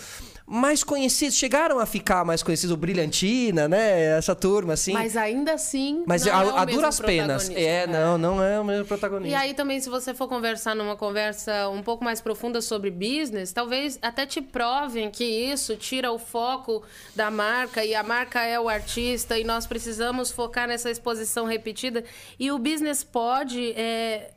mais 0.48 0.82
conhecidos, 0.82 1.36
chegaram 1.36 1.78
a 1.78 1.84
ficar 1.84 2.24
mais 2.24 2.42
conhecidos, 2.42 2.72
o 2.72 2.76
Brilhantina, 2.76 3.68
né? 3.68 4.16
Essa 4.16 4.34
turma, 4.34 4.72
assim. 4.72 4.94
Mas 4.94 5.14
ainda 5.14 5.52
assim. 5.52 6.02
Mas 6.06 6.26
a, 6.26 6.30
é 6.30 6.32
a 6.32 6.64
duras 6.64 6.98
penas. 6.98 7.50
É, 7.50 7.82
é, 7.82 7.86
não, 7.86 8.16
não 8.16 8.42
é 8.42 8.58
o 8.58 8.64
mesmo 8.64 8.86
protagonista. 8.86 9.30
E 9.30 9.34
aí 9.34 9.52
também, 9.52 9.78
se 9.78 9.90
você 9.90 10.14
for 10.14 10.26
conversar 10.26 10.74
numa 10.74 10.96
conversa 10.96 11.68
um 11.68 11.82
pouco 11.82 12.02
mais 12.02 12.22
profunda 12.22 12.62
sobre 12.62 12.90
business, 12.90 13.52
talvez 13.52 13.98
até 14.00 14.24
te 14.24 14.40
provem 14.40 15.10
que 15.10 15.24
isso 15.24 15.76
tira 15.76 16.10
o 16.10 16.18
foco 16.18 16.82
da 17.14 17.30
marca 17.30 17.84
e 17.84 17.94
a 17.94 18.02
marca 18.02 18.42
é 18.42 18.58
o 18.58 18.70
artista 18.70 19.38
e 19.38 19.44
nós 19.44 19.66
precisamos 19.66 20.30
focar 20.30 20.66
nessa 20.66 20.90
exposição 20.90 21.44
repetida. 21.44 22.02
E 22.38 22.50
o 22.50 22.58
business 22.58 23.04
pode. 23.04 23.72
É, 23.72 24.30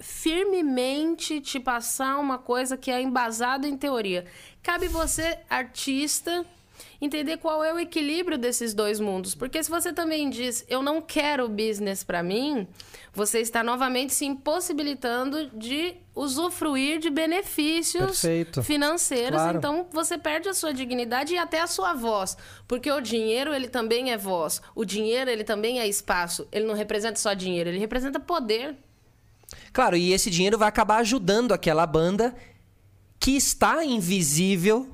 firmemente 0.00 1.40
te 1.40 1.60
passar 1.60 2.18
uma 2.18 2.38
coisa 2.38 2.76
que 2.76 2.90
é 2.90 3.00
embasada 3.00 3.68
em 3.68 3.76
teoria. 3.76 4.24
Cabe 4.62 4.88
você, 4.88 5.38
artista, 5.48 6.44
entender 7.00 7.38
qual 7.38 7.64
é 7.64 7.72
o 7.72 7.78
equilíbrio 7.78 8.36
desses 8.36 8.74
dois 8.74 9.00
mundos. 9.00 9.34
Porque 9.34 9.62
se 9.62 9.70
você 9.70 9.92
também 9.92 10.28
diz, 10.28 10.64
eu 10.68 10.82
não 10.82 11.00
quero 11.00 11.48
business 11.48 12.04
para 12.04 12.22
mim, 12.22 12.66
você 13.12 13.40
está 13.40 13.62
novamente 13.62 14.14
se 14.14 14.24
impossibilitando 14.24 15.50
de 15.50 15.94
usufruir 16.14 16.98
de 16.98 17.08
benefícios 17.08 18.20
Perfeito. 18.20 18.62
financeiros. 18.62 19.40
Claro. 19.40 19.58
Então 19.58 19.86
você 19.90 20.18
perde 20.18 20.48
a 20.48 20.54
sua 20.54 20.72
dignidade 20.72 21.34
e 21.34 21.38
até 21.38 21.60
a 21.60 21.66
sua 21.66 21.94
voz. 21.94 22.36
Porque 22.68 22.90
o 22.90 23.00
dinheiro, 23.00 23.54
ele 23.54 23.68
também 23.68 24.12
é 24.12 24.16
voz. 24.16 24.60
O 24.74 24.84
dinheiro, 24.84 25.30
ele 25.30 25.44
também 25.44 25.80
é 25.80 25.88
espaço. 25.88 26.46
Ele 26.52 26.66
não 26.66 26.74
representa 26.74 27.18
só 27.18 27.32
dinheiro, 27.32 27.70
ele 27.70 27.78
representa 27.78 28.20
poder. 28.20 28.76
Claro, 29.72 29.96
e 29.96 30.12
esse 30.12 30.30
dinheiro 30.30 30.58
vai 30.58 30.68
acabar 30.68 30.98
ajudando 30.98 31.52
aquela 31.52 31.86
banda 31.86 32.34
que 33.18 33.32
está 33.32 33.84
invisível. 33.84 34.88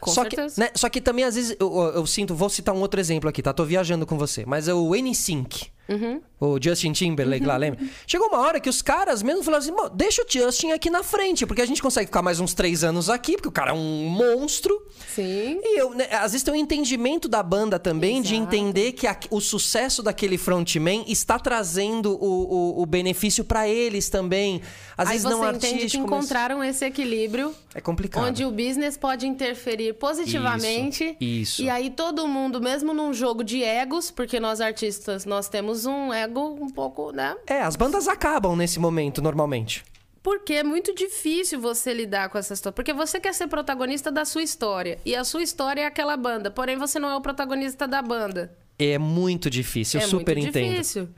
Com 0.00 0.10
só 0.10 0.22
certeza. 0.22 0.54
Que, 0.54 0.60
né, 0.60 0.70
só 0.74 0.88
que 0.88 1.00
também, 1.00 1.24
às 1.24 1.34
vezes, 1.34 1.56
eu, 1.58 1.72
eu, 1.94 2.06
sinto, 2.06 2.34
vou 2.34 2.50
citar 2.50 2.74
um 2.74 2.80
outro 2.80 3.00
exemplo 3.00 3.28
aqui, 3.28 3.42
tá? 3.42 3.52
Tô 3.52 3.64
viajando 3.64 4.04
com 4.04 4.18
você. 4.18 4.44
Mas 4.46 4.68
é 4.68 4.74
o 4.74 4.94
NSYNC. 4.94 5.72
Uhum. 5.88 6.20
O 6.40 6.58
Justin 6.60 6.92
Timberlake 6.92 7.46
lá, 7.46 7.56
lembra? 7.56 7.78
Chegou 8.06 8.26
uma 8.28 8.38
hora 8.40 8.58
que 8.60 8.68
os 8.68 8.82
caras 8.82 9.22
mesmo 9.22 9.42
falaram 9.44 9.62
assim: 9.62 9.70
"Mô, 9.72 9.88
deixa 9.88 10.22
o 10.22 10.26
Justin 10.28 10.72
aqui 10.72 10.90
na 10.90 11.02
frente, 11.02 11.46
porque 11.46 11.62
a 11.62 11.66
gente 11.66 11.80
consegue 11.80 12.06
ficar 12.06 12.22
mais 12.22 12.40
uns 12.40 12.52
três 12.52 12.82
anos 12.82 13.08
aqui, 13.08 13.32
porque 13.36 13.48
o 13.48 13.52
cara 13.52 13.70
é 13.70 13.74
um 13.74 14.08
monstro. 14.08 14.74
Sim. 15.14 15.60
E 15.62 15.80
eu, 15.80 15.90
né, 15.90 16.08
às 16.10 16.32
vezes 16.32 16.42
tem 16.42 16.52
um 16.52 16.56
entendimento 16.56 17.28
da 17.28 17.42
banda 17.42 17.78
também 17.78 18.20
de 18.20 18.34
Exato. 18.34 18.48
entender 18.56 18.92
que 18.92 19.06
a- 19.06 19.16
o 19.30 19.40
sucesso 19.40 20.02
daquele 20.02 20.36
frontman 20.36 21.04
está 21.06 21.38
trazendo 21.38 22.12
o, 22.12 22.78
o, 22.78 22.82
o 22.82 22.86
benefício 22.86 23.44
pra 23.44 23.68
eles 23.68 24.08
também. 24.08 24.60
Às 24.98 25.08
Aí 25.08 25.12
vezes 25.18 25.22
você 25.22 25.34
não 25.34 25.48
entende 25.50 25.60
que 25.68 25.74
artístico, 25.76 26.02
mas 26.08 26.18
encontraram 26.24 26.64
esse 26.64 26.84
equilíbrio 26.84 27.54
é 27.74 27.80
complicado. 27.80 28.24
onde 28.26 28.44
o 28.44 28.50
business 28.50 28.96
pode 28.96 29.26
interferir 29.26 29.94
positivamente. 29.94 31.16
Isso, 31.20 31.52
isso. 31.60 31.62
E 31.62 31.70
aí 31.70 31.90
todo 31.90 32.26
mundo, 32.26 32.60
mesmo 32.60 32.92
num 32.92 33.12
jogo 33.12 33.44
de 33.44 33.62
egos, 33.62 34.10
porque 34.10 34.40
nós 34.40 34.60
artistas, 34.60 35.24
nós 35.24 35.48
temos 35.48 35.86
um 35.86 36.12
ego 36.12 36.23
um 36.26 36.68
pouco, 36.70 37.10
né? 37.12 37.34
É, 37.46 37.60
as 37.62 37.76
bandas 37.76 38.06
acabam 38.08 38.54
nesse 38.56 38.78
momento, 38.78 39.20
normalmente. 39.22 39.84
Porque 40.22 40.54
é 40.54 40.62
muito 40.62 40.94
difícil 40.94 41.60
você 41.60 41.92
lidar 41.92 42.30
com 42.30 42.38
essa 42.38 42.54
história. 42.54 42.72
Porque 42.74 42.92
você 42.94 43.20
quer 43.20 43.34
ser 43.34 43.46
protagonista 43.46 44.10
da 44.10 44.24
sua 44.24 44.42
história. 44.42 44.98
E 45.04 45.14
a 45.14 45.22
sua 45.22 45.42
história 45.42 45.82
é 45.82 45.84
aquela 45.84 46.16
banda. 46.16 46.50
Porém, 46.50 46.76
você 46.78 46.98
não 46.98 47.10
é 47.10 47.14
o 47.16 47.20
protagonista 47.20 47.86
da 47.86 48.00
banda. 48.00 48.56
É 48.78 48.96
muito 48.98 49.50
difícil, 49.50 50.00
eu 50.00 50.04
é 50.06 50.08
super 50.08 50.34
muito 50.36 50.48
entendo. 50.48 50.70
difícil. 50.70 51.08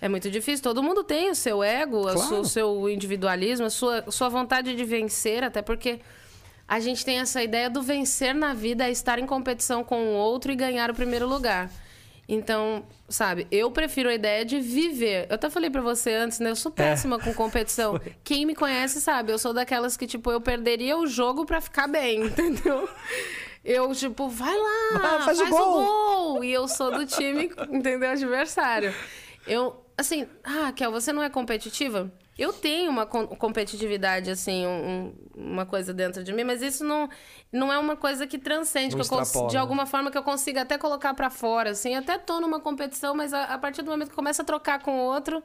É 0.00 0.08
muito 0.08 0.30
difícil. 0.30 0.62
Todo 0.62 0.82
mundo 0.82 1.04
tem 1.04 1.30
o 1.30 1.34
seu 1.34 1.62
ego, 1.62 2.02
Claro. 2.02 2.18
sua- 2.20 2.40
o 2.40 2.44
seu 2.44 2.88
individualismo, 2.88 3.66
a 3.66 3.70
sua, 3.70 4.04
sua 4.10 4.28
vontade 4.30 4.74
de 4.74 4.84
vencer, 4.84 5.44
até 5.44 5.60
porque 5.62 6.00
a 6.66 6.80
gente 6.80 7.04
tem 7.04 7.18
essa 7.20 7.42
ideia 7.42 7.68
do 7.68 7.82
vencer 7.82 8.34
na 8.34 8.54
vida 8.54 8.88
é 8.88 8.90
estar 8.90 9.18
em 9.18 9.26
competição 9.26 9.84
com 9.84 10.02
o 10.02 10.12
outro 10.14 10.50
e 10.50 10.56
ganhar 10.56 10.90
o 10.90 10.94
primeiro 10.94 11.28
lugar. 11.28 11.70
Então, 12.28 12.86
sabe, 13.08 13.46
eu 13.50 13.70
prefiro 13.70 14.08
a 14.08 14.14
ideia 14.14 14.44
de 14.44 14.58
viver. 14.60 15.26
Eu 15.28 15.34
até 15.34 15.50
falei 15.50 15.68
pra 15.68 15.82
você 15.82 16.12
antes, 16.14 16.40
né? 16.40 16.48
Eu 16.48 16.52
É. 16.52 16.56
sou 16.56 16.72
péssima 16.72 17.18
com 17.18 17.34
competição. 17.34 18.00
Quem 18.24 18.46
me 18.46 18.54
conhece 18.54 19.00
sabe, 19.00 19.30
eu 19.32 19.38
sou 19.38 19.52
daquelas 19.52 19.96
que, 19.96 20.06
tipo, 20.06 20.30
eu 20.30 20.40
perderia 20.40 20.96
o 20.96 21.06
jogo 21.06 21.44
pra 21.44 21.60
ficar 21.60 21.86
bem, 21.86 22.24
entendeu? 22.26 22.88
Eu, 23.62 23.94
tipo, 23.94 24.28
vai 24.28 24.54
lá, 24.56 24.98
Vai, 24.98 25.22
faz 25.22 25.38
faz, 25.38 25.40
o 25.40 25.44
o 25.44 25.48
gol. 25.50 25.84
gol. 26.34 26.44
E 26.44 26.52
eu 26.52 26.66
sou 26.68 26.90
do 26.90 27.04
time, 27.06 27.50
entendeu? 27.70 28.10
Adversário. 28.10 28.94
Eu, 29.46 29.83
assim, 29.96 30.26
ah, 30.42 30.72
Kel, 30.72 30.90
você 30.90 31.12
não 31.12 31.22
é 31.22 31.28
competitiva? 31.30 32.12
Eu 32.36 32.52
tenho 32.52 32.90
uma 32.90 33.06
com- 33.06 33.28
competitividade, 33.28 34.28
assim, 34.30 34.66
um- 34.66 35.12
um- 35.36 35.50
uma 35.52 35.64
coisa 35.64 35.94
dentro 35.94 36.24
de 36.24 36.32
mim, 36.32 36.42
mas 36.42 36.62
isso 36.62 36.82
não, 36.84 37.08
não 37.52 37.72
é 37.72 37.78
uma 37.78 37.96
coisa 37.96 38.26
que 38.26 38.38
transcende, 38.38 38.94
que 38.96 39.00
eu 39.00 39.04
de 39.48 39.54
né? 39.54 39.60
alguma 39.60 39.86
forma 39.86 40.10
que 40.10 40.18
eu 40.18 40.22
consiga 40.22 40.62
até 40.62 40.76
colocar 40.76 41.14
pra 41.14 41.30
fora, 41.30 41.70
assim. 41.70 41.94
Até 41.94 42.18
tô 42.18 42.40
numa 42.40 42.58
competição, 42.58 43.14
mas 43.14 43.32
a, 43.32 43.44
a 43.44 43.58
partir 43.58 43.82
do 43.82 43.90
momento 43.90 44.08
que 44.10 44.16
começa 44.16 44.42
a 44.42 44.44
trocar 44.44 44.80
com 44.82 44.98
o 44.98 45.02
outro, 45.04 45.40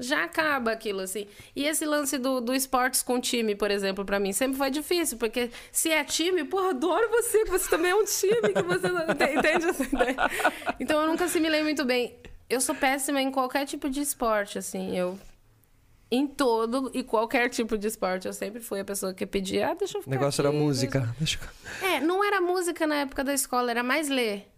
já 0.00 0.24
acaba 0.24 0.72
aquilo, 0.72 1.00
assim. 1.00 1.28
E 1.54 1.64
esse 1.64 1.86
lance 1.86 2.18
do, 2.18 2.40
do 2.40 2.52
esportes 2.52 3.02
com 3.02 3.20
time, 3.20 3.54
por 3.54 3.70
exemplo, 3.70 4.04
pra 4.04 4.18
mim, 4.18 4.32
sempre 4.32 4.58
foi 4.58 4.68
difícil, 4.68 5.16
porque 5.18 5.48
se 5.70 5.90
é 5.92 6.02
time, 6.02 6.42
porra, 6.44 6.70
adoro 6.70 7.08
você, 7.08 7.44
que 7.44 7.50
você 7.50 7.70
também 7.70 7.92
é 7.92 7.94
um 7.94 8.04
time, 8.04 8.52
que 8.52 8.62
você. 8.62 8.88
Entende 9.38 9.66
essa 9.68 9.84
ideia? 9.84 10.16
Então 10.80 11.00
eu 11.00 11.06
nunca 11.06 11.24
assimilei 11.26 11.62
muito 11.62 11.84
bem. 11.84 12.14
Eu 12.48 12.60
sou 12.60 12.74
péssima 12.74 13.20
em 13.20 13.30
qualquer 13.30 13.66
tipo 13.66 13.90
de 13.90 14.00
esporte, 14.00 14.58
assim, 14.58 14.96
eu... 14.96 15.18
Em 16.08 16.24
todo 16.24 16.92
e 16.94 17.02
qualquer 17.02 17.50
tipo 17.50 17.76
de 17.76 17.88
esporte, 17.88 18.28
eu 18.28 18.32
sempre 18.32 18.60
fui 18.60 18.78
a 18.78 18.84
pessoa 18.84 19.12
que 19.12 19.26
pedia, 19.26 19.70
ah, 19.70 19.74
deixa 19.74 19.98
eu 19.98 20.00
O 20.00 20.04
ficar 20.04 20.14
negócio 20.14 20.40
aqui, 20.40 20.56
era 20.56 20.64
música. 20.64 21.14
Deixa 21.18 21.40
é, 21.82 22.00
não 22.00 22.22
era 22.22 22.40
música 22.40 22.86
na 22.86 22.94
época 22.96 23.24
da 23.24 23.34
escola, 23.34 23.72
era 23.72 23.82
mais 23.82 24.08
ler. 24.08 24.48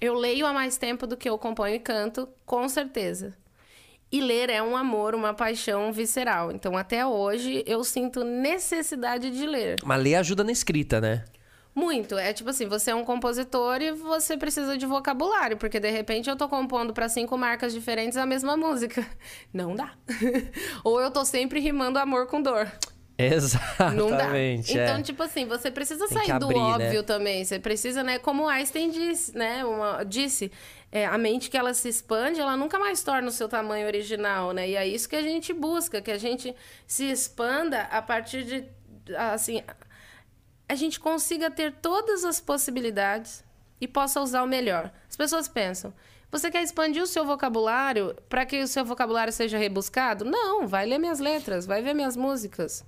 Eu 0.00 0.14
leio 0.14 0.46
há 0.46 0.52
mais 0.52 0.78
tempo 0.78 1.06
do 1.06 1.14
que 1.14 1.28
eu 1.28 1.36
componho 1.36 1.74
e 1.74 1.78
canto, 1.78 2.26
com 2.46 2.66
certeza. 2.70 3.36
E 4.10 4.20
ler 4.20 4.48
é 4.48 4.62
um 4.62 4.74
amor, 4.74 5.14
uma 5.14 5.32
paixão 5.34 5.92
visceral. 5.92 6.50
Então, 6.50 6.76
até 6.76 7.04
hoje, 7.06 7.62
eu 7.66 7.84
sinto 7.84 8.24
necessidade 8.24 9.30
de 9.30 9.46
ler. 9.46 9.78
Mas 9.84 10.02
ler 10.02 10.16
ajuda 10.16 10.42
na 10.42 10.52
escrita, 10.52 11.00
né? 11.00 11.24
Muito. 11.74 12.18
É 12.18 12.32
tipo 12.32 12.50
assim, 12.50 12.66
você 12.66 12.90
é 12.90 12.94
um 12.94 13.04
compositor 13.04 13.80
e 13.80 13.92
você 13.92 14.36
precisa 14.36 14.76
de 14.76 14.84
vocabulário, 14.84 15.56
porque 15.56 15.80
de 15.80 15.90
repente 15.90 16.28
eu 16.28 16.36
tô 16.36 16.48
compondo 16.48 16.92
para 16.92 17.08
cinco 17.08 17.36
marcas 17.38 17.72
diferentes 17.72 18.16
a 18.18 18.26
mesma 18.26 18.56
música. 18.56 19.06
Não 19.52 19.74
dá. 19.74 19.92
Ou 20.84 21.00
eu 21.00 21.10
tô 21.10 21.24
sempre 21.24 21.60
rimando 21.60 21.98
amor 21.98 22.26
com 22.26 22.42
dor. 22.42 22.70
Não 23.94 24.10
dá. 24.10 24.16
Exatamente. 24.16 24.72
Então, 24.72 24.96
é. 24.96 25.02
tipo 25.02 25.22
assim, 25.22 25.46
você 25.46 25.70
precisa 25.70 26.06
Tem 26.08 26.18
sair 26.18 26.38
do 26.38 26.46
abrir, 26.46 26.58
né? 26.58 26.86
óbvio 26.86 27.02
também. 27.02 27.44
Você 27.44 27.58
precisa, 27.58 28.02
né? 28.02 28.18
Como 28.18 28.48
Einstein 28.48 28.90
disse, 28.90 29.36
né? 29.36 29.64
Uma- 29.64 30.02
disse, 30.02 30.50
é, 30.90 31.06
a 31.06 31.16
mente 31.16 31.48
que 31.48 31.56
ela 31.56 31.72
se 31.72 31.88
expande, 31.88 32.40
ela 32.40 32.56
nunca 32.56 32.78
mais 32.78 33.02
torna 33.02 33.28
o 33.28 33.30
seu 33.30 33.48
tamanho 33.48 33.86
original, 33.86 34.52
né? 34.52 34.68
E 34.68 34.76
é 34.76 34.86
isso 34.86 35.08
que 35.08 35.16
a 35.16 35.22
gente 35.22 35.52
busca, 35.52 36.02
que 36.02 36.10
a 36.10 36.18
gente 36.18 36.54
se 36.86 37.10
expanda 37.10 37.82
a 37.82 38.02
partir 38.02 38.44
de, 38.44 38.64
assim, 39.16 39.62
a 40.72 40.74
gente 40.74 40.98
consiga 40.98 41.50
ter 41.50 41.70
todas 41.70 42.24
as 42.24 42.40
possibilidades 42.40 43.44
e 43.78 43.86
possa 43.86 44.22
usar 44.22 44.42
o 44.42 44.46
melhor. 44.46 44.90
As 45.06 45.14
pessoas 45.14 45.46
pensam, 45.46 45.92
você 46.30 46.50
quer 46.50 46.62
expandir 46.62 47.02
o 47.02 47.06
seu 47.06 47.26
vocabulário 47.26 48.16
para 48.26 48.46
que 48.46 48.62
o 48.62 48.66
seu 48.66 48.82
vocabulário 48.82 49.30
seja 49.30 49.58
rebuscado? 49.58 50.24
Não, 50.24 50.66
vai 50.66 50.86
ler 50.86 50.96
minhas 50.96 51.18
letras, 51.18 51.66
vai 51.66 51.82
ver 51.82 51.92
minhas 51.92 52.16
músicas. 52.16 52.86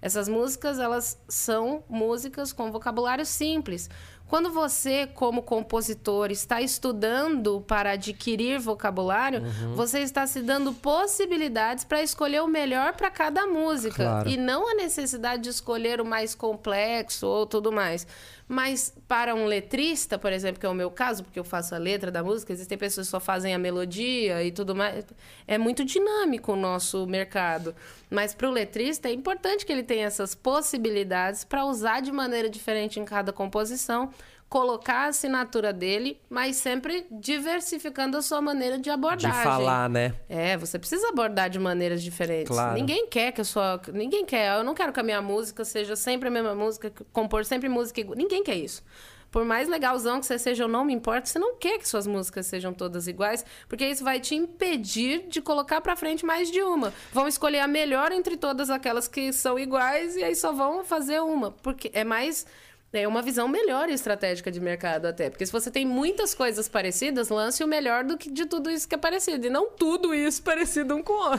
Essas 0.00 0.30
músicas, 0.30 0.78
elas 0.78 1.22
são 1.28 1.84
músicas 1.90 2.54
com 2.54 2.72
vocabulário 2.72 3.26
simples. 3.26 3.90
Quando 4.28 4.50
você, 4.50 5.06
como 5.06 5.40
compositor, 5.42 6.30
está 6.32 6.60
estudando 6.60 7.60
para 7.60 7.92
adquirir 7.92 8.58
vocabulário, 8.58 9.40
Uhum. 9.42 9.74
você 9.74 10.00
está 10.00 10.26
se 10.26 10.42
dando 10.42 10.72
possibilidades 10.72 11.84
para 11.84 12.02
escolher 12.02 12.42
o 12.42 12.48
melhor 12.48 12.94
para 12.94 13.10
cada 13.10 13.46
música. 13.46 13.94
Claro. 14.02 14.28
E 14.28 14.36
não 14.36 14.68
a 14.68 14.74
necessidade 14.74 15.42
de 15.44 15.50
escolher 15.50 16.00
o 16.00 16.04
mais 16.04 16.34
complexo 16.34 17.26
ou 17.26 17.46
tudo 17.46 17.70
mais. 17.70 18.06
Mas 18.48 18.94
para 19.08 19.34
um 19.34 19.44
letrista, 19.46 20.16
por 20.18 20.32
exemplo, 20.32 20.60
que 20.60 20.66
é 20.66 20.68
o 20.68 20.74
meu 20.74 20.88
caso, 20.90 21.24
porque 21.24 21.38
eu 21.38 21.42
faço 21.44 21.74
a 21.74 21.78
letra 21.78 22.12
da 22.12 22.22
música, 22.22 22.52
existem 22.52 22.78
pessoas 22.78 23.08
que 23.08 23.10
só 23.10 23.18
fazem 23.18 23.52
a 23.54 23.58
melodia 23.58 24.42
e 24.44 24.52
tudo 24.52 24.72
mais. 24.74 25.04
É 25.48 25.58
muito 25.58 25.84
dinâmico 25.84 26.52
o 26.52 26.56
nosso 26.56 27.06
mercado. 27.08 27.74
Mas 28.08 28.34
para 28.34 28.48
o 28.48 28.52
letrista 28.52 29.08
é 29.08 29.12
importante 29.12 29.66
que 29.66 29.72
ele 29.72 29.82
tenha 29.82 30.06
essas 30.06 30.32
possibilidades 30.34 31.42
para 31.42 31.64
usar 31.64 32.00
de 32.00 32.12
maneira 32.12 32.48
diferente 32.48 33.00
em 33.00 33.04
cada 33.04 33.32
composição, 33.32 34.10
colocar 34.48 35.04
a 35.04 35.06
assinatura 35.08 35.72
dele, 35.72 36.20
mas 36.30 36.56
sempre 36.56 37.06
diversificando 37.10 38.16
a 38.16 38.22
sua 38.22 38.40
maneira 38.40 38.76
de 38.76 38.84
De 38.84 38.90
abordagem. 38.90 39.42
falar, 39.42 39.88
né? 39.90 40.14
É, 40.28 40.56
você 40.56 40.78
precisa 40.78 41.08
abordar 41.08 41.50
de 41.50 41.58
maneiras 41.58 42.02
diferentes. 42.02 42.48
Claro. 42.54 42.74
Ninguém 42.74 43.08
quer 43.08 43.32
que 43.32 43.40
a 43.40 43.44
sua. 43.44 43.80
Ninguém 43.92 44.24
quer. 44.24 44.56
Eu 44.58 44.64
não 44.64 44.74
quero 44.74 44.92
que 44.92 45.00
a 45.00 45.02
minha 45.02 45.20
música 45.20 45.64
seja 45.64 45.96
sempre 45.96 46.28
a 46.28 46.30
mesma 46.30 46.54
música, 46.54 46.92
compor 47.12 47.44
sempre 47.44 47.68
música 47.68 48.00
igual. 48.00 48.16
Ninguém 48.16 48.42
quer 48.42 48.54
isso. 48.54 48.82
Por 49.28 49.44
mais 49.44 49.68
legalzão 49.68 50.20
que 50.20 50.24
você 50.24 50.38
seja, 50.38 50.62
eu 50.64 50.68
não 50.68 50.84
me 50.84 50.94
importa, 50.94 51.26
você 51.26 51.38
não 51.38 51.56
quer 51.56 51.78
que 51.78 51.86
suas 51.86 52.06
músicas 52.06 52.46
sejam 52.46 52.72
todas 52.72 53.08
iguais, 53.08 53.44
porque 53.68 53.84
isso 53.86 54.04
vai 54.04 54.20
te 54.20 54.34
impedir 54.36 55.26
de 55.28 55.42
colocar 55.42 55.80
pra 55.80 55.96
frente 55.96 56.24
mais 56.24 56.50
de 56.50 56.62
uma. 56.62 56.94
Vão 57.12 57.26
escolher 57.26 57.58
a 57.58 57.66
melhor 57.68 58.12
entre 58.12 58.36
todas 58.36 58.70
aquelas 58.70 59.08
que 59.08 59.32
são 59.32 59.58
iguais 59.58 60.16
e 60.16 60.22
aí 60.22 60.34
só 60.34 60.52
vão 60.52 60.84
fazer 60.84 61.20
uma, 61.20 61.50
porque 61.50 61.90
é 61.92 62.04
mais 62.04 62.46
é 62.92 63.06
uma 63.06 63.20
visão 63.20 63.46
melhor 63.46 63.88
e 63.90 63.92
estratégica 63.92 64.50
de 64.50 64.58
mercado 64.60 65.06
até. 65.06 65.28
Porque 65.28 65.44
se 65.44 65.52
você 65.52 65.70
tem 65.70 65.84
muitas 65.84 66.34
coisas 66.34 66.66
parecidas, 66.68 67.28
lance 67.28 67.62
o 67.62 67.66
melhor 67.68 68.04
do 68.04 68.16
que 68.16 68.30
de 68.30 68.46
tudo 68.46 68.70
isso 68.70 68.88
que 68.88 68.94
é 68.94 68.98
parecido. 68.98 69.46
E 69.46 69.50
não 69.50 69.68
tudo 69.70 70.14
isso 70.14 70.40
parecido 70.44 70.96
um 70.96 71.02
com 71.02 71.12
o 71.12 71.16
outro. 71.30 71.38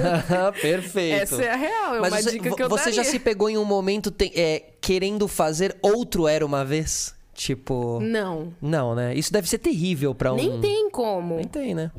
Perfeito. 0.60 1.22
Essa 1.22 1.42
é 1.42 1.50
a 1.50 1.56
real, 1.56 1.96
é 1.96 2.00
Mas 2.00 2.12
uma 2.12 2.22
você, 2.22 2.30
dica 2.30 2.54
que 2.56 2.62
eu 2.62 2.68
você 2.68 2.90
já 2.90 3.02
daria. 3.02 3.10
se 3.10 3.18
pegou 3.18 3.50
em 3.50 3.58
um 3.58 3.64
momento 3.64 4.10
te- 4.10 4.32
é, 4.34 4.62
querendo 4.80 5.28
fazer 5.28 5.76
outro 5.82 6.26
Era 6.26 6.44
Uma 6.44 6.64
Vez? 6.64 7.14
Tipo... 7.34 7.98
Não. 8.00 8.54
Não, 8.62 8.94
né? 8.94 9.14
Isso 9.14 9.32
deve 9.32 9.48
ser 9.48 9.58
terrível 9.58 10.14
pra 10.14 10.32
um... 10.32 10.36
Nem 10.36 10.60
tem 10.60 10.88
como. 10.90 11.36
Nem 11.36 11.46
tem, 11.48 11.74
né? 11.74 11.90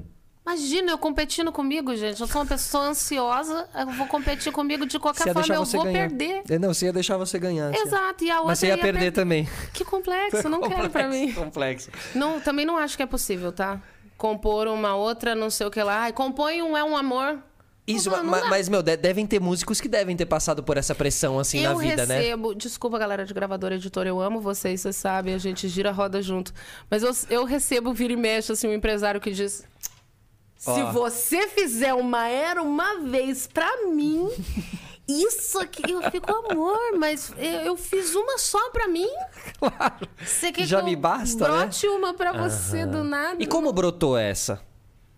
Imagina 0.45 0.91
eu 0.91 0.97
competindo 0.97 1.51
comigo, 1.51 1.95
gente. 1.95 2.21
Eu 2.21 2.27
sou 2.27 2.39
uma 2.41 2.45
pessoa 2.47 2.85
ansiosa, 2.89 3.67
eu 3.79 3.87
vou 3.87 4.05
competir 4.05 4.51
comigo 4.51 4.85
de 4.85 4.99
qualquer 4.99 5.25
ia 5.27 5.33
forma, 5.33 5.55
eu 5.55 5.63
vou 5.65 5.83
ganhar. 5.83 6.07
perder. 6.09 6.43
É, 6.47 6.59
Não, 6.59 6.71
você 6.73 6.85
ia 6.85 6.93
deixar 6.93 7.17
você 7.17 7.39
ganhar. 7.39 7.73
ia- 7.73 7.81
Exato, 7.81 8.23
e 8.23 8.29
a 8.29 8.35
outra 8.35 8.49
Mas 8.49 8.59
você 8.59 8.67
ia 8.67 8.77
perder 8.77 9.11
também. 9.11 9.47
Que 9.73 9.83
complexo, 9.83 10.47
não 10.49 10.61
quero 10.61 10.89
pra 10.91 11.07
mim. 11.07 11.33
Complexo. 11.33 11.89
Não, 12.13 12.39
também 12.39 12.63
não 12.65 12.77
acho 12.77 12.95
que 12.95 13.01
é 13.01 13.07
possível, 13.07 13.51
tá? 13.51 13.81
Compor 14.17 14.67
uma 14.67 14.95
outra, 14.95 15.33
não 15.33 15.49
sei 15.49 15.65
o 15.65 15.71
que 15.71 15.81
lá. 15.81 16.01
Ai, 16.03 16.13
compõe 16.13 16.61
um 16.61 16.77
É 16.77 16.83
um 16.83 16.95
Amor. 16.95 17.39
Isso, 17.87 18.09
Não, 18.09 18.17
não 18.17 18.25
ma- 18.31 18.39
dá. 18.41 18.47
mas, 18.49 18.67
meu, 18.69 18.81
de- 18.81 18.97
devem 18.97 19.27
ter 19.27 19.39
músicos 19.39 19.79
que 19.81 19.87
devem 19.87 20.15
ter 20.15 20.25
passado 20.25 20.63
por 20.63 20.75
essa 20.77 20.95
pressão, 20.95 21.37
assim, 21.39 21.59
eu 21.59 21.73
na 21.73 21.79
vida, 21.79 22.05
né? 22.07 22.17
recebo, 22.19 22.55
desculpa 22.55 22.97
galera 22.97 23.25
de 23.25 23.31
gravadora 23.33 23.75
editora, 23.75 24.09
eu 24.09 24.19
amo 24.19 24.39
vocês, 24.39 24.81
vocês 24.81 24.95
sabem, 24.95 25.35
a 25.35 25.37
gente 25.37 25.67
gira 25.67 25.89
a 25.89 25.93
roda 25.93 26.19
junto. 26.19 26.51
Mas 26.89 27.03
eu, 27.03 27.11
eu 27.29 27.45
recebo 27.45 27.93
vira 27.93 28.13
e 28.13 28.15
mexe 28.15 28.51
assim 28.51 28.67
um 28.67 28.73
empresário 28.73 29.21
que 29.21 29.29
diz: 29.29 29.63
"Se 30.73 30.83
você 30.91 31.47
fizer 31.47 31.93
uma 31.93 32.27
era 32.27 32.61
uma 32.61 33.01
vez 33.01 33.45
pra 33.47 33.85
mim, 33.87 34.27
isso 35.07 35.59
aqui 35.59 35.91
eu 35.91 36.01
fico 36.11 36.31
amor, 36.33 36.97
mas 36.97 37.31
eu, 37.37 37.61
eu 37.61 37.77
fiz 37.77 38.15
uma 38.15 38.37
só 38.37 38.69
pra 38.71 38.87
mim? 38.87 39.07
Claro. 39.59 40.07
Você 40.23 40.51
quer 40.51 40.65
Já 40.65 40.79
que 40.79 40.85
me 40.85 40.95
basta, 40.95 41.47
né? 41.47 41.57
brote 41.59 41.87
uma 41.87 42.13
pra 42.13 42.33
você 42.33 42.85
do 42.85 43.03
nada?" 43.03 43.35
E 43.41 43.47
como 43.47 43.71
brotou 43.71 44.17
essa? 44.17 44.61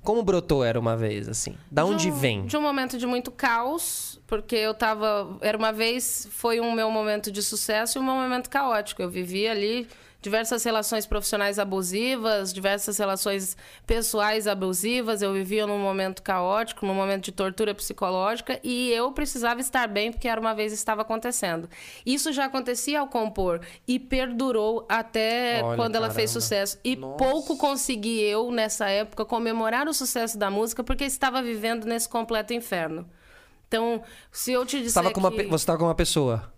Como 0.03 0.23
brotou 0.23 0.63
Era 0.63 0.79
Uma 0.79 0.95
Vez, 0.95 1.27
assim? 1.27 1.57
Da 1.69 1.83
De 1.83 1.89
onde 1.89 2.09
um- 2.11 2.15
vem? 2.15 2.45
De 2.45 2.55
um 2.55 2.61
momento 2.61 2.97
de 2.97 3.05
muito 3.05 3.29
caos, 3.29 4.21
porque 4.25 4.55
eu 4.55 4.73
tava. 4.73 5.37
Era 5.41 5.57
uma 5.57 5.73
vez, 5.73 6.27
foi 6.31 6.61
um 6.61 6.71
meu 6.71 6.89
momento 6.89 7.29
de 7.31 7.41
sucesso 7.43 7.97
e 7.97 8.01
um 8.01 8.05
meu 8.05 8.13
momento 8.15 8.49
caótico. 8.49 9.01
Eu 9.01 9.09
vivi 9.09 9.47
ali 9.47 9.87
diversas 10.27 10.61
relações 10.65 11.05
profissionais 11.05 11.57
abusivas, 11.57 12.51
diversas 12.53 12.97
relações 12.97 13.55
pessoais 13.85 14.45
abusivas. 14.45 15.21
Eu 15.21 15.31
vivia 15.31 15.65
num 15.65 15.79
momento 15.79 16.21
caótico, 16.21 16.85
num 16.85 16.93
momento 16.93 17.25
de 17.25 17.31
tortura 17.31 17.73
psicológica 17.73 18.59
e 18.61 18.91
eu 18.91 19.09
precisava 19.13 19.61
estar 19.61 19.87
bem 19.87 20.11
porque 20.11 20.27
era 20.27 20.39
uma 20.39 20.53
vez 20.53 20.73
estava 20.73 21.01
acontecendo. 21.01 21.69
Isso 22.05 22.33
já 22.33 22.45
acontecia 22.45 22.99
ao 22.99 23.07
compor 23.07 23.61
e 23.87 23.97
perdurou 23.97 24.85
até 24.89 25.63
Olha, 25.63 25.77
quando 25.77 25.95
ela 25.95 26.09
fez 26.09 26.31
caramba. 26.31 26.41
sucesso. 26.41 26.79
E 26.83 26.97
Nossa. 26.97 27.17
pouco 27.17 27.55
consegui 27.55 28.21
eu, 28.21 28.51
nessa 28.51 28.89
época, 28.89 29.23
comemorar 29.23 29.87
o 29.87 29.93
sucesso 29.93 30.37
da 30.37 30.51
música 30.51 30.83
porque 30.83 31.05
estava 31.05 31.41
vivendo 31.41 31.85
nesse 31.85 32.09
completo 32.09 32.53
inferno. 32.53 33.09
Então, 33.69 34.01
se 34.29 34.51
eu 34.51 34.65
te 34.65 34.81
disser 34.81 35.01
tava 35.01 35.13
com 35.13 35.21
uma, 35.21 35.31
que 35.31 35.43
você 35.43 35.65
tava 35.65 35.79
com 35.79 35.85
uma 35.85 35.95
pessoa. 35.95 36.51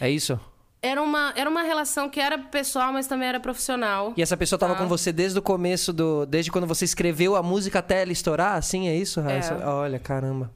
É 0.00 0.10
isso? 0.10 0.38
Era, 0.84 1.02
uma, 1.02 1.32
era 1.34 1.48
uma 1.48 1.62
relação 1.62 2.10
que 2.10 2.20
era 2.20 2.36
pessoal, 2.36 2.92
mas 2.92 3.06
também 3.06 3.26
era 3.26 3.40
profissional. 3.40 4.12
E 4.16 4.20
essa 4.22 4.36
pessoa 4.36 4.58
tava 4.58 4.74
Tá. 4.74 4.80
com 4.80 4.86
você 4.86 5.10
desde 5.12 5.38
o 5.38 5.42
começo 5.42 5.94
do. 5.94 6.26
Desde 6.26 6.50
quando 6.52 6.66
você 6.66 6.84
escreveu 6.84 7.36
a 7.36 7.42
música 7.42 7.78
até 7.78 8.02
ela 8.02 8.12
estourar? 8.12 8.56
Assim, 8.58 8.86
é 8.86 8.94
isso, 8.94 9.18
Raíssa? 9.20 9.56
Olha, 9.66 9.98
caramba. 9.98 10.52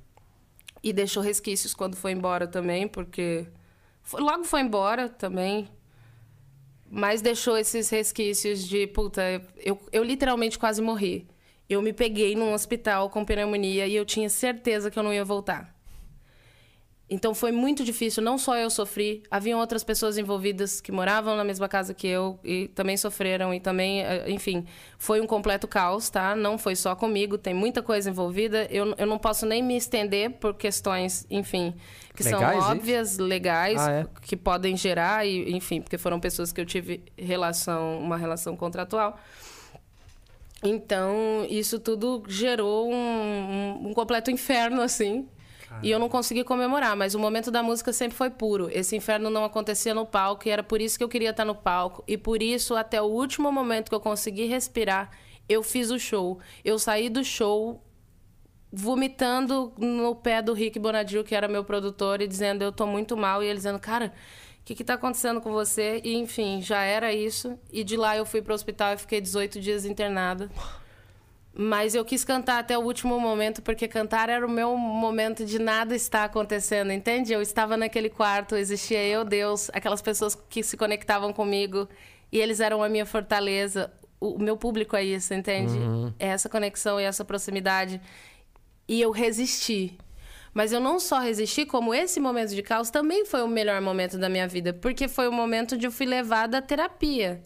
E 0.82 0.92
deixou 0.92 1.22
resquícios 1.22 1.72
quando 1.72 1.96
foi 1.96 2.12
embora 2.12 2.46
também, 2.46 2.86
porque... 2.86 3.46
logo 4.12 4.44
foi 4.44 4.60
embora 4.60 5.08
também. 5.08 5.66
Mas 6.90 7.22
deixou 7.22 7.56
esses 7.56 7.88
resquícios 7.88 8.66
de, 8.66 8.86
puta, 8.86 9.22
eu, 9.56 9.78
eu 9.90 10.04
literalmente 10.04 10.58
quase 10.58 10.82
morri. 10.82 11.26
Eu 11.68 11.80
me 11.82 11.92
peguei 11.92 12.34
num 12.34 12.52
hospital 12.52 13.08
com 13.10 13.24
pneumonia 13.24 13.86
e 13.86 13.94
eu 13.96 14.04
tinha 14.04 14.28
certeza 14.28 14.90
que 14.90 14.98
eu 14.98 15.02
não 15.02 15.12
ia 15.12 15.24
voltar. 15.24 15.74
Então 17.10 17.34
foi 17.34 17.50
muito 17.50 17.82
difícil, 17.84 18.22
não 18.22 18.36
só 18.36 18.54
eu 18.58 18.68
sofri, 18.68 19.22
haviam 19.30 19.58
outras 19.60 19.82
pessoas 19.82 20.18
envolvidas 20.18 20.78
que 20.78 20.92
moravam 20.92 21.34
na 21.36 21.42
mesma 21.42 21.66
casa 21.66 21.94
que 21.94 22.06
eu 22.06 22.38
e 22.44 22.68
também 22.68 22.98
sofreram 22.98 23.54
e 23.54 23.58
também, 23.60 24.02
eh, 24.02 24.30
enfim, 24.30 24.66
foi 24.98 25.18
um 25.18 25.26
completo 25.26 25.66
caos, 25.66 26.10
tá? 26.10 26.36
Não 26.36 26.58
foi 26.58 26.76
só 26.76 26.94
comigo, 26.94 27.38
tem 27.38 27.54
muita 27.54 27.82
coisa 27.82 28.10
envolvida. 28.10 28.66
Eu, 28.70 28.94
eu 28.98 29.06
não 29.06 29.18
posso 29.18 29.46
nem 29.46 29.62
me 29.62 29.74
estender 29.74 30.32
por 30.32 30.52
questões, 30.52 31.26
enfim, 31.30 31.74
que 32.14 32.22
Legais, 32.22 32.42
são 32.42 32.58
isso? 32.60 32.70
óbvias, 32.78 33.16
legais, 33.18 33.80
Ah, 33.80 33.90
é? 33.90 34.06
que 34.20 34.36
podem 34.36 34.76
gerar 34.76 35.26
e, 35.26 35.50
enfim, 35.56 35.80
porque 35.80 35.96
foram 35.96 36.20
pessoas 36.20 36.52
que 36.52 36.60
eu 36.60 36.66
tive 36.66 37.02
relação, 37.16 38.00
uma 38.00 38.18
relação 38.18 38.54
contratual. 38.54 39.18
Então, 40.62 41.46
isso 41.48 41.78
tudo 41.78 42.22
gerou 42.28 42.90
um, 42.92 42.94
um- 42.94 43.88
um 43.88 43.94
completo 43.94 44.30
inferno, 44.30 44.82
assim. 44.82 45.26
E 45.82 45.90
eu 45.90 45.98
não 45.98 46.08
consegui 46.08 46.44
comemorar, 46.44 46.96
mas 46.96 47.14
o 47.14 47.18
momento 47.18 47.50
da 47.50 47.62
música 47.62 47.92
sempre 47.92 48.16
foi 48.16 48.30
puro. 48.30 48.68
Esse 48.72 48.96
inferno 48.96 49.30
não 49.30 49.44
acontecia 49.44 49.94
no 49.94 50.06
palco 50.06 50.48
e 50.48 50.50
era 50.50 50.62
por 50.62 50.80
isso 50.80 50.98
que 50.98 51.04
eu 51.04 51.08
queria 51.08 51.30
estar 51.30 51.44
no 51.44 51.54
palco. 51.54 52.02
E 52.06 52.16
por 52.16 52.42
isso, 52.42 52.74
até 52.74 53.00
o 53.00 53.06
último 53.06 53.52
momento 53.52 53.88
que 53.88 53.94
eu 53.94 54.00
consegui 54.00 54.46
respirar, 54.46 55.10
eu 55.48 55.62
fiz 55.62 55.90
o 55.90 55.98
show. 55.98 56.38
Eu 56.64 56.78
saí 56.78 57.08
do 57.08 57.22
show 57.22 57.82
vomitando 58.72 59.72
no 59.78 60.14
pé 60.14 60.42
do 60.42 60.52
Rick 60.52 60.78
Bonadil, 60.78 61.24
que 61.24 61.34
era 61.34 61.48
meu 61.48 61.64
produtor, 61.64 62.20
e 62.20 62.26
dizendo 62.26 62.62
eu 62.62 62.72
tô 62.72 62.86
muito 62.86 63.16
mal. 63.16 63.42
E 63.42 63.46
ele 63.46 63.56
dizendo, 63.56 63.78
cara, 63.78 64.12
o 64.60 64.64
que 64.64 64.74
que 64.74 64.84
tá 64.84 64.94
acontecendo 64.94 65.40
com 65.40 65.52
você? 65.52 66.00
E 66.04 66.14
enfim, 66.14 66.60
já 66.60 66.82
era 66.82 67.12
isso. 67.12 67.58
E 67.72 67.82
de 67.82 67.96
lá 67.96 68.16
eu 68.16 68.26
fui 68.26 68.42
pro 68.42 68.54
hospital 68.54 68.94
e 68.94 68.98
fiquei 68.98 69.20
18 69.20 69.60
dias 69.60 69.84
internada. 69.84 70.50
Mas 71.52 71.94
eu 71.94 72.04
quis 72.04 72.24
cantar 72.24 72.60
até 72.60 72.78
o 72.78 72.82
último 72.82 73.18
momento, 73.18 73.62
porque 73.62 73.88
cantar 73.88 74.28
era 74.28 74.46
o 74.46 74.50
meu 74.50 74.76
momento 74.76 75.44
de 75.44 75.58
nada 75.58 75.96
estar 75.96 76.24
acontecendo, 76.24 76.92
entende? 76.92 77.32
Eu 77.32 77.42
estava 77.42 77.76
naquele 77.76 78.08
quarto, 78.08 78.54
existia 78.54 79.02
eu, 79.04 79.24
Deus, 79.24 79.68
aquelas 79.72 80.00
pessoas 80.00 80.36
que 80.48 80.62
se 80.62 80.76
conectavam 80.76 81.32
comigo, 81.32 81.88
e 82.30 82.38
eles 82.38 82.60
eram 82.60 82.82
a 82.82 82.88
minha 82.88 83.04
fortaleza. 83.04 83.92
O 84.20 84.38
meu 84.38 84.56
público 84.56 84.94
é 84.94 85.04
isso, 85.04 85.34
entende? 85.34 85.74
É 86.18 86.28
essa 86.28 86.48
conexão 86.48 87.00
e 87.00 87.04
essa 87.04 87.24
proximidade. 87.24 88.00
E 88.86 89.00
eu 89.00 89.10
resisti. 89.10 89.98
Mas 90.54 90.72
eu 90.72 90.80
não 90.80 90.98
só 90.98 91.18
resisti, 91.18 91.64
como 91.66 91.94
esse 91.94 92.18
momento 92.18 92.54
de 92.54 92.62
caos 92.62 92.90
também 92.90 93.24
foi 93.24 93.42
o 93.42 93.48
melhor 93.48 93.80
momento 93.80 94.18
da 94.18 94.28
minha 94.28 94.48
vida, 94.48 94.72
porque 94.72 95.06
foi 95.06 95.28
o 95.28 95.32
momento 95.32 95.74
onde 95.74 95.86
eu 95.86 95.92
fui 95.92 96.06
levada 96.06 96.58
à 96.58 96.62
terapia. 96.62 97.42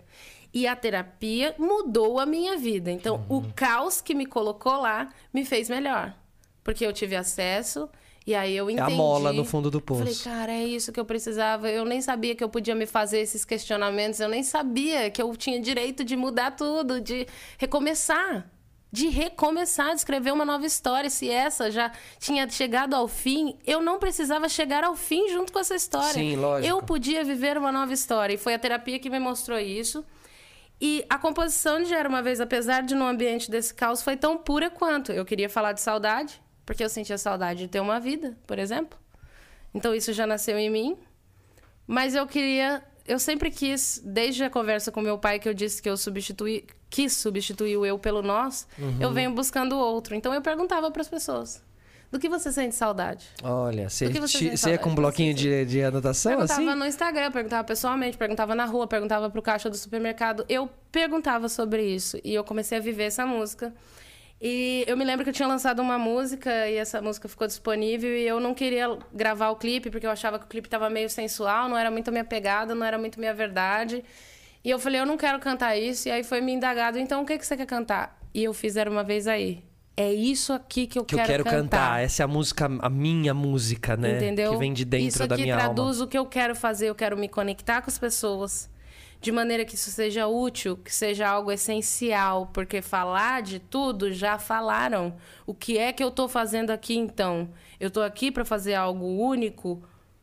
E 0.54 0.66
a 0.66 0.76
terapia 0.76 1.54
mudou 1.58 2.18
a 2.20 2.26
minha 2.26 2.56
vida. 2.58 2.90
Então, 2.90 3.24
o 3.28 3.42
caos 3.54 4.00
que 4.00 4.14
me 4.14 4.26
colocou 4.26 4.80
lá 4.80 5.08
me 5.32 5.44
fez 5.44 5.68
melhor. 5.70 6.14
Porque 6.62 6.84
eu 6.84 6.92
tive 6.92 7.16
acesso 7.16 7.88
e 8.26 8.34
aí 8.34 8.54
eu 8.56 8.68
É 8.68 8.72
entendi. 8.72 8.92
a 8.92 8.96
mola 8.96 9.32
no 9.32 9.44
fundo 9.44 9.70
do 9.70 9.80
Falei, 9.80 10.04
poço. 10.12 10.24
cara, 10.24 10.52
é 10.52 10.62
isso 10.64 10.92
que 10.92 11.00
eu 11.00 11.04
precisava. 11.04 11.70
Eu 11.70 11.84
nem 11.84 12.00
sabia 12.02 12.34
que 12.36 12.44
eu 12.44 12.48
podia 12.48 12.74
me 12.74 12.86
fazer 12.86 13.20
esses 13.20 13.44
questionamentos. 13.44 14.20
Eu 14.20 14.28
nem 14.28 14.42
sabia 14.42 15.10
que 15.10 15.20
eu 15.22 15.34
tinha 15.36 15.58
direito 15.60 16.04
de 16.04 16.14
mudar 16.16 16.50
tudo, 16.52 17.00
de 17.00 17.26
recomeçar. 17.58 18.46
De 18.92 19.08
recomeçar, 19.08 19.88
de 19.94 19.96
escrever 19.96 20.32
uma 20.34 20.44
nova 20.44 20.66
história. 20.66 21.08
Se 21.08 21.30
essa 21.30 21.70
já 21.70 21.90
tinha 22.20 22.46
chegado 22.50 22.92
ao 22.94 23.08
fim, 23.08 23.56
eu 23.66 23.80
não 23.80 23.98
precisava 23.98 24.50
chegar 24.50 24.84
ao 24.84 24.94
fim 24.94 25.30
junto 25.30 25.50
com 25.50 25.58
essa 25.58 25.74
história. 25.74 26.12
Sim, 26.12 26.36
lógico. 26.36 26.68
Eu 26.68 26.82
podia 26.82 27.24
viver 27.24 27.56
uma 27.56 27.72
nova 27.72 27.92
história. 27.94 28.34
E 28.34 28.36
foi 28.36 28.52
a 28.52 28.58
terapia 28.58 28.98
que 28.98 29.08
me 29.08 29.18
mostrou 29.18 29.58
isso. 29.58 30.04
E 30.84 31.06
a 31.08 31.16
composição 31.16 31.80
de 31.80 31.94
Era 31.94 32.08
Uma 32.08 32.20
Vez, 32.20 32.40
apesar 32.40 32.82
de 32.82 32.92
no 32.96 33.04
ambiente 33.04 33.48
desse 33.48 33.72
caos, 33.72 34.02
foi 34.02 34.16
tão 34.16 34.36
pura 34.36 34.68
quanto. 34.68 35.12
Eu 35.12 35.24
queria 35.24 35.48
falar 35.48 35.72
de 35.72 35.80
saudade, 35.80 36.42
porque 36.66 36.82
eu 36.82 36.88
sentia 36.88 37.16
saudade 37.16 37.60
de 37.60 37.68
ter 37.68 37.78
uma 37.78 38.00
vida, 38.00 38.36
por 38.48 38.58
exemplo. 38.58 38.98
Então 39.72 39.94
isso 39.94 40.12
já 40.12 40.26
nasceu 40.26 40.58
em 40.58 40.68
mim. 40.68 40.98
Mas 41.86 42.16
eu 42.16 42.26
queria. 42.26 42.82
Eu 43.06 43.20
sempre 43.20 43.48
quis, 43.48 44.02
desde 44.04 44.42
a 44.42 44.50
conversa 44.50 44.90
com 44.90 45.00
meu 45.00 45.16
pai, 45.18 45.38
que 45.38 45.48
eu 45.48 45.54
disse 45.54 45.80
que 45.80 45.88
eu 45.88 45.96
substituí, 45.96 46.66
quis 46.90 47.12
substituir 47.12 47.76
o 47.76 47.86
eu 47.86 47.96
pelo 47.96 48.20
nós, 48.20 48.66
eu 49.00 49.12
venho 49.12 49.32
buscando 49.32 49.76
o 49.76 49.78
outro. 49.78 50.16
Então 50.16 50.34
eu 50.34 50.42
perguntava 50.42 50.90
para 50.90 51.02
as 51.02 51.08
pessoas: 51.08 51.62
do 52.12 52.18
que 52.18 52.28
você 52.28 52.52
sente 52.52 52.74
saudade? 52.74 53.26
Olha, 53.42 53.88
você 53.88 54.06
você 54.10 54.72
é 54.72 54.78
com 54.78 54.90
um 54.90 54.94
bloquinho 54.94 55.32
de, 55.32 55.64
de 55.64 55.82
anotação 55.82 56.32
Perguntava 56.32 56.60
assim? 56.60 56.78
no 56.78 56.84
Instagram, 56.84 57.32
perguntava 57.32 57.64
pessoalmente, 57.64 58.18
perguntava 58.18 58.54
na 58.54 58.66
rua, 58.66 58.86
perguntava 58.86 59.30
pro 59.30 59.40
caixa 59.40 59.70
do 59.70 59.76
supermercado. 59.78 60.44
Eu 60.46 60.68
perguntava 60.92 61.48
sobre 61.48 61.82
isso 61.82 62.20
e 62.22 62.34
eu 62.34 62.44
comecei 62.44 62.76
a 62.76 62.80
viver 62.82 63.04
essa 63.04 63.24
música. 63.24 63.72
E 64.38 64.84
eu 64.86 64.94
me 64.94 65.04
lembro 65.04 65.24
que 65.24 65.30
eu 65.30 65.34
tinha 65.34 65.48
lançado 65.48 65.80
uma 65.80 65.98
música 65.98 66.68
e 66.68 66.76
essa 66.76 67.00
música 67.00 67.28
ficou 67.28 67.46
disponível 67.46 68.10
e 68.10 68.26
eu 68.26 68.38
não 68.38 68.52
queria 68.52 68.98
gravar 69.14 69.48
o 69.48 69.56
clipe 69.56 69.88
porque 69.88 70.06
eu 70.06 70.10
achava 70.10 70.38
que 70.38 70.44
o 70.44 70.48
clipe 70.48 70.66
estava 70.66 70.90
meio 70.90 71.08
sensual, 71.08 71.66
não 71.66 71.78
era 71.78 71.90
muito 71.90 72.08
a 72.08 72.10
minha 72.10 72.24
pegada, 72.24 72.74
não 72.74 72.84
era 72.84 72.98
muito 72.98 73.18
minha 73.18 73.32
verdade. 73.32 74.04
E 74.62 74.68
eu 74.68 74.78
falei, 74.78 75.00
eu 75.00 75.06
não 75.06 75.16
quero 75.16 75.38
cantar 75.38 75.78
isso. 75.78 76.08
E 76.08 76.10
aí 76.10 76.22
foi 76.22 76.42
me 76.42 76.52
indagado, 76.52 76.98
então 76.98 77.22
o 77.22 77.26
que, 77.26 77.38
que 77.38 77.46
você 77.46 77.56
quer 77.56 77.66
cantar? 77.66 78.20
E 78.34 78.44
eu 78.44 78.52
fiz 78.52 78.76
Era 78.76 78.90
Uma 78.90 79.02
Vez 79.02 79.26
Aí. 79.26 79.71
É 79.96 80.12
isso 80.12 80.52
aqui 80.52 80.86
que 80.86 80.98
eu 80.98 81.04
Que 81.04 81.14
eu 81.14 81.18
quero, 81.18 81.28
quero 81.28 81.44
cantar. 81.44 81.60
cantar. 81.62 82.02
Essa 82.02 82.22
é 82.22 82.24
a 82.24 82.28
música, 82.28 82.66
a 82.80 82.88
minha 82.88 83.34
música, 83.34 83.96
né? 83.96 84.16
Entendeu? 84.16 84.52
Que 84.52 84.58
vem 84.58 84.72
de 84.72 84.84
dentro 84.84 85.06
isso 85.08 85.26
da 85.28 85.34
aqui 85.34 85.42
minha 85.44 85.56
traduz 85.56 85.96
alma. 85.96 86.04
o 86.04 86.08
que 86.08 86.16
eu 86.18 86.26
quero 86.26 86.54
fazer. 86.56 86.88
Eu 86.88 86.94
quero 86.94 87.16
me 87.16 87.28
conectar 87.28 87.82
com 87.82 87.90
as 87.90 87.98
pessoas 87.98 88.70
de 89.20 89.30
maneira 89.30 89.64
que 89.64 89.74
isso 89.74 89.90
seja 89.90 90.26
útil, 90.26 90.76
que 90.78 90.92
seja 90.92 91.28
algo 91.28 91.52
essencial, 91.52 92.46
porque 92.52 92.80
falar 92.82 93.42
de 93.42 93.58
tudo 93.60 94.12
já 94.12 94.38
falaram. 94.38 95.14
O 95.46 95.54
que 95.54 95.78
é 95.78 95.92
que 95.92 96.02
eu 96.02 96.08
estou 96.08 96.26
fazendo 96.26 96.70
aqui 96.70 96.96
então? 96.96 97.50
Eu 97.78 97.88
estou 97.88 98.02
aqui 98.02 98.32
para 98.32 98.44
fazer 98.44 98.74
algo 98.74 99.06
único 99.06 99.82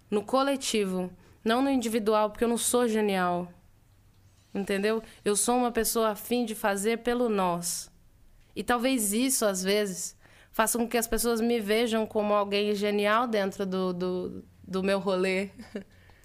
no 0.09 0.23
coletivo, 0.23 1.09
não 1.45 1.61
no 1.61 1.69
individual, 1.69 2.31
porque 2.31 2.43
eu 2.43 2.49
não 2.49 2.57
sou 2.57 2.87
genial. 2.87 3.47
Entendeu? 4.53 5.01
Eu 5.23 5.35
sou 5.35 5.55
uma 5.57 5.71
pessoa 5.71 6.09
afim 6.09 6.43
de 6.43 6.55
fazer 6.55 6.97
pelo 6.97 7.29
nós. 7.29 7.89
E 8.59 8.63
talvez 8.63 9.13
isso, 9.13 9.45
às 9.45 9.63
vezes, 9.63 10.17
faça 10.51 10.77
com 10.77 10.85
que 10.85 10.97
as 10.97 11.07
pessoas 11.07 11.39
me 11.39 11.61
vejam 11.61 12.05
como 12.05 12.33
alguém 12.33 12.75
genial 12.75 13.25
dentro 13.25 13.65
do, 13.65 13.93
do, 13.93 14.43
do 14.67 14.83
meu 14.83 14.99
rolê. 14.99 15.47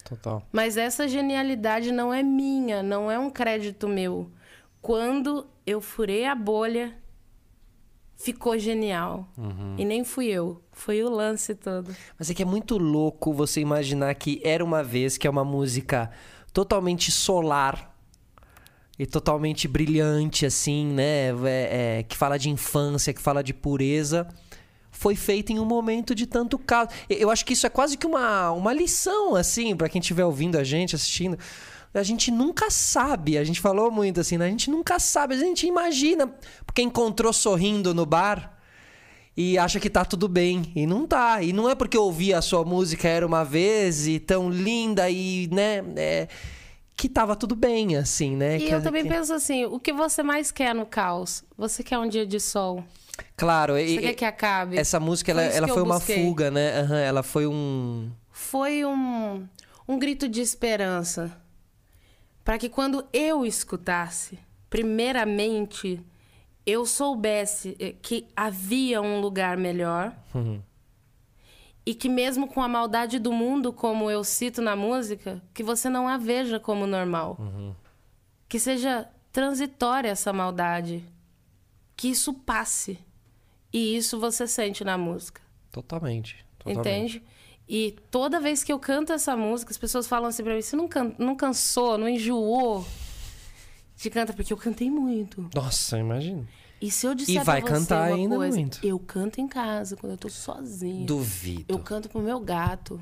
Total. 0.02 0.42
Mas 0.50 0.76
essa 0.76 1.06
genialidade 1.06 1.92
não 1.92 2.12
é 2.12 2.24
minha, 2.24 2.82
não 2.82 3.08
é 3.08 3.16
um 3.16 3.30
crédito 3.30 3.86
meu. 3.86 4.32
Quando 4.82 5.46
eu 5.64 5.80
furei 5.80 6.26
a 6.26 6.34
bolha, 6.34 6.98
ficou 8.16 8.58
genial. 8.58 9.28
E 9.78 9.84
nem 9.84 10.02
fui 10.02 10.26
eu, 10.26 10.60
foi 10.72 11.04
o 11.04 11.08
lance 11.08 11.54
todo. 11.54 11.94
Mas 12.18 12.30
é 12.30 12.34
que 12.34 12.42
é 12.42 12.46
muito 12.46 12.78
louco 12.78 13.32
você 13.32 13.60
imaginar 13.60 14.12
que 14.16 14.40
Era 14.42 14.64
Uma 14.64 14.82
Vez, 14.82 15.16
que 15.16 15.28
é 15.28 15.30
uma 15.30 15.44
música 15.44 16.10
totalmente 16.52 17.12
solar 17.12 17.93
e 18.98 19.06
totalmente 19.06 19.66
brilhante, 19.66 20.46
assim, 20.46 20.86
né? 20.86 21.30
É- 21.30 21.98
é, 21.98 22.02
que 22.04 22.16
fala 22.16 22.38
de 22.38 22.48
infância, 22.48 23.12
que 23.12 23.20
fala 23.20 23.42
de 23.42 23.52
pureza. 23.52 24.26
foi 24.96 25.16
feita 25.16 25.52
em 25.52 25.58
um 25.58 25.64
momento 25.64 26.14
de 26.14 26.24
tanto 26.24 26.56
caos. 26.56 26.88
Eu 27.10 27.28
acho 27.28 27.44
que 27.44 27.52
isso 27.52 27.66
é 27.66 27.68
quase 27.68 27.96
que 27.98 28.06
uma, 28.06 28.52
uma 28.52 28.72
lição, 28.72 29.34
assim, 29.34 29.74
para 29.74 29.88
quem 29.88 30.00
estiver 30.00 30.24
ouvindo 30.24 30.56
a 30.56 30.62
gente, 30.62 30.94
assistindo. 30.94 31.36
A 31.92 32.02
gente 32.04 32.30
nunca 32.30 32.70
sabe, 32.70 33.36
a 33.36 33.42
gente 33.42 33.60
falou 33.60 33.90
muito 33.90 34.20
assim, 34.20 34.38
né? 34.38 34.46
a 34.46 34.48
gente 34.48 34.70
nunca 34.70 35.00
sabe, 35.00 35.34
a 35.34 35.38
gente 35.38 35.66
imagina, 35.66 36.32
porque 36.64 36.80
encontrou 36.80 37.32
sorrindo 37.32 37.92
no 37.92 38.06
bar 38.06 38.56
e 39.36 39.58
acha 39.58 39.80
que 39.80 39.90
tá 39.90 40.04
tudo 40.04 40.28
bem. 40.28 40.72
E 40.76 40.86
não 40.86 41.06
tá. 41.06 41.42
E 41.42 41.52
não 41.52 41.68
é 41.68 41.74
porque 41.74 41.96
eu 41.96 42.04
ouvi 42.04 42.32
a 42.32 42.40
sua 42.40 42.64
música 42.64 43.08
Era 43.08 43.26
Uma 43.26 43.44
Vez 43.44 44.06
e 44.06 44.20
tão 44.20 44.48
linda 44.48 45.10
e, 45.10 45.48
né? 45.52 45.82
É, 45.96 46.28
que 46.96 47.08
tava 47.08 47.34
tudo 47.34 47.56
bem, 47.56 47.96
assim, 47.96 48.36
né? 48.36 48.56
E 48.56 48.66
que, 48.66 48.74
eu 48.74 48.82
também 48.82 49.02
que... 49.02 49.08
penso 49.08 49.32
assim, 49.32 49.64
o 49.64 49.78
que 49.80 49.92
você 49.92 50.22
mais 50.22 50.50
quer 50.50 50.74
no 50.74 50.86
caos? 50.86 51.44
Você 51.56 51.82
quer 51.82 51.98
um 51.98 52.08
dia 52.08 52.26
de 52.26 52.38
sol? 52.38 52.84
Claro. 53.36 53.74
Você 53.74 53.96
e, 53.96 53.98
quer 53.98 54.14
que 54.14 54.24
acabe? 54.24 54.78
Essa 54.78 55.00
música, 55.00 55.30
ela, 55.30 55.42
Foi 55.42 55.56
ela 55.56 55.68
foi 55.68 55.82
uma 55.82 55.94
busquei. 55.96 56.24
fuga, 56.24 56.50
né? 56.50 56.80
Aham, 56.80 56.98
ela 56.98 57.22
foi 57.22 57.46
um... 57.46 58.10
Foi 58.30 58.84
um, 58.84 59.46
um 59.86 59.98
grito 59.98 60.28
de 60.28 60.40
esperança. 60.40 61.36
Para 62.44 62.58
que 62.58 62.68
quando 62.68 63.04
eu 63.12 63.44
escutasse, 63.46 64.38
primeiramente, 64.68 66.00
eu 66.66 66.84
soubesse 66.84 67.76
eh, 67.78 67.94
que 68.02 68.26
havia 68.36 69.00
um 69.00 69.20
lugar 69.20 69.56
melhor. 69.56 70.14
E 71.86 71.94
que 71.94 72.08
mesmo 72.08 72.46
com 72.46 72.62
a 72.62 72.68
maldade 72.68 73.18
do 73.18 73.32
mundo, 73.32 73.72
como 73.72 74.10
eu 74.10 74.24
cito 74.24 74.62
na 74.62 74.74
música, 74.74 75.42
que 75.52 75.62
você 75.62 75.88
não 75.88 76.08
a 76.08 76.16
veja 76.16 76.58
como 76.58 76.86
normal. 76.86 77.38
Que 78.48 78.58
seja 78.58 79.08
transitória 79.30 80.08
essa 80.08 80.32
maldade. 80.32 81.04
Que 81.96 82.08
isso 82.08 82.32
passe. 82.32 82.98
E 83.72 83.96
isso 83.96 84.18
você 84.18 84.46
sente 84.46 84.82
na 84.84 84.96
música. 84.96 85.42
Totalmente. 85.70 86.44
totalmente. 86.58 86.88
Entende? 86.88 87.22
E 87.68 87.96
toda 88.10 88.40
vez 88.40 88.62
que 88.62 88.72
eu 88.72 88.78
canto 88.78 89.12
essa 89.12 89.36
música, 89.36 89.70
as 89.70 89.78
pessoas 89.78 90.06
falam 90.06 90.28
assim 90.28 90.42
pra 90.42 90.54
mim: 90.54 90.62
você 90.62 90.76
não, 90.76 90.86
can 90.86 91.12
não 91.18 91.34
cansou, 91.34 91.98
não 91.98 92.08
enjoou 92.08 92.86
de 93.96 94.10
cantar? 94.10 94.34
Porque 94.34 94.52
eu 94.52 94.56
cantei 94.56 94.90
muito. 94.90 95.48
Nossa, 95.54 95.98
imagina. 95.98 96.46
E 96.84 96.90
se 96.90 97.06
eu 97.06 97.14
disser 97.14 97.40
E 97.40 97.44
vai 97.44 97.62
pra 97.62 97.70
você 97.70 97.80
cantar 97.80 98.08
uma 98.10 98.16
ainda 98.16 98.36
coisa, 98.36 98.58
muito. 98.58 98.78
eu 98.86 98.98
canto 98.98 99.40
em 99.40 99.48
casa, 99.48 99.96
quando 99.96 100.12
eu 100.12 100.18
tô 100.18 100.28
sozinha. 100.28 101.06
Duvido. 101.06 101.64
Eu 101.66 101.78
canto 101.78 102.10
pro 102.10 102.20
meu 102.20 102.38
gato. 102.38 103.00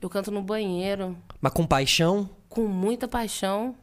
Eu 0.00 0.08
canto 0.08 0.30
no 0.30 0.40
banheiro, 0.40 1.18
Mas 1.40 1.52
com 1.52 1.66
paixão? 1.66 2.30
com 2.48 2.68
muita 2.68 3.08
paixão. 3.08 3.74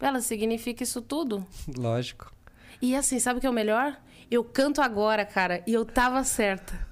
Ela 0.00 0.22
significa 0.22 0.82
isso 0.82 1.02
tudo. 1.02 1.46
Lógico. 1.76 2.32
E 2.80 2.96
assim, 2.96 3.18
sabe 3.18 3.36
o 3.36 3.40
que 3.42 3.46
é 3.46 3.50
o 3.50 3.52
melhor? 3.52 4.00
Eu 4.30 4.42
canto 4.42 4.80
agora, 4.80 5.26
cara, 5.26 5.62
e 5.66 5.74
eu 5.74 5.84
tava 5.84 6.24
certa. 6.24 6.88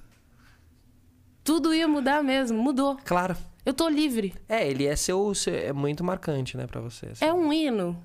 Tudo 1.43 1.73
ia 1.73 1.89
mudar 1.89 2.23
mesmo, 2.23 2.63
mudou. 2.63 2.99
Claro. 3.03 3.35
Eu 3.67 3.75
tô 3.75 3.89
livre. 3.89 4.33
É, 4.49 4.67
ele 4.67 4.87
é 4.87 4.95
seu, 4.95 5.35
seu- 5.35 5.53
é 5.53 5.73
muito 5.73 6.05
marcante, 6.05 6.57
né, 6.57 6.67
pra 6.69 6.81
você. 6.81 7.07
assim. 7.07 7.25
É 7.25 7.33
um 7.35 7.53
hino. 7.53 8.01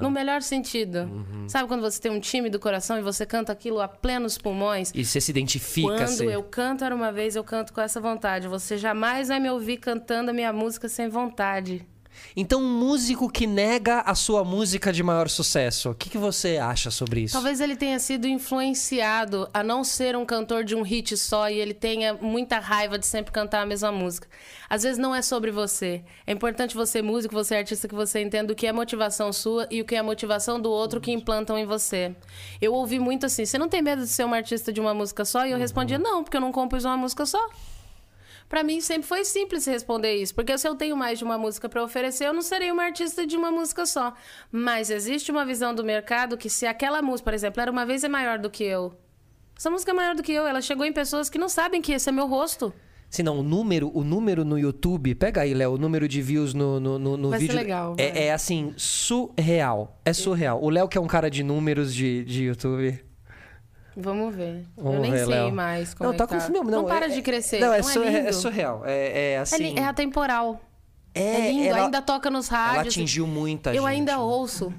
No 0.00 0.10
melhor 0.10 0.42
sentido. 0.42 0.98
Uhum. 1.10 1.48
Sabe 1.48 1.66
quando 1.66 1.80
você 1.80 1.98
tem 1.98 2.12
um 2.12 2.20
time 2.20 2.50
do 2.50 2.60
coração 2.60 2.98
e 2.98 3.02
você 3.02 3.24
canta 3.24 3.50
aquilo 3.50 3.80
a 3.80 3.88
plenos 3.88 4.36
pulmões? 4.36 4.92
E 4.94 5.02
você 5.02 5.18
se 5.18 5.30
identifica, 5.30 5.88
Quando 5.88 6.02
assim. 6.02 6.26
eu 6.30 6.42
canto 6.42 6.84
era 6.84 6.94
uma 6.94 7.10
vez, 7.10 7.34
eu 7.34 7.42
canto 7.42 7.72
com 7.72 7.80
essa 7.80 7.98
vontade. 7.98 8.46
Você 8.46 8.76
jamais 8.76 9.28
vai 9.28 9.40
me 9.40 9.48
ouvir 9.50 9.78
cantando 9.78 10.30
a 10.30 10.34
minha 10.34 10.52
música 10.52 10.86
sem 10.88 11.08
vontade. 11.08 11.86
Então, 12.36 12.60
um 12.60 12.78
músico 12.78 13.30
que 13.30 13.46
nega 13.46 14.00
a 14.00 14.14
sua 14.14 14.44
música 14.44 14.92
de 14.92 15.02
maior 15.02 15.28
sucesso, 15.28 15.90
o 15.90 15.94
que, 15.94 16.08
que 16.08 16.18
você 16.18 16.58
acha 16.58 16.90
sobre 16.90 17.22
isso? 17.22 17.32
Talvez 17.32 17.60
ele 17.60 17.76
tenha 17.76 17.98
sido 17.98 18.26
influenciado 18.26 19.48
a 19.52 19.62
não 19.62 19.82
ser 19.82 20.16
um 20.16 20.24
cantor 20.24 20.64
de 20.64 20.74
um 20.74 20.82
hit 20.82 21.16
só 21.16 21.50
e 21.50 21.58
ele 21.58 21.74
tenha 21.74 22.14
muita 22.14 22.58
raiva 22.58 22.98
de 22.98 23.06
sempre 23.06 23.32
cantar 23.32 23.62
a 23.62 23.66
mesma 23.66 23.90
música. 23.90 24.28
Às 24.68 24.82
vezes 24.84 24.98
não 24.98 25.14
é 25.14 25.22
sobre 25.22 25.50
você. 25.50 26.02
É 26.26 26.32
importante 26.32 26.74
você, 26.74 27.02
músico, 27.02 27.34
você 27.34 27.56
artista, 27.56 27.88
que 27.88 27.94
você 27.94 28.20
entenda 28.20 28.52
o 28.52 28.56
que 28.56 28.66
é 28.66 28.72
motivação 28.72 29.32
sua 29.32 29.66
e 29.70 29.80
o 29.80 29.84
que 29.84 29.96
é 29.96 30.02
motivação 30.02 30.60
do 30.60 30.70
outro 30.70 31.00
que 31.00 31.10
implantam 31.10 31.58
em 31.58 31.64
você. 31.64 32.14
Eu 32.60 32.74
ouvi 32.74 32.98
muito 32.98 33.26
assim: 33.26 33.44
você 33.44 33.58
não 33.58 33.68
tem 33.68 33.82
medo 33.82 34.02
de 34.02 34.08
ser 34.08 34.24
uma 34.24 34.36
artista 34.36 34.72
de 34.72 34.80
uma 34.80 34.94
música 34.94 35.24
só? 35.24 35.46
E 35.46 35.50
eu 35.50 35.58
respondia: 35.58 35.98
não, 35.98 36.22
porque 36.22 36.36
eu 36.36 36.40
não 36.40 36.52
compus 36.52 36.84
uma 36.84 36.96
música 36.96 37.26
só. 37.26 37.40
Pra 38.50 38.64
mim 38.64 38.80
sempre 38.80 39.06
foi 39.06 39.24
simples 39.24 39.64
responder 39.64 40.16
isso, 40.16 40.34
porque 40.34 40.58
se 40.58 40.66
eu 40.66 40.74
tenho 40.74 40.96
mais 40.96 41.20
de 41.20 41.24
uma 41.24 41.38
música 41.38 41.68
pra 41.68 41.84
oferecer, 41.84 42.26
eu 42.26 42.32
não 42.32 42.42
serei 42.42 42.72
uma 42.72 42.82
artista 42.82 43.24
de 43.24 43.36
uma 43.36 43.52
música 43.52 43.86
só. 43.86 44.12
Mas 44.50 44.90
existe 44.90 45.30
uma 45.30 45.46
visão 45.46 45.72
do 45.72 45.84
mercado 45.84 46.36
que 46.36 46.50
se 46.50 46.66
aquela 46.66 47.00
música, 47.00 47.30
por 47.30 47.34
exemplo, 47.34 47.62
era 47.62 47.70
uma 47.70 47.86
vez 47.86 48.02
é 48.02 48.08
maior 48.08 48.40
do 48.40 48.50
que 48.50 48.64
eu. 48.64 48.92
Essa 49.56 49.70
música 49.70 49.92
é 49.92 49.94
maior 49.94 50.16
do 50.16 50.22
que 50.24 50.32
eu, 50.32 50.48
ela 50.48 50.60
chegou 50.60 50.84
em 50.84 50.92
pessoas 50.92 51.30
que 51.30 51.38
não 51.38 51.48
sabem 51.48 51.80
que 51.80 51.92
esse 51.92 52.08
é 52.08 52.12
meu 52.12 52.26
rosto. 52.26 52.74
Se 53.08 53.22
não, 53.22 53.38
o 53.38 53.42
número, 53.44 53.88
o 53.94 54.02
número 54.02 54.44
no 54.44 54.58
YouTube, 54.58 55.14
pega 55.14 55.42
aí, 55.42 55.54
Léo, 55.54 55.74
o 55.74 55.78
número 55.78 56.08
de 56.08 56.20
views 56.20 56.52
no, 56.52 56.80
no, 56.80 56.98
no, 56.98 57.16
no 57.16 57.30
Vai 57.30 57.38
ser 57.38 57.46
vídeo. 57.46 57.56
legal, 57.56 57.94
é, 57.98 58.26
é 58.26 58.32
assim, 58.32 58.74
surreal. 58.76 59.96
É 60.04 60.12
surreal. 60.12 60.60
O 60.60 60.68
Léo, 60.70 60.88
que 60.88 60.98
é 60.98 61.00
um 61.00 61.06
cara 61.06 61.30
de 61.30 61.44
números 61.44 61.94
de, 61.94 62.24
de 62.24 62.44
YouTube. 62.46 63.00
Vamos 64.00 64.34
ver. 64.34 64.64
Vamos 64.76 64.94
eu 64.94 65.00
nem 65.00 65.10
ver, 65.12 65.18
sei 65.18 65.26
Léo. 65.26 65.52
mais 65.52 65.94
como 65.94 66.08
Não, 66.08 66.14
é 66.14 66.18
tá 66.18 66.26
tá. 66.26 66.38
com 66.40 66.52
não, 66.52 66.62
não, 66.64 66.70
não 66.82 66.84
para 66.86 67.06
é- 67.06 67.08
de 67.10 67.22
crescer. 67.22 67.60
Não, 67.60 67.68
Não, 67.68 67.74
é, 67.74 67.82
su- 67.82 68.02
é, 68.02 68.06
é, 68.06 68.10
lindo. 68.10 68.28
é 68.28 68.32
surreal. 68.32 68.82
É, 68.84 69.32
é 69.32 69.38
assim. 69.38 69.78
É 69.78 69.80
é 69.82 69.84
atemporal. 69.84 70.60
é- 71.14 71.22
É 71.22 71.50
lindo, 71.52 71.64
ela- 71.64 71.84
ainda 71.84 72.00
toca 72.02 72.30
nos 72.30 72.50
Ela 72.50 72.58
rádios. 72.72 72.94
atingiu 72.94 73.26
muita 73.26 73.70
eu 73.70 73.82
gente. 73.82 73.92
ainda 73.92 74.18
ouço. 74.18 74.72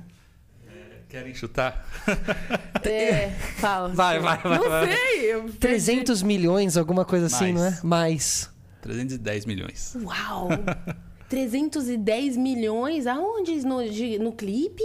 Querem 1.10 1.34
chutar? 1.34 1.86
É, 2.84 3.30
fala. 3.58 3.90
Vai, 3.90 4.20
vai, 4.20 4.38
vai. 4.40 4.58
Não 4.58 4.68
vai. 4.70 4.92
sei. 4.92 5.34
eu 5.36 5.42
perdi. 5.44 5.58
300 5.60 6.24
milhões, 6.24 6.76
alguma 6.78 7.06
coisa 7.06 7.28
assim, 7.28 7.54
Mais. 7.54 7.56
não 7.56 7.66
é? 7.66 7.80
Mais. 7.84 8.50
310 8.82 9.46
milhões. 9.46 9.96
Uau! 10.04 10.48
310 11.30 12.36
milhões? 12.38 13.06
Aonde? 13.06 13.64
No, 13.66 13.88
de- 13.88 14.18
no 14.18 14.32
clipe? 14.32 14.84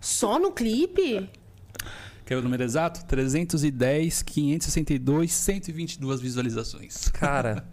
Só 0.00 0.38
no 0.38 0.50
clipe? 0.52 1.30
Quer 2.28 2.36
o 2.36 2.42
número 2.42 2.62
exato? 2.62 3.06
310, 3.06 4.20
562, 4.22 5.32
122 5.32 6.20
visualizações. 6.20 7.08
Cara. 7.08 7.64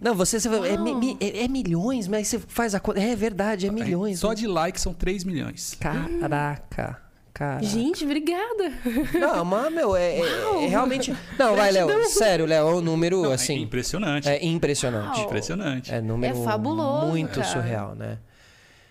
Não, 0.00 0.14
você, 0.14 0.40
você 0.40 0.48
é, 0.48 0.78
mi- 0.78 0.94
mi- 0.94 1.18
é- 1.20 1.44
é 1.44 1.48
milhões, 1.48 2.08
mas 2.08 2.28
você 2.28 2.38
faz 2.38 2.74
a 2.74 2.80
conta. 2.80 2.98
É 2.98 3.14
verdade, 3.14 3.66
é 3.66 3.70
milhões. 3.70 4.18
Só 4.20 4.30
né? 4.30 4.36
de 4.36 4.46
likes 4.46 4.80
são 4.82 4.94
3 4.94 5.22
milhões. 5.22 5.76
Caraca. 5.78 7.02
Cara. 7.34 7.62
Gente, 7.62 8.02
obrigada. 8.06 8.72
Não, 9.20 9.44
mas, 9.44 9.70
meu, 9.70 9.94
é, 9.94 10.18
é- 10.20 10.64
é 10.64 10.68
realmente. 10.68 11.14
Não, 11.38 11.54
vai, 11.54 11.70
Léo. 11.70 12.08
Sério, 12.08 12.46
Léo, 12.46 12.68
é 12.68 12.74
um 12.76 12.80
número, 12.80 13.20
Não, 13.24 13.32
é 13.32 13.34
assim. 13.34 13.60
impressionante. 13.60 14.26
É 14.26 14.42
impressionante. 14.42 15.18
Uau. 15.18 15.26
Impressionante. 15.26 15.92
É 15.92 16.00
número 16.00 16.40
É 16.40 16.42
fabuloso, 16.42 17.08
muito 17.08 17.38
cara. 17.40 17.44
surreal, 17.52 17.94
né? 17.94 18.16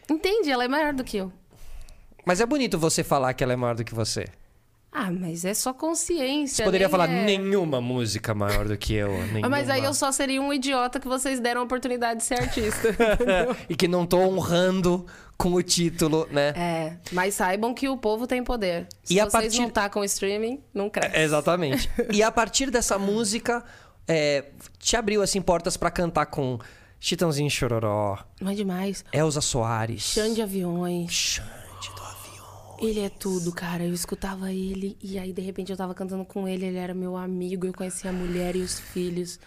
Entendi, 0.07 0.51
ela 0.51 0.63
é 0.65 0.67
maior 0.67 0.93
do 0.93 1.03
que 1.03 1.17
eu. 1.17 1.33
Mas 2.25 2.41
é 2.41 2.45
bonito 2.45 2.77
você 2.77 3.03
falar 3.03 3.33
que 3.33 3.43
ela 3.43 3.53
é 3.53 3.55
maior 3.55 3.75
do 3.75 3.83
que 3.83 3.93
você. 3.93 4.25
Ah, 4.97 5.11
mas 5.11 5.43
é 5.43 5.53
só 5.53 5.73
consciência. 5.73 6.55
Você 6.55 6.63
poderia 6.63 6.87
falar 6.87 7.09
é... 7.09 7.25
nenhuma 7.25 7.81
música 7.81 8.33
maior 8.33 8.65
do 8.65 8.77
que 8.77 8.93
eu. 8.93 9.11
Ah, 9.43 9.49
Mas 9.49 9.69
aí 9.69 9.73
nenhuma. 9.75 9.89
eu 9.89 9.93
só 9.93 10.09
seria 10.09 10.41
um 10.41 10.53
idiota 10.53 11.01
que 11.01 11.07
vocês 11.07 11.39
deram 11.41 11.59
a 11.61 11.63
oportunidade 11.65 12.19
de 12.21 12.25
ser 12.25 12.39
artista. 12.39 12.95
e 13.69 13.75
que 13.75 13.89
não 13.89 14.05
tô 14.05 14.19
honrando 14.19 15.05
com 15.37 15.53
o 15.53 15.61
título, 15.61 16.25
né? 16.31 16.53
é, 16.55 16.97
mas 17.11 17.33
saibam 17.35 17.73
que 17.73 17.89
o 17.89 17.97
povo 17.97 18.25
tem 18.25 18.41
poder. 18.41 18.87
Se 19.03 19.15
E 19.15 19.19
a 19.19 19.25
vocês 19.25 19.31
partir- 19.43 19.59
não 19.59 19.69
tacam 19.69 20.01
streaming, 20.05 20.61
não 20.73 20.89
cresce. 20.89 21.19
Exatamente. 21.19 21.89
e 22.13 22.23
a 22.23 22.31
partir 22.31 22.71
dessa 22.71 22.97
música, 22.97 23.61
é, 24.07 24.45
te 24.79 24.95
abriu 24.95 25.21
assim 25.21 25.41
portas 25.41 25.75
pra 25.75 25.91
cantar 25.91 26.27
com 26.27 26.57
Chitãozinho 27.01 27.49
Chororó, 27.51 28.17
Não 28.39 28.49
é 28.49 28.55
demais. 28.55 29.03
Elza 29.11 29.41
Soares. 29.41 30.03
Xande 30.03 30.41
Aviões. 30.41 31.11
Xande. 31.11 31.54
Ele 32.79 32.99
é 32.99 33.09
tudo, 33.09 33.51
cara. 33.51 33.83
Eu 33.83 33.93
escutava 33.93 34.51
ele 34.51 34.97
e 35.01 35.17
aí 35.17 35.31
de 35.31 35.41
repente 35.41 35.71
eu 35.71 35.77
tava 35.77 35.93
cantando 35.93 36.25
com 36.25 36.47
ele, 36.47 36.65
ele 36.65 36.77
era 36.77 36.93
meu 36.93 37.15
amigo, 37.15 37.65
eu 37.65 37.73
conhecia 37.73 38.09
a 38.09 38.13
mulher 38.13 38.55
e 38.55 38.61
os 38.61 38.79
filhos. 38.79 39.39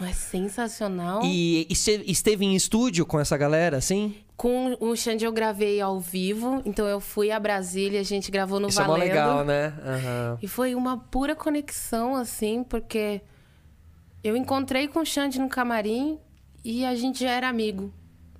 Não 0.00 0.06
é 0.06 0.12
sensacional? 0.12 1.22
E, 1.24 1.66
esteve 1.70 2.44
em 2.44 2.54
estúdio 2.54 3.04
com 3.04 3.18
essa 3.18 3.36
galera, 3.36 3.76
assim? 3.76 4.14
Com 4.36 4.76
o 4.78 4.94
Xande 4.94 5.24
eu 5.24 5.32
gravei 5.32 5.80
ao 5.80 5.98
vivo, 5.98 6.62
então 6.64 6.86
eu 6.86 7.00
fui 7.00 7.32
a 7.32 7.40
Brasília, 7.40 7.98
a 7.98 8.04
gente 8.04 8.30
gravou 8.30 8.60
no 8.60 8.68
Isso 8.68 8.80
é 8.80 8.86
Valendo. 8.86 9.00
mó 9.00 9.04
legal, 9.04 9.44
né? 9.44 9.74
Aham. 9.84 10.38
E 10.40 10.46
foi 10.46 10.76
uma 10.76 10.96
pura 10.96 11.34
conexão, 11.34 12.14
assim, 12.14 12.62
porque 12.62 13.20
eu 14.22 14.36
encontrei 14.36 14.86
com 14.86 15.00
o 15.00 15.04
Xande 15.04 15.40
no 15.40 15.48
camarim 15.48 16.20
e 16.64 16.84
a 16.84 16.94
gente 16.94 17.20
já 17.20 17.32
era 17.32 17.48
amigo. 17.48 17.92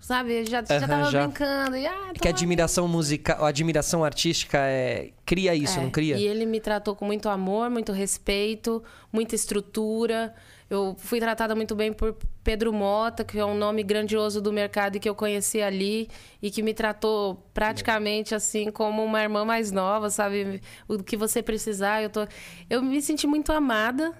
Sabe? 0.08 0.42
Já, 0.46 0.64
já 0.64 0.88
tava 0.88 1.10
já. 1.10 1.26
brincando. 1.26 1.76
E, 1.76 1.86
ah, 1.86 2.12
Que 2.18 2.28
a 2.28 2.30
lá. 2.30 2.34
admiração 2.34 2.88
musical, 2.88 3.44
a 3.44 3.48
admiração 3.48 4.02
artística 4.02 4.56
é 4.56 5.10
cria 5.26 5.54
isso, 5.54 5.78
É, 5.78 5.82
não 5.82 5.90
cria? 5.90 6.16
E 6.16 6.26
ele 6.26 6.46
me 6.46 6.60
tratou 6.60 6.96
com 6.96 7.04
muito 7.04 7.28
amor, 7.28 7.68
muito 7.68 7.92
respeito, 7.92 8.82
muita 9.12 9.34
estrutura. 9.34 10.34
Eu 10.70 10.96
fui 10.98 11.20
tratada 11.20 11.54
muito 11.54 11.74
bem 11.74 11.92
por 11.92 12.16
Pedro 12.42 12.72
Mota, 12.72 13.22
que 13.22 13.38
é 13.38 13.44
um 13.44 13.54
nome 13.54 13.82
grandioso 13.82 14.40
do 14.40 14.50
mercado 14.50 14.96
e 14.96 14.98
que 15.00 15.06
eu 15.10 15.14
conheci 15.14 15.60
ali 15.60 16.08
e 16.40 16.50
que 16.50 16.62
me 16.62 16.72
tratou 16.72 17.46
praticamente 17.52 18.34
assim 18.34 18.70
como 18.70 19.04
uma 19.04 19.22
irmã 19.22 19.44
mais 19.44 19.70
nova, 19.70 20.08
sabe? 20.08 20.62
O 20.88 21.02
que 21.02 21.18
você 21.18 21.42
precisar, 21.42 22.02
eu 22.02 22.08
tô 22.08 22.26
eu 22.70 22.80
me 22.82 23.02
senti 23.02 23.26
muito 23.26 23.52
amada. 23.52 24.14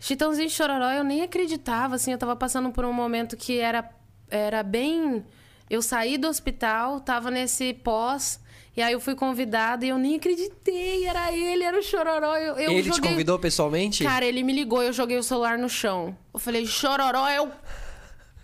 Chitãozinho 0.00 0.48
Chororó, 0.48 0.90
eu 0.90 1.04
nem 1.04 1.20
acreditava, 1.22 1.96
assim, 1.96 2.12
eu 2.12 2.18
tava 2.18 2.34
passando 2.34 2.70
por 2.72 2.86
um 2.86 2.92
momento 2.94 3.36
que 3.36 3.58
era 3.60 3.88
era 4.32 4.62
bem 4.62 5.24
eu 5.72 5.80
saí 5.80 6.18
do 6.18 6.28
hospital, 6.28 7.00
tava 7.00 7.30
nesse 7.30 7.72
pós 7.72 8.38
e 8.76 8.82
aí 8.82 8.92
eu 8.92 9.00
fui 9.00 9.14
convidada 9.14 9.84
e 9.86 9.88
eu 9.88 9.98
nem 9.98 10.16
acreditei, 10.16 11.06
era 11.06 11.32
ele, 11.32 11.64
era 11.64 11.78
o 11.78 11.82
Chororó. 11.82 12.36
Eu, 12.36 12.56
eu 12.56 12.72
ele 12.72 12.82
te 12.82 12.96
joguei... 12.96 13.10
convidou 13.10 13.38
pessoalmente? 13.38 14.04
Cara, 14.04 14.24
ele 14.24 14.42
me 14.42 14.52
ligou, 14.52 14.82
eu 14.82 14.92
joguei 14.92 15.16
o 15.16 15.22
celular 15.22 15.56
no 15.58 15.68
chão. 15.68 16.16
Eu 16.32 16.38
falei, 16.38 16.66
Chororó, 16.66 17.28
eu 17.28 17.50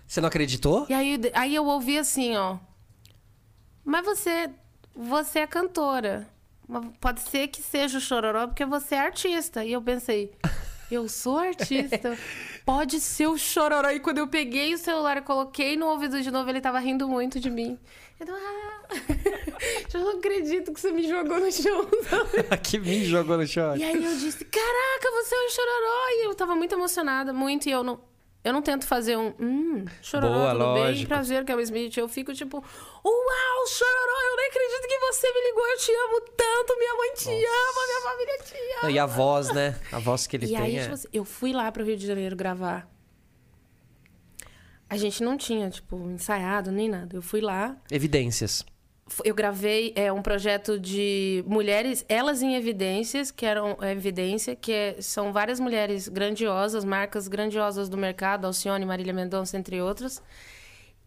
Você 0.06 0.20
não 0.20 0.28
acreditou? 0.28 0.86
e 0.88 0.94
aí, 0.94 1.20
aí 1.34 1.54
eu 1.54 1.66
ouvi 1.66 1.98
assim, 1.98 2.36
ó. 2.36 2.58
Mas 3.84 4.04
você, 4.04 4.50
você 4.94 5.40
é 5.40 5.46
cantora. 5.46 6.28
Pode 7.00 7.20
ser 7.20 7.48
que 7.48 7.62
seja 7.62 7.96
o 7.96 8.00
Chororó 8.00 8.46
porque 8.46 8.64
você 8.66 8.94
é 8.94 9.00
artista. 9.00 9.64
E 9.64 9.72
eu 9.72 9.80
pensei, 9.80 10.32
eu 10.90 11.08
sou 11.08 11.38
artista. 11.38 12.16
Pode 12.68 13.00
ser 13.00 13.26
o 13.26 13.38
Chororó. 13.38 13.88
E 13.88 13.98
quando 13.98 14.18
eu 14.18 14.28
peguei 14.28 14.74
o 14.74 14.78
celular 14.78 15.16
e 15.16 15.22
coloquei 15.22 15.74
no 15.74 15.86
ouvido 15.86 16.20
de 16.20 16.30
novo, 16.30 16.50
ele 16.50 16.60
tava 16.60 16.78
rindo 16.78 17.08
muito 17.08 17.40
de 17.40 17.48
mim. 17.48 17.78
Eu 18.20 18.26
tava, 18.26 18.38
ah, 18.38 18.88
eu 19.94 20.00
não 20.00 20.18
acredito 20.18 20.70
que 20.74 20.78
você 20.78 20.92
me 20.92 21.08
jogou 21.08 21.40
no 21.40 21.50
chão. 21.50 21.88
que 22.62 22.78
me 22.78 23.06
jogou 23.06 23.38
no 23.38 23.46
chão. 23.46 23.74
E 23.74 23.82
aí 23.82 24.04
eu 24.04 24.16
disse, 24.18 24.44
caraca, 24.44 25.10
você 25.12 25.34
é 25.34 25.46
um 25.46 25.50
chororó. 25.50 26.08
E 26.10 26.26
eu 26.26 26.34
tava 26.34 26.54
muito 26.54 26.74
emocionada, 26.74 27.32
muito. 27.32 27.70
E 27.70 27.72
eu 27.72 27.82
não, 27.82 27.98
eu 28.44 28.52
não 28.52 28.62
tento 28.62 28.86
fazer 28.86 29.16
um, 29.16 29.34
hum, 29.38 29.84
chororó, 30.00 30.32
Boa, 30.34 30.52
tudo 30.52 30.74
bem? 30.74 30.82
lógico. 30.84 31.08
Prazer, 31.08 31.44
Kel 31.44 31.60
Smith. 31.60 31.96
Eu 31.96 32.08
fico 32.08 32.32
tipo, 32.32 32.56
uau, 32.58 33.66
chororó, 33.66 34.20
eu 34.30 34.36
nem 34.36 34.46
acredito 34.48 34.88
que 34.88 34.98
você 35.00 35.32
me 35.32 35.40
ligou. 35.48 35.66
Eu 35.66 35.78
te 35.78 35.92
amo 35.92 36.20
tanto, 36.36 36.78
minha 36.78 36.94
mãe 36.94 37.14
te 37.14 37.28
ama, 37.28 37.86
minha 37.86 38.00
família 38.02 38.38
te 38.38 38.54
ama. 38.54 38.82
Não, 38.84 38.90
e 38.90 38.98
a 38.98 39.06
voz, 39.06 39.52
né? 39.52 39.78
A 39.92 39.98
voz 39.98 40.26
que 40.26 40.36
ele 40.36 40.46
E 40.46 40.48
tem 40.48 40.56
aí, 40.56 40.76
é... 40.76 40.82
tipo 40.82 40.94
assim, 40.94 41.08
eu 41.12 41.24
fui 41.24 41.52
lá 41.52 41.70
pro 41.72 41.84
Rio 41.84 41.96
de 41.96 42.06
Janeiro 42.06 42.36
gravar. 42.36 42.88
A 44.90 44.96
gente 44.96 45.22
não 45.22 45.36
tinha, 45.36 45.68
tipo, 45.68 45.96
ensaiado 46.08 46.72
nem 46.72 46.88
nada. 46.88 47.14
Eu 47.14 47.20
fui 47.20 47.40
lá, 47.42 47.76
Evidências. 47.90 48.64
Eu 49.24 49.34
gravei 49.34 49.92
é, 49.96 50.12
um 50.12 50.22
projeto 50.22 50.78
de 50.78 51.42
mulheres, 51.46 52.04
elas 52.08 52.42
em 52.42 52.54
evidências, 52.54 53.30
que 53.30 53.46
eram 53.46 53.76
é, 53.80 53.92
evidência, 53.92 54.54
que 54.54 54.72
é- 54.72 54.96
são 55.00 55.32
várias 55.32 55.58
mulheres 55.60 56.08
grandiosas, 56.08 56.84
marcas 56.84 57.28
grandiosas 57.28 57.88
do 57.88 57.96
mercado, 57.96 58.46
Alcione, 58.46 58.84
Marília 58.84 59.12
Mendonça, 59.12 59.56
entre 59.56 59.80
outras. 59.80 60.22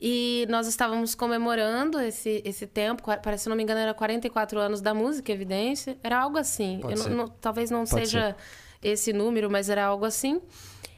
E 0.03 0.47
nós 0.49 0.65
estávamos 0.65 1.13
comemorando 1.13 1.99
esse, 1.99 2.41
esse 2.43 2.65
tempo, 2.65 3.03
parece, 3.21 3.43
se 3.43 3.49
não 3.49 3.55
me 3.55 3.61
engano, 3.61 3.79
era 3.79 3.93
44 3.93 4.59
anos 4.59 4.81
da 4.81 4.93
música 4.95 5.31
Evidência. 5.31 5.95
Era 6.03 6.19
algo 6.19 6.39
assim. 6.39 6.79
Não- 6.83 6.97
ser. 6.97 7.09
não- 7.11 7.27
talvez 7.27 7.69
não 7.69 7.85
Pode 7.85 8.07
seja 8.07 8.35
esse 8.81 9.13
número, 9.13 9.47
mas 9.49 9.69
era 9.69 9.85
algo 9.85 10.03
assim. 10.03 10.41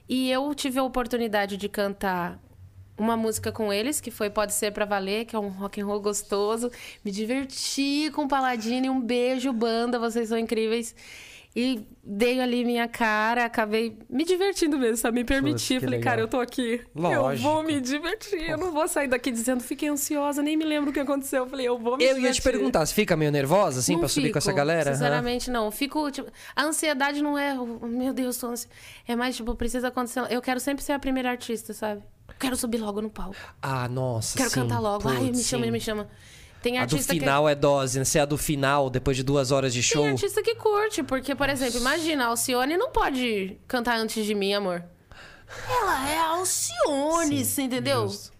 E 0.07 0.31
eu 0.31 0.53
tive 0.55 0.80
a 0.80 0.84
oportunidade 0.84 1.57
de 1.57 1.67
cantar 1.67 2.39
uma 2.98 3.18
música 3.18 3.52
com 3.52 3.72
eles, 3.74 3.99
que 3.99 4.11
foi 4.11 4.30
Pode 4.30 4.53
Ser 4.53 4.72
Pra 4.72 4.86
Valer, 4.86 5.26
que 5.26 5.36
é 5.36 5.40
um 5.40 5.49
rock 5.49 5.82
and 5.82 5.86
roll 5.86 5.99
gostoso. 5.99 6.72
Me 7.03 7.11
diverti 7.11 8.11
com 8.14 8.24
o 8.24 8.28
Paladino, 8.28 8.91
um 8.91 9.02
beijo, 9.02 9.52
banda, 9.52 9.98
vocês 9.99 10.30
são 10.30 10.38
incríveis. 10.38 10.95
E 11.56 11.86
dei 12.03 12.41
ali 12.41 12.65
minha 12.65 12.88
cara, 12.88 13.45
acabei 13.45 13.95
me 14.10 14.26
divertindo 14.26 14.76
mesmo, 14.76 14.98
sabe? 14.98 15.20
Me 15.20 15.24
permiti. 15.24 15.76
que 15.76 15.82
Falei, 15.82 15.99
legal. 15.99 16.11
cara, 16.11 16.22
eu 16.22 16.28
tô 16.28 16.40
aqui. 16.40 16.82
Eu 16.95 17.02
Lógico. 17.22 17.48
vou 17.48 17.61
me 17.61 17.80
divertir. 17.80 18.49
Eu 18.49 18.57
não 18.57 18.72
vou 18.72 18.88
sair 18.88 19.07
daqui 19.07 19.30
dizendo, 19.32 19.61
fiquei 19.61 19.88
ansiosa, 19.88 20.41
nem 20.41 20.57
me 20.57 20.65
lembro 20.65 20.90
o 20.90 20.94
que 20.94 20.99
aconteceu. 20.99 21.44
Eu 21.44 21.49
falei, 21.49 21.68
eu 21.68 21.78
vou 21.78 21.95
me 21.95 22.03
Eu 22.03 22.15
divertir. 22.15 22.26
ia 22.26 22.34
te 22.34 22.41
perguntar, 22.41 22.84
você 22.84 22.91
fica 22.95 23.15
meio 23.15 23.32
nervosa, 23.32 23.82
assim, 23.82 23.94
Não 23.94 23.99
pra 23.99 24.10
subir 24.10 24.32
com 24.32 24.40
essa 24.40 24.49
fico, 24.49 24.57
galera? 24.57 24.94
Sinceramente, 24.94 25.52
não. 25.52 25.70
Fico, 25.70 26.10
tipo, 26.10 26.32
a 26.56 26.64
ansiedade 26.64 27.22
não 27.22 27.38
é, 27.38 27.53
meu 27.84 28.14
Deus, 28.14 28.36
tô 28.38 28.48
ansi... 28.48 28.68
é 29.07 29.15
mais, 29.15 29.36
tipo, 29.36 29.53
precisa 29.53 29.90
acontecer. 29.90 30.26
Eu 30.32 30.41
quero 30.41 30.60
sempre 30.60 30.84
ser 30.84 30.94
a 30.94 30.99
primeira 30.99 31.30
artista, 31.30 31.72
sabe? 31.72 32.02
Quero 32.39 32.55
subir 32.55 32.77
logo 32.79 33.01
no 33.01 33.09
palco. 33.09 33.35
Ah, 33.61 33.87
nossa, 33.87 34.37
Quero 34.37 34.49
sim. 34.49 34.55
cantar 34.61 34.79
logo. 34.79 35.07
Ai, 35.07 35.17
Putz, 35.17 35.37
me 35.37 35.43
chama, 35.43 35.65
sim. 35.65 35.71
me 35.71 35.79
chama. 35.79 36.09
Tem 36.61 36.77
A 36.77 36.81
do 36.85 36.95
artista 36.95 37.13
que 37.13 37.19
final 37.19 37.47
é 37.47 37.55
dose, 37.55 37.99
né? 37.99 38.05
Se 38.05 38.17
é 38.17 38.21
a 38.21 38.25
do 38.25 38.37
final, 38.37 38.89
depois 38.89 39.17
de 39.17 39.23
duas 39.23 39.51
horas 39.51 39.73
de 39.73 39.83
show... 39.83 40.03
Tem 40.03 40.11
artista 40.11 40.41
que 40.41 40.55
curte, 40.55 41.03
porque, 41.03 41.35
por 41.35 41.49
exemplo, 41.49 41.77
imagina, 41.79 42.23
a 42.23 42.27
Alcione 42.27 42.77
não 42.77 42.89
pode 42.89 43.57
cantar 43.67 43.97
antes 43.97 44.25
de 44.25 44.33
mim, 44.33 44.53
amor. 44.53 44.81
Ela 45.69 46.09
é 46.09 46.17
a 46.17 46.27
Alcione, 46.29 47.43
você 47.43 47.63
entendeu? 47.63 48.07
justo. 48.07 48.31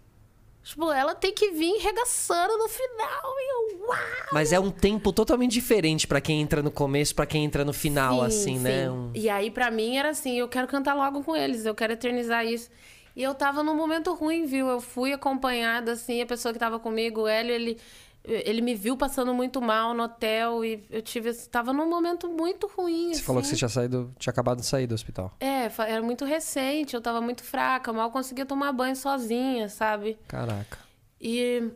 Tipo, 0.64 0.90
ela 0.94 1.14
tem 1.14 1.34
que 1.34 1.52
vir 1.52 1.78
regaçando 1.82 2.58
no 2.58 2.70
final. 2.70 3.34
E 3.38 3.52
eu, 3.74 3.88
uau! 3.88 3.98
Mas 4.32 4.54
é 4.54 4.60
um 4.60 4.72
tempo 4.72 5.12
totalmente 5.12 5.52
diferente 5.52 6.08
pra 6.08 6.22
quem 6.22 6.40
entra 6.42 6.64
no 6.64 6.72
começo, 6.72 7.14
pra 7.14 7.26
quem 7.26 7.44
entra 7.44 7.66
no 7.66 7.74
final, 7.74 8.20
Sim, 8.22 8.26
assim, 8.26 8.60
né? 8.60 8.84
sim. 8.86 8.90
Um- 8.90 9.12
E 9.14 9.30
aí, 9.30 9.52
pra 9.52 9.70
mim, 9.70 9.98
era 9.98 10.12
assim, 10.12 10.40
eu 10.40 10.48
quero 10.48 10.66
cantar 10.68 10.94
logo 10.94 11.22
com 11.24 11.36
eles, 11.36 11.66
eu 11.66 11.76
quero 11.76 11.92
eternizar 11.92 12.46
isso. 12.46 12.70
E 13.16 13.22
eu 13.22 13.36
tava 13.36 13.62
num 13.64 13.76
momento 13.76 14.14
ruim, 14.14 14.46
viu? 14.46 14.68
Eu 14.68 14.82
fui 14.82 15.14
acompanhada, 15.14 15.92
assim, 15.92 16.22
a 16.22 16.26
pessoa 16.26 16.52
que 16.54 16.60
tava 16.60 16.80
comigo, 16.80 17.22
o 17.22 17.28
Hélio, 17.28 17.54
ele, 17.54 17.80
ele 18.24 18.62
me 18.62 18.74
viu 18.74 18.98
passando 18.98 19.34
muito 19.34 19.62
mal 19.62 19.94
no 19.94 20.04
hotel 20.04 20.66
e 20.66 20.84
eu 20.90 21.02
tive, 21.02 21.32
tava 21.50 21.72
num 21.74 21.88
momento 21.88 22.28
muito 22.28 22.66
ruim, 22.68 23.14
Você 23.14 23.22
falou 23.22 23.42
que 23.42 23.46
assim. 23.48 23.56
você 23.56 23.60
tinha 23.60 23.70
saído, 23.70 24.14
tinha 24.18 24.32
acabado 24.32 24.62
de 24.62 24.66
sair 24.66 24.88
do 24.88 24.96
hospital. 24.96 25.36
É, 25.40 25.70
era 25.88 26.02
muito 26.02 26.26
recente, 26.26 26.96
eu 26.96 27.02
tava 27.02 27.22
muito 27.22 27.44
fraca, 27.44 27.94
mal 27.94 28.10
conseguia 28.10 28.46
tomar 28.46 28.72
banho 28.72 28.96
sozinha, 28.96 29.70
sabe? 29.70 30.18
Caraca. 30.28 30.80
E 31.22 31.70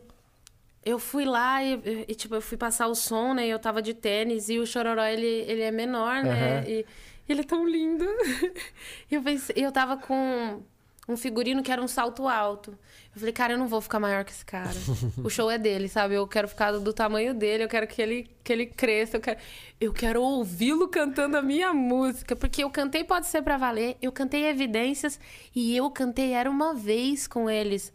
eu 0.84 0.98
fui 0.98 1.24
lá 1.24 1.62
e, 1.62 2.04
e, 2.08 2.14
tipo, 2.14 2.34
eu 2.34 2.40
fui 2.42 2.56
passar 2.56 2.88
o 2.88 2.94
som, 2.94 3.34
né? 3.34 3.46
E 3.46 3.50
eu 3.50 3.58
tava 3.58 3.80
de 3.80 3.94
tênis 3.94 4.48
e 4.48 4.58
o 4.58 4.66
Chororó, 4.66 5.04
ele, 5.04 5.26
ele 5.26 5.62
é 5.62 5.70
menor, 5.70 6.22
né? 6.24 6.58
Aham. 6.60 6.68
E 6.68 6.86
ele 7.28 7.40
é 7.42 7.44
tão 7.44 7.68
lindo. 7.68 8.04
E 9.10 9.14
eu 9.14 9.22
pensei, 9.22 9.54
eu 9.58 9.70
tava 9.72 9.96
com 9.96 10.62
um 11.08 11.16
figurino 11.16 11.62
que 11.62 11.72
era 11.72 11.82
um 11.82 11.88
salto 11.88 12.28
alto. 12.28 12.70
Eu 13.14 13.18
falei, 13.20 13.32
cara, 13.32 13.54
eu 13.54 13.58
não 13.58 13.66
vou 13.66 13.80
ficar 13.80 13.98
maior 13.98 14.24
que 14.24 14.30
esse 14.30 14.44
cara. 14.44 14.68
o 15.24 15.30
show 15.30 15.50
é 15.50 15.56
dele, 15.58 15.88
sabe? 15.88 16.14
Eu 16.14 16.26
quero 16.28 16.46
ficar 16.46 16.70
do, 16.72 16.80
do 16.80 16.92
tamanho 16.92 17.32
dele, 17.34 17.64
eu 17.64 17.68
quero 17.68 17.86
que 17.86 18.00
ele, 18.00 18.30
que 18.44 18.52
ele 18.52 18.66
cresça, 18.66 19.16
eu 19.16 19.20
quero, 19.20 19.38
eu 19.80 19.92
quero 19.92 20.22
ouvi-lo 20.22 20.86
cantando 20.88 21.36
a 21.36 21.42
minha 21.42 21.72
música. 21.72 22.36
Porque 22.36 22.62
eu 22.62 22.70
cantei 22.70 23.02
Pode 23.04 23.26
Ser 23.26 23.42
Pra 23.42 23.56
Valer, 23.56 23.96
eu 24.02 24.12
cantei 24.12 24.44
Evidências 24.46 25.18
e 25.54 25.76
eu 25.76 25.90
cantei 25.90 26.32
Era 26.32 26.50
Uma 26.50 26.74
Vez 26.74 27.26
com 27.26 27.48
eles. 27.50 27.92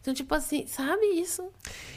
Então, 0.00 0.14
tipo 0.14 0.32
assim, 0.34 0.64
sabe 0.66 1.04
isso? 1.20 1.50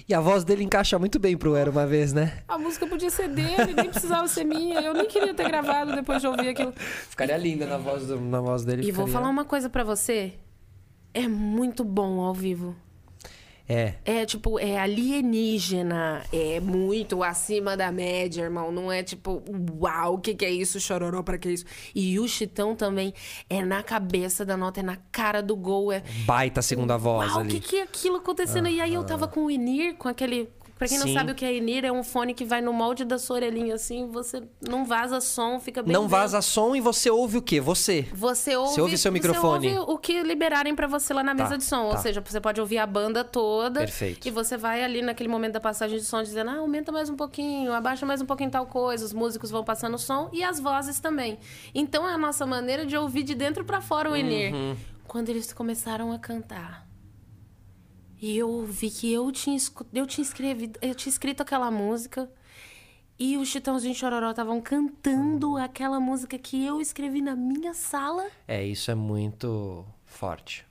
E 0.10 0.14
a 0.14 0.20
voz 0.20 0.44
dele 0.44 0.64
encaixa 0.64 0.98
muito 1.00 1.20
bem 1.20 1.38
pro 1.38 1.56
Era 1.56 1.70
Uma 1.70 1.86
Vez, 1.86 2.12
né? 2.14 2.42
A 2.48 2.58
música 2.58 2.86
podia 2.88 3.10
ser 3.10 3.28
dele, 3.30 3.74
nem 3.76 3.90
precisava 3.90 4.28
ser 4.28 4.44
minha. 4.44 4.82
Eu 4.82 4.94
nem 4.94 5.06
queria 5.06 5.34
ter 5.34 5.48
gravado 5.48 5.96
depois 5.96 6.20
de 6.22 6.28
ouvir 6.28 6.50
aquilo. 6.50 6.74
Ficaria 7.10 7.38
linda 7.38 7.66
na 7.68 7.78
voz, 7.78 8.08
do- 8.08 8.20
na 8.20 8.42
voz 8.42 8.66
dele. 8.66 8.82
E 8.82 8.92
vou 8.92 9.06
ficaria- 9.06 9.14
falar 9.14 9.30
uma 9.30 9.46
coisa 9.46 9.70
pra 9.70 9.84
você. 9.84 10.34
É 11.14 11.28
muito 11.28 11.84
bom 11.84 12.22
ao 12.22 12.34
vivo. 12.34 12.76
É. 13.68 13.96
É 14.04 14.26
tipo, 14.26 14.60
é 14.60 14.78
alienígena. 14.78 16.24
É 16.34 16.60
muito 16.60 17.24
acima 17.24 17.78
da 17.78 17.90
média, 17.90 18.44
irmão. 18.44 18.70
Não 18.70 18.92
é 18.92 19.02
tipo, 19.02 19.42
uau, 19.80 20.16
o 20.16 20.18
que, 20.18 20.36
que 20.36 20.44
é 20.44 20.50
isso? 20.50 20.80
Chororó, 20.80 21.24
pra 21.24 21.38
que 21.38 21.50
isso? 21.50 21.66
E 21.96 22.20
o 22.20 22.28
Chitão 22.28 22.76
também 22.76 23.14
é 23.50 23.64
na 23.64 23.82
cabeça 23.82 24.44
da 24.44 24.58
nota, 24.58 24.82
é 24.82 24.84
na 24.84 24.98
cara 25.10 25.42
do 25.42 25.56
gol. 25.56 25.92
É, 25.92 26.04
Baita 26.26 26.62
segunda 26.62 26.98
voz 26.98 27.32
uau, 27.32 27.44
o 27.44 27.48
que, 27.48 27.62
que 27.62 27.78
é 27.78 27.84
aquilo 27.84 28.18
acontecendo? 28.18 28.68
E 28.68 28.82
aí 28.82 28.94
eu 28.94 29.06
tava 29.06 29.26
com 29.28 29.46
o 29.46 29.52
Inir, 29.52 29.96
com 29.96 30.10
aquele. 30.10 30.50
Pra 30.82 30.88
quem 30.88 30.98
não 30.98 31.06
Sim. 31.06 31.14
sabe 31.14 31.32
o 31.32 31.36
que 31.36 31.46
é 31.46 31.56
Inir, 31.56 31.86
é 31.86 31.92
um 31.92 32.04
fone 32.04 32.34
que 32.34 32.44
vai 32.44 32.60
no 32.60 32.74
molde 32.74 33.06
da 33.06 33.20
sua 33.20 33.36
orelhinha 33.36 33.76
assim, 33.76 34.08
você 34.08 34.42
não 34.68 34.84
vaza 34.84 35.22
som, 35.22 35.60
fica 35.60 35.84
bem. 35.84 35.94
Não 35.94 36.02
bem. 36.02 36.10
vaza 36.10 36.42
som 36.42 36.76
e 36.76 36.82
você 36.82 37.08
ouve 37.08 37.38
o 37.38 37.42
quê? 37.44 37.62
Você. 37.62 38.08
Você 38.12 38.56
ouve, 38.56 38.82
ouve 38.82 38.98
seu 38.98 39.12
microfone. 39.12 39.70
Você 39.70 39.78
ouve 39.78 39.92
o 39.92 39.98
que 40.00 40.24
liberarem 40.24 40.74
pra 40.74 40.88
você 40.88 41.14
lá 41.14 41.22
na 41.22 41.36
mesa 41.36 41.50
Tá, 41.52 41.58
de 41.58 41.66
som. 41.66 41.84
Ou 41.84 41.92
tá. 41.92 41.98
seja, 41.98 42.20
você 42.26 42.42
pode 42.42 42.60
ouvir 42.60 42.80
a 42.80 42.88
banda 42.88 43.24
toda. 43.24 43.82
Perfeito. 43.82 44.28
E 44.28 44.32
você 44.32 44.58
vai 44.58 44.84
ali 44.84 45.04
naquele 45.04 45.30
momento 45.30 45.54
da 45.54 45.60
passagem 45.60 46.00
de 46.00 46.04
som 46.04 46.24
dizendo: 46.24 46.50
ah, 46.50 46.56
aumenta 46.58 46.92
mais 46.92 47.12
um 47.12 47.16
pouquinho, 47.16 47.72
abaixa 47.74 48.04
mais 48.04 48.20
um 48.20 48.26
pouquinho 48.26 48.50
tal 48.50 48.66
coisa. 48.66 49.06
Os 49.06 49.14
músicos 49.14 49.52
vão 49.52 49.64
passando 49.64 49.94
o 49.94 50.00
som 50.00 50.30
e 50.34 50.44
as 50.44 50.60
vozes 50.60 51.00
também. 51.00 51.38
Então 51.76 52.10
é 52.10 52.14
a 52.14 52.18
nossa 52.18 52.44
maneira 52.44 52.88
de 52.88 52.98
ouvir 52.98 53.22
de 53.22 53.36
dentro 53.36 53.64
pra 53.64 53.82
fora 53.82 54.10
o 54.10 54.16
Enir. 54.16 54.52
Uhum. 54.52 54.76
Quando 55.08 55.30
eles 55.30 55.54
começaram 55.54 56.12
a 56.12 56.18
cantar. 56.18 56.90
E 58.22 58.38
eu 58.38 58.48
ouvi 58.48 58.92
que 58.92 59.12
eu 59.12 59.32
tinha, 59.32 59.58
eu 59.92 60.06
tinha, 60.06 60.24
escrevido, 60.24 60.78
eu 60.80 60.94
tinha 60.94 61.10
escrito 61.10 61.42
aquela 61.42 61.72
música. 61.72 62.32
E 63.18 63.36
o 63.36 63.44
Chitãozinho 63.44 63.96
Chororó 63.96 64.30
estavam 64.30 64.62
cantando 64.62 65.58
aquela 65.58 66.00
música 66.00 66.38
que 66.38 66.64
eu 66.64 66.80
escrevi 66.80 67.20
na 67.20 67.36
minha 67.36 67.74
sala. 67.74 68.28
É, 68.48 68.64
isso 68.64 68.92
é 68.92 68.96
muito 68.96 69.84
forte. 70.06 70.68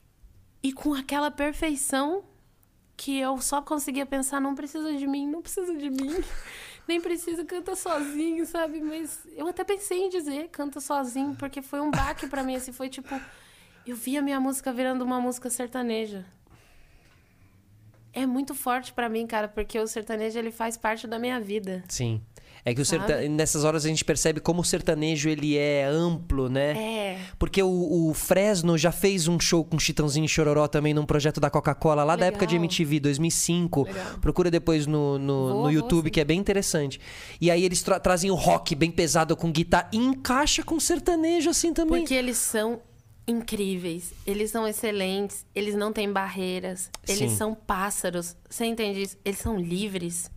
E 0.63 0.73
com 0.73 0.95
aquela 0.95 1.29
perfeição 1.29 2.23
que 2.97 3.19
eu 3.19 3.41
só 3.41 3.61
conseguia 3.61 4.07
pensar, 4.07 4.41
não 4.41 4.55
precisa 4.55 4.95
de 4.97 5.07
mim, 5.09 5.27
não 5.27 5.43
precisa 5.43 5.75
de 5.75 5.91
mim. 5.91 6.23
Nem 6.87 7.01
precisa, 7.01 7.45
canta 7.45 7.75
sozinho, 7.75 8.47
sabe? 8.47 8.81
Mas 8.81 9.27
eu 9.37 9.49
até 9.49 9.65
pensei 9.65 10.05
em 10.05 10.09
dizer, 10.09 10.49
canta 10.51 10.81
sozinho, 10.81 11.35
porque 11.35 11.63
foi 11.63 11.81
um 11.81 11.91
baque 11.91 12.29
pra 12.29 12.45
mim, 12.45 12.55
assim, 12.55 12.73
foi 12.73 12.89
tipo... 12.89 13.21
Eu 13.85 13.97
vi 13.97 14.17
a 14.17 14.23
minha 14.23 14.39
música 14.39 14.73
virando 14.73 15.05
uma 15.05 15.21
música 15.21 15.51
sertaneja. 15.51 16.25
É 18.13 18.27
muito 18.27 18.55
forte 18.55 18.93
pra 18.93 19.09
mim, 19.09 19.27
cara, 19.27 19.49
porque 19.49 19.79
o 19.79 19.87
sertanejo, 19.87 20.39
ele 20.39 20.51
faz 20.51 20.77
parte 20.77 21.07
da 21.07 21.19
minha 21.19 21.41
vida. 21.41 21.85
Sim. 21.89 22.21
É 22.65 22.75
que 22.75 22.81
o 22.81 22.85
serta... 22.85 23.27
nessas 23.29 23.65
horas 23.65 23.85
a 23.85 23.89
gente 23.89 24.05
percebe 24.05 24.41
como 24.41 24.61
o 24.61 24.65
sertanejo 24.65 25.29
ele 25.29 25.57
é 25.57 25.85
amplo, 25.85 26.49
né? 26.49 26.73
É. 26.77 27.19
Porque 27.39 27.63
o, 27.63 28.09
o 28.09 28.15
Fresno 28.15 28.77
já 28.77 28.93
fez 28.93 29.29
um 29.29 29.41
show 29.41 29.65
com 29.65 29.79
Chitãozinho 29.79 30.27
e 30.27 30.29
Chororó 30.29 30.67
também 30.69 30.93
num 30.93 31.07
projeto 31.07 31.41
da 31.41 31.49
Coca-Cola 31.49 32.05
lá 32.05 32.17
da 32.17 32.27
Legal. 32.27 32.29
época 32.29 32.47
de 32.47 32.57
MTV, 32.57 33.01
2005. 33.01 33.85
Legal. 33.85 34.19
Procura 34.21 34.51
depois 34.51 34.87
no, 34.87 35.19
no, 35.19 35.49
Vou, 35.49 35.63
no 35.65 35.71
YouTube, 35.71 36.11
que 36.11 36.21
é 36.21 36.25
bem 36.25 36.39
interessante. 36.39 37.01
E 37.41 37.51
aí 37.51 37.65
eles 37.65 37.83
tra 37.83 37.99
trazem 37.99 38.31
o 38.31 38.35
rock 38.35 38.75
bem 38.75 38.91
pesado 38.91 39.37
com 39.37 39.51
guitarra 39.51 39.89
e 39.93 39.97
encaixa 39.97 40.63
com 40.63 40.79
sertanejo 40.79 41.49
assim 41.49 41.73
também. 41.73 42.01
Porque 42.01 42.15
eles 42.15 42.37
são 42.37 42.81
incríveis, 43.31 44.13
eles 44.27 44.51
são 44.51 44.67
excelentes, 44.67 45.47
eles 45.55 45.75
não 45.75 45.93
têm 45.93 46.13
barreiras, 46.13 46.91
eles 47.09 47.31
Sim. 47.31 47.37
são 47.37 47.55
pássaros. 47.55 48.37
Você 48.49 48.65
entende 48.65 49.03
isso? 49.03 49.17
Eles 49.25 49.39
são 49.39 49.59
livres. 49.59 50.31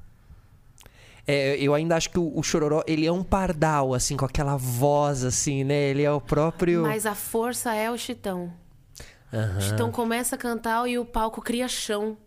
É, 1.26 1.57
eu 1.57 1.74
ainda 1.74 1.95
acho 1.95 2.10
que 2.10 2.20
o, 2.20 2.38
o 2.38 2.44
Chororó, 2.44 2.84
ele 2.86 3.06
é 3.06 3.11
um 3.11 3.24
pardal, 3.24 3.94
assim, 3.94 4.15
com 4.15 4.26
aquela 4.26 4.57
voz, 4.57 5.24
assim, 5.24 5.64
né? 5.64 5.90
Ele 5.90 6.03
é 6.03 6.11
o 6.11 6.22
próprio... 6.22 6.82
Mas 6.84 7.06
a 7.06 7.15
força 7.15 7.74
é 7.74 7.90
o 7.90 7.98
Chitão. 7.98 8.53
Aham. 9.34 9.57
O 9.57 9.61
Chitão 9.61 9.91
começa 9.91 10.36
a 10.36 10.38
cantar 10.38 10.88
e 10.88 10.98
o 10.99 11.06
palco 11.06 11.41
cria 11.41 11.68
chão. 11.68 12.18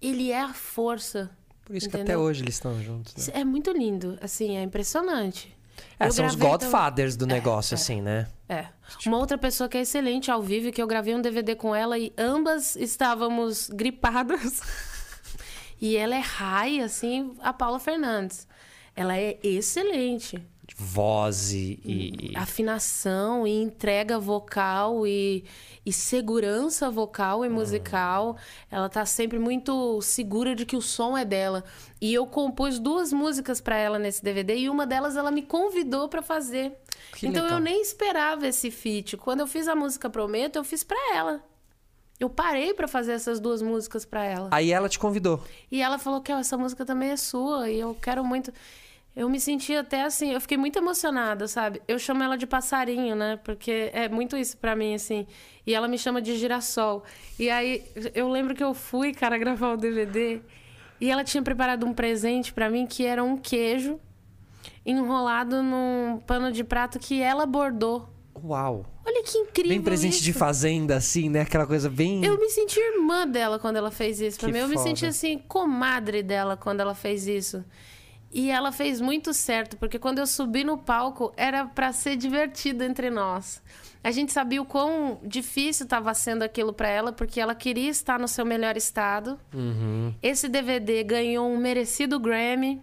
Ele 0.00 0.30
é 0.30 0.40
a 0.40 0.52
força. 0.52 1.30
Por 1.64 1.74
isso 1.74 1.88
que 1.88 1.96
até 1.96 2.04
entendeu? 2.04 2.20
hoje 2.20 2.42
eles 2.42 2.54
estão 2.54 2.80
juntos, 2.82 3.14
né? 3.26 3.40
É 3.40 3.44
muito 3.44 3.70
lindo, 3.72 4.18
assim, 4.20 4.56
é 4.56 4.62
impressionante. 4.62 5.55
É, 5.98 6.06
Eu 6.06 6.12
são 6.12 6.26
os 6.26 6.34
gravei 6.34 6.58
godfathers 6.58 7.16
do 7.16 7.26
negócio, 7.26 7.74
assim, 7.74 8.00
né? 8.00 8.26
É. 8.48 8.66
Uma 9.06 9.18
outra 9.18 9.36
pessoa 9.36 9.68
que 9.68 9.76
é 9.76 9.80
excelente 9.80 10.30
ao 10.30 10.42
vivo, 10.42 10.70
que 10.70 10.80
eu 10.80 10.86
gravei 10.86 11.14
um 11.14 11.20
DVD 11.20 11.54
com 11.54 11.74
ela 11.74 11.98
e 11.98 12.12
ambas 12.16 12.76
estávamos 12.76 13.68
gripadas. 13.68 14.60
e 15.80 15.96
ela 15.96 16.14
é 16.14 16.20
high, 16.20 16.80
assim, 16.80 17.34
a 17.40 17.52
Paula 17.52 17.80
Fernandes. 17.80 18.46
Ela 18.94 19.16
é 19.16 19.38
excelente. 19.42 20.42
Voz 20.74 21.52
e... 21.52 21.78
e- 21.84 22.32
Afinação 22.36 23.46
e 23.46 23.62
entrega 23.62 24.18
vocal 24.18 25.06
e, 25.06 25.44
e 25.84 25.92
segurança 25.92 26.90
vocal 26.90 27.44
e 27.44 27.48
musical. 27.48 28.36
Ela 28.70 28.88
tá 28.88 29.06
sempre 29.06 29.38
muito 29.38 30.00
segura 30.02 30.54
de 30.54 30.66
que 30.66 30.76
o 30.76 30.82
som 30.82 31.16
é 31.16 31.24
dela. 31.24 31.62
E 32.00 32.12
eu 32.12 32.26
compus 32.26 32.78
duas 32.78 33.12
músicas 33.12 33.60
para 33.60 33.76
ela 33.76 33.98
nesse 33.98 34.22
DVD 34.22 34.56
e 34.56 34.68
uma 34.70 34.86
delas 34.86 35.16
ela 35.16 35.30
me 35.30 35.42
convidou 35.42 36.08
para 36.08 36.22
fazer. 36.22 36.72
Que 37.14 37.26
então 37.26 37.44
legal. 37.44 37.58
eu 37.58 37.64
nem 37.64 37.80
esperava 37.80 38.46
esse 38.46 38.70
feat. 38.70 39.16
Quando 39.16 39.40
eu 39.40 39.46
fiz 39.46 39.68
a 39.68 39.74
música 39.74 40.10
Prometo, 40.10 40.56
eu 40.56 40.64
fiz 40.64 40.82
para 40.82 40.98
ela. 41.14 41.42
Eu 42.18 42.30
parei 42.30 42.72
para 42.72 42.88
fazer 42.88 43.12
essas 43.12 43.38
duas 43.38 43.60
músicas 43.60 44.04
para 44.06 44.24
ela. 44.24 44.48
Aí 44.50 44.72
ela 44.72 44.88
te 44.88 44.98
convidou. 44.98 45.42
E 45.70 45.82
ela 45.82 45.98
falou 45.98 46.20
que 46.22 46.32
"Ó, 46.32 46.38
essa 46.38 46.56
música 46.56 46.84
também 46.84 47.10
é 47.10 47.16
sua 47.16 47.70
e 47.70 47.78
eu 47.78 47.94
quero 48.00 48.24
muito. 48.24 48.52
Eu 49.16 49.30
me 49.30 49.40
senti 49.40 49.74
até 49.74 50.02
assim, 50.02 50.34
eu 50.34 50.40
fiquei 50.42 50.58
muito 50.58 50.78
emocionada, 50.78 51.48
sabe? 51.48 51.80
Eu 51.88 51.98
chamo 51.98 52.22
ela 52.22 52.36
de 52.36 52.46
passarinho, 52.46 53.16
né? 53.16 53.40
Porque 53.42 53.90
é 53.94 54.10
muito 54.10 54.36
isso 54.36 54.58
pra 54.58 54.76
mim, 54.76 54.94
assim. 54.94 55.26
E 55.66 55.74
ela 55.74 55.88
me 55.88 55.96
chama 55.96 56.20
de 56.20 56.36
girassol. 56.36 57.02
E 57.38 57.48
aí 57.48 57.82
eu 58.14 58.28
lembro 58.28 58.54
que 58.54 58.62
eu 58.62 58.74
fui, 58.74 59.14
cara, 59.14 59.38
gravar 59.38 59.72
o 59.72 59.76
DVD 59.78 60.42
e 61.00 61.10
ela 61.10 61.24
tinha 61.24 61.42
preparado 61.42 61.86
um 61.86 61.94
presente 61.94 62.52
pra 62.52 62.68
mim 62.68 62.86
que 62.86 63.06
era 63.06 63.24
um 63.24 63.38
queijo 63.38 63.98
enrolado 64.84 65.62
num 65.62 66.20
pano 66.26 66.52
de 66.52 66.62
prato 66.62 66.98
que 66.98 67.20
ela 67.20 67.46
bordou. 67.46 68.08
Uau. 68.44 68.84
Olha 69.04 69.22
que 69.22 69.38
incrível. 69.38 69.70
Bem 69.70 69.82
presente 69.82 70.22
de 70.22 70.30
isso. 70.30 70.38
fazenda, 70.38 70.96
assim, 70.96 71.30
né? 71.30 71.40
Aquela 71.40 71.66
coisa 71.66 71.88
bem... 71.88 72.24
Eu 72.24 72.38
me 72.38 72.50
senti 72.50 72.78
irmã 72.78 73.26
dela 73.26 73.58
quando 73.58 73.76
ela 73.76 73.90
fez 73.90 74.20
isso. 74.20 74.38
Pra 74.38 74.48
Que 74.48 74.52
mim, 74.52 74.58
eu 74.58 74.68
me 74.68 74.76
senti 74.78 75.06
assim, 75.06 75.38
comadre 75.38 76.22
dela 76.22 76.56
quando 76.56 76.80
ela 76.80 76.94
fez 76.94 77.26
isso. 77.26 77.64
E 78.32 78.50
ela 78.50 78.72
fez 78.72 79.00
muito 79.00 79.32
certo, 79.32 79.76
porque 79.76 79.98
quando 79.98 80.18
eu 80.18 80.26
subi 80.26 80.64
no 80.64 80.76
palco, 80.76 81.32
era 81.36 81.64
pra 81.66 81.92
ser 81.92 82.16
divertido 82.16 82.84
entre 82.84 83.08
nós. 83.08 83.62
A 84.02 84.10
gente 84.10 84.32
sabia 84.32 84.60
o 84.60 84.64
quão 84.64 85.18
difícil 85.24 85.84
estava 85.84 86.12
sendo 86.14 86.42
aquilo 86.42 86.72
pra 86.72 86.88
ela, 86.88 87.12
porque 87.12 87.40
ela 87.40 87.54
queria 87.54 87.90
estar 87.90 88.18
no 88.18 88.28
seu 88.28 88.44
melhor 88.44 88.76
estado. 88.76 89.38
Uhum. 89.52 90.14
Esse 90.22 90.48
DVD 90.48 91.02
ganhou 91.02 91.50
um 91.50 91.56
merecido 91.56 92.20
Grammy. 92.20 92.80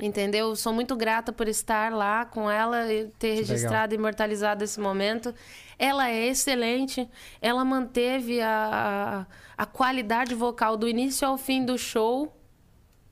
Entendeu? 0.00 0.54
Sou 0.54 0.72
muito 0.72 0.94
grata 0.94 1.32
por 1.32 1.48
estar 1.48 1.92
lá 1.92 2.24
com 2.24 2.48
ela 2.48 2.90
e 2.92 3.08
ter 3.18 3.34
registrado 3.34 3.92
e 3.92 3.96
imortalizado 3.96 4.62
esse 4.62 4.78
momento. 4.78 5.34
Ela 5.76 6.08
é 6.08 6.28
excelente. 6.28 7.08
Ela 7.42 7.64
manteve 7.64 8.40
a, 8.40 9.26
a 9.56 9.66
qualidade 9.66 10.34
vocal 10.34 10.76
do 10.76 10.88
início 10.88 11.26
ao 11.26 11.36
fim 11.36 11.64
do 11.64 11.76
show. 11.76 12.32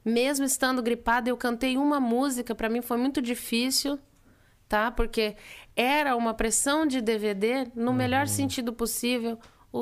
Mesmo 0.08 0.44
estando 0.44 0.80
gripada, 0.80 1.28
eu 1.28 1.36
cantei 1.36 1.76
uma 1.76 1.98
música. 1.98 2.54
Para 2.54 2.68
mim 2.68 2.80
foi 2.80 2.96
muito 2.96 3.20
difícil, 3.20 3.98
tá? 4.68 4.88
Porque 4.92 5.34
era 5.74 6.14
uma 6.14 6.32
pressão 6.32 6.86
de 6.86 7.00
DVD 7.00 7.66
no 7.74 7.90
Uhum. 7.90 7.96
melhor 7.96 8.28
sentido 8.28 8.72
possível. 8.72 9.36
O, 9.72 9.78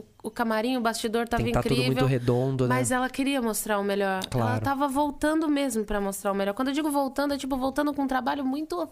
o, 0.00 0.04
o 0.24 0.30
camarim, 0.30 0.76
o 0.76 0.80
bastidor 0.80 1.26
tava 1.28 1.42
Tem 1.44 1.52
que 1.52 1.56
tá 1.56 1.62
tudo 1.62 1.72
incrível. 1.74 1.92
muito 1.94 2.04
redondo, 2.04 2.66
né? 2.68 2.74
Mas 2.74 2.90
ela 2.90 3.08
queria 3.08 3.40
mostrar 3.40 3.78
o 3.78 3.84
melhor. 3.84 4.20
Ela 4.24 4.28
Claro. 4.28 4.60
tava 4.64 4.88
voltando 4.88 5.48
mesmo 5.48 5.84
pra 5.84 6.00
mostrar 6.00 6.32
o 6.32 6.34
melhor. 6.34 6.52
Quando 6.52 6.68
eu 6.68 6.74
digo 6.74 6.90
voltando, 6.90 7.32
é 7.32 7.38
tipo 7.38 7.56
voltando 7.56 7.94
com 7.94 8.02
um 8.02 8.06
trabalho 8.08 8.44
muito. 8.44 8.86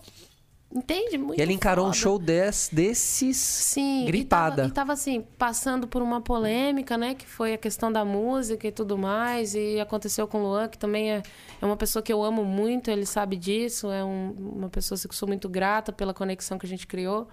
Entende? 0.70 1.16
Muito 1.16 1.38
E 1.38 1.42
ela 1.42 1.50
encarou 1.50 1.84
um 1.86 1.88
foda. 1.88 1.98
show 1.98 2.18
des, 2.18 2.68
desses 2.70 3.38
Sim, 3.38 4.04
gripada. 4.04 4.52
E 4.52 4.56
tava, 4.56 4.68
e 4.68 4.72
tava, 4.72 4.92
assim, 4.92 5.22
passando 5.38 5.88
por 5.88 6.02
uma 6.02 6.20
polêmica, 6.20 6.98
né? 6.98 7.14
Que 7.14 7.26
foi 7.26 7.54
a 7.54 7.58
questão 7.58 7.90
da 7.90 8.04
música 8.04 8.68
e 8.68 8.70
tudo 8.72 8.98
mais. 8.98 9.54
E 9.54 9.80
aconteceu 9.80 10.28
com 10.28 10.38
o 10.40 10.42
Luan, 10.42 10.68
que 10.68 10.76
também 10.76 11.10
é, 11.10 11.22
é 11.60 11.64
uma 11.64 11.76
pessoa 11.76 12.02
que 12.02 12.12
eu 12.12 12.22
amo 12.22 12.44
muito, 12.44 12.90
ele 12.90 13.06
sabe 13.06 13.36
disso. 13.36 13.90
É 13.90 14.04
um- 14.04 14.32
uma 14.32 14.68
pessoa 14.68 14.94
assim, 14.96 15.08
que 15.08 15.14
eu 15.14 15.18
sou 15.18 15.26
muito 15.26 15.48
grata 15.48 15.90
pela 15.90 16.12
conexão 16.12 16.58
que 16.58 16.66
a 16.66 16.68
gente 16.68 16.86
criou. 16.86 17.28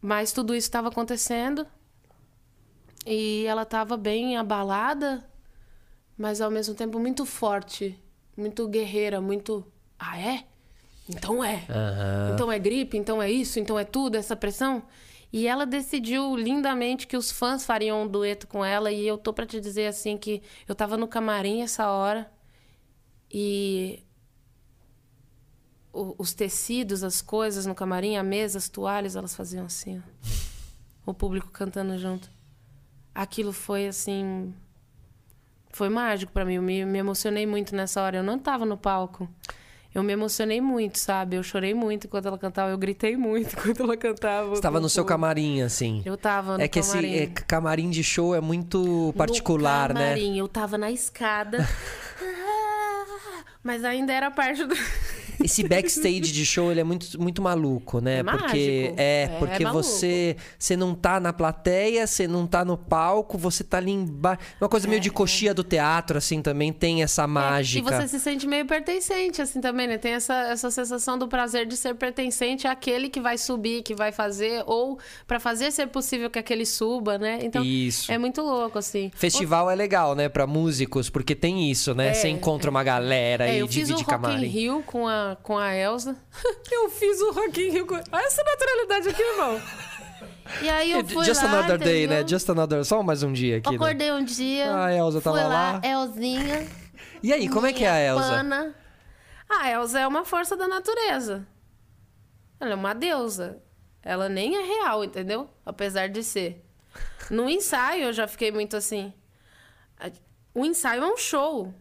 Mas 0.00 0.30
tudo 0.32 0.54
isso 0.54 0.68
estava 0.68 0.88
acontecendo. 0.88 1.66
E 3.04 3.44
ela 3.46 3.62
estava 3.62 3.96
bem 3.96 4.36
abalada, 4.36 5.28
mas 6.16 6.40
ao 6.40 6.50
mesmo 6.50 6.74
tempo 6.74 6.98
muito 7.00 7.26
forte, 7.26 7.98
muito 8.36 8.66
guerreira, 8.68 9.20
muito. 9.20 9.66
Ah, 9.98 10.18
é? 10.18 10.44
Então 11.08 11.44
é. 11.44 11.64
Aham. 11.68 12.30
Então 12.34 12.50
é 12.50 12.58
gripe, 12.58 12.96
então 12.96 13.22
é 13.22 13.30
isso, 13.30 13.58
então 13.60 13.78
é 13.78 13.84
tudo, 13.84 14.16
essa 14.16 14.34
pressão. 14.34 14.82
E 15.32 15.46
ela 15.46 15.66
decidiu 15.66 16.36
lindamente 16.36 17.06
que 17.06 17.16
os 17.16 17.30
fãs 17.30 17.64
fariam 17.66 18.02
um 18.04 18.06
dueto 18.08 18.46
com 18.46 18.64
ela. 18.64 18.90
E 18.92 19.06
eu 19.06 19.18
tô 19.18 19.32
pra 19.32 19.44
te 19.44 19.60
dizer 19.60 19.86
assim 19.88 20.16
que 20.16 20.40
eu 20.68 20.74
tava 20.74 20.96
no 20.96 21.08
camarim 21.08 21.60
essa 21.62 21.90
hora 21.90 22.30
e 23.30 24.00
o- 25.92 26.14
os 26.18 26.32
tecidos, 26.34 27.02
as 27.04 27.20
coisas 27.20 27.66
no 27.66 27.74
camarim, 27.74 28.16
a 28.16 28.22
mesa, 28.22 28.58
as 28.58 28.68
toalhas, 28.68 29.16
elas 29.16 29.34
faziam 29.34 29.66
assim. 29.66 29.98
ó. 30.00 31.10
O 31.10 31.12
público 31.14 31.48
cantando 31.50 31.98
junto. 31.98 32.30
Aquilo 33.14 33.52
foi 33.52 33.86
assim. 33.88 34.54
Foi 35.70 35.88
mágico 35.88 36.32
pra 36.32 36.44
mim. 36.44 36.54
Eu 36.54 36.62
me, 36.62 36.84
me 36.84 36.98
emocionei 36.98 37.46
muito 37.46 37.74
nessa 37.74 38.00
hora. 38.02 38.16
Eu 38.18 38.22
não 38.22 38.38
tava 38.38 38.64
no 38.64 38.76
palco. 38.78 39.28
Eu 39.94 40.02
me 40.02 40.12
emocionei 40.12 40.60
muito, 40.60 40.98
sabe? 40.98 41.36
Eu 41.36 41.42
chorei 41.44 41.72
muito 41.72 42.08
enquanto 42.08 42.26
ela 42.26 42.36
cantava. 42.36 42.70
Eu 42.70 42.76
gritei 42.76 43.16
muito 43.16 43.54
enquanto 43.54 43.80
ela 43.80 43.96
cantava. 43.96 44.48
Você 44.48 44.60
tava 44.60 44.80
no 44.80 44.88
seu 44.88 45.04
camarim, 45.04 45.62
assim. 45.62 46.02
Eu 46.04 46.16
tava 46.16 46.58
no 46.58 46.64
é 46.64 46.66
que 46.66 46.80
camarim. 46.80 47.12
esse 47.12 47.22
é, 47.22 47.26
camarim 47.26 47.90
de 47.90 48.02
show 48.02 48.34
é 48.34 48.40
muito 48.40 49.14
particular, 49.16 49.90
no 49.90 49.94
né? 49.94 50.06
camarim, 50.06 50.36
Eu 50.36 50.48
tava 50.48 50.76
na 50.76 50.90
escada. 50.90 51.58
Mas 53.62 53.84
ainda 53.84 54.12
era 54.12 54.30
parte 54.30 54.64
do. 54.64 54.74
Esse 55.42 55.66
backstage 55.66 56.20
de 56.32 56.44
show, 56.46 56.70
ele 56.70 56.80
é 56.80 56.84
muito, 56.84 57.20
muito 57.20 57.42
maluco, 57.42 58.00
né? 58.00 58.18
É 58.18 58.22
porque 58.22 58.42
mágico. 58.42 58.94
é, 59.00 59.22
É 59.22 59.36
porque 59.38 59.64
maluco. 59.64 59.82
você 59.84 60.36
você 60.58 60.76
não 60.76 60.94
tá 60.94 61.18
na 61.20 61.32
plateia, 61.32 62.06
você 62.06 62.26
não 62.28 62.46
tá 62.46 62.64
no 62.64 62.76
palco, 62.76 63.36
você 63.38 63.64
tá 63.64 63.78
ali 63.78 63.90
embaixo. 63.92 64.40
Uma 64.60 64.68
coisa 64.68 64.88
meio 64.88 65.00
de 65.00 65.10
coxia 65.10 65.52
do 65.54 65.64
teatro 65.64 66.18
assim 66.18 66.40
também 66.42 66.72
tem 66.72 67.02
essa 67.02 67.26
mágica. 67.26 67.90
É, 67.90 67.94
E 67.94 68.02
você 68.02 68.08
se 68.08 68.20
sente 68.20 68.46
meio 68.46 68.66
pertencente, 68.66 69.40
assim, 69.42 69.60
também, 69.60 69.86
né? 69.86 69.98
Tem 69.98 70.12
essa, 70.12 70.34
essa 70.48 70.70
sensação 70.70 71.18
do 71.18 71.28
prazer 71.28 71.66
de 71.66 71.76
ser 71.76 71.94
pertencente 71.94 72.66
àquele 72.66 73.08
que 73.08 73.20
vai 73.20 73.38
subir, 73.38 73.82
que 73.82 73.94
vai 73.94 74.12
fazer, 74.12 74.62
ou 74.66 74.98
pra 75.26 75.40
fazer 75.40 75.70
ser 75.70 75.86
possível 75.88 76.30
que 76.30 76.38
aquele 76.38 76.64
suba, 76.66 77.18
né? 77.18 77.38
Então, 77.42 77.64
Isso. 77.64 78.10
é 78.10 78.18
muito 78.18 78.42
louco, 78.42 78.78
assim. 78.78 79.10
Festival 79.14 79.70
é 79.70 79.74
legal, 79.74 80.14
né, 80.14 80.28
Pra 80.28 80.46
músicos, 80.46 81.08
porque 81.10 81.34
tem 81.34 81.70
isso, 81.70 81.94
né? 81.94 82.12
você 82.14 82.28
encontra 82.28 82.70
uma 82.70 82.82
galera 82.82 83.48
É, 83.48 83.56
e 83.56 83.58
eu 83.60 83.68
fiz 83.68 83.84
o 83.90 83.94
divide 83.94 84.02
Rock 84.02 84.02
in 84.02 84.06
camarim. 84.22 84.46
Rio 84.46 84.82
com 84.86 85.06
a, 85.08 85.23
com 85.42 85.58
a 85.58 85.74
Elsa. 85.74 86.16
eu 86.70 86.90
fiz 86.90 87.20
o 87.20 87.32
Rock 87.32 87.60
in 87.60 87.70
Rio 87.70 87.86
com... 87.86 87.94
Olha 87.94 88.26
essa 88.26 88.42
naturalidade 88.42 89.08
aqui, 89.08 89.22
irmão. 89.22 89.60
E 90.62 90.68
aí 90.68 90.92
eu 90.92 91.04
fui 91.04 91.24
Just 91.24 91.42
lá, 91.42 91.48
another 91.50 91.78
day, 91.78 92.06
né? 92.06 92.16
entendeu? 92.16 92.28
Just 92.38 92.48
another. 92.50 92.84
Só 92.84 93.02
mais 93.02 93.22
um 93.22 93.32
dia 93.32 93.58
aqui. 93.58 93.70
né? 93.70 93.76
Acordei 93.76 94.12
um 94.12 94.24
dia. 94.24 94.70
Ah, 94.70 94.86
a 94.86 94.92
fui 94.94 95.20
tava 95.20 95.42
lá. 95.42 95.72
lá. 95.72 95.80
Elzinha. 95.82 96.68
E 97.22 97.32
aí, 97.32 97.48
como 97.48 97.66
é 97.66 97.72
que 97.72 97.84
é 97.84 98.10
a 98.10 98.14
pana. 98.14 98.74
A 99.48 99.70
Elza 99.70 100.00
é 100.00 100.06
uma 100.06 100.24
força 100.24 100.56
da 100.56 100.68
natureza. 100.68 101.46
Ela 102.60 102.72
é 102.72 102.74
uma 102.74 102.94
deusa. 102.94 103.62
Ela 104.02 104.28
nem 104.28 104.56
é 104.56 104.62
real, 104.62 105.02
entendeu? 105.04 105.48
Apesar 105.64 106.08
de 106.08 106.22
ser. 106.22 106.64
No 107.30 107.48
ensaio 107.48 108.04
eu 108.04 108.12
já 108.12 108.28
fiquei 108.28 108.52
muito 108.52 108.76
assim. 108.76 109.12
O 110.54 110.64
ensaio 110.64 111.02
é 111.02 111.06
um 111.06 111.16
show. 111.16 111.74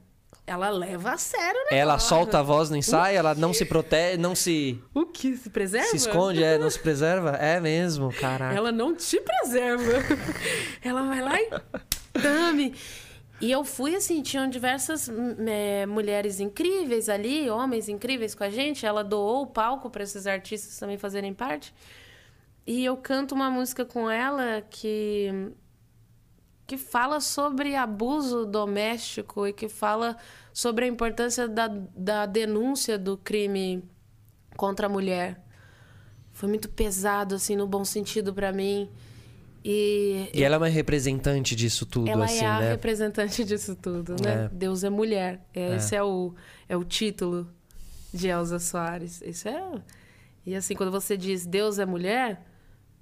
Ela 0.46 0.70
leva 0.70 1.14
a 1.14 1.18
sério, 1.18 1.60
né? 1.72 1.78
Ela 1.78 1.98
solta 2.00 2.40
a 2.40 2.42
voz 2.42 2.70
no 2.70 2.76
ensaio, 2.76 3.18
ela 3.18 3.34
não 3.34 3.54
se 3.54 3.64
protege, 3.66 4.18
não 4.18 4.36
se, 4.36 4.82
O 4.94 5.06
que? 5.06 5.38
Se 5.38 5.50
preserva? 5.50 5.88
se 5.88 5.96
esconde, 5.96 6.44
é, 6.44 6.58
não 6.58 6.70
se 6.70 6.80
preserva? 6.80 7.32
É 7.38 7.62
mesmo, 7.62 8.12
caraca. 8.14 8.54
Ela 8.54 8.72
não 8.72 8.94
te 8.94 9.22
preserva. 9.22 9.94
Ela 10.84 11.04
vai 11.04 11.22
lá 11.22 11.40
e 11.40 11.50
dame. 12.20 12.76
E 13.40 13.52
eu 13.52 13.64
fui 13.64 13.96
assim, 13.96 14.22
tinham 14.22 14.50
diversas 14.50 15.10
hum, 15.10 15.36
é, 15.48 15.86
mulheres 15.86 16.40
incríveis 16.40 17.10
ali, 17.10 17.50
homens 17.50 17.90
incríveis 17.90 18.36
com 18.36 18.44
a 18.44 18.50
gente. 18.50 18.86
Ela 18.86 19.04
doou 19.04 19.44
o 19.44 19.48
palco 19.48 19.90
para 19.90 20.04
esses 20.04 20.28
artistas 20.28 20.78
também 20.78 20.98
fazerem 20.98 21.34
parte. 21.34 21.74
E 22.66 22.86
eu 22.86 22.96
canto 22.96 23.36
uma 23.36 23.50
música 23.50 23.84
com 23.84 24.10
ela 24.10 24.62
que 24.70 25.52
que 26.74 26.78
fala 26.78 27.20
sobre 27.20 27.76
abuso 27.76 28.48
doméstico 28.48 29.46
e 29.46 29.54
que 29.54 29.70
fala 29.70 30.18
sobre 30.52 30.86
a 30.86 30.88
importância 30.88 31.48
da, 31.48 31.68
da 31.68 32.26
denúncia 32.26 32.98
do 32.98 33.16
crime 33.16 33.84
contra 34.58 34.88
a 34.88 34.90
mulher. 34.90 35.40
Foi 36.32 36.50
muito 36.50 36.68
pesado, 36.68 37.36
assim, 37.36 37.56
no 37.56 37.68
bom 37.68 37.86
sentido 37.86 38.34
para 38.34 38.52
mim. 38.52 38.90
E 39.64 40.32
E 40.34 40.44
ela 40.44 40.56
é 40.56 40.58
uma 40.58 40.68
representante 40.68 41.56
disso 41.56 41.86
tudo, 41.86 42.10
ela 42.10 42.26
assim, 42.26 42.44
é 42.44 42.48
a 42.48 42.60
né? 42.60 42.72
representante 42.72 43.46
disso 43.46 43.76
tudo, 43.76 44.16
né? 44.20 44.46
É. 44.46 44.50
Deus 44.52 44.84
é 44.84 44.90
mulher. 44.90 45.46
Esse 45.54 45.96
é. 45.96 46.04
o, 46.04 46.34
é 46.68 46.76
o 46.76 46.84
título 46.84 47.48
de 48.12 48.30
Elza 48.30 48.58
Soares. 48.58 49.22
Isso 49.22 49.48
é. 49.48 49.64
E 50.44 50.56
assim, 50.56 50.74
quando 50.74 50.92
você 50.92 51.16
diz 51.16 51.46
Deus 51.46 51.78
é 51.78 51.86
mulher, 51.86 52.44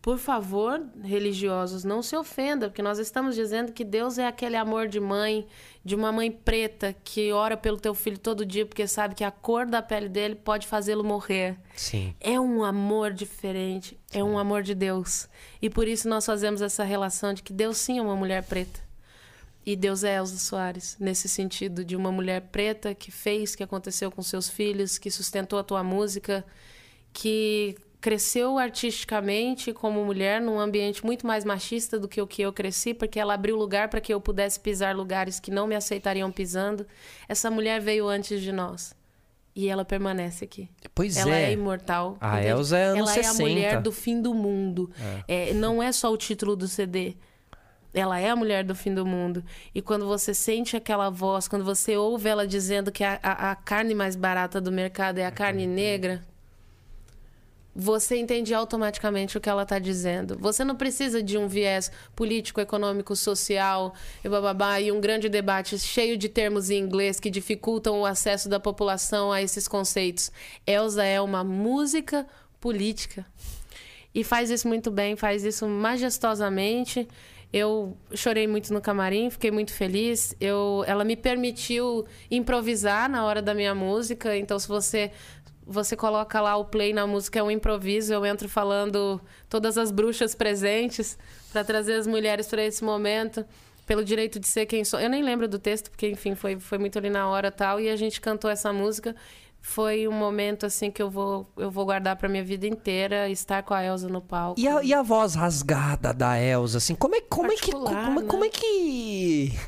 por 0.01 0.17
favor, 0.17 0.81
religiosos, 1.03 1.83
não 1.83 2.01
se 2.01 2.15
ofendam, 2.15 2.69
porque 2.69 2.81
nós 2.81 2.97
estamos 2.97 3.35
dizendo 3.35 3.71
que 3.71 3.83
Deus 3.83 4.17
é 4.17 4.25
aquele 4.25 4.55
amor 4.55 4.87
de 4.87 4.99
mãe, 4.99 5.45
de 5.85 5.93
uma 5.93 6.11
mãe 6.11 6.31
preta 6.31 6.95
que 7.03 7.31
ora 7.31 7.55
pelo 7.55 7.79
teu 7.79 7.93
filho 7.93 8.17
todo 8.17 8.43
dia 8.43 8.65
porque 8.65 8.87
sabe 8.87 9.13
que 9.13 9.23
a 9.23 9.29
cor 9.29 9.67
da 9.67 9.79
pele 9.79 10.09
dele 10.09 10.33
pode 10.33 10.65
fazê-lo 10.65 11.03
morrer. 11.03 11.55
Sim. 11.75 12.15
É 12.19 12.39
um 12.39 12.63
amor 12.63 13.13
diferente, 13.13 13.95
é 14.11 14.23
um 14.23 14.39
amor 14.39 14.63
de 14.63 14.73
Deus. 14.73 15.29
E 15.61 15.69
por 15.69 15.87
isso 15.87 16.09
nós 16.09 16.25
fazemos 16.25 16.63
essa 16.63 16.83
relação 16.83 17.31
de 17.31 17.43
que 17.43 17.53
Deus 17.53 17.77
sim 17.77 17.99
é 17.99 18.01
uma 18.01 18.15
mulher 18.15 18.41
preta. 18.43 18.79
E 19.63 19.75
Deus 19.75 20.03
é 20.03 20.15
Elza 20.15 20.39
Soares, 20.39 20.97
nesse 20.99 21.29
sentido 21.29 21.85
de 21.85 21.95
uma 21.95 22.11
mulher 22.11 22.41
preta 22.51 22.95
que 22.95 23.11
fez, 23.11 23.55
que 23.55 23.61
aconteceu 23.61 24.09
com 24.09 24.23
seus 24.23 24.49
filhos, 24.49 24.97
que 24.97 25.11
sustentou 25.11 25.59
a 25.59 25.63
tua 25.63 25.83
música, 25.83 26.43
que 27.13 27.77
cresceu 28.01 28.57
artisticamente 28.57 29.71
como 29.71 30.03
mulher 30.03 30.41
num 30.41 30.59
ambiente 30.59 31.05
muito 31.05 31.25
mais 31.25 31.45
machista 31.45 31.99
do 31.99 32.07
que 32.07 32.21
o 32.21 32.27
que 32.27 32.41
eu 32.41 32.51
cresci, 32.51 32.93
porque 32.93 33.19
ela 33.19 33.35
abriu 33.35 33.55
lugar 33.55 33.87
para 33.89 34.01
que 34.01 34.13
eu 34.13 34.19
pudesse 34.19 34.59
pisar 34.59 34.95
lugares 34.95 35.39
que 35.39 35.51
não 35.51 35.67
me 35.67 35.75
aceitariam 35.75 36.31
pisando. 36.31 36.85
Essa 37.29 37.51
mulher 37.51 37.79
veio 37.79 38.07
antes 38.07 38.41
de 38.41 38.51
nós. 38.51 38.93
E 39.53 39.67
ela 39.67 39.83
permanece 39.83 40.45
aqui. 40.45 40.69
Pois 40.95 41.17
ela 41.17 41.35
é, 41.35 41.43
é. 41.43 41.51
imortal. 41.51 42.17
A 42.21 42.35
entende? 42.39 42.47
Elza 42.51 42.77
é 42.77 42.83
anos 42.85 42.99
Ela 43.09 43.15
é 43.17 43.19
a 43.19 43.23
60. 43.23 43.49
mulher 43.49 43.81
do 43.81 43.91
fim 43.91 44.21
do 44.21 44.33
mundo. 44.33 44.89
É, 45.27 45.53
não 45.53 45.83
é 45.83 45.91
só 45.91 46.11
o 46.11 46.15
título 46.17 46.55
do 46.55 46.67
CD. 46.69 47.15
Ela 47.93 48.17
é 48.17 48.29
a 48.29 48.35
mulher 48.35 48.63
do 48.63 48.73
fim 48.73 48.93
do 48.93 49.05
mundo. 49.05 49.43
E 49.75 49.81
quando 49.81 50.07
você 50.07 50.33
sente 50.33 50.77
aquela 50.77 51.09
voz, 51.09 51.49
quando 51.49 51.65
você 51.65 51.97
ouve 51.97 52.29
ela 52.29 52.47
dizendo 52.47 52.89
que 52.93 53.03
a, 53.03 53.19
a- 53.21 53.51
a 53.51 53.55
carne 53.55 53.93
mais 53.93 54.15
barata 54.15 54.61
do 54.61 54.71
mercado 54.71 55.17
é 55.19 55.25
a 55.25 55.31
carne 55.31 55.67
negra, 55.67 56.23
você 57.75 58.17
entende 58.17 58.53
automaticamente 58.53 59.37
o 59.37 59.41
que 59.41 59.49
ela 59.49 59.63
está 59.63 59.79
dizendo. 59.79 60.37
Você 60.39 60.63
não 60.63 60.75
precisa 60.75 61.23
de 61.23 61.37
um 61.37 61.47
viés 61.47 61.91
político, 62.15 62.59
econômico, 62.59 63.15
social 63.15 63.93
e 64.23 64.29
bababá, 64.29 64.79
e 64.79 64.91
um 64.91 64.99
grande 64.99 65.29
debate 65.29 65.79
cheio 65.79 66.17
de 66.17 66.27
termos 66.27 66.69
em 66.69 66.77
inglês 66.77 67.19
que 67.19 67.29
dificultam 67.29 68.01
o 68.01 68.05
acesso 68.05 68.49
da 68.49 68.59
população 68.59 69.31
a 69.31 69.41
esses 69.41 69.67
conceitos. 69.67 70.31
Elsa 70.67 71.03
é 71.03 71.21
uma 71.21 71.43
música 71.43 72.27
política. 72.59 73.25
E 74.13 74.23
faz 74.23 74.49
isso 74.49 74.67
muito 74.67 74.91
bem, 74.91 75.15
faz 75.15 75.43
isso 75.45 75.65
majestosamente. 75.67 77.07
Eu 77.53 77.97
chorei 78.13 78.47
muito 78.47 78.73
no 78.73 78.79
camarim, 78.79 79.29
fiquei 79.29 79.51
muito 79.51 79.73
feliz. 79.73 80.33
Eu, 80.39 80.85
ela 80.87 81.03
me 81.03 81.17
permitiu 81.17 82.05
improvisar 82.29 83.09
na 83.09 83.25
hora 83.25 83.41
da 83.41 83.53
minha 83.53 83.75
música. 83.75 84.37
Então, 84.37 84.57
se 84.57 84.67
você 84.67 85.11
você 85.71 85.95
coloca 85.95 86.39
lá 86.41 86.55
o 86.57 86.65
play 86.65 86.93
na 86.93 87.07
música, 87.07 87.39
é 87.39 87.43
um 87.43 87.49
improviso. 87.51 88.13
Eu 88.13 88.25
entro 88.25 88.47
falando 88.49 89.21
todas 89.49 89.77
as 89.77 89.91
bruxas 89.91 90.35
presentes 90.35 91.17
para 91.51 91.63
trazer 91.63 91.93
as 91.93 92.05
mulheres 92.05 92.47
para 92.47 92.63
esse 92.63 92.83
momento. 92.83 93.45
Pelo 93.85 94.05
direito 94.05 94.39
de 94.39 94.47
ser 94.47 94.67
quem 94.67 94.85
sou. 94.85 94.99
Eu 94.99 95.09
nem 95.09 95.23
lembro 95.23 95.47
do 95.47 95.57
texto, 95.59 95.89
porque, 95.89 96.07
enfim, 96.07 96.35
foi, 96.35 96.57
foi 96.59 96.77
muito 96.77 96.97
ali 96.97 97.09
na 97.09 97.27
hora 97.27 97.51
tal. 97.51 97.79
E 97.79 97.89
a 97.89 97.95
gente 97.95 98.21
cantou 98.21 98.49
essa 98.49 98.71
música. 98.71 99.15
Foi 99.59 100.07
um 100.07 100.11
momento, 100.13 100.65
assim, 100.65 100.89
que 100.89 101.01
eu 101.01 101.09
vou, 101.09 101.51
eu 101.57 101.69
vou 101.69 101.85
guardar 101.85 102.15
para 102.15 102.29
minha 102.29 102.43
vida 102.43 102.65
inteira. 102.67 103.27
Estar 103.29 103.63
com 103.63 103.73
a 103.73 103.83
Elsa 103.83 104.07
no 104.07 104.21
palco. 104.21 104.59
E 104.59 104.67
a, 104.67 104.81
e 104.83 104.93
a 104.93 105.01
voz 105.01 105.35
rasgada 105.35 106.13
da 106.13 106.39
Elsa, 106.39 106.77
assim, 106.77 106.95
como 106.95 107.15
é, 107.15 107.21
como 107.21 107.51
é 107.51 107.55
que. 107.55 107.71
Como, 107.71 108.21
é- 108.21 108.23
como 108.25 108.41
né? 108.43 108.47
é 108.47 108.49
que. 108.49 109.59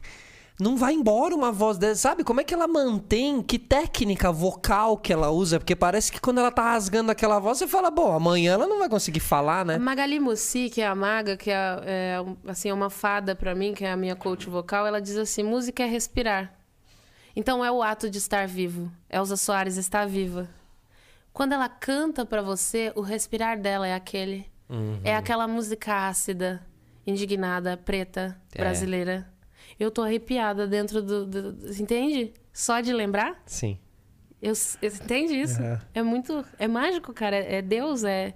Não 0.63 0.77
vai 0.77 0.93
embora 0.93 1.35
uma 1.35 1.51
voz 1.51 1.77
dessa, 1.77 1.99
sabe? 1.99 2.23
Como 2.23 2.39
é 2.39 2.43
que 2.45 2.53
ela 2.53 2.69
mantém? 2.69 3.41
Que 3.43 3.59
técnica 3.59 4.31
vocal 4.31 4.95
que 4.97 5.11
ela 5.11 5.29
usa? 5.29 5.59
Porque 5.59 5.75
parece 5.75 6.09
que 6.09 6.21
quando 6.21 6.37
ela 6.39 6.49
tá 6.49 6.71
rasgando 6.71 7.11
aquela 7.11 7.37
voz, 7.37 7.57
você 7.57 7.67
fala, 7.67 7.91
bom, 7.91 8.13
amanhã 8.13 8.53
ela 8.53 8.65
não 8.65 8.79
vai 8.79 8.87
conseguir 8.87 9.19
falar, 9.19 9.65
né? 9.65 9.75
A 9.75 9.79
Magali 9.79 10.21
Mussi, 10.21 10.69
que 10.69 10.79
é 10.79 10.87
a 10.87 10.95
maga, 10.95 11.35
que 11.35 11.51
é, 11.51 11.81
é, 11.85 12.25
assim, 12.47 12.69
é 12.69 12.73
uma 12.73 12.89
fada 12.89 13.35
pra 13.35 13.53
mim, 13.53 13.73
que 13.73 13.83
é 13.83 13.91
a 13.91 13.97
minha 13.97 14.15
coach 14.15 14.49
vocal, 14.49 14.87
ela 14.87 15.01
diz 15.01 15.17
assim: 15.17 15.43
música 15.43 15.83
é 15.83 15.85
respirar. 15.85 16.53
Então 17.35 17.65
é 17.65 17.69
o 17.69 17.83
ato 17.83 18.09
de 18.09 18.17
estar 18.17 18.47
vivo. 18.47 18.89
Elza 19.09 19.35
Soares 19.35 19.75
está 19.75 20.05
viva. 20.05 20.47
Quando 21.33 21.51
ela 21.51 21.67
canta 21.67 22.25
pra 22.25 22.41
você, 22.41 22.93
o 22.95 23.01
respirar 23.01 23.59
dela 23.59 23.85
é 23.85 23.93
aquele. 23.93 24.45
É 25.03 25.13
aquela 25.13 25.45
música 25.45 26.07
ácida, 26.07 26.65
indignada, 27.05 27.75
preta, 27.75 28.39
É. 28.55 28.59
brasileira. 28.59 29.32
Eu 29.79 29.89
tô 29.91 30.01
arrepiada 30.01 30.67
dentro 30.67 31.01
do, 31.01 31.25
do- 31.25 31.55
Entende? 31.81 32.33
Só 32.51 32.79
de 32.81 32.93
lembrar? 32.93 33.41
Sim. 33.45 33.77
Eu, 34.41 34.53
eu- 34.81 34.89
entende 34.91 35.33
isso? 35.33 35.59
Aham. 35.61 35.81
É 35.93 36.03
muito. 36.03 36.45
É 36.59 36.67
mágico, 36.67 37.13
cara. 37.13 37.35
É, 37.35 37.55
é 37.55 37.61
Deus, 37.61 38.03
é, 38.03 38.33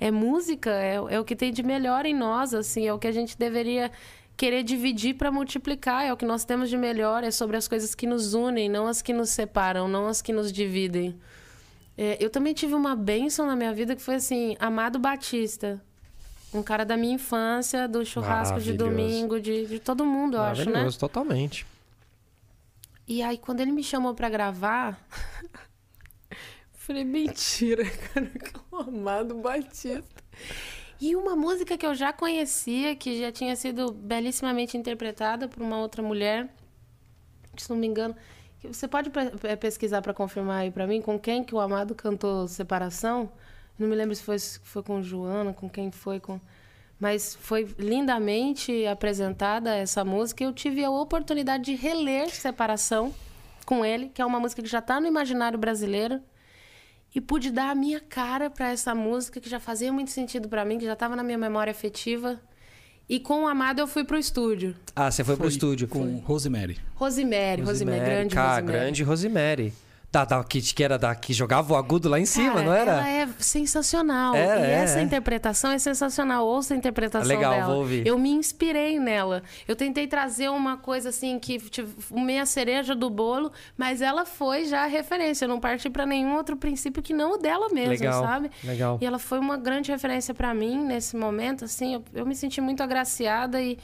é 0.00 0.10
música, 0.10 0.70
é, 0.70 0.94
é 0.96 1.20
o 1.20 1.24
que 1.24 1.36
tem 1.36 1.52
de 1.52 1.62
melhor 1.62 2.04
em 2.06 2.14
nós, 2.14 2.52
assim. 2.54 2.86
É 2.86 2.92
o 2.92 2.98
que 2.98 3.06
a 3.06 3.12
gente 3.12 3.38
deveria 3.38 3.90
querer 4.36 4.62
dividir 4.64 5.14
para 5.14 5.30
multiplicar. 5.30 6.04
É 6.04 6.12
o 6.12 6.16
que 6.16 6.24
nós 6.26 6.44
temos 6.44 6.68
de 6.68 6.76
melhor. 6.76 7.22
É 7.24 7.30
sobre 7.30 7.56
as 7.56 7.68
coisas 7.68 7.94
que 7.94 8.06
nos 8.06 8.34
unem, 8.34 8.68
não 8.68 8.86
as 8.86 9.00
que 9.00 9.12
nos 9.12 9.30
separam, 9.30 9.86
não 9.88 10.06
as 10.08 10.20
que 10.20 10.32
nos 10.32 10.52
dividem. 10.52 11.16
É, 11.96 12.16
eu 12.22 12.28
também 12.28 12.52
tive 12.52 12.74
uma 12.74 12.96
bênção 12.96 13.46
na 13.46 13.54
minha 13.54 13.72
vida 13.72 13.94
que 13.94 14.02
foi 14.02 14.16
assim: 14.16 14.56
Amado 14.58 14.98
Batista. 14.98 15.80
Um 16.54 16.62
cara 16.62 16.84
da 16.84 16.96
minha 16.96 17.14
infância, 17.14 17.88
do 17.88 18.04
churrasco 18.06 18.60
de 18.60 18.70
domingo, 18.78 19.40
de, 19.40 19.66
de 19.66 19.80
todo 19.80 20.04
mundo, 20.06 20.36
eu 20.36 20.42
acho, 20.42 20.60
né? 20.60 20.66
Maravilhoso, 20.70 20.98
totalmente. 20.98 21.66
E 23.08 23.22
aí, 23.22 23.36
quando 23.36 23.60
ele 23.60 23.72
me 23.72 23.82
chamou 23.82 24.14
pra 24.14 24.28
gravar, 24.30 24.98
falei, 26.74 27.04
mentira, 27.04 27.84
cara, 27.84 28.26
que 28.26 28.52
o 28.70 28.76
Amado 28.76 29.34
Batista. 29.34 30.04
E 31.00 31.16
uma 31.16 31.34
música 31.36 31.76
que 31.76 31.84
eu 31.84 31.94
já 31.94 32.12
conhecia, 32.12 32.94
que 32.94 33.18
já 33.20 33.32
tinha 33.32 33.54
sido 33.56 33.92
belíssimamente 33.92 34.76
interpretada 34.76 35.48
por 35.48 35.60
uma 35.62 35.78
outra 35.78 36.02
mulher, 36.02 36.48
se 37.56 37.68
não 37.68 37.76
me 37.76 37.86
engano. 37.86 38.14
Você 38.62 38.88
pode 38.88 39.10
pe- 39.10 39.30
pe- 39.32 39.56
pesquisar 39.56 40.00
pra 40.00 40.14
confirmar 40.14 40.60
aí 40.62 40.70
pra 40.70 40.86
mim 40.86 41.02
com 41.02 41.18
quem 41.18 41.44
que 41.44 41.54
o 41.54 41.60
Amado 41.60 41.94
cantou 41.94 42.48
Separação? 42.48 43.30
Não 43.78 43.88
me 43.88 43.94
lembro 43.94 44.14
se 44.14 44.22
foi, 44.22 44.38
foi 44.38 44.82
com 44.82 45.02
Joana, 45.02 45.52
com 45.52 45.68
quem 45.68 45.90
foi, 45.90 46.20
com... 46.20 46.40
Mas 46.98 47.34
foi 47.34 47.68
lindamente 47.78 48.86
apresentada 48.86 49.74
essa 49.74 50.04
música. 50.04 50.44
Eu 50.44 50.52
tive 50.52 50.84
a 50.84 50.90
oportunidade 50.90 51.64
de 51.64 51.74
reler 51.74 52.30
Separação 52.30 53.12
com 53.66 53.84
ele, 53.84 54.08
que 54.08 54.22
é 54.22 54.24
uma 54.24 54.38
música 54.38 54.62
que 54.62 54.68
já 54.68 54.78
está 54.78 55.00
no 55.00 55.06
imaginário 55.06 55.58
brasileiro. 55.58 56.20
E 57.14 57.20
pude 57.20 57.50
dar 57.50 57.70
a 57.70 57.74
minha 57.74 58.00
cara 58.00 58.50
para 58.50 58.70
essa 58.70 58.94
música, 58.94 59.40
que 59.40 59.48
já 59.48 59.60
fazia 59.60 59.92
muito 59.92 60.10
sentido 60.10 60.48
para 60.48 60.64
mim, 60.64 60.78
que 60.78 60.84
já 60.84 60.94
estava 60.94 61.14
na 61.14 61.22
minha 61.22 61.38
memória 61.38 61.70
afetiva. 61.70 62.40
E 63.08 63.20
com 63.20 63.42
o 63.42 63.46
Amado 63.46 63.80
eu 63.80 63.86
fui 63.86 64.04
pro 64.04 64.18
estúdio. 64.18 64.74
Ah, 64.96 65.10
você 65.10 65.22
foi, 65.22 65.34
pro 65.34 65.44
Foi 65.44 65.52
estúdio. 65.52 65.86
Com 65.86 66.18
Rosemary. 66.24 66.78
Rosemary, 66.94 67.62
Rosemary, 67.62 68.00
grande 68.00 68.34
Rosemary. 68.34 68.66
grande 68.66 69.02
Rosemary. 69.02 69.72
Da, 70.14 70.24
da, 70.24 70.44
que, 70.44 70.60
que 70.62 70.84
era 70.84 70.96
da 70.96 71.12
que 71.12 71.32
jogava 71.32 71.72
o 71.72 71.76
agudo 71.76 72.08
lá 72.08 72.20
em 72.20 72.24
cima, 72.24 72.52
Cara, 72.54 72.64
não 72.64 72.72
era? 72.72 72.92
Ela 72.92 73.08
é 73.08 73.28
sensacional. 73.40 74.36
Era, 74.36 74.60
e 74.60 74.70
é, 74.70 74.74
essa 74.74 75.00
é. 75.00 75.02
interpretação 75.02 75.72
é 75.72 75.78
sensacional. 75.78 76.46
Ouça 76.46 76.72
a 76.72 76.76
interpretação 76.76 77.26
Legal, 77.26 77.52
dela. 77.52 77.66
vou 77.66 77.78
ouvir. 77.78 78.06
Eu 78.06 78.16
me 78.16 78.30
inspirei 78.30 79.00
nela. 79.00 79.42
Eu 79.66 79.74
tentei 79.74 80.06
trazer 80.06 80.48
uma 80.50 80.76
coisa 80.76 81.08
assim 81.08 81.36
que 81.40 81.58
tipo, 81.58 81.90
meia 82.16 82.46
cereja 82.46 82.94
do 82.94 83.10
bolo, 83.10 83.50
mas 83.76 84.00
ela 84.00 84.24
foi 84.24 84.66
já 84.66 84.84
a 84.84 84.86
referência. 84.86 85.46
Eu 85.46 85.48
não 85.48 85.58
parti 85.58 85.90
pra 85.90 86.06
nenhum 86.06 86.36
outro 86.36 86.56
princípio 86.56 87.02
que 87.02 87.12
não 87.12 87.32
o 87.32 87.36
dela 87.36 87.68
mesmo, 87.70 87.90
Legal, 87.90 88.22
sabe? 88.22 88.52
legal. 88.62 88.98
E 89.00 89.04
ela 89.04 89.18
foi 89.18 89.40
uma 89.40 89.56
grande 89.56 89.90
referência 89.90 90.32
pra 90.32 90.54
mim 90.54 90.84
nesse 90.84 91.16
momento, 91.16 91.64
assim. 91.64 91.94
Eu, 91.94 92.04
eu 92.14 92.24
me 92.24 92.36
senti 92.36 92.60
muito 92.60 92.84
agraciada 92.84 93.60
e 93.60 93.76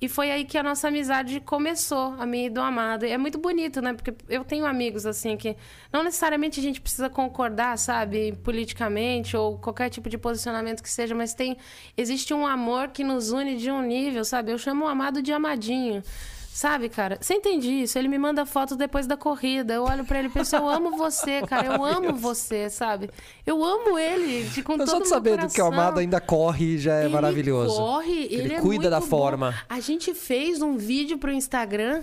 e 0.00 0.08
foi 0.08 0.30
aí 0.30 0.44
que 0.44 0.56
a 0.56 0.62
nossa 0.62 0.88
amizade 0.88 1.40
começou, 1.40 2.14
a 2.18 2.24
minha 2.24 2.46
e 2.46 2.50
do 2.50 2.60
Amado. 2.60 3.04
E 3.04 3.10
é 3.10 3.18
muito 3.18 3.36
bonito, 3.38 3.82
né? 3.82 3.92
Porque 3.92 4.14
eu 4.28 4.44
tenho 4.44 4.64
amigos, 4.64 5.04
assim, 5.04 5.36
que 5.36 5.56
não 5.92 6.04
necessariamente 6.04 6.60
a 6.60 6.62
gente 6.62 6.80
precisa 6.80 7.10
concordar, 7.10 7.76
sabe? 7.76 8.32
Politicamente 8.44 9.36
ou 9.36 9.58
qualquer 9.58 9.90
tipo 9.90 10.08
de 10.08 10.16
posicionamento 10.16 10.82
que 10.82 10.90
seja, 10.90 11.14
mas 11.14 11.34
tem... 11.34 11.56
Existe 11.96 12.32
um 12.32 12.46
amor 12.46 12.88
que 12.88 13.02
nos 13.02 13.32
une 13.32 13.56
de 13.56 13.70
um 13.70 13.82
nível, 13.82 14.24
sabe? 14.24 14.52
Eu 14.52 14.58
chamo 14.58 14.84
o 14.84 14.88
Amado 14.88 15.20
de 15.20 15.32
Amadinho. 15.32 16.02
Sabe, 16.58 16.88
cara? 16.88 17.18
Você 17.20 17.34
entende 17.34 17.70
isso? 17.70 17.96
Ele 17.96 18.08
me 18.08 18.18
manda 18.18 18.44
foto 18.44 18.74
depois 18.74 19.06
da 19.06 19.16
corrida. 19.16 19.74
Eu 19.74 19.84
olho 19.84 20.04
pra 20.04 20.18
ele 20.18 20.26
e 20.26 20.30
penso, 20.32 20.56
eu 20.56 20.68
amo 20.68 20.96
você, 20.96 21.40
cara. 21.42 21.68
Eu 21.68 21.84
amo 21.84 22.16
você, 22.16 22.68
sabe? 22.68 23.08
Eu 23.46 23.62
amo 23.62 23.96
ele 23.96 24.42
de 24.48 24.60
com 24.64 24.76
Mas 24.76 24.90
todo 24.90 24.96
só 24.96 24.98
o 24.98 25.02
de 25.04 25.08
saber 25.08 25.36
do 25.38 25.46
que 25.46 25.60
o 25.60 25.64
coração. 25.64 25.66
Amado 25.68 26.00
ainda 26.00 26.20
corre 26.20 26.76
já 26.76 26.96
é 26.96 27.04
Ele 27.04 27.14
maravilhoso. 27.14 27.76
corre, 27.76 28.24
ele, 28.24 28.34
Ele 28.34 28.54
é 28.54 28.60
cuida 28.60 28.90
da 28.90 28.98
bom. 28.98 29.06
forma. 29.06 29.54
A 29.68 29.78
gente 29.78 30.12
fez 30.14 30.60
um 30.60 30.76
vídeo 30.76 31.16
pro 31.16 31.30
Instagram 31.30 32.02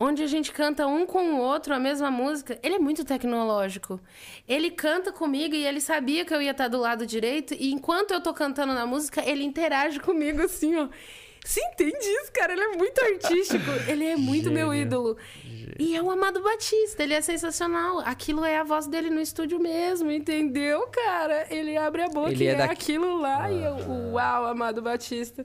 onde 0.00 0.24
a 0.24 0.26
gente 0.26 0.50
canta 0.50 0.88
um 0.88 1.06
com 1.06 1.34
o 1.34 1.38
outro 1.38 1.72
a 1.72 1.78
mesma 1.78 2.10
música. 2.10 2.58
Ele 2.64 2.74
é 2.74 2.78
muito 2.80 3.04
tecnológico. 3.04 4.00
Ele 4.48 4.72
canta 4.72 5.12
comigo 5.12 5.54
e 5.54 5.64
ele 5.64 5.80
sabia 5.80 6.24
que 6.24 6.34
eu 6.34 6.42
ia 6.42 6.50
estar 6.50 6.66
do 6.66 6.78
lado 6.78 7.06
direito 7.06 7.54
e 7.54 7.72
enquanto 7.72 8.10
eu 8.10 8.20
tô 8.20 8.34
cantando 8.34 8.74
na 8.74 8.84
música, 8.84 9.22
ele 9.24 9.44
interage 9.44 10.00
comigo 10.00 10.42
assim, 10.42 10.74
ó. 10.74 10.88
Você 11.44 11.60
entende 11.60 11.98
isso, 11.98 12.30
cara? 12.32 12.52
Ele 12.52 12.62
é 12.62 12.68
muito 12.76 13.00
artístico. 13.00 13.70
Ele 13.90 14.06
é 14.06 14.16
muito 14.16 14.50
meu 14.50 14.68
Gênio. 14.70 14.82
ídolo. 14.82 15.16
E 15.78 15.96
é 15.96 16.02
o 16.02 16.10
Amado 16.10 16.40
Batista, 16.42 17.02
ele 17.02 17.14
é 17.14 17.20
sensacional. 17.20 17.98
Aquilo 18.00 18.44
é 18.44 18.58
a 18.58 18.62
voz 18.62 18.86
dele 18.86 19.10
no 19.10 19.20
estúdio 19.20 19.58
mesmo, 19.58 20.10
entendeu, 20.10 20.86
cara? 20.88 21.46
Ele 21.50 21.76
abre 21.76 22.02
a 22.02 22.08
boca 22.08 22.30
Ele 22.30 22.44
e 22.44 22.46
é 22.48 22.50
é, 22.52 22.54
daqui- 22.56 22.72
aquilo 22.92 23.16
lá 23.18 23.50
e 23.50 23.64
eu, 23.64 23.76
uau, 24.12 24.46
Amado 24.46 24.82
Batista. 24.82 25.44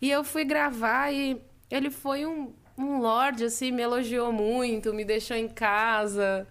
E 0.00 0.10
eu 0.10 0.24
fui 0.24 0.44
gravar 0.44 1.12
e 1.12 1.40
ele 1.70 1.90
foi 1.90 2.24
um, 2.26 2.52
um 2.76 2.98
lorde, 3.00 3.44
assim, 3.44 3.70
me 3.70 3.82
elogiou 3.82 4.32
muito, 4.32 4.92
me 4.94 5.04
deixou 5.04 5.36
em 5.36 5.46
casa. 5.48 6.46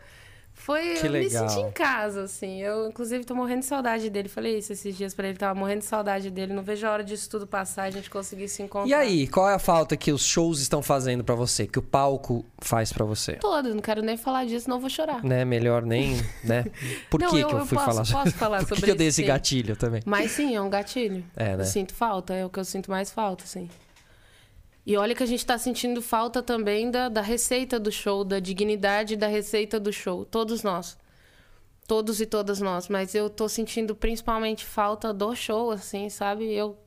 Foi, 0.58 0.94
Que 0.96 1.06
eu 1.06 1.12
me 1.12 1.20
legal. 1.20 1.48
senti 1.50 1.62
em 1.62 1.72
casa, 1.72 2.24
assim. 2.24 2.62
Eu, 2.62 2.88
inclusive, 2.88 3.24
tô 3.26 3.36
morrendo 3.36 3.60
de 3.60 3.66
saudade 3.66 4.10
dele. 4.10 4.30
Falei 4.30 4.58
isso 4.58 4.72
esses 4.74 4.96
dias 4.98 5.14
pra 5.14 5.28
ele, 5.28 5.38
tava 5.38 5.54
morrendo 5.60 5.80
de 5.80 5.86
saudade 5.86 6.32
dele. 6.32 6.54
Não 6.54 6.64
vejo 6.64 6.88
a 6.88 6.92
hora 6.92 7.04
disso 7.04 7.30
tudo 7.30 7.46
passar, 7.46 7.84
a 7.84 7.92
gente 7.92 8.10
conseguir 8.10 8.48
se 8.48 8.64
encontrar. 8.64 8.88
E 8.90 8.94
aí, 8.94 9.28
qual 9.28 9.50
é 9.50 9.54
a 9.54 9.60
falta 9.60 9.96
que 9.98 10.12
os 10.12 10.26
shows 10.26 10.60
estão 10.62 10.82
fazendo 10.82 11.24
pra 11.24 11.36
você, 11.36 11.68
que 11.68 11.78
o 11.78 11.82
palco 11.84 12.44
faz 12.60 12.92
pra 12.92 13.06
você? 13.06 13.34
Todo, 13.34 13.76
não 13.76 13.82
quero 13.82 14.02
nem 14.02 14.16
falar 14.18 14.46
disso, 14.46 14.70
não 14.70 14.80
vou 14.80 14.90
chorar. 14.90 15.24
Né, 15.24 15.44
melhor 15.46 15.84
nem, 15.84 16.16
né? 16.44 16.66
Por 17.12 17.20
Não, 17.22 17.30
que 17.30 17.40
eu- 17.42 17.48
que 17.50 17.54
eu 17.54 17.60
eu 17.60 17.66
fui 17.66 17.78
posso- 17.78 18.04
falar 18.06 18.24
posso 18.24 18.38
falar 18.38 18.58
Por 18.66 18.70
que 18.70 18.76
sobre 18.76 18.86
que 18.86 18.92
eu 18.92 18.96
dei 18.96 19.08
isso, 19.10 19.22
esse 19.22 19.28
gatilho 19.28 19.76
também? 19.76 20.02
Mas 20.06 20.32
sim, 20.32 20.56
é 20.56 20.62
um 20.62 20.70
gatilho. 20.70 21.24
É, 21.36 21.56
né? 21.58 21.62
Eu 21.64 21.66
sinto 21.68 21.94
falta, 21.94 22.34
é 22.34 22.46
o 22.46 22.50
que 22.50 22.60
eu 22.60 22.66
sinto 22.66 22.90
mais 22.90 23.12
falta, 23.12 23.44
assim. 23.44 23.70
E 24.86 24.96
olha 24.98 25.16
que 25.16 25.24
a 25.24 25.26
gente 25.26 25.44
tá 25.46 25.58
sentindo 25.58 26.02
falta 26.02 26.44
também 26.44 26.92
da, 26.92 27.10
da 27.10 27.22
receita 27.22 27.80
do 27.80 27.92
show, 27.92 28.24
da 28.24 28.40
dignidade 28.40 29.16
da 29.16 29.28
receita 29.28 29.80
do 29.80 29.92
show. 29.92 30.24
Todos 30.26 30.62
nós. 30.62 30.96
Todos 31.88 32.22
e 32.22 32.26
todas 32.26 32.60
nós. 32.62 32.88
Mas 32.88 33.16
eu 33.16 33.30
tô 33.30 33.50
sentindo 33.50 33.96
principalmente 33.96 34.64
falta 34.64 35.12
do 35.12 35.36
show, 35.36 35.72
assim, 35.72 36.10
sabe? 36.10 36.54
Eu. 36.54 36.78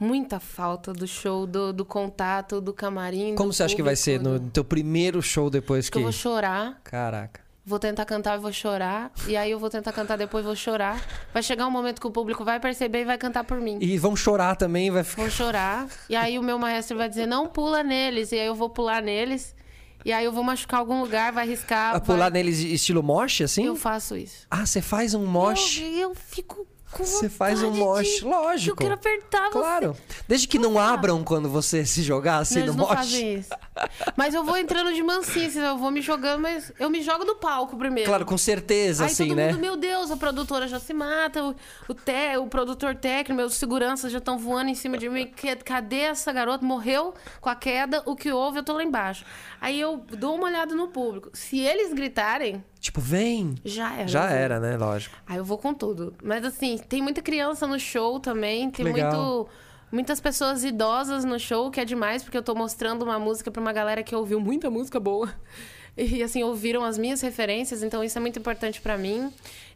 Muita 0.00 0.38
falta 0.38 0.92
do 0.92 1.06
show, 1.08 1.44
do, 1.46 1.72
do 1.72 1.84
contato, 1.84 2.60
do 2.60 2.72
camarim. 2.72 3.34
Como 3.34 3.50
do 3.50 3.52
você 3.52 3.64
acha 3.64 3.74
que 3.74 3.82
vai 3.82 3.96
ser 3.96 4.18
público, 4.18 4.34
no 4.34 4.46
do- 4.46 4.50
teu 4.52 4.64
primeiro 4.64 5.20
show 5.20 5.50
depois 5.50 5.86
que 5.88 5.92
que... 5.92 5.98
eu 5.98 6.02
vou 6.02 6.12
chorar. 6.12 6.80
Caraca. 6.84 7.40
Vou 7.68 7.78
tentar 7.78 8.06
cantar 8.06 8.38
e 8.38 8.40
vou 8.40 8.50
chorar. 8.50 9.12
E 9.26 9.36
aí 9.36 9.50
eu 9.50 9.58
vou 9.58 9.68
tentar 9.68 9.92
cantar 9.92 10.16
depois 10.16 10.42
vou 10.42 10.56
chorar. 10.56 10.98
Vai 11.34 11.42
chegar 11.42 11.66
um 11.66 11.70
momento 11.70 12.00
que 12.00 12.06
o 12.06 12.10
público 12.10 12.42
vai 12.42 12.58
perceber 12.58 13.02
e 13.02 13.04
vai 13.04 13.18
cantar 13.18 13.44
por 13.44 13.60
mim. 13.60 13.76
E 13.78 13.98
vão 13.98 14.16
chorar 14.16 14.56
também, 14.56 14.90
vai 14.90 15.04
ficar... 15.04 15.20
Vou 15.20 15.30
chorar. 15.30 15.86
E 16.08 16.16
aí 16.16 16.38
o 16.38 16.42
meu 16.42 16.58
maestro 16.58 16.96
vai 16.96 17.10
dizer, 17.10 17.26
não 17.26 17.46
pula 17.46 17.82
neles. 17.82 18.32
E 18.32 18.36
aí 18.38 18.46
eu 18.46 18.54
vou 18.54 18.70
pular 18.70 19.02
neles. 19.02 19.54
E 20.02 20.10
aí 20.10 20.24
eu 20.24 20.32
vou 20.32 20.42
machucar 20.42 20.80
algum 20.80 21.02
lugar, 21.02 21.30
vai 21.30 21.46
riscar. 21.46 21.92
Vai- 21.92 22.00
pular 22.00 22.30
neles 22.30 22.58
estilo 22.60 23.02
mosh, 23.02 23.42
assim? 23.42 23.66
Eu 23.66 23.76
faço 23.76 24.16
isso. 24.16 24.46
Ah, 24.50 24.64
você 24.64 24.80
faz 24.80 25.12
um 25.12 25.26
mosh? 25.26 25.82
Eu, 25.82 25.92
eu 25.92 26.14
fico 26.14 26.66
com 26.92 27.04
Você 27.04 27.28
faz 27.28 27.62
um 27.62 27.70
mosh, 27.70 28.06
de- 28.20 28.24
lógico. 28.24 28.72
Eu 28.72 28.76
quero 28.76 28.94
apertar 28.94 29.44
você. 29.46 29.52
Claro. 29.58 29.96
Desde 30.26 30.48
que 30.48 30.58
não 30.58 30.78
abram 30.78 31.22
quando 31.22 31.48
você 31.48 31.84
se 31.84 32.02
jogar 32.02 32.38
assim 32.38 32.60
Não, 32.60 32.66
no 32.66 32.66
eles 32.72 32.76
não 32.76 32.86
mosh. 32.86 32.96
fazem 32.96 33.34
isso. 33.34 33.50
Mas 34.16 34.34
eu 34.34 34.42
vou 34.44 34.56
entrando 34.56 34.92
de 34.92 35.02
mansinho, 35.02 35.46
assim, 35.46 35.60
eu 35.60 35.78
vou 35.78 35.90
me 35.90 36.00
jogando, 36.00 36.40
mas 36.42 36.72
eu 36.80 36.90
me 36.90 37.00
jogo 37.02 37.24
do 37.24 37.36
palco 37.36 37.76
primeiro. 37.76 38.08
Claro, 38.08 38.24
com 38.24 38.36
certeza, 38.38 39.04
Aí 39.04 39.10
assim, 39.10 39.28
todo 39.28 39.36
né? 39.36 39.48
mundo, 39.52 39.60
meu 39.60 39.76
Deus, 39.76 40.10
a 40.10 40.16
produtora 40.16 40.66
já 40.66 40.80
se 40.80 40.92
mata, 40.92 41.44
o, 41.44 41.54
o, 41.88 41.94
te- 41.94 42.36
o 42.38 42.46
produtor 42.48 42.94
técnico, 42.96 43.36
meus 43.36 43.54
seguranças 43.54 44.10
já 44.10 44.18
estão 44.18 44.36
voando 44.38 44.70
em 44.70 44.74
cima 44.74 44.98
de 44.98 45.08
mim. 45.08 45.30
Cadê 45.64 46.00
essa 46.00 46.32
garota? 46.32 46.64
Morreu 46.64 47.14
com 47.40 47.48
a 47.48 47.54
queda, 47.54 48.02
o 48.06 48.16
que 48.16 48.32
houve? 48.32 48.58
Eu 48.58 48.62
tô 48.64 48.72
lá 48.72 48.82
embaixo. 48.82 49.24
Aí 49.60 49.80
eu 49.80 49.98
dou 50.16 50.34
uma 50.36 50.44
olhada 50.46 50.74
no 50.74 50.88
público. 50.88 51.30
Se 51.32 51.58
eles 51.58 51.92
gritarem, 51.92 52.62
Tipo, 52.80 53.00
vem. 53.00 53.56
já 53.64 53.94
era. 53.94 54.08
Já 54.08 54.30
era, 54.30 54.60
né? 54.60 54.76
Lógico. 54.76 55.16
Aí 55.26 55.36
eu 55.36 55.44
vou 55.44 55.58
com 55.58 55.74
tudo. 55.74 56.14
Mas 56.22 56.44
assim, 56.44 56.78
tem 56.78 57.02
muita 57.02 57.20
criança 57.20 57.66
no 57.66 57.78
show 57.78 58.20
também, 58.20 58.70
tem 58.70 58.86
muito. 58.86 59.48
Muitas 59.90 60.20
pessoas 60.20 60.64
idosas 60.64 61.24
no 61.24 61.38
show, 61.40 61.70
que 61.70 61.80
é 61.80 61.84
demais, 61.84 62.22
porque 62.22 62.36
eu 62.36 62.42
tô 62.42 62.54
mostrando 62.54 63.02
uma 63.02 63.18
música 63.18 63.50
pra 63.50 63.58
uma 63.60 63.72
galera 63.72 64.02
que 64.02 64.14
ouviu 64.14 64.38
muita 64.38 64.70
música 64.70 64.98
boa. 65.00 65.32
E 66.00 66.22
assim, 66.22 66.44
ouviram 66.44 66.84
as 66.84 66.96
minhas 66.96 67.20
referências, 67.20 67.82
então 67.82 68.04
isso 68.04 68.16
é 68.16 68.20
muito 68.20 68.38
importante 68.38 68.80
pra 68.80 68.96
mim. 68.96 69.32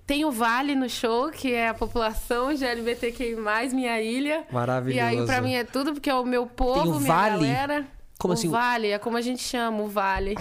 Tem 0.07 0.25
o 0.25 0.31
Vale 0.31 0.77
no 0.77 0.89
show, 0.89 1.31
que 1.31 1.53
é 1.53 1.67
a 1.67 1.75
população 1.75 2.55
de 2.55 2.65
LGBTQI+, 2.65 3.35
minha 3.75 4.01
ilha. 4.01 4.45
Maravilhoso. 4.53 4.97
E 4.97 5.01
aí 5.01 5.27
pra 5.27 5.41
mim 5.41 5.55
é 5.55 5.65
tudo, 5.65 5.93
porque 5.95 6.09
é 6.09 6.15
o 6.15 6.25
meu 6.25 6.47
povo, 6.47 6.83
Tem 6.85 6.93
o 6.93 7.01
minha 7.01 7.13
Vale? 7.13 7.31
galera. 7.45 7.87
Como 8.19 8.33
o 8.33 8.37
assim? 8.37 8.49
Vale, 8.49 8.89
é 8.89 8.99
como 8.99 9.17
a 9.17 9.21
gente 9.21 9.43
chama, 9.43 9.83
o 9.83 9.89
Vale. 9.89 10.35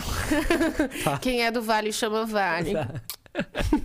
Tá. 1.03 1.18
Quem 1.19 1.43
é 1.43 1.52
do 1.52 1.61
Vale 1.61 1.91
chama 1.91 2.26
Vale. 2.26 2.73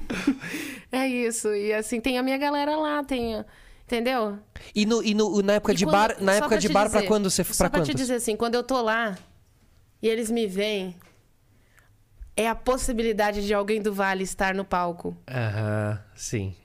É 0.93 1.07
isso. 1.07 1.49
E 1.55 1.73
assim, 1.73 2.01
tem 2.01 2.19
a 2.19 2.23
minha 2.23 2.39
galera 2.39 2.77
lá, 2.77 3.03
tem. 3.05 3.45
Entendeu? 3.85 4.39
E, 4.75 4.85
no, 4.87 5.03
e 5.03 5.15
no- 5.15 5.41
na 5.43 5.55
época 5.55 5.73
E 5.73 5.77
de 5.77 5.85
quando- 5.85 5.93
bar, 5.93 6.17
na 6.21 6.33
época 6.35 6.49
pra 6.51 6.59
de 6.59 6.69
bar, 6.69 6.91
pra 6.91 7.01
dizer- 7.01 7.09
quando 7.09 7.31
você 7.31 7.45
Só 7.45 7.65
pra 7.69 7.79
pra 7.79 7.83
te 7.83 7.95
dizer 7.95 8.15
assim, 8.15 8.35
quando 8.37 8.55
eu 8.57 8.63
tô 8.65 8.81
lá 8.83 9.17
e 10.03 10.09
eles 10.09 10.29
me 10.31 10.47
veem, 10.47 10.97
é 12.37 12.49
a 12.49 12.55
possibilidade 12.55 13.47
de 13.47 13.55
alguém 13.55 13.81
do 13.81 13.95
Vale 13.95 14.25
estar 14.25 14.55
no 14.55 14.65
palco. 14.65 15.17
Aham, 15.29 16.01
sim. 16.17 16.57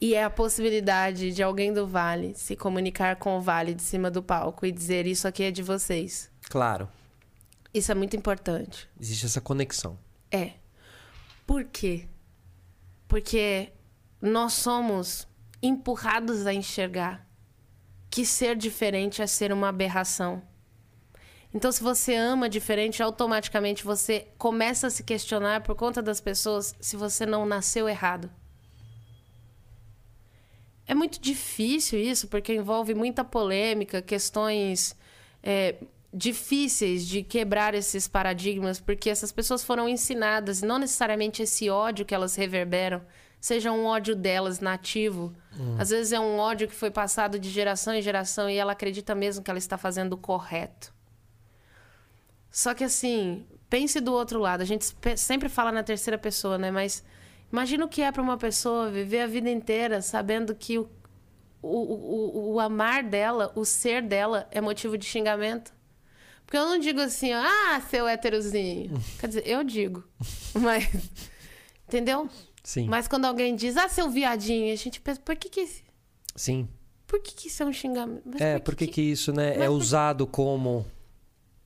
E 0.00 0.14
é 0.14 0.22
a 0.22 0.30
possibilidade 0.30 1.32
de 1.32 1.42
alguém 1.42 1.72
do 1.72 1.86
Vale 1.86 2.32
se 2.36 2.54
comunicar 2.54 3.16
com 3.16 3.36
o 3.36 3.40
Vale 3.40 3.74
de 3.74 3.82
cima 3.82 4.10
do 4.10 4.22
palco 4.22 4.64
e 4.64 4.70
dizer 4.70 5.06
isso 5.06 5.26
aqui 5.26 5.42
é 5.42 5.50
de 5.50 5.62
vocês. 5.62 6.30
Claro. 6.48 6.88
Isso 7.74 7.90
é 7.90 7.94
muito 7.94 8.16
importante. 8.16 8.88
Existe 8.98 9.26
essa 9.26 9.40
conexão. 9.40 9.98
É. 10.30 10.52
Por 11.46 11.64
quê? 11.64 12.06
Porque 13.08 13.72
nós 14.22 14.52
somos 14.52 15.26
empurrados 15.60 16.46
a 16.46 16.54
enxergar 16.54 17.26
que 18.10 18.24
ser 18.24 18.56
diferente 18.56 19.20
é 19.20 19.26
ser 19.26 19.52
uma 19.52 19.68
aberração. 19.68 20.42
Então, 21.52 21.72
se 21.72 21.82
você 21.82 22.14
ama 22.14 22.48
diferente, 22.48 23.02
automaticamente 23.02 23.82
você 23.82 24.28
começa 24.36 24.86
a 24.86 24.90
se 24.90 25.02
questionar 25.02 25.62
por 25.62 25.74
conta 25.74 26.02
das 26.02 26.20
pessoas 26.20 26.74
se 26.80 26.96
você 26.96 27.24
não 27.24 27.46
nasceu 27.46 27.88
errado. 27.88 28.30
É 30.88 30.94
muito 30.94 31.20
difícil 31.20 32.00
isso, 32.00 32.26
porque 32.28 32.54
envolve 32.54 32.94
muita 32.94 33.22
polêmica, 33.22 34.00
questões 34.00 34.96
é, 35.42 35.76
difíceis 36.12 37.06
de 37.06 37.22
quebrar 37.22 37.74
esses 37.74 38.08
paradigmas, 38.08 38.80
porque 38.80 39.10
essas 39.10 39.30
pessoas 39.30 39.62
foram 39.62 39.86
ensinadas, 39.86 40.62
e 40.62 40.66
não 40.66 40.78
necessariamente 40.78 41.42
esse 41.42 41.68
ódio 41.68 42.06
que 42.06 42.14
elas 42.14 42.34
reverberam 42.34 43.02
seja 43.40 43.70
um 43.70 43.84
ódio 43.84 44.16
delas 44.16 44.60
nativo. 44.60 45.32
Às 45.78 45.90
vezes 45.90 46.12
é 46.12 46.18
um 46.18 46.38
ódio 46.38 46.66
que 46.66 46.74
foi 46.74 46.90
passado 46.90 47.38
de 47.38 47.50
geração 47.50 47.94
em 47.94 48.02
geração 48.02 48.50
e 48.50 48.56
ela 48.56 48.72
acredita 48.72 49.14
mesmo 49.14 49.44
que 49.44 49.50
ela 49.50 49.58
está 49.58 49.78
fazendo 49.78 50.14
o 50.14 50.16
correto. 50.16 50.92
Só 52.50 52.74
que 52.74 52.82
assim, 52.82 53.46
pense 53.68 54.00
do 54.00 54.12
outro 54.12 54.40
lado. 54.40 54.62
A 54.62 54.64
gente 54.64 54.86
sempre 55.16 55.48
fala 55.48 55.70
na 55.70 55.82
terceira 55.82 56.18
pessoa, 56.18 56.58
né? 56.58 56.70
Mas 56.70 57.04
imagina 57.52 57.84
o 57.84 57.88
que 57.88 58.02
é 58.02 58.10
para 58.12 58.22
uma 58.22 58.36
pessoa 58.36 58.90
viver 58.90 59.20
a 59.20 59.26
vida 59.26 59.50
inteira 59.50 60.00
sabendo 60.02 60.54
que 60.54 60.78
o, 60.78 60.88
o, 61.62 61.68
o, 61.70 62.52
o 62.54 62.60
amar 62.60 63.02
dela, 63.02 63.52
o 63.54 63.64
ser 63.64 64.02
dela, 64.02 64.46
é 64.50 64.60
motivo 64.60 64.96
de 64.98 65.04
xingamento. 65.04 65.72
Porque 66.44 66.56
eu 66.56 66.64
não 66.66 66.78
digo 66.78 67.00
assim, 67.00 67.32
ah, 67.32 67.80
seu 67.90 68.08
héterozinho. 68.08 68.98
Quer 69.20 69.26
dizer, 69.28 69.46
eu 69.46 69.62
digo. 69.62 70.02
Mas 70.54 70.88
Entendeu? 71.86 72.28
Sim. 72.62 72.86
Mas 72.86 73.08
quando 73.08 73.24
alguém 73.24 73.56
diz, 73.56 73.76
ah, 73.76 73.88
seu 73.88 74.10
viadinho, 74.10 74.72
a 74.72 74.76
gente 74.76 75.00
pensa, 75.00 75.20
por 75.24 75.34
que 75.36 75.48
que, 75.48 75.66
Sim. 76.36 76.68
por 77.06 77.18
que, 77.20 77.34
que 77.34 77.48
isso 77.48 77.62
é 77.62 77.66
um 77.66 77.72
xingamento? 77.72 78.22
Mas 78.26 78.40
É, 78.40 78.58
porque 78.58 78.86
que 78.86 79.00
isso, 79.00 79.32
né, 79.32 79.54
Mas 79.54 79.62
é 79.62 79.66
por- 79.66 79.72
usado 79.74 80.26
como. 80.26 80.86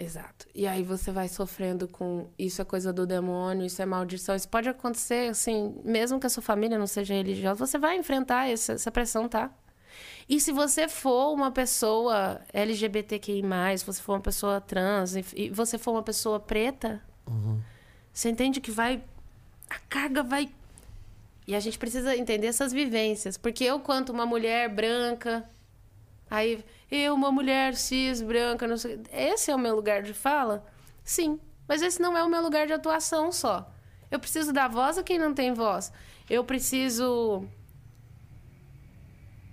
Exato. 0.02 0.46
E 0.52 0.66
aí 0.66 0.82
você 0.82 1.12
vai 1.12 1.28
sofrendo 1.28 1.86
com 1.86 2.26
isso 2.38 2.60
é 2.60 2.64
coisa 2.64 2.92
do 2.92 3.06
demônio, 3.06 3.64
isso 3.64 3.80
é 3.80 3.86
maldição. 3.86 4.34
Isso 4.34 4.48
pode 4.48 4.68
acontecer, 4.68 5.30
assim, 5.30 5.74
mesmo 5.84 6.18
que 6.18 6.26
a 6.26 6.30
sua 6.30 6.42
família 6.42 6.76
não 6.76 6.88
seja 6.88 7.14
religiosa, 7.14 7.64
você 7.64 7.78
vai 7.78 7.96
enfrentar 7.96 8.48
essa, 8.50 8.72
essa 8.72 8.90
pressão, 8.90 9.28
tá? 9.28 9.50
E 10.28 10.40
se 10.40 10.50
você 10.50 10.88
for 10.88 11.32
uma 11.32 11.50
pessoa 11.50 12.40
LGBTQI, 12.52 13.42
se 13.78 13.84
você 13.84 14.02
for 14.02 14.14
uma 14.14 14.20
pessoa 14.20 14.60
trans, 14.60 15.14
e 15.14 15.24
e 15.36 15.50
você 15.50 15.78
for 15.78 15.92
uma 15.92 16.02
pessoa 16.02 16.40
preta, 16.40 17.00
você 18.12 18.28
entende 18.28 18.60
que 18.60 18.70
vai. 18.70 19.02
A 19.70 19.78
carga 19.88 20.22
vai. 20.22 20.50
E 21.46 21.54
a 21.54 21.60
gente 21.60 21.78
precisa 21.78 22.16
entender 22.16 22.46
essas 22.46 22.72
vivências. 22.72 23.36
Porque 23.36 23.64
eu, 23.64 23.80
quanto 23.80 24.12
uma 24.12 24.26
mulher 24.26 24.68
branca, 24.68 25.48
Aí, 26.32 26.64
eu, 26.90 27.14
uma 27.14 27.30
mulher 27.30 27.76
cis, 27.76 28.22
branca, 28.22 28.66
não 28.66 28.78
sei. 28.78 28.98
Esse 29.12 29.50
é 29.50 29.54
o 29.54 29.58
meu 29.58 29.76
lugar 29.76 30.02
de 30.02 30.14
fala? 30.14 30.64
Sim. 31.04 31.38
Mas 31.68 31.82
esse 31.82 32.00
não 32.00 32.16
é 32.16 32.24
o 32.24 32.28
meu 32.30 32.40
lugar 32.40 32.66
de 32.66 32.72
atuação 32.72 33.30
só. 33.30 33.70
Eu 34.10 34.18
preciso 34.18 34.50
dar 34.50 34.66
voz 34.66 34.96
a 34.96 35.02
quem 35.02 35.18
não 35.18 35.34
tem 35.34 35.52
voz. 35.52 35.92
Eu 36.30 36.42
preciso. 36.42 37.46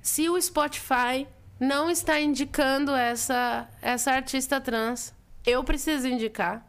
Se 0.01 0.29
o 0.29 0.41
Spotify 0.41 1.27
não 1.59 1.91
está 1.91 2.17
indicando 2.17 2.95
essa, 2.95 3.67
essa 3.81 4.13
artista 4.13 4.61
trans, 4.61 5.13
eu 5.45 5.61
preciso 5.65 6.07
indicar. 6.07 6.65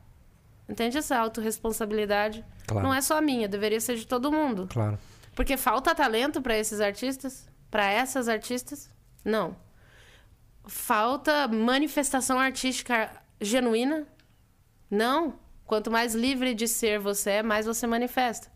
Entende 0.68 0.98
essa 0.98 1.18
autorresponsabilidade? 1.18 2.44
Claro. 2.66 2.84
Não 2.84 2.92
é 2.92 3.00
só 3.00 3.20
minha, 3.20 3.46
deveria 3.46 3.80
ser 3.80 3.94
de 3.94 4.08
todo 4.08 4.32
mundo. 4.32 4.66
Claro. 4.72 4.98
Porque 5.36 5.56
falta 5.56 5.94
talento 5.94 6.42
para 6.42 6.58
esses 6.58 6.80
artistas? 6.80 7.48
Para 7.70 7.88
essas 7.92 8.28
artistas? 8.28 8.90
Não. 9.24 9.69
Falta 10.66 11.48
manifestação 11.48 12.38
artística 12.38 13.10
genuína? 13.40 14.06
Não. 14.90 15.38
Quanto 15.66 15.90
mais 15.90 16.14
livre 16.14 16.54
de 16.54 16.66
ser 16.66 16.98
você 16.98 17.30
é, 17.30 17.42
mais 17.42 17.66
você 17.66 17.86
manifesta. 17.86 18.50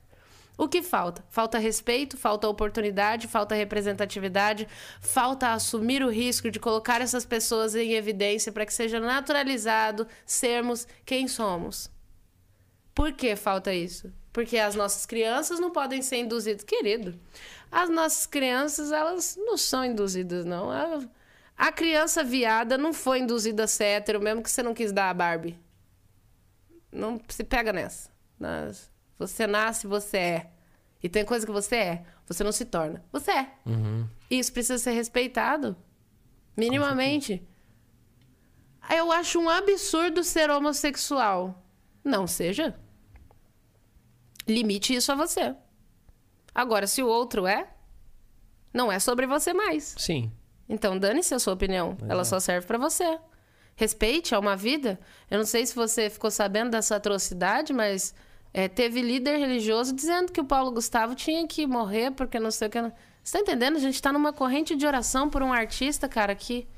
O 0.56 0.68
que 0.68 0.82
falta? 0.82 1.24
Falta 1.28 1.58
respeito, 1.58 2.16
falta 2.16 2.48
oportunidade, 2.48 3.26
falta 3.26 3.56
representatividade, 3.56 4.68
falta 5.00 5.52
assumir 5.52 6.02
o 6.02 6.10
risco 6.10 6.48
de 6.50 6.60
colocar 6.60 7.00
essas 7.00 7.24
pessoas 7.24 7.74
em 7.74 7.92
evidência 7.94 8.52
para 8.52 8.64
que 8.64 8.72
seja 8.72 9.00
naturalizado 9.00 10.06
sermos 10.24 10.86
quem 11.04 11.26
somos. 11.26 11.90
Por 12.94 13.12
que 13.12 13.34
falta 13.34 13.74
isso? 13.74 14.12
Porque 14.32 14.56
as 14.56 14.76
nossas 14.76 15.04
crianças 15.04 15.58
não 15.58 15.70
podem 15.70 16.02
ser 16.02 16.18
induzidas. 16.18 16.62
Querido, 16.62 17.18
as 17.70 17.90
nossas 17.90 18.24
crianças, 18.24 18.92
elas 18.92 19.36
não 19.36 19.56
são 19.56 19.84
induzidas, 19.84 20.44
não. 20.44 20.70
A, 20.70 21.00
a 21.56 21.70
criança 21.70 22.24
viada 22.24 22.76
não 22.76 22.92
foi 22.92 23.20
induzida 23.20 23.64
a 23.64 23.68
ser 23.68 23.84
hétero, 23.84 24.20
mesmo 24.20 24.42
que 24.42 24.50
você 24.50 24.62
não 24.62 24.74
quis 24.74 24.92
dar 24.92 25.10
a 25.10 25.14
Barbie. 25.14 25.58
Não 26.90 27.20
se 27.28 27.44
pega 27.44 27.72
nessa. 27.72 28.10
Você 29.18 29.46
nasce, 29.46 29.86
você 29.86 30.16
é. 30.16 30.50
E 31.02 31.08
tem 31.08 31.24
coisa 31.24 31.44
que 31.46 31.52
você 31.52 31.76
é, 31.76 32.04
você 32.26 32.42
não 32.42 32.52
se 32.52 32.64
torna. 32.64 33.04
Você 33.12 33.30
é. 33.30 33.50
E 34.30 34.38
isso 34.38 34.52
precisa 34.52 34.78
ser 34.78 34.92
respeitado. 34.92 35.76
Minimamente. 36.56 37.46
Eu 38.90 39.10
acho 39.12 39.38
um 39.38 39.48
absurdo 39.48 40.22
ser 40.24 40.50
homossexual. 40.50 41.62
Não 42.02 42.26
seja. 42.26 42.78
Limite 44.46 44.94
isso 44.94 45.10
a 45.10 45.14
você. 45.14 45.54
Agora, 46.54 46.86
se 46.86 47.02
o 47.02 47.08
outro 47.08 47.46
é, 47.46 47.68
não 48.72 48.92
é 48.92 48.98
sobre 48.98 49.26
você 49.26 49.52
mais. 49.52 49.94
Sim. 49.98 50.30
Então, 50.68 50.98
dane-se 50.98 51.34
a 51.34 51.38
sua 51.38 51.52
opinião. 51.54 51.96
Ela 52.08 52.24
só 52.24 52.40
serve 52.40 52.66
pra 52.66 52.78
você. 52.78 53.18
Respeite, 53.76 54.34
é 54.34 54.38
uma 54.38 54.56
vida. 54.56 54.98
Eu 55.30 55.38
não 55.38 55.44
sei 55.44 55.66
se 55.66 55.74
você 55.74 56.08
ficou 56.08 56.30
sabendo 56.30 56.70
dessa 56.70 56.96
atrocidade, 56.96 57.72
mas 57.72 58.14
é, 58.52 58.68
teve 58.68 59.02
líder 59.02 59.36
religioso 59.38 59.92
dizendo 59.94 60.30
que 60.32 60.40
o 60.40 60.44
Paulo 60.44 60.70
Gustavo 60.70 61.14
tinha 61.14 61.46
que 61.46 61.66
morrer 61.66 62.12
porque 62.12 62.38
não 62.38 62.50
sei 62.50 62.68
o 62.68 62.70
que. 62.70 62.80
Você 63.22 63.32
tá 63.38 63.40
entendendo? 63.40 63.76
A 63.76 63.80
gente 63.80 64.00
tá 64.00 64.12
numa 64.12 64.32
corrente 64.32 64.76
de 64.76 64.86
oração 64.86 65.28
por 65.28 65.42
um 65.42 65.52
artista, 65.52 66.08
cara, 66.08 66.34
que. 66.34 66.68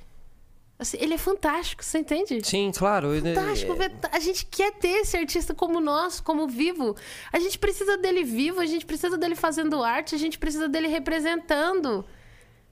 assim, 0.79 0.97
ele 1.01 1.15
é 1.15 1.19
fantástico, 1.19 1.85
você 1.85 1.99
entende? 1.99 2.41
Sim, 2.47 2.71
claro. 2.75 3.15
é, 3.15 3.21
Fantástico. 3.35 3.75
ver- 3.75 3.93
A 4.11 4.19
gente 4.19 4.47
quer 4.47 4.73
ter 4.73 5.01
esse 5.03 5.17
artista 5.17 5.55
como 5.55 5.81
nós, 5.81 6.19
como 6.21 6.49
vivo. 6.49 6.97
A 7.33 7.39
gente 7.39 7.59
precisa 7.59 7.99
dele 7.99 8.25
vivo, 8.25 8.59
a 8.61 8.67
gente 8.67 8.87
precisa 8.87 9.19
dele 9.19 9.35
fazendo 9.37 9.83
arte, 9.83 10.15
a 10.15 10.19
gente 10.19 10.39
precisa 10.39 10.67
dele 10.69 10.89
representando. 10.89 12.05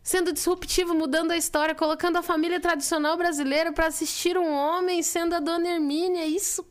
Sendo 0.05 0.35
disruptivo, 0.35 0.94
mudando 0.94 1.31
a 1.31 1.36
história, 1.36 1.74
colocando 1.74 2.18
a 2.18 2.22
família 2.22 2.60
tradicional 2.60 3.16
brasileira 3.16 3.72
para 3.72 3.86
assistir 3.86 4.36
um 4.36 4.52
homem 4.52 5.02
sendo 5.02 5.35
a 5.35 5.40
dona 5.40 5.66
Hermínia. 5.66 6.26
Isso. 6.26 6.62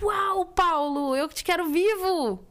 Uau, 0.00 0.46
Paulo! 0.46 1.16
Eu 1.16 1.26
te 1.26 1.42
quero 1.42 1.66
vivo! 1.66 2.46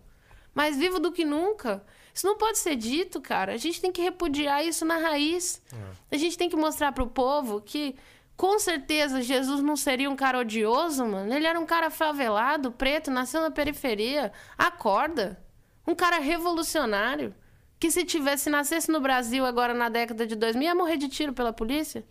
Mais 0.53 0.75
vivo 0.75 0.99
do 0.99 1.13
que 1.13 1.23
nunca. 1.23 1.81
Isso 2.13 2.27
não 2.27 2.37
pode 2.37 2.57
ser 2.57 2.75
dito, 2.75 3.21
cara. 3.21 3.53
A 3.53 3.57
gente 3.57 3.79
tem 3.79 3.93
que 3.93 4.01
repudiar 4.01 4.65
isso 4.65 4.83
na 4.83 4.97
raiz. 4.97 5.61
A 6.11 6.17
gente 6.17 6.37
tem 6.37 6.49
que 6.49 6.55
mostrar 6.57 6.91
pro 6.91 7.07
povo 7.07 7.61
que, 7.61 7.95
com 8.35 8.59
certeza, 8.59 9.21
Jesus 9.21 9.61
não 9.61 9.77
seria 9.77 10.09
um 10.09 10.17
cara 10.17 10.39
odioso, 10.39 11.05
mano. 11.05 11.33
Ele 11.33 11.47
era 11.47 11.57
um 11.57 11.65
cara 11.65 11.89
favelado, 11.89 12.73
preto, 12.73 13.09
nasceu 13.09 13.39
na 13.39 13.51
periferia. 13.51 14.33
Acorda. 14.57 15.41
Um 15.87 15.95
cara 15.95 16.19
revolucionário. 16.19 17.33
Que 17.80 17.89
se 17.89 18.03
tivesse, 18.03 18.49
nascesse 18.49 18.91
no 18.91 18.99
Brasil 18.99 19.45
agora 19.45 19.73
na 19.73 19.88
década 19.88 20.27
de 20.27 20.35
2000, 20.35 20.64
ia 20.64 20.76
morrer 20.76 20.97
de 20.97 21.07
tiro 21.07 21.31
pela 21.31 21.53
polícia. 21.53 22.03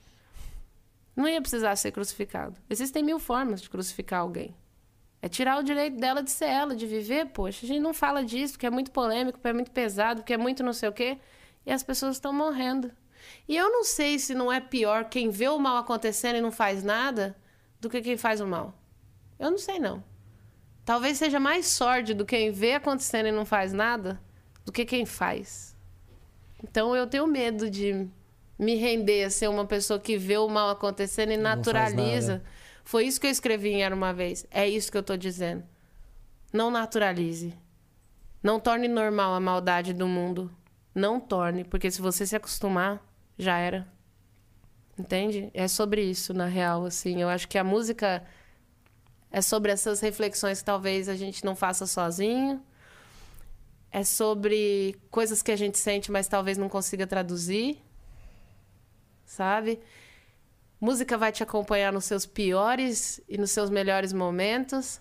Não 1.15 1.29
ia 1.29 1.43
precisar 1.43 1.77
ser 1.77 1.93
crucificado. 1.93 2.59
Existem 2.71 3.03
mil 3.03 3.19
formas 3.19 3.61
de 3.61 3.69
crucificar 3.69 4.21
alguém. 4.21 4.57
É 5.21 5.29
tirar 5.29 5.59
o 5.59 5.63
direito 5.63 5.97
dela 5.99 6.23
de 6.23 6.31
ser 6.31 6.47
ela, 6.47 6.75
de 6.75 6.87
viver, 6.87 7.27
poxa. 7.27 7.67
A 7.67 7.69
gente 7.69 7.81
não 7.81 7.93
fala 7.93 8.25
disso 8.25 8.55
porque 8.55 8.67
é 8.67 8.71
muito 8.71 8.91
polêmico, 8.93 9.39
porque 9.39 9.49
é 9.49 9.53
muito 9.53 9.71
pesado, 9.71 10.23
porque 10.23 10.33
é 10.33 10.39
muito 10.39 10.63
não 10.63 10.73
sei 10.73 10.89
o 10.89 10.93
quê. 10.93 11.19
E 11.67 11.73
as 11.73 11.83
pessoas 11.83 12.17
estão 12.17 12.33
morrendo. 12.33 12.91
E 13.47 13.57
eu 13.57 13.69
não 13.71 13.85
sei 13.85 14.19
se 14.19 14.35
não 14.35 14.51
é 14.51 14.61
pior 14.61 15.05
quem 15.07 15.29
vê 15.29 15.49
o 15.49 15.59
mal 15.59 15.77
acontecendo 15.77 16.37
e 16.37 16.41
não 16.41 16.53
faz 16.53 16.83
nada 16.83 17.37
do 17.81 17.91
que 17.91 18.01
quem 18.01 18.17
faz 18.17 18.41
o 18.41 18.47
mal. 18.47 18.73
Eu 19.39 19.51
não 19.51 19.59
sei, 19.59 19.79
não. 19.79 20.03
Talvez 20.85 21.19
seja 21.19 21.39
mais 21.39 21.67
sórdido 21.67 22.25
quem 22.25 22.51
vê 22.51 22.75
acontecendo 22.75 23.27
e 23.27 23.33
não 23.33 23.45
faz 23.45 23.73
nada 23.73 24.19
do 24.69 24.73
que 24.73 24.85
quem 24.85 25.07
faz. 25.07 25.75
Então 26.63 26.95
eu 26.95 27.07
tenho 27.07 27.27
medo 27.27 27.71
de 27.71 28.07
me 28.59 28.75
render 28.75 29.25
a 29.25 29.31
ser 29.31 29.49
uma 29.49 29.65
pessoa 29.65 29.99
que 29.99 30.19
vê 30.19 30.37
o 30.37 30.47
mal 30.47 30.69
acontecendo 30.69 31.33
e 31.33 31.39
Não 31.39 31.45
naturaliza. 31.45 32.43
Foi 32.85 33.07
isso 33.07 33.19
que 33.19 33.27
eu 33.27 33.31
escrevi 33.31 33.71
em 33.71 33.83
Era 33.83 33.95
Uma 33.95 34.13
Vez. 34.13 34.47
É 34.51 34.69
isso 34.69 34.93
que 34.93 34.99
eu 34.99 35.03
tô 35.03 35.17
dizendo. 35.17 35.65
Não 36.53 36.71
naturalize. 36.71 37.55
Não 38.43 38.61
torne 38.61 38.89
normal 38.89 39.35
a 39.35 39.41
maldade 39.41 39.95
do 39.95 40.07
mundo. 40.07 40.51
Não 40.95 41.19
torne, 41.19 41.65
porque 41.65 41.91
se 41.91 42.03
você 42.03 42.27
se 42.27 42.37
acostumar, 42.37 43.03
já 43.39 43.57
era. 43.57 43.89
Entende? 44.99 45.51
É 45.55 45.67
sobre 45.67 46.03
isso, 46.03 46.35
na 46.35 46.47
real, 46.47 46.85
assim. 46.85 47.23
Eu 47.23 47.31
acho 47.31 47.49
que 47.49 47.57
a 47.57 47.65
música 47.65 48.23
é 49.31 49.41
sobre 49.41 49.73
essas 49.73 50.01
reflexões 50.01 50.59
que 50.59 50.65
talvez 50.67 51.09
a 51.09 51.17
gente 51.17 51.43
não 51.43 51.57
faça 51.57 51.87
sozinho. 51.87 52.63
É 53.91 54.05
sobre 54.05 54.97
coisas 55.11 55.43
que 55.43 55.51
a 55.51 55.57
gente 55.57 55.79
sente, 55.79 56.11
mas 56.13 56.29
talvez 56.29 56.59
não 56.59 56.69
consiga 56.69 57.07
traduzir. 57.07 57.79
Sabe? 59.25 59.81
Música 60.81 61.17
vai 61.19 61.33
te 61.33 61.43
acompanhar 61.43 61.93
nos 61.93 62.05
seus 62.05 62.25
piores 62.27 63.21
e 63.29 63.37
nos 63.39 63.51
seus 63.51 63.69
melhores 63.71 64.13
momentos. 64.13 65.01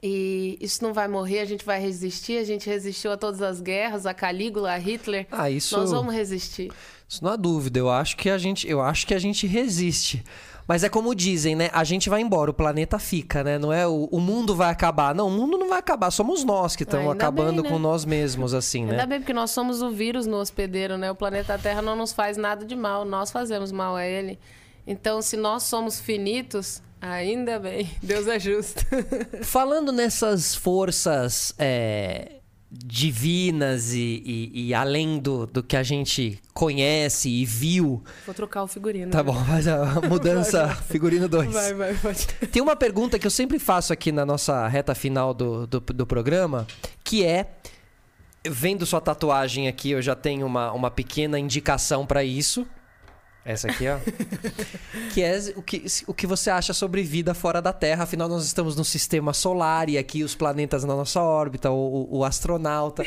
E 0.00 0.56
isso 0.60 0.82
não 0.84 0.92
vai 0.92 1.08
morrer, 1.08 1.40
a 1.40 1.44
gente 1.44 1.64
vai 1.64 1.80
resistir. 1.80 2.38
A 2.38 2.44
gente 2.44 2.68
resistiu 2.68 3.10
a 3.10 3.16
todas 3.16 3.42
as 3.42 3.60
guerras, 3.60 4.06
a 4.06 4.14
Calígula, 4.14 4.72
a 4.72 4.76
Hitler. 4.78 5.26
Ah, 5.30 5.50
isso- 5.50 5.76
Nós 5.76 5.90
vamos 5.90 6.14
resistir. 6.14 6.70
Isso 7.08 7.24
não 7.24 7.32
há 7.32 7.36
dúvida. 7.36 7.78
Eu 7.80 7.90
acho 7.90 8.16
que 8.16 8.30
a 8.30 8.38
gente, 8.38 8.68
eu 8.68 8.80
acho 8.80 9.06
que 9.06 9.14
a 9.14 9.18
gente 9.18 9.46
resiste. 9.46 10.22
Mas 10.68 10.84
é 10.84 10.88
como 10.90 11.14
dizem, 11.14 11.56
né? 11.56 11.70
A 11.72 11.82
gente 11.82 12.10
vai 12.10 12.20
embora, 12.20 12.50
o 12.50 12.54
planeta 12.54 12.98
fica, 12.98 13.42
né? 13.42 13.58
Não 13.58 13.72
é 13.72 13.86
o, 13.86 14.04
o 14.12 14.20
mundo 14.20 14.54
vai 14.54 14.70
acabar. 14.70 15.14
Não, 15.14 15.28
o 15.28 15.30
mundo 15.30 15.56
não 15.56 15.70
vai 15.70 15.78
acabar. 15.78 16.10
Somos 16.10 16.44
nós 16.44 16.76
que 16.76 16.82
estamos 16.82 17.10
Ainda 17.10 17.24
acabando 17.24 17.62
bem, 17.62 17.70
né? 17.70 17.70
com 17.70 17.78
nós 17.78 18.04
mesmos, 18.04 18.52
assim, 18.52 18.82
Ainda 18.82 18.96
né? 18.98 19.06
bem, 19.06 19.20
porque 19.20 19.32
nós 19.32 19.50
somos 19.50 19.80
o 19.80 19.90
vírus 19.90 20.26
no 20.26 20.36
hospedeiro, 20.36 20.98
né? 20.98 21.10
O 21.10 21.14
planeta 21.14 21.58
Terra 21.58 21.80
não 21.80 21.96
nos 21.96 22.12
faz 22.12 22.36
nada 22.36 22.66
de 22.66 22.76
mal, 22.76 23.06
nós 23.06 23.30
fazemos 23.30 23.72
mal 23.72 23.96
a 23.96 24.04
ele. 24.04 24.38
Então, 24.86 25.22
se 25.22 25.38
nós 25.38 25.62
somos 25.62 25.98
finitos, 25.98 26.82
ainda 27.00 27.58
bem. 27.58 27.90
Deus 28.02 28.26
é 28.26 28.38
justo. 28.38 28.84
Falando 29.42 29.90
nessas 29.90 30.54
forças 30.54 31.54
é, 31.58 32.37
divinas 32.70 33.94
e, 33.94 34.22
e- 34.24 34.66
e 34.68 34.74
além 34.74 35.18
do, 35.18 35.46
do 35.46 35.62
que 35.62 35.76
a 35.76 35.82
gente 35.82 36.38
conhece 36.52 37.28
e 37.30 37.44
viu. 37.44 38.02
Vou 38.26 38.34
trocar 38.34 38.62
o 38.62 38.66
figurino. 38.66 39.10
Tá 39.10 39.22
bom, 39.22 39.34
faz 39.44 39.66
a 39.66 40.00
mudança 40.08 40.68
figurino 40.88 41.28
2. 41.28 41.52
Vai, 41.52 41.74
vai, 41.74 41.94
pode. 41.94 42.26
Tem 42.26 42.60
uma 42.62 42.76
pergunta 42.76 43.18
que 43.18 43.26
eu 43.26 43.30
sempre 43.30 43.58
faço 43.58 43.92
aqui 43.92 44.12
na 44.12 44.26
nossa 44.26 44.66
reta 44.68 44.94
final 44.94 45.32
do, 45.32 45.66
do, 45.66 45.80
do 45.80 46.06
programa, 46.06 46.66
que 47.02 47.24
é. 47.24 47.50
Vendo 48.50 48.86
sua 48.86 49.00
tatuagem 49.00 49.66
aqui, 49.66 49.90
eu 49.90 50.00
já 50.00 50.14
tenho 50.14 50.46
uma, 50.46 50.72
uma 50.72 50.90
pequena 50.90 51.38
indicação 51.38 52.06
pra 52.06 52.22
isso. 52.22 52.66
Essa 53.50 53.70
aqui, 53.70 53.86
ó. 53.88 53.96
que 55.14 55.22
é 55.22 55.38
o 55.56 55.62
que, 55.62 55.82
o 56.06 56.12
que 56.12 56.26
você 56.26 56.50
acha 56.50 56.74
sobre 56.74 57.02
vida 57.02 57.32
fora 57.32 57.62
da 57.62 57.72
Terra. 57.72 58.04
Afinal, 58.04 58.28
nós 58.28 58.44
estamos 58.44 58.76
no 58.76 58.84
sistema 58.84 59.32
solar 59.32 59.88
e 59.88 59.96
aqui 59.96 60.22
os 60.22 60.34
planetas 60.34 60.84
na 60.84 60.94
nossa 60.94 61.22
órbita, 61.22 61.70
o, 61.70 62.18
o- 62.18 62.24
astronauta. 62.24 63.04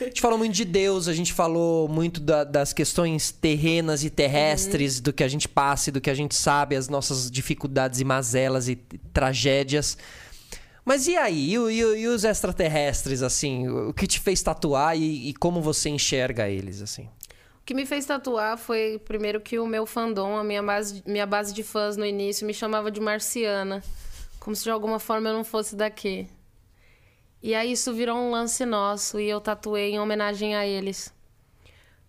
A 0.00 0.04
gente 0.04 0.22
falou 0.22 0.38
muito 0.38 0.54
de 0.54 0.64
Deus, 0.64 1.06
a 1.06 1.12
gente 1.12 1.34
falou 1.34 1.86
muito 1.86 2.18
da- 2.18 2.44
das 2.44 2.72
questões 2.72 3.30
terrenas 3.30 4.02
e 4.04 4.08
terrestres, 4.08 5.00
do 5.00 5.12
que 5.12 5.22
a 5.22 5.28
gente 5.28 5.46
passa 5.46 5.90
e 5.90 5.92
do 5.92 6.00
que 6.00 6.08
a 6.08 6.14
gente 6.14 6.34
sabe, 6.34 6.74
as 6.74 6.88
nossas 6.88 7.30
dificuldades 7.30 8.00
e 8.00 8.04
mazelas 8.04 8.68
e 8.70 8.76
tragédias. 9.12 9.98
Mas 10.82 11.06
e 11.06 11.14
aí? 11.14 11.52
E, 11.54 11.56
e 11.58 12.00
e 12.00 12.06
os 12.06 12.24
extraterrestres, 12.24 13.20
assim? 13.22 13.68
O 13.68 13.92
que 13.92 14.06
te 14.06 14.18
fez 14.18 14.42
tatuar 14.42 14.96
e, 14.96 15.28
e 15.28 15.34
como 15.34 15.60
você 15.60 15.90
enxerga 15.90 16.48
eles, 16.48 16.80
assim? 16.80 17.06
Que 17.68 17.74
me 17.74 17.84
fez 17.84 18.06
tatuar 18.06 18.56
foi, 18.56 18.98
primeiro, 18.98 19.42
que 19.42 19.58
o 19.58 19.66
meu 19.66 19.84
fandom, 19.84 20.38
a 20.38 20.42
minha 20.42 20.62
base, 20.62 21.02
minha 21.06 21.26
base 21.26 21.52
de 21.52 21.62
fãs 21.62 21.98
no 21.98 22.06
início, 22.06 22.46
me 22.46 22.54
chamava 22.54 22.90
de 22.90 22.98
marciana. 22.98 23.84
Como 24.40 24.56
se 24.56 24.64
de 24.64 24.70
alguma 24.70 24.98
forma 24.98 25.28
eu 25.28 25.34
não 25.34 25.44
fosse 25.44 25.76
daqui. 25.76 26.26
E 27.42 27.54
aí 27.54 27.72
isso 27.72 27.92
virou 27.92 28.16
um 28.16 28.30
lance 28.30 28.64
nosso 28.64 29.20
e 29.20 29.28
eu 29.28 29.38
tatuei 29.38 29.90
em 29.90 30.00
homenagem 30.00 30.56
a 30.56 30.66
eles. 30.66 31.12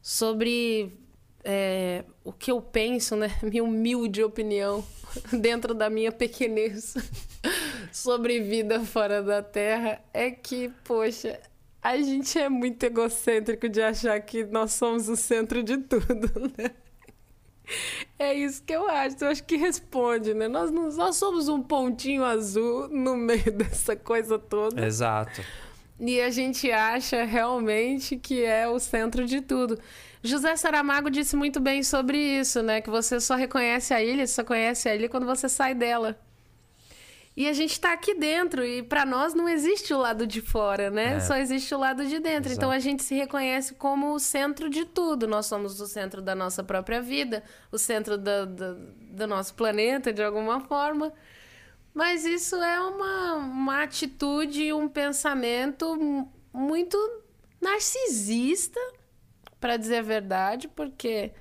Sobre 0.01 0.97
é, 1.43 2.05
o 2.23 2.31
que 2.31 2.53
eu 2.53 2.61
penso, 2.61 3.17
né? 3.17 3.27
Minha 3.43 3.65
humilde 3.65 4.23
opinião, 4.23 4.81
dentro 5.41 5.73
da 5.73 5.89
minha 5.89 6.13
pequenez, 6.13 6.95
sobre 7.91 8.39
vida 8.39 8.79
fora 8.85 9.21
da 9.21 9.43
Terra, 9.43 10.01
é 10.13 10.31
que, 10.31 10.69
poxa, 10.85 11.37
a 11.81 11.97
gente 11.97 12.37
é 12.37 12.49
muito 12.49 12.83
egocêntrico 12.83 13.67
de 13.69 13.81
achar 13.81 14.19
que 14.21 14.43
nós 14.45 14.73
somos 14.73 15.07
o 15.09 15.15
centro 15.15 15.63
de 15.63 15.77
tudo, 15.77 16.29
né? 16.57 16.71
É 18.17 18.33
isso 18.33 18.63
que 18.63 18.73
eu 18.73 18.87
acho. 18.89 19.17
Eu 19.21 19.27
acho 19.29 19.43
que 19.43 19.55
responde, 19.55 20.33
né? 20.33 20.47
Nós, 20.47 20.71
não- 20.71 20.89
nós 20.89 21.15
somos 21.15 21.47
um 21.47 21.61
pontinho 21.61 22.23
azul 22.23 22.87
no 22.89 23.15
meio 23.15 23.51
dessa 23.53 23.95
coisa 23.95 24.39
toda. 24.39 24.85
Exato. 24.85 25.41
E 25.99 26.19
a 26.21 26.29
gente 26.29 26.71
acha 26.71 27.23
realmente 27.23 28.17
que 28.17 28.43
é 28.43 28.67
o 28.67 28.79
centro 28.79 29.25
de 29.25 29.41
tudo. 29.41 29.77
José 30.23 30.55
Saramago 30.55 31.09
disse 31.09 31.35
muito 31.35 31.59
bem 31.59 31.83
sobre 31.83 32.17
isso, 32.17 32.61
né? 32.63 32.81
Que 32.81 32.89
você 32.89 33.19
só 33.19 33.35
reconhece 33.35 33.93
a 33.93 34.01
ilha, 34.03 34.25
só 34.27 34.43
conhece 34.43 34.89
a 34.89 34.95
ilha 34.95 35.07
quando 35.09 35.25
você 35.25 35.47
sai 35.47 35.73
dela. 35.75 36.19
E 37.41 37.47
a 37.47 37.53
gente 37.53 37.79
tá 37.79 37.93
aqui 37.93 38.13
dentro 38.15 38.65
e 38.65 38.83
para 38.83 39.05
nós 39.05 39.33
não 39.33 39.47
existe 39.47 39.93
o 39.93 39.97
lado 39.97 40.27
de 40.27 40.41
fora, 40.41 40.89
né? 40.91 41.13
É. 41.15 41.19
Só 41.21 41.37
existe 41.37 41.73
o 41.73 41.77
lado 41.79 42.05
de 42.05 42.19
dentro. 42.19 42.51
Então 42.51 42.67
Exato. 42.69 42.75
a 42.77 42.79
gente 42.79 43.01
se 43.01 43.15
reconhece 43.15 43.75
como 43.75 44.13
o 44.13 44.19
centro 44.19 44.69
de 44.69 44.83
tudo. 44.83 45.25
Nós 45.25 45.45
somos 45.45 45.79
o 45.79 45.87
centro 45.87 46.21
da 46.21 46.35
nossa 46.35 46.61
própria 46.65 47.01
vida, 47.01 47.41
o 47.71 47.77
centro 47.77 48.17
da- 48.17 48.43
da- 48.43 48.73
do 48.73 49.25
nosso 49.25 49.53
planeta, 49.53 50.11
de 50.11 50.21
alguma 50.21 50.59
forma. 50.59 51.13
Mas 51.93 52.25
isso 52.25 52.57
é 52.57 52.77
uma, 52.81 53.35
uma 53.35 53.83
atitude, 53.83 54.73
um 54.73 54.89
pensamento 54.89 55.95
mu- 55.95 56.29
muito 56.53 56.97
narcisista, 57.61 58.79
para 59.61 59.77
dizer 59.77 59.97
a 59.99 60.01
verdade, 60.01 60.67
porque 60.67 61.31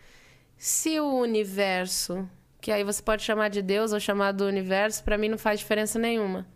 se 0.57 0.99
o 1.01 1.19
universo, 1.21 2.29
que 2.61 2.73
aí 2.73 2.85
você 2.85 3.03
pode 3.03 3.23
chamar 3.23 3.49
de 3.49 3.63
Deus 3.63 3.93
ou 3.93 4.01
chamar 4.01 4.33
do 4.33 4.45
universo, 4.45 5.03
para 5.05 5.19
mim 5.19 5.29
não 5.29 5.39
faz 5.39 5.61
diferença 5.61 5.99
nenhuma. 5.99 6.47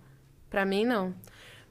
Para 0.51 0.65
mim 0.65 0.85
não. 0.85 1.15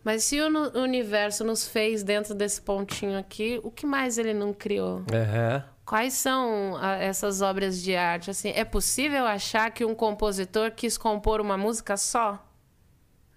Mas 0.03 0.23
se 0.23 0.39
o 0.41 0.81
universo 0.81 1.43
nos 1.43 1.67
fez 1.67 2.01
dentro 2.01 2.33
desse 2.33 2.61
pontinho 2.61 3.19
aqui, 3.19 3.59
o 3.63 3.69
que 3.69 3.85
mais 3.85 4.17
ele 4.17 4.33
não 4.33 4.53
criou? 4.53 5.03
Aham. 5.13 5.63
Quais 5.85 6.13
são 6.13 6.77
ah, 6.79 6.95
essas 6.95 7.41
obras 7.41 7.81
de 7.81 7.95
arte? 7.95 8.31
Assim, 8.31 8.49
é 8.55 8.63
possível 8.63 9.25
achar 9.25 9.69
que 9.71 9.83
um 9.83 9.93
compositor 9.93 10.71
quis 10.71 10.97
compor 10.97 11.41
uma 11.41 11.57
música 11.57 11.97
só? 11.97 12.43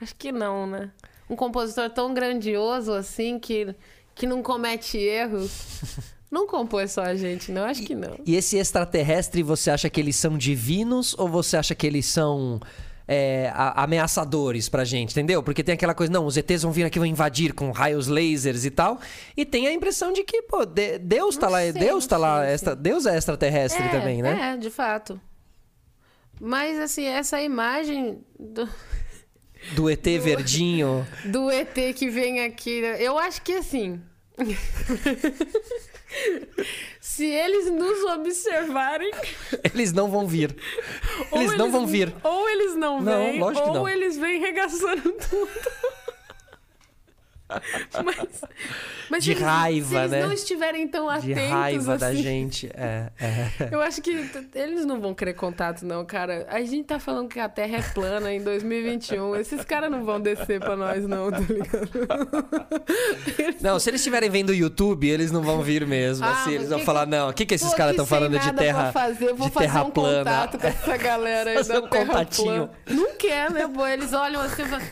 Acho 0.00 0.14
que 0.14 0.30
não, 0.30 0.66
né? 0.66 0.90
Um 1.28 1.36
compositor 1.36 1.90
tão 1.90 2.14
grandioso 2.14 2.92
assim 2.92 3.38
que, 3.38 3.74
que 4.14 4.26
não 4.26 4.42
comete 4.42 4.96
erros. 4.98 6.13
Não 6.34 6.48
compôs 6.48 6.90
só 6.90 7.02
a 7.02 7.14
gente, 7.14 7.52
não? 7.52 7.64
Acho 7.64 7.82
que 7.84 7.94
não. 7.94 8.18
E 8.26 8.34
esse 8.34 8.56
extraterrestre, 8.56 9.40
você 9.40 9.70
acha 9.70 9.88
que 9.88 10.00
eles 10.00 10.16
são 10.16 10.36
divinos 10.36 11.14
ou 11.16 11.28
você 11.28 11.56
acha 11.56 11.76
que 11.76 11.86
eles 11.86 12.06
são 12.06 12.58
é, 13.06 13.52
a- 13.54 13.84
ameaçadores 13.84 14.68
pra 14.68 14.82
gente, 14.84 15.12
entendeu? 15.12 15.42
Porque 15.44 15.62
tem 15.62 15.74
aquela 15.74 15.94
coisa, 15.94 16.12
não, 16.12 16.26
os 16.26 16.36
ETs 16.36 16.62
vão 16.62 16.72
vir 16.72 16.84
aqui, 16.84 16.98
vão 16.98 17.06
invadir 17.06 17.52
com 17.52 17.70
raios 17.70 18.08
lasers 18.08 18.64
e 18.64 18.70
tal. 18.70 18.98
E 19.36 19.44
tem 19.44 19.68
a 19.68 19.72
impressão 19.72 20.12
de 20.12 20.24
que, 20.24 20.42
pô, 20.42 20.64
de- 20.64 20.98
Deus 20.98 21.36
tá 21.36 21.46
Não 21.46 21.52
lá, 21.52 21.60
sei, 21.60 21.72
Deus 21.72 22.06
tá 22.06 22.16
lá, 22.16 22.42
sei, 22.44 22.54
extra- 22.54 22.72
assim. 22.72 22.82
Deus 22.82 23.06
é 23.06 23.16
extraterrestre 23.16 23.84
é, 23.84 23.88
também, 23.90 24.20
né? 24.22 24.54
É, 24.54 24.56
de 24.56 24.70
fato. 24.70 25.20
Mas, 26.40 26.80
assim, 26.80 27.04
essa 27.04 27.40
imagem 27.40 28.24
do, 28.40 28.68
Do 29.76 29.88
ET 29.88 30.02
verdinho. 30.20 31.06
do 31.26 31.48
ET 31.50 31.74
que 31.94 32.10
vem 32.10 32.40
aqui, 32.40 32.80
né? 32.80 32.96
eu 33.00 33.16
acho 33.18 33.40
que, 33.42 33.52
assim... 33.52 34.00
Se 37.00 37.24
eles 37.26 37.70
nos 37.70 38.02
observarem, 38.12 39.10
Eles 39.74 39.92
não 39.92 40.10
vão 40.10 40.26
vir. 40.26 40.54
ou 41.30 41.40
Eles 41.40 41.56
não 41.56 41.70
vão 41.70 41.86
vir. 41.86 42.14
Ou 42.22 42.48
eles 42.50 42.74
não 42.76 43.00
Não, 43.00 43.18
vêm, 43.18 43.42
ou 43.42 43.52
não. 43.52 43.88
eles 43.88 44.16
vêm 44.16 44.40
regaçando 44.40 45.02
tudo. 45.12 45.50
mas, 48.04 48.40
mas 49.10 49.24
De 49.24 49.30
se 49.32 49.36
eles- 49.38 49.42
raiva, 49.42 49.88
se 49.88 49.96
eles 49.96 50.10
né? 50.10 50.22
não 50.26 50.32
estiverem 50.32 50.88
tão 50.88 51.06
De 51.20 51.32
atentos 51.32 51.50
raiva 51.50 51.98
da 51.98 52.06
assim, 52.08 52.22
gente. 52.22 52.70
É, 52.74 53.10
é. 53.20 53.50
Eu 53.72 53.80
acho 53.80 54.00
que 54.02 54.30
eles 54.54 54.84
não 54.86 55.00
vão 55.00 55.14
querer 55.14 55.34
contato, 55.34 55.84
não, 55.84 56.04
cara. 56.04 56.46
A 56.48 56.60
gente 56.62 56.84
tá 56.84 56.98
falando 56.98 57.28
que 57.28 57.38
a 57.40 57.48
Terra 57.48 57.78
é 57.78 57.82
plana 57.82 58.32
em 58.32 58.42
2021. 58.42 59.36
Esses 59.36 59.64
caras 59.64 59.90
não 59.90 60.04
vão 60.04 60.20
descer 60.20 60.60
pra 60.60 60.76
nós, 60.76 61.06
não, 61.06 61.30
tá 61.30 61.38
ligado? 61.38 62.44
Não, 63.60 63.78
se 63.78 63.88
eles 63.90 64.00
estiverem 64.00 64.28
vendo 64.28 64.50
o 64.50 64.54
YouTube, 64.54 65.08
eles 65.08 65.30
não 65.30 65.42
vão 65.42 65.62
vir 65.62 65.86
mesmo. 65.86 66.24
Ah, 66.26 66.32
assim, 66.42 66.52
eles 66.54 66.68
vão 66.68 66.78
que 66.80 66.84
falar, 66.84 67.06
não, 67.06 67.30
o 67.30 67.32
que, 67.32 67.46
que 67.46 67.54
esses 67.54 67.72
caras 67.74 67.92
estão 67.92 68.04
falando 68.06 68.38
de 68.38 68.52
terra, 68.52 68.92
fazer, 68.92 69.30
eu 69.30 69.36
vou 69.36 69.48
de 69.48 69.52
fazer 69.54 69.66
terra 69.66 69.84
um 69.84 69.90
plana? 69.90 70.18
contato 70.18 70.58
com 70.58 70.66
essa 70.66 70.96
galera 70.96 71.50
aí 71.50 71.56
Fazer 71.56 71.72
da 71.74 71.80
um 71.80 71.88
Terra 71.88 72.06
contatinho. 72.06 72.68
plana. 72.68 73.00
Não 73.00 73.16
quer, 73.16 73.50
né, 73.50 73.68
pô? 73.72 73.86
Eles 73.86 74.12
olham 74.12 74.40
assim 74.42 74.62
e 74.62 74.66
falam... 74.66 74.86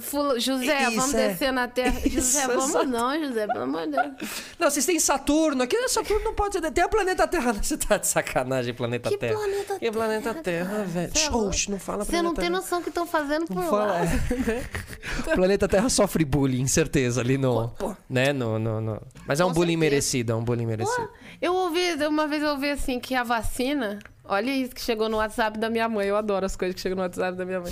Fula- 0.00 0.38
José, 0.40 0.82
Isso 0.82 0.96
vamos 0.96 1.14
é- 1.14 1.28
descer 1.28 1.52
na 1.52 1.68
Terra. 1.68 2.00
José, 2.04 2.18
Isso 2.18 2.38
é 2.38 2.46
vamos 2.48 2.70
só- 2.72 2.84
não, 2.84 3.18
José, 3.24 3.46
pelo 3.46 3.62
amor 3.62 3.82
de 3.86 3.92
Deus. 3.92 4.12
Não, 4.58 4.70
vocês 4.70 4.84
têm 4.86 4.98
Saturno. 4.98 5.62
Aqui 5.62 5.76
Saturno 5.88 6.24
não 6.24 6.34
pode 6.34 6.58
ser. 6.58 6.70
Tem 6.70 6.84
o 6.84 6.88
planeta 6.88 7.26
Terra. 7.28 7.52
Você 7.62 7.76
tá 7.76 7.96
de 7.96 8.06
sacanagem, 8.06 8.74
planeta 8.74 9.08
Que 9.08 9.16
Terra. 9.18 9.34
planeta 9.38 9.78
Que 9.78 9.90
planeta 9.92 10.34
Terra, 10.34 10.42
Terra, 10.42 10.84
velho. 10.84 11.12
Você 11.12 11.26
é 11.26 11.70
não 11.70 11.78
fala 11.78 12.04
Você 12.04 12.22
não 12.22 12.34
tem 12.34 12.46
Terra. 12.46 12.56
noção 12.56 12.78
do 12.80 12.84
que 12.84 12.88
estão 12.90 13.06
fazendo 13.06 13.46
por 13.46 13.56
Não 13.56 13.70
lá. 13.70 13.70
fala, 13.70 13.98
é. 14.04 15.30
O 15.32 15.34
planeta 15.36 15.68
Terra 15.68 15.88
sofre 15.88 16.24
bullying, 16.24 16.66
certeza, 16.66 17.20
ali 17.20 17.38
no. 17.38 17.72
Né? 18.08 18.32
No, 18.32 18.58
no, 18.58 18.80
no- 18.80 19.02
Mas 19.26 19.40
é 19.40 19.44
um 19.44 19.48
Com 19.48 19.54
bullying 19.54 19.72
certeza. 19.74 19.90
merecido, 19.90 20.32
é 20.32 20.34
um 20.34 20.44
bullying 20.44 20.66
merecido. 20.66 21.08
Eu 21.40 21.54
ouvi, 21.54 21.94
uma 22.08 22.26
vez 22.26 22.42
eu 22.42 22.50
ouvi 22.50 22.70
assim, 22.70 22.98
que 22.98 23.14
a 23.14 23.22
vacina. 23.22 23.98
Olha 24.26 24.50
isso 24.50 24.74
que 24.74 24.80
chegou 24.80 25.08
no 25.08 25.18
WhatsApp 25.18 25.58
da 25.58 25.68
minha 25.68 25.86
mãe. 25.88 26.06
Eu 26.08 26.16
adoro 26.16 26.46
as 26.46 26.56
coisas 26.56 26.74
que 26.74 26.80
chegam 26.80 26.96
no 26.96 27.02
WhatsApp 27.02 27.36
da 27.36 27.44
minha 27.44 27.60
mãe. 27.60 27.70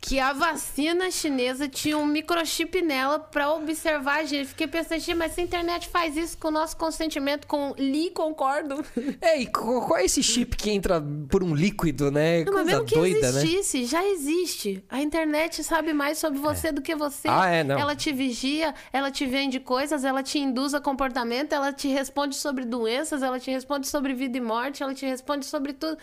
Que 0.00 0.20
a 0.20 0.32
vacina 0.32 1.10
chinesa 1.10 1.68
tinha 1.68 1.98
um 1.98 2.06
microchip 2.06 2.80
nela 2.80 3.18
pra 3.18 3.52
observar 3.52 4.20
a 4.20 4.24
gente. 4.24 4.46
Fiquei 4.48 4.68
pensando, 4.68 5.00
"Gente, 5.00 5.16
mas 5.16 5.32
se 5.32 5.40
a 5.40 5.44
internet 5.44 5.88
faz 5.88 6.16
isso 6.16 6.38
com 6.38 6.48
o 6.48 6.50
nosso 6.52 6.76
consentimento, 6.76 7.48
com 7.48 7.74
Li, 7.76 8.10
concordo. 8.10 8.76
É, 9.20 9.40
e 9.40 9.46
qual 9.46 9.96
é 9.96 10.04
esse 10.04 10.22
chip 10.22 10.56
que 10.56 10.70
entra 10.70 11.02
por 11.28 11.42
um 11.42 11.52
líquido, 11.54 12.10
né? 12.12 12.44
Não, 12.44 12.52
mas 12.52 12.62
Coisa 12.62 12.70
mesmo 12.70 12.84
que 12.86 12.94
doida, 12.94 13.32
né? 13.32 13.42
existisse, 13.42 13.84
já 13.86 14.06
existe. 14.06 14.84
A 14.88 15.00
internet 15.02 15.64
sabe 15.64 15.92
mais 15.92 16.18
sobre 16.18 16.38
você 16.38 16.70
do 16.70 16.80
que 16.80 16.94
você. 16.94 17.26
Ah, 17.28 17.48
é, 17.48 17.64
não. 17.64 17.76
Ela 17.78 17.96
te 17.96 18.12
vigia, 18.12 18.72
ela 18.92 19.10
te 19.10 19.26
vende 19.26 19.58
coisas, 19.58 20.04
ela 20.04 20.22
te 20.22 20.38
induz 20.38 20.74
a 20.74 20.80
comportamento, 20.80 21.52
ela 21.52 21.72
te 21.72 21.88
responde 21.88 22.36
sobre 22.36 22.64
doenças, 22.64 23.22
ela 23.22 23.40
te 23.40 23.50
responde 23.50 23.88
sobre 23.88 24.14
vida 24.14 24.38
e 24.38 24.40
morte, 24.40 24.82
ela 24.82 24.94
te 24.94 25.04
responde 25.04 25.44
sobre 25.44 25.72
tudo. 25.72 25.98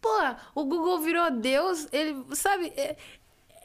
Pô, 0.00 0.08
o 0.54 0.64
Google 0.64 1.00
virou 1.00 1.30
Deus, 1.30 1.86
ele, 1.92 2.16
sabe? 2.32 2.72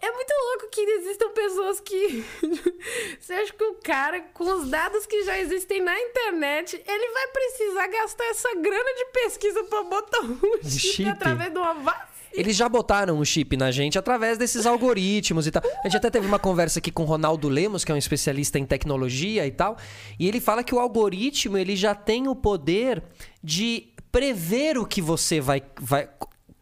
É, 0.02 0.12
muito 0.12 0.34
louco 0.50 0.70
que 0.72 0.82
existam 0.82 1.30
pessoas 1.32 1.80
que. 1.80 2.24
Você 3.20 3.34
acha 3.34 3.54
que 3.54 3.64
o 3.64 3.76
cara, 3.76 4.22
com 4.34 4.44
os 4.44 4.70
dados 4.70 5.06
que 5.06 5.24
já 5.24 5.40
existem 5.40 5.82
na 5.82 6.00
internet, 6.00 6.82
ele 6.86 7.14
vai 7.14 7.28
precisar 7.28 7.88
gastar 7.88 8.26
essa 8.26 8.50
grana 8.56 8.94
de 8.96 9.06
pesquisa 9.06 9.64
pra 9.64 9.84
botar 9.84 10.22
um 10.22 10.40
chip, 10.64 10.80
chip? 10.80 11.10
através 11.10 11.52
de 11.52 11.58
uma 11.58 11.74
vacina? 11.74 12.18
Eles 12.34 12.56
já 12.56 12.70
botaram 12.70 13.18
o 13.20 13.26
chip 13.26 13.58
na 13.58 13.72
gente 13.72 13.98
através 13.98 14.38
desses 14.38 14.66
algoritmos 14.68 15.48
e 15.48 15.52
tal. 15.52 15.64
A 15.84 15.88
gente 15.88 15.98
até 15.98 16.10
teve 16.12 16.28
uma 16.28 16.38
conversa 16.38 16.78
aqui 16.78 16.92
com 16.92 17.02
o 17.02 17.06
Ronaldo 17.06 17.50
Lemos, 17.50 17.84
que 17.84 17.92
é 17.92 17.96
um 17.96 17.98
especialista 17.98 18.60
em 18.60 18.66
tecnologia 18.66 19.48
e 19.48 19.52
tal, 19.52 19.78
e 20.20 20.28
ele 20.28 20.40
fala 20.40 20.64
que 20.64 20.76
o 20.76 20.80
algoritmo 20.80 21.58
ele 21.58 21.76
já 21.76 21.96
tem 21.96 22.28
o 22.28 22.36
poder 22.36 23.02
de 23.44 23.88
prever 24.12 24.78
o 24.78 24.86
que 24.86 25.02
você 25.02 25.42
vai, 25.42 25.64
vai 25.80 26.08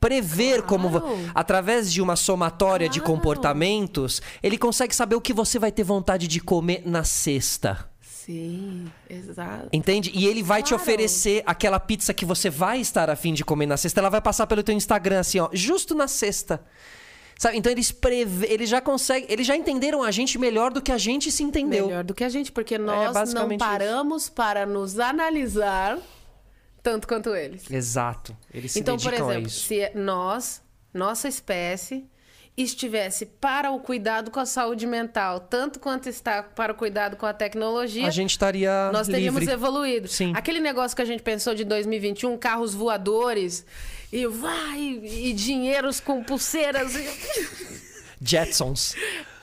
prever 0.07 0.61
como 0.63 0.89
vo- 0.89 1.01
Claro. 1.01 1.31
através 1.33 1.91
de 1.91 2.01
uma 2.01 2.15
somatória 2.15 2.87
de 2.89 2.99
Claro. 2.99 3.13
comportamentos, 3.15 4.21
ele 4.43 4.57
consegue 4.57 4.95
saber 4.95 5.15
o 5.15 5.21
que 5.21 5.33
você 5.33 5.57
vai 5.57 5.71
ter 5.71 5.83
vontade 5.83 6.27
de 6.27 6.39
comer 6.39 6.83
na 6.85 7.03
sexta. 7.03 7.89
Sim, 8.01 8.85
exato. 9.09 9.69
Entende? 9.71 10.11
E 10.13 10.25
ele 10.25 10.41
vai 10.41 10.63
te 10.63 10.69
Claro. 10.69 10.81
oferecer 10.83 11.43
aquela 11.45 11.79
pizza 11.79 12.13
que 12.13 12.25
você 12.25 12.49
vai 12.49 12.79
estar 12.81 13.09
afim 13.09 13.33
de 13.33 13.43
comer 13.45 13.67
na 13.67 13.77
sexta. 13.77 13.99
Ela 13.99 14.09
vai 14.09 14.21
passar 14.21 14.47
pelo 14.47 14.63
teu 14.63 14.73
Instagram, 14.75 15.19
assim, 15.19 15.39
ó, 15.39 15.49
justo 15.53 15.93
na 15.93 16.07
sexta. 16.07 16.59
Sabe? 17.37 17.57
Então 17.57 17.71
eles 17.71 17.91
preve... 17.91 18.47
eles 18.47 18.69
já 18.69 18.79
conseguem. 18.81 19.27
Eles 19.29 19.45
já 19.45 19.55
entenderam 19.57 20.01
a 20.01 20.09
gente 20.09 20.39
melhor 20.39 20.71
do 20.71 20.81
que 20.81 20.91
a 20.91 20.97
gente 20.97 21.29
se 21.31 21.43
entendeu. 21.43 21.87
Melhor 21.87 22.03
do 22.03 22.13
que 22.13 22.23
a 22.23 22.29
gente, 22.29 22.49
porque 22.51 22.77
nós 22.77 23.07
não 23.07 23.13
basicamente 23.13 23.59
isso. 23.61 23.69
paramos 23.69 24.29
para 24.29 24.65
nos 24.65 24.97
analisar 24.97 25.97
tanto 26.85 27.07
quanto 27.07 27.33
eles. 27.35 27.69
Exato. 27.71 28.37
Eles 28.53 28.71
se 28.71 28.79
Então, 28.79 28.95
por 28.95 29.05
dedicam 29.05 29.27
a 29.27 29.31
exemplo, 29.31 29.47
isso. 29.47 29.65
se 29.65 29.91
nós, 29.95 30.61
nossa 30.93 31.27
espécie, 31.27 32.05
estivesse 32.55 33.25
para 33.25 33.71
o 33.71 33.79
cuidado 33.79 34.29
com 34.29 34.39
a 34.39 34.45
saúde 34.45 34.85
mental, 34.85 35.39
tanto 35.39 35.79
quanto 35.79 36.07
está 36.07 36.43
para 36.43 36.71
o 36.73 36.75
cuidado 36.75 37.17
com 37.17 37.25
a 37.25 37.33
tecnologia, 37.33 38.05
A 38.07 38.11
gente 38.11 38.29
estaria 38.29 38.91
nós 38.93 39.07
teríamos 39.07 39.39
livre. 39.39 39.55
evoluído. 39.55 40.07
Sim. 40.07 40.31
Aquele 40.35 40.59
negócio 40.59 40.95
que 40.95 41.01
a 41.01 41.05
gente 41.05 41.23
pensou 41.23 41.55
de 41.55 41.63
2021, 41.63 42.37
carros 42.37 42.75
voadores 42.75 43.65
e 44.13 44.27
vai 44.27 44.79
e 44.79 45.33
dinheiros 45.33 45.99
com 45.99 46.23
pulseiras. 46.23 46.93
Jetsons. 48.21 48.93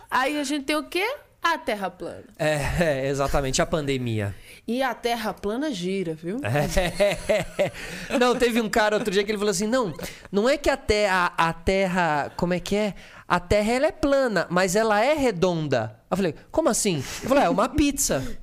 Aí 0.08 0.38
a 0.38 0.44
gente 0.44 0.64
tem 0.64 0.76
o 0.76 0.84
quê? 0.84 1.04
A 1.42 1.58
Terra 1.58 1.90
plana. 1.90 2.22
É, 2.38 2.60
é, 2.80 3.08
exatamente, 3.08 3.60
a 3.60 3.66
pandemia. 3.66 4.32
E 4.72 4.82
a 4.82 4.94
Terra 4.94 5.34
plana 5.34 5.70
gira, 5.70 6.14
viu? 6.14 6.38
É. 6.42 7.70
Não, 8.18 8.34
teve 8.34 8.58
um 8.58 8.70
cara 8.70 8.96
outro 8.96 9.12
dia 9.12 9.22
que 9.22 9.30
ele 9.30 9.36
falou 9.36 9.50
assim: 9.50 9.66
não, 9.66 9.92
não 10.30 10.48
é 10.48 10.56
que 10.56 10.70
a 10.70 10.78
terra, 10.78 11.30
a 11.36 11.52
terra, 11.52 12.32
como 12.38 12.54
é 12.54 12.58
que 12.60 12.74
é? 12.74 12.94
A 13.28 13.38
terra 13.38 13.70
ela 13.70 13.86
é 13.88 13.92
plana, 13.92 14.46
mas 14.48 14.74
ela 14.74 15.04
é 15.04 15.12
redonda. 15.12 15.98
Eu 16.10 16.16
falei, 16.16 16.34
como 16.50 16.70
assim? 16.70 16.96
Ele 16.96 17.28
falou, 17.28 17.42
é 17.42 17.50
uma 17.50 17.68
pizza. 17.68 18.38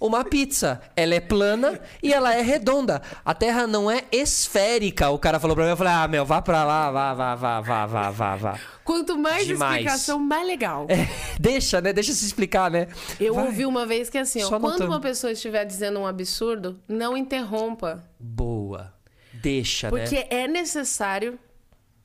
Uma 0.00 0.24
pizza. 0.24 0.80
Ela 0.96 1.14
é 1.14 1.20
plana 1.20 1.80
e 2.02 2.12
ela 2.12 2.34
é 2.34 2.42
redonda. 2.42 3.00
A 3.24 3.32
terra 3.34 3.66
não 3.66 3.90
é 3.90 4.04
esférica. 4.12 5.08
O 5.10 5.18
cara 5.18 5.40
falou 5.40 5.56
pra 5.56 5.64
mim, 5.64 5.70
eu 5.70 5.76
falei, 5.76 5.92
ah, 5.92 6.08
meu, 6.08 6.24
vá 6.24 6.42
pra 6.42 6.64
lá, 6.64 6.90
vá, 6.90 7.14
vá, 7.14 7.34
vá, 7.34 7.60
vá, 7.60 7.86
vá, 7.86 8.10
vá, 8.10 8.36
vá. 8.36 8.60
Quanto 8.84 9.16
mais 9.16 9.46
Demais. 9.46 9.76
explicação, 9.76 10.18
mais 10.18 10.46
legal. 10.46 10.86
É, 10.90 11.08
deixa, 11.40 11.80
né? 11.80 11.92
Deixa 11.92 12.12
se 12.12 12.26
explicar, 12.26 12.70
né? 12.70 12.88
Eu 13.18 13.34
Vai. 13.34 13.46
ouvi 13.46 13.64
uma 13.64 13.86
vez 13.86 14.10
que 14.10 14.18
assim, 14.18 14.42
ó, 14.42 14.48
quando 14.48 14.62
notando. 14.62 14.90
uma 14.90 15.00
pessoa 15.00 15.32
estiver 15.32 15.64
dizendo 15.64 15.98
um 16.00 16.06
absurdo, 16.06 16.78
não 16.86 17.16
interrompa. 17.16 18.04
Boa. 18.18 18.92
Deixa, 19.32 19.90
né? 19.90 19.98
Porque 19.98 20.26
é 20.28 20.46
necessário 20.46 21.38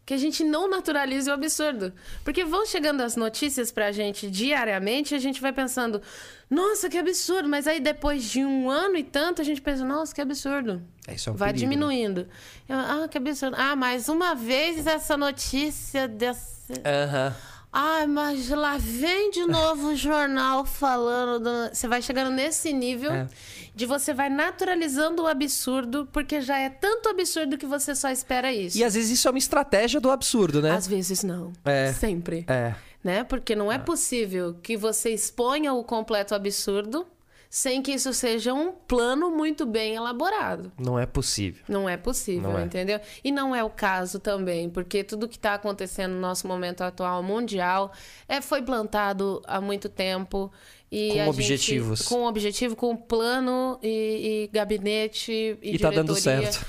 que 0.09 0.13
a 0.15 0.17
gente 0.17 0.43
não 0.43 0.67
naturalize 0.67 1.29
o 1.29 1.33
absurdo. 1.33 1.93
Porque 2.23 2.43
vão 2.43 2.65
chegando 2.65 3.01
as 3.01 3.15
notícias 3.15 3.71
pra 3.71 3.91
gente 3.91 4.27
diariamente 4.27 5.13
e 5.13 5.15
a 5.15 5.19
gente 5.19 5.39
vai 5.39 5.53
pensando, 5.53 6.01
nossa, 6.49 6.89
que 6.89 6.97
absurdo. 6.97 7.47
Mas 7.47 7.67
aí 7.67 7.79
depois 7.79 8.23
de 8.23 8.43
um 8.43 8.71
ano 8.71 8.97
e 8.97 9.03
tanto, 9.03 9.39
a 9.39 9.45
gente 9.45 9.61
pensa, 9.61 9.85
nossa, 9.85 10.15
que 10.15 10.19
absurdo. 10.19 10.81
É, 11.07 11.13
isso 11.13 11.29
é 11.29 11.31
um 11.31 11.35
vai 11.35 11.53
perigo, 11.53 11.69
né? 11.69 11.75
diminuindo. 11.75 12.27
Eu, 12.67 12.75
ah, 12.75 13.07
que 13.07 13.19
absurdo. 13.19 13.55
Ah, 13.55 13.75
mais 13.75 14.09
uma 14.09 14.33
vez 14.33 14.87
essa 14.87 15.15
notícia 15.15 16.07
dessa. 16.07 16.73
Aham. 16.83 17.35
Ai, 17.71 18.07
mas 18.07 18.49
lá 18.49 18.77
vem 18.79 19.29
de 19.29 19.45
novo 19.45 19.89
o 19.89 19.95
jornal 19.95 20.65
falando. 20.65 21.39
do- 21.43 21.75
Você 21.75 21.87
vai 21.87 22.01
chegando 22.01 22.31
nesse 22.31 22.73
nível 22.73 23.11
É. 23.11 23.27
de 23.75 23.85
você 23.85 24.11
vai 24.13 24.27
naturalizando 24.29 25.23
o 25.23 25.27
absurdo, 25.27 26.07
porque 26.11 26.41
já 26.41 26.57
é 26.57 26.69
tanto 26.69 27.09
absurdo 27.09 27.57
que 27.59 27.67
você 27.67 27.93
só 27.93 28.09
espera 28.09 28.51
isso. 28.51 28.75
E 28.77 28.83
às 28.83 28.95
vezes 28.95 29.11
isso 29.11 29.27
é 29.27 29.31
uma 29.31 29.37
estratégia 29.37 29.99
do 30.01 30.09
absurdo, 30.09 30.61
né? 30.61 30.71
Às 30.71 30.87
vezes 30.87 31.23
não. 31.23 31.53
É. 31.63 31.93
Sempre. 31.93 32.43
É. 32.47 32.73
Né? 33.03 33.23
Porque 33.23 33.55
não 33.55 33.71
é 33.71 33.77
possível 33.77 34.55
que 34.61 34.75
você 34.75 35.11
exponha 35.11 35.71
o 35.71 35.83
completo 35.83 36.33
absurdo 36.35 37.05
sem 37.49 37.81
que 37.81 37.91
isso 37.91 38.13
seja 38.13 38.53
um 38.53 38.71
plano 38.71 39.31
muito 39.31 39.65
bem 39.65 39.95
elaborado. 39.95 40.71
Não 40.77 40.99
é 40.99 41.05
possível. 41.05 41.63
Não 41.67 41.89
é 41.89 41.97
possível, 41.97 42.51
Não 42.51 42.59
é. 42.59 42.63
entendeu? 42.63 42.99
E 43.23 43.31
não 43.31 43.55
é 43.55 43.63
o 43.63 43.69
caso 43.69 44.19
também, 44.19 44.69
porque 44.69 45.03
tudo 45.03 45.27
que 45.27 45.35
está 45.37 45.55
acontecendo 45.55 46.11
no 46.13 46.19
nosso 46.21 46.47
momento 46.47 46.81
atual 46.83 47.23
mundial 47.23 47.91
é, 48.27 48.39
foi 48.39 48.61
plantado 48.61 49.41
há 49.47 49.59
muito 49.59 49.89
tempo. 49.89 50.51
E 50.91 51.09
Com 51.13 51.13
a 51.13 51.25
gente- 51.25 51.29
objetivos. 51.29 52.01
com 52.07 52.25
objetivo, 52.25 52.75
com 52.75 52.95
plano 52.95 53.79
e, 53.81 54.43
e 54.43 54.49
gabinete 54.53 55.31
e, 55.61 55.75
E 55.75 55.79
tá 55.79 55.89
dando 55.91 56.13
diretoria. 56.13 56.51
certo. 56.51 56.65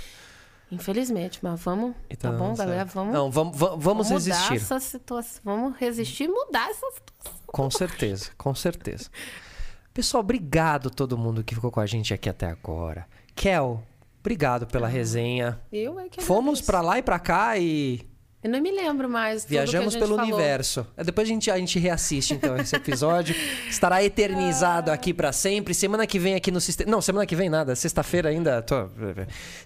Infelizmente, 0.72 1.40
mas 1.42 1.60
vamos. 1.60 1.94
E 2.08 2.14
tá 2.16 2.30
bom, 2.30 2.48
dando 2.48 2.56
galera? 2.58 2.84
Vamos. 2.84 3.12
Não, 3.12 3.30
vamos, 3.30 3.56
vamos, 3.58 3.82
vamos 3.84 4.08
vamos 4.08 4.24
mudar 4.26 4.34
resistir. 4.48 4.54
essa 4.56 4.78
situação. 4.80 5.40
Vamos 5.44 5.76
resistir 5.78 6.24
e 6.24 6.28
mudar 6.28 6.70
essa 6.70 6.86
situação. 6.92 7.40
Com 7.46 7.70
certeza, 7.70 8.30
com 8.38 8.54
certeza. 8.54 9.10
Pessoal, 10.00 10.22
obrigado 10.22 10.88
todo 10.88 11.18
mundo 11.18 11.44
que 11.44 11.54
ficou 11.54 11.70
com 11.70 11.78
a 11.78 11.84
gente 11.84 12.14
aqui 12.14 12.26
até 12.26 12.46
agora. 12.46 13.06
Kel, 13.34 13.82
obrigado 14.18 14.66
pela 14.66 14.88
resenha. 14.88 15.60
Eu 15.70 16.00
é 16.00 16.08
que 16.08 16.22
Fomos 16.22 16.62
pra 16.62 16.80
lá 16.80 16.98
e 16.98 17.02
pra 17.02 17.18
cá 17.18 17.58
e 17.58 18.00
Eu 18.42 18.48
não 18.48 18.60
me 18.60 18.70
lembro 18.70 19.06
mais. 19.06 19.44
viajamos 19.44 19.94
pelo 19.94 20.16
falou. 20.16 20.24
universo. 20.24 20.86
É, 20.96 21.04
Depois 21.04 21.28
a 21.28 21.30
gente, 21.30 21.50
a 21.50 21.58
gente 21.58 21.78
reassiste 21.78 22.32
então 22.32 22.56
esse 22.56 22.74
episódio. 22.74 23.34
Estará 23.68 24.02
eternizado 24.02 24.90
aqui 24.90 25.12
pra 25.12 25.30
sempre. 25.30 25.74
Semana 25.74 26.06
que 26.06 26.18
vem 26.18 26.34
aqui 26.34 26.50
no 26.50 26.58
sistema. 26.58 26.90
Não, 26.90 27.02
semana 27.02 27.26
que 27.26 27.36
vem 27.36 27.50
nada. 27.50 27.76
Sexta-feira 27.76 28.30
ainda. 28.30 28.62
Tô... 28.62 28.88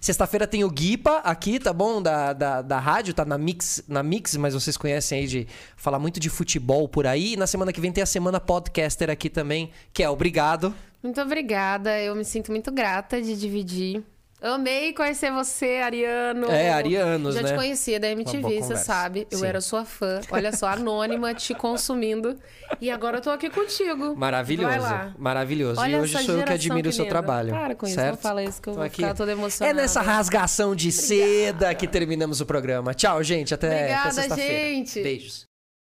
Sexta-feira 0.01 0.45
tem 0.45 0.65
o 0.65 0.69
Guipa 0.69 1.19
aqui, 1.19 1.57
tá 1.57 1.71
bom? 1.71 2.01
Da, 2.01 2.33
da, 2.33 2.61
da 2.61 2.77
rádio, 2.77 3.13
tá 3.13 3.23
na 3.23 3.37
Mix, 3.37 3.81
na 3.87 4.03
Mix, 4.03 4.35
mas 4.35 4.53
vocês 4.53 4.75
conhecem 4.75 5.19
aí 5.19 5.27
de 5.27 5.47
falar 5.77 5.97
muito 5.97 6.19
de 6.19 6.29
futebol 6.29 6.89
por 6.89 7.07
aí. 7.07 7.33
E 7.33 7.37
na 7.37 7.47
semana 7.47 7.71
que 7.71 7.79
vem 7.79 7.93
tem 7.93 8.03
a 8.03 8.07
semana 8.07 8.41
podcaster 8.41 9.09
aqui 9.09 9.29
também. 9.29 9.71
Que 9.93 10.03
é 10.03 10.09
obrigado. 10.09 10.75
Muito 11.01 11.21
obrigada. 11.21 11.97
Eu 12.01 12.13
me 12.13 12.25
sinto 12.25 12.51
muito 12.51 12.73
grata 12.73 13.21
de 13.21 13.39
dividir. 13.39 14.03
Amei 14.53 14.93
conhecer 14.93 15.31
você, 15.31 15.77
Ariano. 15.83 16.51
É, 16.51 16.71
arianos, 16.71 17.33
Já 17.33 17.41
né? 17.41 17.49
te 17.49 17.55
conhecia 17.55 17.99
da 17.99 18.09
MTV, 18.09 18.61
você 18.61 18.75
sabe. 18.75 19.27
Eu 19.31 19.39
Sim. 19.39 19.45
era 19.47 19.59
sua 19.59 19.83
fã. 19.85 20.21
Olha 20.29 20.51
só, 20.51 20.67
anônima, 20.67 21.33
te 21.33 21.55
consumindo. 21.55 22.35
E 22.79 22.91
agora 22.91 23.17
eu 23.17 23.21
tô 23.21 23.31
aqui 23.31 23.49
contigo. 23.49 24.15
Maravilhoso. 24.15 24.69
Vai 24.69 24.79
lá. 24.79 25.13
Maravilhoso. 25.17 25.81
Olha 25.81 25.97
e 25.97 25.99
hoje 25.99 26.23
sou 26.23 26.37
eu 26.37 26.43
que 26.43 26.53
admiro 26.53 26.89
o 26.89 26.93
seu 26.93 27.07
trabalho. 27.07 27.49
Para 27.49 27.73
com 27.75 27.85
isso, 27.87 27.95
certo? 27.95 28.11
não 28.15 28.21
fala 28.21 28.43
isso 28.43 28.61
que 28.61 28.69
eu 28.69 28.73
Tô 28.73 28.77
vou 28.79 28.85
aqui. 28.85 28.97
ficar 28.97 29.13
toda 29.15 29.31
É 29.31 29.33
emocionada. 29.33 29.81
nessa 29.81 30.01
rasgação 30.01 30.75
de 30.75 30.91
seda 30.91 31.73
que 31.73 31.87
terminamos 31.87 32.39
o 32.39 32.45
programa. 32.45 32.93
Tchau, 32.93 33.23
gente. 33.23 33.53
Até, 33.53 33.67
até 33.67 33.77
Obrigada, 33.81 34.11
sexta-feira. 34.11 34.53
gente. 34.53 35.01
Beijos. 35.01 35.54